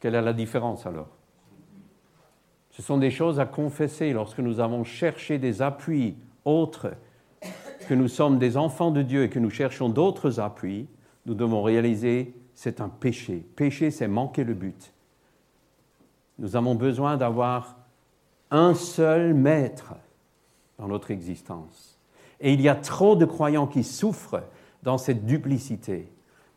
Quelle 0.01 0.14
est 0.14 0.22
la 0.22 0.32
différence 0.32 0.86
alors? 0.86 1.09
Ce 2.70 2.82
sont 2.82 2.99
des 2.99 3.11
choses 3.11 3.38
à 3.38 3.47
confesser 3.47 4.12
lorsque 4.12 4.38
nous 4.38 4.59
avons 4.59 4.84
cherché 4.84 5.38
des 5.38 5.62
appuis 5.62 6.16
autres, 6.45 6.93
que 7.88 7.95
nous 7.95 8.09
sommes 8.09 8.38
des 8.38 8.57
enfants 8.57 8.91
de 8.91 9.03
Dieu 9.03 9.24
et 9.24 9.28
que 9.28 9.38
nous 9.38 9.51
cherchons 9.51 9.88
d'autres 9.88 10.41
appuis. 10.41 10.88
Nous 11.26 11.34
devons 11.34 11.62
réaliser 11.62 12.34
c'est 12.55 12.80
un 12.80 12.88
péché. 12.88 13.47
Péché, 13.57 13.91
c'est 13.91 14.07
manquer 14.07 14.45
le 14.45 14.53
but. 14.55 14.93
Nous 16.41 16.57
avons 16.57 16.74
besoin 16.74 17.18
d'avoir 17.18 17.76
un 18.51 18.74
seul 18.74 19.34
maître 19.34 19.93
dans 20.78 20.88
notre 20.88 21.11
existence. 21.11 21.99
Et 22.41 22.55
il 22.55 22.62
y 22.62 22.68
a 22.68 22.74
trop 22.74 23.14
de 23.14 23.26
croyants 23.26 23.66
qui 23.66 23.84
souffrent 23.84 24.43
dans 24.82 24.97
cette 24.97 25.26
duplicité. 25.26 26.11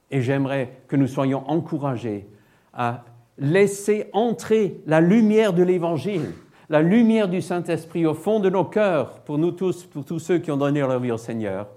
Et 0.09 0.21
j'aimerais 0.21 0.79
que 0.87 0.95
nous 0.95 1.07
soyons 1.07 1.43
encouragés 1.49 2.25
à 2.73 3.03
laisser 3.37 4.09
entrer 4.13 4.81
la 4.87 5.01
lumière 5.01 5.51
de 5.51 5.63
l'Évangile, 5.63 6.31
la 6.69 6.81
lumière 6.81 7.27
du 7.27 7.41
Saint-Esprit 7.41 8.05
au 8.05 8.13
fond 8.13 8.39
de 8.39 8.49
nos 8.49 8.63
cœurs, 8.63 9.19
pour 9.19 9.37
nous 9.37 9.51
tous, 9.51 9.83
pour 9.83 10.05
tous 10.05 10.19
ceux 10.19 10.39
qui 10.39 10.49
ont 10.49 10.57
donné 10.57 10.79
leur 10.79 10.99
vie 10.99 11.11
au 11.11 11.17
Seigneur, 11.17 11.67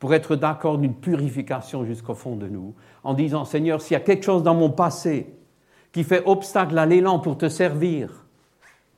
pour 0.00 0.12
être 0.14 0.34
d'accord 0.34 0.78
d'une 0.78 0.94
purification 0.94 1.84
jusqu'au 1.84 2.14
fond 2.14 2.34
de 2.34 2.48
nous, 2.48 2.74
en 3.04 3.14
disant, 3.14 3.44
Seigneur, 3.44 3.80
s'il 3.80 3.94
y 3.94 3.96
a 3.96 4.00
quelque 4.00 4.24
chose 4.24 4.42
dans 4.42 4.54
mon 4.54 4.70
passé 4.70 5.35
qui 5.96 6.04
fait 6.04 6.26
obstacle 6.26 6.76
à 6.76 6.84
l'élan 6.84 7.20
pour 7.20 7.38
te 7.38 7.48
servir, 7.48 8.26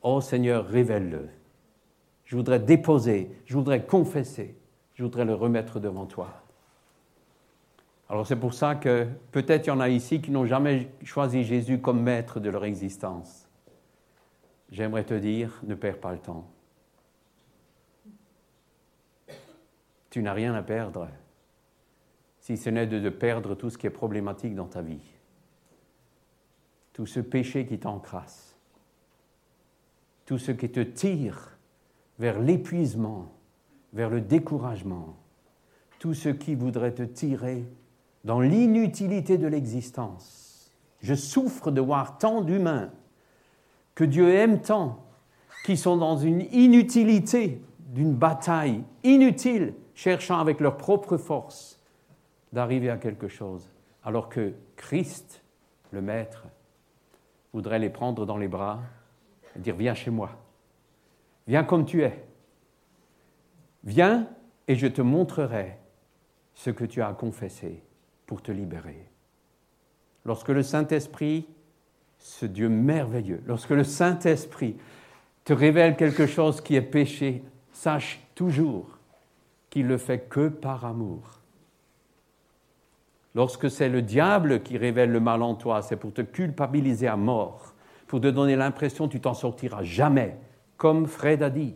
oh 0.01 0.19
Seigneur, 0.19 0.67
révèle-le. 0.67 1.29
Je 2.25 2.35
voudrais 2.35 2.59
déposer, 2.59 3.31
je 3.45 3.53
voudrais 3.53 3.85
confesser, 3.85 4.57
je 4.95 5.03
voudrais 5.03 5.23
le 5.23 5.33
remettre 5.33 5.79
devant 5.79 6.05
toi. 6.05 6.43
Alors 8.09 8.27
c'est 8.27 8.35
pour 8.35 8.53
ça 8.53 8.75
que 8.75 9.07
peut-être 9.31 9.67
il 9.67 9.69
y 9.69 9.71
en 9.71 9.79
a 9.79 9.87
ici 9.87 10.19
qui 10.19 10.29
n'ont 10.29 10.45
jamais 10.45 10.89
choisi 11.05 11.45
Jésus 11.45 11.79
comme 11.79 12.01
maître 12.01 12.41
de 12.41 12.49
leur 12.49 12.65
existence. 12.65 13.47
J'aimerais 14.69 15.05
te 15.05 15.13
dire, 15.13 15.57
ne 15.63 15.75
perds 15.75 15.99
pas 15.99 16.11
le 16.11 16.19
temps. 16.19 16.49
Tu 20.09 20.21
n'as 20.21 20.33
rien 20.33 20.53
à 20.53 20.63
perdre, 20.63 21.07
si 22.41 22.57
ce 22.57 22.69
n'est 22.69 22.87
de, 22.87 23.09
perdre 23.09 23.55
tout 23.55 23.69
ce 23.69 23.77
qui 23.77 23.87
est 23.87 23.89
problématique 23.89 24.53
dans 24.53 24.67
ta 24.67 24.81
vie, 24.81 24.99
tout 26.93 27.05
ce 27.05 27.19
péché 27.19 27.65
qui 27.65 27.79
t'encrasse, 27.79 28.57
tout 30.25 30.37
ce 30.37 30.51
qui 30.51 30.69
te 30.69 30.79
tire 30.79 31.57
vers 32.19 32.39
l'épuisement, 32.39 33.31
vers 33.93 34.09
le 34.09 34.21
découragement, 34.21 35.15
tout 35.99 36.13
ce 36.13 36.29
qui 36.29 36.55
voudrait 36.55 36.93
te 36.93 37.03
tirer 37.03 37.65
dans 38.23 38.39
l'inutilité 38.39 39.37
de 39.37 39.47
l'existence. 39.47 40.71
Je 41.01 41.15
souffre 41.15 41.71
de 41.71 41.81
voir 41.81 42.17
tant 42.17 42.41
d'humains 42.41 42.91
que 43.95 44.03
Dieu 44.03 44.33
aime 44.33 44.61
tant, 44.61 45.05
qui 45.65 45.77
sont 45.77 45.97
dans 45.97 46.17
une 46.17 46.41
inutilité 46.51 47.61
d'une 47.79 48.13
bataille 48.13 48.83
inutile, 49.03 49.73
cherchant 49.93 50.39
avec 50.39 50.59
leur 50.59 50.77
propre 50.77 51.17
force 51.17 51.79
d'arriver 52.53 52.89
à 52.89 52.97
quelque 52.97 53.27
chose, 53.27 53.67
alors 54.03 54.29
que 54.29 54.53
Christ, 54.75 55.43
le 55.91 56.01
Maître, 56.01 56.45
voudrait 57.53 57.79
les 57.79 57.89
prendre 57.89 58.25
dans 58.25 58.37
les 58.37 58.47
bras 58.47 58.81
et 59.55 59.59
dire, 59.59 59.75
viens 59.75 59.95
chez 59.95 60.11
moi, 60.11 60.31
viens 61.47 61.63
comme 61.63 61.85
tu 61.85 62.03
es, 62.03 62.23
viens 63.83 64.27
et 64.67 64.75
je 64.75 64.87
te 64.87 65.01
montrerai 65.01 65.77
ce 66.53 66.69
que 66.69 66.85
tu 66.85 67.01
as 67.01 67.13
confessé 67.13 67.83
pour 68.25 68.41
te 68.41 68.51
libérer. 68.51 69.07
Lorsque 70.25 70.49
le 70.49 70.61
Saint-Esprit, 70.61 71.47
ce 72.19 72.45
Dieu 72.45 72.69
merveilleux, 72.69 73.41
lorsque 73.47 73.69
le 73.71 73.83
Saint-Esprit 73.83 74.75
te 75.45 75.53
révèle 75.53 75.95
quelque 75.95 76.27
chose 76.27 76.61
qui 76.61 76.75
est 76.75 76.81
péché, 76.81 77.43
sache 77.71 78.21
toujours 78.35 78.99
qu'il 79.69 79.87
le 79.87 79.97
fait 79.97 80.29
que 80.29 80.49
par 80.49 80.85
amour. 80.85 81.38
Lorsque 83.35 83.69
c'est 83.69 83.89
le 83.89 84.01
diable 84.01 84.63
qui 84.63 84.77
révèle 84.77 85.11
le 85.11 85.19
mal 85.19 85.43
en 85.43 85.55
toi, 85.55 85.81
c'est 85.81 85.97
pour 85.97 86.13
te 86.13 86.21
culpabiliser 86.21 87.07
à 87.07 87.15
mort, 87.15 87.73
pour 88.07 88.21
te 88.21 88.27
donner 88.27 88.55
l'impression 88.55 89.07
que 89.07 89.13
tu 89.13 89.21
t'en 89.21 89.33
sortiras 89.33 89.83
jamais, 89.83 90.37
comme 90.77 91.05
Fred 91.05 91.43
a 91.43 91.49
dit. 91.49 91.75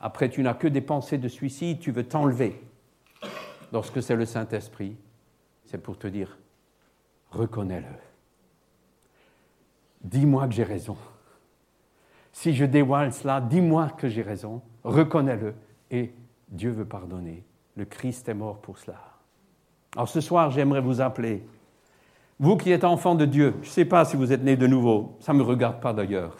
Après, 0.00 0.28
tu 0.28 0.42
n'as 0.42 0.54
que 0.54 0.68
des 0.68 0.80
pensées 0.80 1.18
de 1.18 1.28
suicide, 1.28 1.78
tu 1.78 1.92
veux 1.92 2.04
t'enlever. 2.04 2.60
Lorsque 3.72 4.02
c'est 4.02 4.16
le 4.16 4.26
Saint-Esprit 4.26 4.96
c'est 5.74 5.82
pour 5.82 5.98
te 5.98 6.06
dire, 6.06 6.38
reconnais-le. 7.30 7.86
Dis-moi 10.02 10.46
que 10.46 10.54
j'ai 10.54 10.62
raison. 10.62 10.96
Si 12.30 12.54
je 12.54 12.64
dévoile 12.64 13.12
cela, 13.12 13.40
dis-moi 13.40 13.90
que 13.90 14.08
j'ai 14.08 14.22
raison, 14.22 14.62
reconnais-le 14.84 15.54
et 15.90 16.14
Dieu 16.48 16.70
veut 16.70 16.84
pardonner. 16.84 17.44
Le 17.76 17.84
Christ 17.86 18.28
est 18.28 18.34
mort 18.34 18.60
pour 18.60 18.78
cela. 18.78 19.13
Alors 19.96 20.08
ce 20.08 20.20
soir, 20.20 20.50
j'aimerais 20.50 20.80
vous 20.80 21.00
appeler. 21.00 21.46
Vous 22.40 22.56
qui 22.56 22.72
êtes 22.72 22.84
enfants 22.84 23.14
de 23.14 23.24
Dieu, 23.24 23.54
je 23.62 23.68
ne 23.68 23.72
sais 23.72 23.84
pas 23.84 24.04
si 24.04 24.16
vous 24.16 24.32
êtes 24.32 24.42
nés 24.42 24.56
de 24.56 24.66
nouveau, 24.66 25.16
ça 25.20 25.32
ne 25.32 25.38
me 25.38 25.44
regarde 25.44 25.80
pas 25.80 25.92
d'ailleurs. 25.92 26.36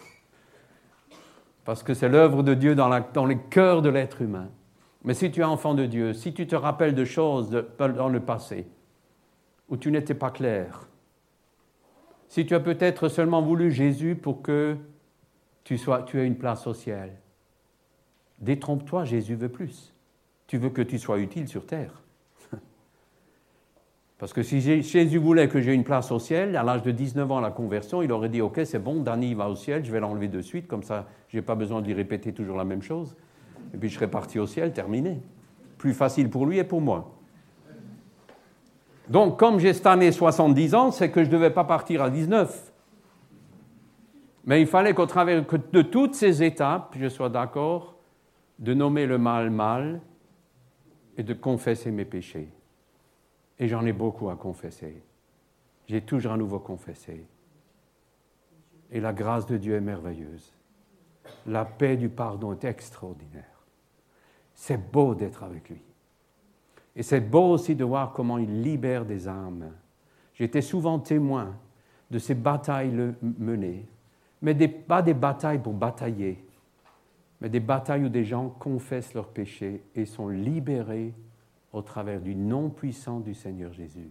Parce 1.64 1.82
que 1.82 1.94
c'est 1.94 2.08
l'œuvre 2.08 2.42
de 2.42 2.54
Dieu 2.54 2.74
dans, 2.74 2.88
les 3.26 3.38
cœurs 3.38 3.80
de 3.80 3.88
l'être 3.88 4.20
humain. 4.20 4.48
Mais 5.04 5.14
si 5.14 5.30
tu 5.30 5.40
es 5.40 5.44
enfant 5.44 5.74
de 5.74 5.86
Dieu, 5.86 6.12
si 6.12 6.34
tu 6.34 6.46
te 6.46 6.56
rappelles 6.56 6.94
de 6.94 7.04
choses 7.04 7.50
dans 7.78 8.08
le 8.08 8.20
passé, 8.20 8.66
où 9.68 9.76
tu 9.76 9.90
n'étais 9.90 10.14
pas 10.14 10.30
clair. 10.30 10.88
Si 12.28 12.44
tu 12.44 12.54
as 12.54 12.60
peut-être 12.60 13.08
seulement 13.08 13.40
voulu 13.40 13.70
Jésus 13.70 14.16
pour 14.16 14.42
que 14.42 14.76
tu, 15.62 15.78
tu 16.06 16.20
aies 16.20 16.26
une 16.26 16.36
place 16.36 16.66
au 16.66 16.74
ciel, 16.74 17.16
détrompe-toi, 18.40 19.04
Jésus 19.04 19.36
veut 19.36 19.48
plus. 19.48 19.94
Tu 20.46 20.58
veux 20.58 20.70
que 20.70 20.82
tu 20.82 20.98
sois 20.98 21.18
utile 21.18 21.48
sur 21.48 21.64
terre. 21.64 22.03
Parce 24.18 24.32
que 24.32 24.42
si 24.42 24.60
Jésus 24.60 25.18
voulait 25.18 25.48
que 25.48 25.60
j'ai 25.60 25.74
une 25.74 25.82
place 25.82 26.12
au 26.12 26.18
ciel, 26.18 26.56
à 26.56 26.62
l'âge 26.62 26.82
de 26.82 26.92
19 26.92 27.30
ans 27.32 27.40
la 27.40 27.50
conversion, 27.50 28.00
il 28.00 28.12
aurait 28.12 28.28
dit 28.28 28.40
Ok, 28.40 28.60
c'est 28.64 28.78
bon, 28.78 29.00
Danny 29.00 29.34
va 29.34 29.48
au 29.48 29.56
ciel, 29.56 29.84
je 29.84 29.90
vais 29.90 30.00
l'enlever 30.00 30.28
de 30.28 30.40
suite, 30.40 30.68
comme 30.68 30.82
ça, 30.82 31.06
je 31.28 31.36
n'ai 31.36 31.42
pas 31.42 31.56
besoin 31.56 31.80
de 31.80 31.86
lui 31.86 31.94
répéter 31.94 32.32
toujours 32.32 32.56
la 32.56 32.64
même 32.64 32.82
chose. 32.82 33.16
Et 33.72 33.76
puis 33.76 33.88
je 33.88 33.94
serais 33.96 34.08
parti 34.08 34.38
au 34.38 34.46
ciel, 34.46 34.72
terminé. 34.72 35.20
Plus 35.78 35.94
facile 35.94 36.30
pour 36.30 36.46
lui 36.46 36.58
et 36.58 36.64
pour 36.64 36.80
moi. 36.80 37.10
Donc, 39.08 39.38
comme 39.38 39.58
j'ai 39.58 39.72
cette 39.72 39.86
année 39.86 40.12
70 40.12 40.74
ans, 40.74 40.90
c'est 40.90 41.10
que 41.10 41.22
je 41.22 41.28
ne 41.28 41.32
devais 41.32 41.50
pas 41.50 41.64
partir 41.64 42.02
à 42.02 42.08
19. 42.08 42.72
Mais 44.46 44.60
il 44.60 44.66
fallait 44.66 44.94
qu'au 44.94 45.06
travers 45.06 45.44
de 45.44 45.82
toutes 45.82 46.14
ces 46.14 46.42
étapes, 46.42 46.94
je 46.98 47.08
sois 47.08 47.28
d'accord 47.28 47.96
de 48.58 48.72
nommer 48.74 49.06
le 49.06 49.18
mal 49.18 49.50
mal 49.50 50.00
et 51.16 51.22
de 51.22 51.34
confesser 51.34 51.90
mes 51.90 52.04
péchés. 52.04 52.48
Et 53.58 53.68
j'en 53.68 53.84
ai 53.86 53.92
beaucoup 53.92 54.30
à 54.30 54.36
confesser. 54.36 55.02
J'ai 55.86 56.00
toujours 56.00 56.32
à 56.32 56.36
nouveau 56.36 56.58
confessé. 56.58 57.26
Et 58.90 59.00
la 59.00 59.12
grâce 59.12 59.46
de 59.46 59.56
Dieu 59.56 59.74
est 59.74 59.80
merveilleuse. 59.80 60.52
La 61.46 61.64
paix 61.64 61.96
du 61.96 62.08
pardon 62.08 62.52
est 62.52 62.64
extraordinaire. 62.64 63.44
C'est 64.54 64.90
beau 64.90 65.14
d'être 65.14 65.42
avec 65.42 65.68
lui. 65.68 65.82
Et 66.96 67.02
c'est 67.02 67.20
beau 67.20 67.50
aussi 67.50 67.74
de 67.74 67.84
voir 67.84 68.12
comment 68.12 68.38
il 68.38 68.62
libère 68.62 69.04
des 69.04 69.26
âmes. 69.26 69.72
J'étais 70.34 70.62
souvent 70.62 70.98
témoin 70.98 71.56
de 72.10 72.18
ces 72.18 72.34
batailles 72.34 73.14
menées, 73.20 73.86
mais 74.42 74.54
pas 74.68 75.02
des 75.02 75.14
batailles 75.14 75.58
pour 75.58 75.72
batailler, 75.72 76.44
mais 77.40 77.48
des 77.48 77.60
batailles 77.60 78.04
où 78.04 78.08
des 78.08 78.24
gens 78.24 78.48
confessent 78.48 79.14
leurs 79.14 79.28
péchés 79.28 79.82
et 79.94 80.04
sont 80.04 80.28
libérés 80.28 81.12
au 81.74 81.82
travers 81.82 82.20
du 82.20 82.36
nom 82.36 82.70
puissant 82.70 83.18
du 83.18 83.34
Seigneur 83.34 83.72
Jésus. 83.72 84.08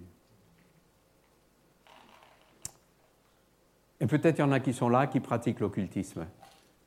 Et 4.01 4.05
peut-être 4.05 4.37
il 4.37 4.41
y 4.41 4.43
en 4.43 4.51
a 4.51 4.59
qui 4.59 4.73
sont 4.73 4.89
là 4.89 5.07
qui 5.07 5.21
pratiquent 5.21 5.61
l'occultisme. 5.61 6.27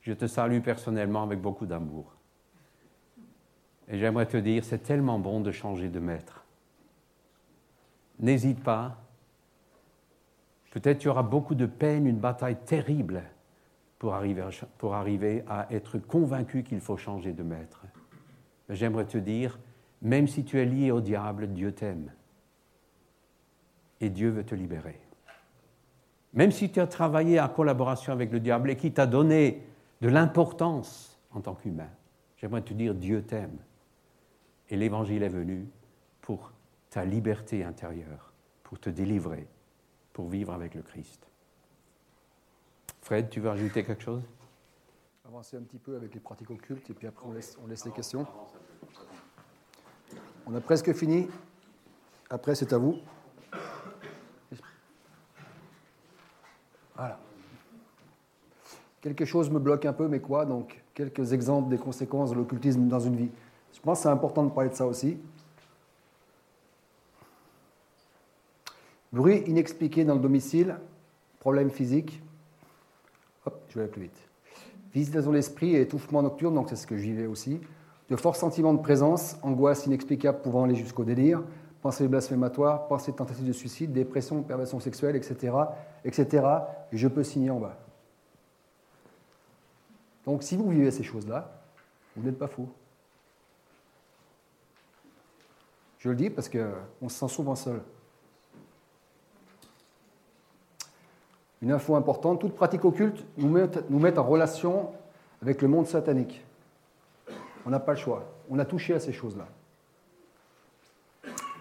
Je 0.03 0.13
te 0.13 0.27
salue 0.27 0.61
personnellement 0.61 1.23
avec 1.23 1.41
beaucoup 1.41 1.65
d'amour. 1.65 2.15
Et 3.89 3.99
j'aimerais 3.99 4.27
te 4.27 4.37
dire, 4.37 4.65
c'est 4.65 4.83
tellement 4.83 5.19
bon 5.19 5.41
de 5.41 5.51
changer 5.51 5.89
de 5.89 5.99
maître. 5.99 6.45
N'hésite 8.21 8.63
pas. 8.63 8.99
Peut-être 10.73 10.99
tu 10.99 11.09
auras 11.09 11.23
beaucoup 11.23 11.55
de 11.55 11.67
peine, 11.67 12.07
une 12.07 12.19
bataille 12.19 12.59
terrible 12.67 13.23
pour 13.99 14.13
arriver 14.13 14.47
pour 14.77 14.95
arriver 14.95 15.43
à 15.49 15.69
être 15.71 15.97
convaincu 15.97 16.63
qu'il 16.63 16.81
faut 16.81 16.99
changer 16.99 17.33
de 17.33 17.43
maître. 17.43 17.87
Mais 18.69 18.77
j'aimerais 18.77 19.07
te 19.07 19.17
dire, 19.17 19.59
même 20.07 20.29
si 20.29 20.45
tu 20.45 20.61
es 20.61 20.65
lié 20.65 20.93
au 20.93 21.01
diable, 21.01 21.49
Dieu 21.49 21.73
t'aime. 21.73 22.13
Et 24.01 24.09
Dieu 24.09 24.31
veut 24.31 24.45
te 24.45 24.55
libérer. 24.55 25.01
Même 26.33 26.53
si 26.53 26.71
tu 26.71 26.79
as 26.81 26.87
travaillé 26.87 27.41
en 27.41 27.49
collaboration 27.49 28.13
avec 28.13 28.31
le 28.31 28.39
diable 28.39 28.71
et 28.71 28.77
qui 28.77 28.93
t'a 28.93 29.07
donné 29.07 29.67
de 30.01 30.09
l'importance 30.09 31.19
en 31.33 31.41
tant 31.41 31.55
qu'humain, 31.55 31.91
j'aimerais 32.37 32.63
te 32.63 32.73
dire, 32.73 32.95
Dieu 32.95 33.23
t'aime. 33.23 33.59
Et 34.69 34.77
l'Évangile 34.77 35.25
est 35.25 35.29
venu 35.29 35.67
pour 36.21 36.53
ta 36.91 37.05
liberté 37.05 37.65
intérieure, 37.65 38.33
pour 38.63 38.79
te 38.79 38.91
délivrer, 38.91 39.49
pour 40.13 40.29
vivre 40.29 40.53
avec 40.53 40.75
le 40.77 40.83
Christ. 40.83 41.27
Fred, 43.03 43.29
tu 43.29 43.41
veux 43.41 43.51
ajouter 43.51 43.85
quelque 43.85 44.05
chose? 44.05 44.23
Avancer 45.27 45.57
un 45.57 45.63
petit 45.63 45.79
peu 45.79 45.97
avec 45.97 46.15
les 46.15 46.21
pratiques 46.21 46.51
occultes 46.51 46.89
et 46.91 46.95
puis 46.95 47.09
après 47.09 47.27
on 47.27 47.33
laisse, 47.33 47.59
on 47.65 47.67
laisse 47.67 47.85
les 47.85 47.91
questions. 47.91 48.25
On 50.47 50.55
a 50.55 50.61
presque 50.61 50.93
fini. 50.93 51.27
Après, 52.31 52.55
c'est 52.55 52.73
à 52.73 52.79
vous. 52.79 52.99
Voilà. 56.95 57.19
quelque 59.03 59.25
chose 59.25 59.51
me 59.51 59.59
bloque 59.59 59.85
un 59.85 59.93
peu, 59.93 60.09
mais 60.09 60.21
quoi 60.21 60.47
Donc, 60.47 60.83
quelques 60.95 61.33
exemples 61.33 61.69
des 61.69 61.77
conséquences 61.77 62.31
de 62.31 62.37
l'occultisme 62.37 62.89
dans 62.89 63.01
une 63.01 63.17
vie. 63.17 63.31
Je 63.75 63.81
pense 63.81 63.99
que 63.99 64.03
c'est 64.05 64.09
important 64.09 64.45
de 64.45 64.51
parler 64.51 64.71
de 64.71 64.75
ça 64.75 64.87
aussi. 64.87 65.19
Bruit 69.13 69.43
inexpliqué 69.47 70.05
dans 70.05 70.15
le 70.15 70.21
domicile, 70.21 70.77
problème 71.41 71.71
physique. 71.71 72.23
Hop, 73.45 73.61
je 73.69 73.75
vais 73.75 73.81
aller 73.83 73.93
plus 73.93 74.03
vite. 74.03 74.29
Visitation 74.95 75.31
de 75.31 75.37
l'esprit 75.37 75.75
et 75.75 75.83
étouffement 75.83 76.23
nocturne, 76.23 76.55
donc 76.55 76.71
c'est 76.71 76.77
ce 76.77 76.87
que 76.87 76.97
je 76.97 77.03
vivais 77.03 77.27
aussi. 77.27 77.61
De 78.09 78.17
forts 78.17 78.37
sentiments 78.37 78.75
de 78.75 78.81
présence, 78.81 79.37
angoisse 79.43 79.87
inexplicable 79.87 80.41
pouvant 80.41 80.65
aller 80.65 80.77
jusqu'au 80.77 81.05
délire, 81.05 81.43
pensée 81.83 82.07
blasphématoire, 82.07 82.87
pensée 82.87 83.13
de 83.13 83.47
de 83.47 83.53
suicide, 83.53 83.93
dépression, 83.93 84.43
perversion 84.43 84.81
sexuelle, 84.81 85.17
etc., 85.17 85.55
etc. 86.05 86.47
Et 86.93 86.97
je 86.97 87.09
peux 87.09 87.25
signer 87.25 87.51
en 87.51 87.59
bas. 87.59 87.77
Donc 90.25 90.43
si 90.43 90.57
vous 90.57 90.69
vivez 90.71 90.91
ces 90.91 91.03
choses-là, 91.03 91.51
vous 92.17 92.25
n'êtes 92.25 92.39
pas 92.39 92.49
fou. 92.49 92.69
Je 95.99 96.11
le 96.11 96.17
dis 96.17 96.31
parce 96.31 96.49
qu'on 96.49 97.09
se 97.09 97.19
sent 97.19 97.29
souvent 97.29 97.55
seul. 97.55 97.81
Une 101.63 101.73
info 101.73 101.97
importante, 101.97 102.41
toute 102.41 102.55
pratique 102.55 102.85
occulte 102.85 103.25
nous 103.39 103.49
met 103.49 104.19
en 104.19 104.23
relation 104.23 104.91
avec 105.43 105.63
le 105.63 105.69
monde 105.69 105.87
satanique. 105.87 106.45
On 107.67 107.71
n'a 107.71 107.81
pas 107.81 107.93
le 107.93 107.99
choix. 107.99 108.25
On 108.49 108.59
a 108.59 108.65
touché 108.65 108.95
à 108.95 109.01
ces 109.01 109.13
choses-là. 109.13 109.49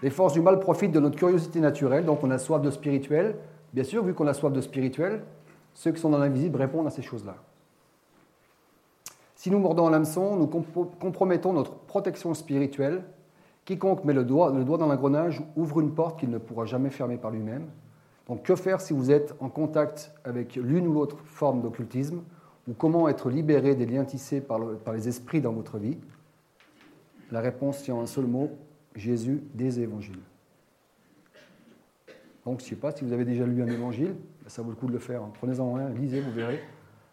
Les 0.02 0.10
forces 0.10 0.34
du 0.34 0.40
mal 0.40 0.60
profitent 0.60 0.92
de 0.92 1.00
notre 1.00 1.16
curiosité 1.16 1.58
naturelle, 1.58 2.04
donc 2.04 2.22
on 2.22 2.30
a 2.30 2.38
soif 2.38 2.62
de 2.62 2.70
spirituel. 2.70 3.36
Bien 3.72 3.82
sûr, 3.82 4.04
vu 4.04 4.14
qu'on 4.14 4.26
a 4.26 4.34
soif 4.34 4.52
de 4.52 4.60
spirituel, 4.60 5.24
ceux 5.74 5.90
qui 5.90 6.00
sont 6.00 6.10
dans 6.10 6.18
l'invisible 6.18 6.58
répondent 6.58 6.86
à 6.86 6.90
ces 6.90 7.02
choses-là. 7.02 7.34
Si 9.34 9.50
nous 9.50 9.58
mordons 9.58 9.88
l'hameçon, 9.88 10.36
nous 10.36 10.46
compromettons 10.46 11.52
notre 11.52 11.72
protection 11.72 12.34
spirituelle. 12.34 13.02
Quiconque 13.64 14.04
met 14.04 14.12
le 14.12 14.24
doigt, 14.24 14.52
le 14.52 14.64
doigt 14.64 14.78
dans 14.78 14.86
l'engrenage 14.86 15.42
ouvre 15.56 15.80
une 15.80 15.92
porte 15.92 16.20
qu'il 16.20 16.30
ne 16.30 16.38
pourra 16.38 16.66
jamais 16.66 16.90
fermer 16.90 17.16
par 17.16 17.32
lui-même. 17.32 17.66
Donc 18.28 18.44
que 18.44 18.54
faire 18.54 18.80
si 18.80 18.92
vous 18.92 19.10
êtes 19.10 19.34
en 19.40 19.48
contact 19.48 20.12
avec 20.24 20.54
l'une 20.56 20.86
ou 20.86 20.92
l'autre 20.92 21.18
forme 21.24 21.62
d'occultisme? 21.62 22.22
Ou 22.68 22.74
comment 22.74 23.08
être 23.08 23.30
libéré 23.30 23.74
des 23.74 23.86
liens 23.86 24.04
tissés 24.04 24.40
par, 24.40 24.60
les 24.92 25.08
esprits 25.08 25.40
dans 25.40 25.52
votre 25.52 25.78
vie 25.78 25.98
La 27.30 27.40
réponse 27.40 27.82
tient 27.82 27.94
en 27.94 28.02
un 28.02 28.06
seul 28.06 28.26
mot, 28.26 28.50
Jésus 28.94 29.42
des 29.54 29.80
évangiles. 29.80 30.20
Donc 32.44 32.60
je 32.60 32.64
ne 32.64 32.68
sais 32.70 32.76
pas 32.76 32.92
si 32.92 33.04
vous 33.04 33.12
avez 33.12 33.24
déjà 33.24 33.44
lu 33.44 33.62
un 33.62 33.66
évangile, 33.66 34.14
ça 34.46 34.62
vaut 34.62 34.70
le 34.70 34.76
coup 34.76 34.86
de 34.86 34.92
le 34.92 34.98
faire. 34.98 35.22
Prenez-en 35.34 35.76
un, 35.76 35.90
lisez, 35.90 36.20
vous 36.20 36.32
verrez. 36.32 36.60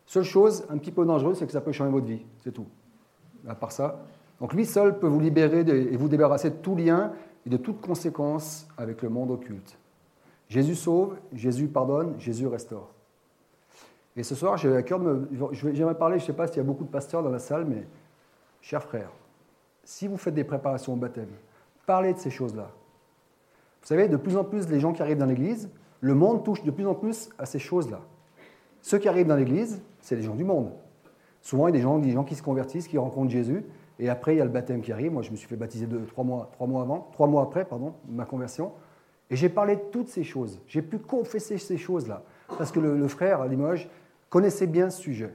Seule 0.06 0.24
chose 0.24 0.66
un 0.70 0.78
petit 0.78 0.92
peu 0.92 1.06
dangereuse, 1.06 1.38
c'est 1.38 1.46
que 1.46 1.52
ça 1.52 1.62
peut 1.62 1.72
changer 1.72 1.92
votre 1.92 2.06
vie, 2.06 2.24
c'est 2.44 2.52
tout. 2.52 2.68
À 3.48 3.56
part 3.56 3.72
ça. 3.72 4.06
Donc 4.40 4.54
lui 4.54 4.66
seul 4.66 5.00
peut 5.00 5.08
vous 5.08 5.20
libérer 5.20 5.62
et 5.62 5.98
vous 5.98 6.08
débarrasser 6.08 6.50
de 6.50 6.56
tout 6.56 6.76
lien 6.76 7.14
et 7.46 7.50
de 7.50 7.58
toute 7.58 7.82
conséquence 7.82 8.68
avec 8.78 9.02
le 9.02 9.10
monde 9.10 9.32
occulte. 9.32 9.78
Jésus 10.50 10.76
sauve, 10.76 11.18
Jésus 11.34 11.68
pardonne, 11.68 12.14
Jésus 12.20 12.48
restaure. 12.48 12.90
Et 14.16 14.24
ce 14.24 14.36
soir, 14.36 14.58
j'ai 14.58 14.76
à 14.76 14.84
cœur 14.84 15.00
de 15.00 15.06
me. 15.06 15.30
J'aimerais 15.52 15.98
parler, 15.98 16.20
je 16.20 16.24
ne 16.24 16.28
sais 16.28 16.34
pas 16.34 16.48
s'il 16.48 16.58
y 16.58 16.60
a 16.60 16.64
beaucoup 16.64 16.84
de 16.84 16.90
pasteurs 16.90 17.24
dans 17.24 17.30
la 17.30 17.40
salle, 17.40 17.66
mais 17.66 17.88
chers 18.62 18.84
frères, 18.84 19.12
si 19.84 20.08
vous 20.08 20.18
faites 20.18 20.36
des 20.36 20.44
préparations 20.44 20.94
au 20.94 20.98
baptême, 20.98 21.30
parlez 21.86 22.14
de 22.14 22.20
ces 22.20 22.30
choses-là. 22.30 22.70
Vous 23.82 23.88
savez, 23.88 24.08
de 24.08 24.18
plus 24.18 24.38
en 24.38 24.44
plus, 24.44 24.70
les 24.70 24.80
gens 24.80 24.94
qui 24.94 25.02
arrivent 25.02 25.18
dans 25.18 25.26
l'Église, 25.26 25.70
le 26.00 26.14
monde 26.14 26.44
touche 26.44 26.64
de 26.64 26.72
plus 26.72 26.86
en 26.86 26.96
plus 26.96 27.30
à 27.38 27.46
ces 27.46 27.60
choses-là. 27.60 28.02
Ceux 28.82 28.98
qui 28.98 29.10
arrivent 29.10 29.28
dans 29.28 29.36
l'Église, 29.36 29.82
c'est 30.00 30.16
les 30.16 30.22
gens 30.22 30.36
du 30.36 30.44
monde. 30.44 30.72
Souvent, 31.42 31.68
il 31.68 31.72
y 31.72 31.74
a 31.74 31.78
des 31.78 31.84
gens, 31.84 32.00
des 32.00 32.12
gens 32.12 32.24
qui 32.24 32.36
se 32.36 32.44
convertissent, 32.44 32.88
qui 32.88 32.98
rencontrent 32.98 33.32
Jésus, 33.32 33.66
et 34.00 34.10
après, 34.10 34.36
il 34.36 34.38
y 34.38 34.42
a 34.42 34.46
le 34.46 34.52
baptême 34.52 34.82
qui 34.82 34.92
arrive. 34.92 35.12
Moi, 35.12 35.22
je 35.22 35.32
me 35.32 35.36
suis 35.36 35.48
fait 35.48 35.56
baptiser 35.56 35.86
deux, 35.86 36.06
trois, 36.06 36.24
mois, 36.24 36.50
trois 36.54 36.68
mois 36.68 36.82
avant, 36.82 37.10
trois 37.12 37.28
mois 37.28 37.44
après, 37.44 37.66
pardon, 37.66 37.94
ma 38.08 38.26
conversion. 38.26 38.72
Et 39.30 39.36
j'ai 39.36 39.50
parlé 39.50 39.76
de 39.76 39.82
toutes 39.92 40.10
ces 40.10 40.24
choses. 40.24 40.62
J'ai 40.68 40.82
pu 40.82 41.00
confesser 41.00 41.58
ces 41.58 41.78
choses-là. 41.78 42.24
Parce 42.58 42.72
que 42.72 42.80
le, 42.80 43.08
frère 43.08 43.42
à 43.42 43.48
Limoges 43.48 43.90
connaissait 44.34 44.66
bien 44.66 44.90
ce 44.90 45.00
sujet. 45.00 45.32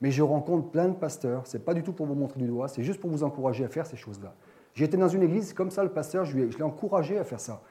Mais 0.00 0.10
je 0.10 0.20
rencontre 0.20 0.68
plein 0.72 0.88
de 0.88 0.94
pasteurs. 0.94 1.46
Ce 1.46 1.56
n'est 1.56 1.62
pas 1.62 1.74
du 1.74 1.84
tout 1.84 1.92
pour 1.92 2.06
vous 2.06 2.16
montrer 2.16 2.40
du 2.40 2.48
doigt, 2.48 2.66
c'est 2.66 2.82
juste 2.82 2.98
pour 2.98 3.08
vous 3.08 3.22
encourager 3.22 3.64
à 3.64 3.68
faire 3.68 3.86
ces 3.86 3.96
choses-là. 3.96 4.34
J'étais 4.74 4.96
dans 4.96 5.06
une 5.06 5.22
église, 5.22 5.52
comme 5.52 5.70
ça, 5.70 5.84
le 5.84 5.90
pasteur, 5.90 6.24
je, 6.24 6.36
l'ai 6.36 6.62
encouragé 6.62 7.18
à 7.18 7.24
faire 7.24 7.38
ça. 7.38 7.62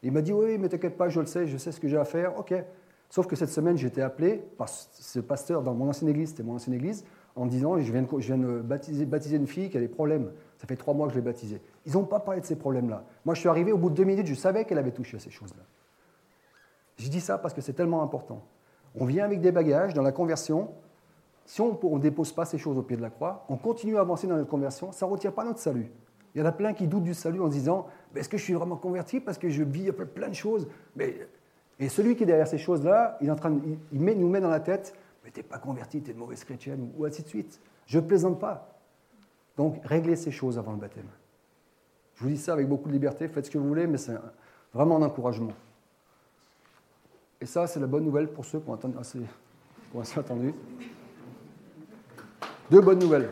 Il 0.00 0.12
m'a 0.12 0.22
dit 0.22 0.32
Oui, 0.32 0.58
mais 0.58 0.68
t'inquiète 0.68 0.96
pas, 0.96 1.08
je 1.08 1.18
le 1.18 1.26
sais, 1.26 1.48
je 1.48 1.56
sais 1.56 1.72
ce 1.72 1.80
que 1.80 1.88
j'ai 1.88 1.96
à 1.96 2.04
faire. 2.04 2.38
Ok. 2.38 2.54
Sauf 3.10 3.26
que 3.26 3.34
cette 3.34 3.48
semaine, 3.48 3.76
été 3.76 4.00
appelé 4.00 4.44
par 4.56 4.68
ce 4.68 5.18
pasteur 5.18 5.64
dans 5.64 5.74
mon 5.74 5.88
ancienne 5.88 6.08
église, 6.08 6.28
c'était 6.28 6.44
mon 6.44 6.54
ancienne 6.54 6.76
église, 6.76 7.04
en 7.34 7.46
disant 7.46 7.76
Je 7.80 7.90
viens 7.90 8.02
de, 8.02 8.08
je 8.20 8.26
viens 8.32 8.38
de 8.38 8.60
baptiser, 8.60 9.04
baptiser 9.06 9.38
une 9.38 9.48
fille 9.48 9.70
qui 9.70 9.76
a 9.76 9.80
des 9.80 9.88
problèmes. 9.88 10.30
Ça 10.58 10.68
fait 10.68 10.76
trois 10.76 10.94
mois 10.94 11.08
que 11.08 11.14
je 11.14 11.18
l'ai 11.18 11.24
baptisée. 11.24 11.60
Ils 11.84 11.94
n'ont 11.94 12.04
pas 12.04 12.20
parlé 12.20 12.40
de 12.40 12.46
ces 12.46 12.54
problèmes-là. 12.54 13.04
Moi, 13.24 13.34
je 13.34 13.40
suis 13.40 13.48
arrivé 13.48 13.72
au 13.72 13.78
bout 13.78 13.90
de 13.90 13.96
deux 13.96 14.04
minutes, 14.04 14.28
je 14.28 14.34
savais 14.34 14.66
qu'elle 14.66 14.78
avait 14.78 14.92
touché 14.92 15.16
à 15.16 15.20
ces 15.20 15.30
choses-là. 15.30 15.64
Je 16.96 17.08
dis 17.08 17.20
ça 17.20 17.38
parce 17.38 17.54
que 17.54 17.60
c'est 17.60 17.72
tellement 17.72 18.04
important. 18.04 18.46
On 18.98 19.04
vient 19.04 19.24
avec 19.24 19.40
des 19.40 19.52
bagages 19.52 19.94
dans 19.94 20.02
la 20.02 20.12
conversion. 20.12 20.70
Si 21.44 21.60
on 21.60 21.78
ne 21.82 21.98
dépose 21.98 22.32
pas 22.32 22.44
ces 22.44 22.58
choses 22.58 22.78
au 22.78 22.82
pied 22.82 22.96
de 22.96 23.02
la 23.02 23.10
croix, 23.10 23.44
on 23.48 23.56
continue 23.56 23.96
à 23.96 24.00
avancer 24.00 24.26
dans 24.26 24.36
notre 24.36 24.50
conversion, 24.50 24.92
ça 24.92 25.06
ne 25.06 25.10
retient 25.10 25.32
pas 25.32 25.44
notre 25.44 25.58
salut. 25.58 25.90
Il 26.34 26.40
y 26.40 26.42
en 26.42 26.46
a 26.46 26.52
plein 26.52 26.72
qui 26.72 26.86
doutent 26.86 27.02
du 27.02 27.14
salut 27.14 27.40
en 27.40 27.48
se 27.48 27.52
disant 27.52 27.86
Est-ce 28.14 28.28
que 28.28 28.38
je 28.38 28.42
suis 28.42 28.54
vraiment 28.54 28.76
converti 28.76 29.20
parce 29.20 29.38
que 29.38 29.48
je 29.48 29.62
vis 29.62 29.92
plein 29.92 30.28
de 30.28 30.34
choses? 30.34 30.66
Mais... 30.96 31.28
Et 31.78 31.88
celui 31.88 32.16
qui 32.16 32.22
est 32.22 32.26
derrière 32.26 32.46
ces 32.46 32.58
choses-là, 32.58 33.18
il, 33.20 33.34
nous 33.92 34.28
met 34.28 34.40
dans 34.40 34.50
la 34.50 34.60
tête 34.60 34.94
Mais 35.24 35.30
tu 35.30 35.40
n'es 35.40 35.44
pas 35.44 35.58
converti, 35.58 36.00
tu 36.00 36.10
es 36.10 36.14
de 36.14 36.18
mauvaise 36.18 36.44
chrétienne, 36.44 36.90
ou 36.96 37.04
ainsi 37.04 37.22
de 37.22 37.28
suite. 37.28 37.60
Je 37.86 37.98
ne 37.98 38.04
plaisante 38.04 38.38
pas. 38.38 38.78
Donc, 39.56 39.80
réglez 39.84 40.16
ces 40.16 40.30
choses 40.30 40.58
avant 40.58 40.72
le 40.72 40.78
baptême. 40.78 41.08
Je 42.14 42.24
vous 42.24 42.30
dis 42.30 42.38
ça 42.38 42.52
avec 42.52 42.68
beaucoup 42.68 42.88
de 42.88 42.92
liberté, 42.92 43.26
faites 43.28 43.46
ce 43.46 43.50
que 43.50 43.58
vous 43.58 43.66
voulez, 43.66 43.86
mais 43.86 43.98
c'est 43.98 44.14
vraiment 44.72 44.96
un 44.96 45.02
encouragement. 45.02 45.52
Et 47.42 47.46
ça, 47.46 47.66
c'est 47.66 47.80
la 47.80 47.88
bonne 47.88 48.04
nouvelle 48.04 48.28
pour 48.28 48.44
ceux 48.44 48.60
qui 48.60 48.70
ont, 48.70 48.78
ont 49.94 50.00
assez 50.00 50.18
attendu. 50.20 50.54
Deux 52.70 52.80
bonnes 52.80 53.00
nouvelles. 53.00 53.30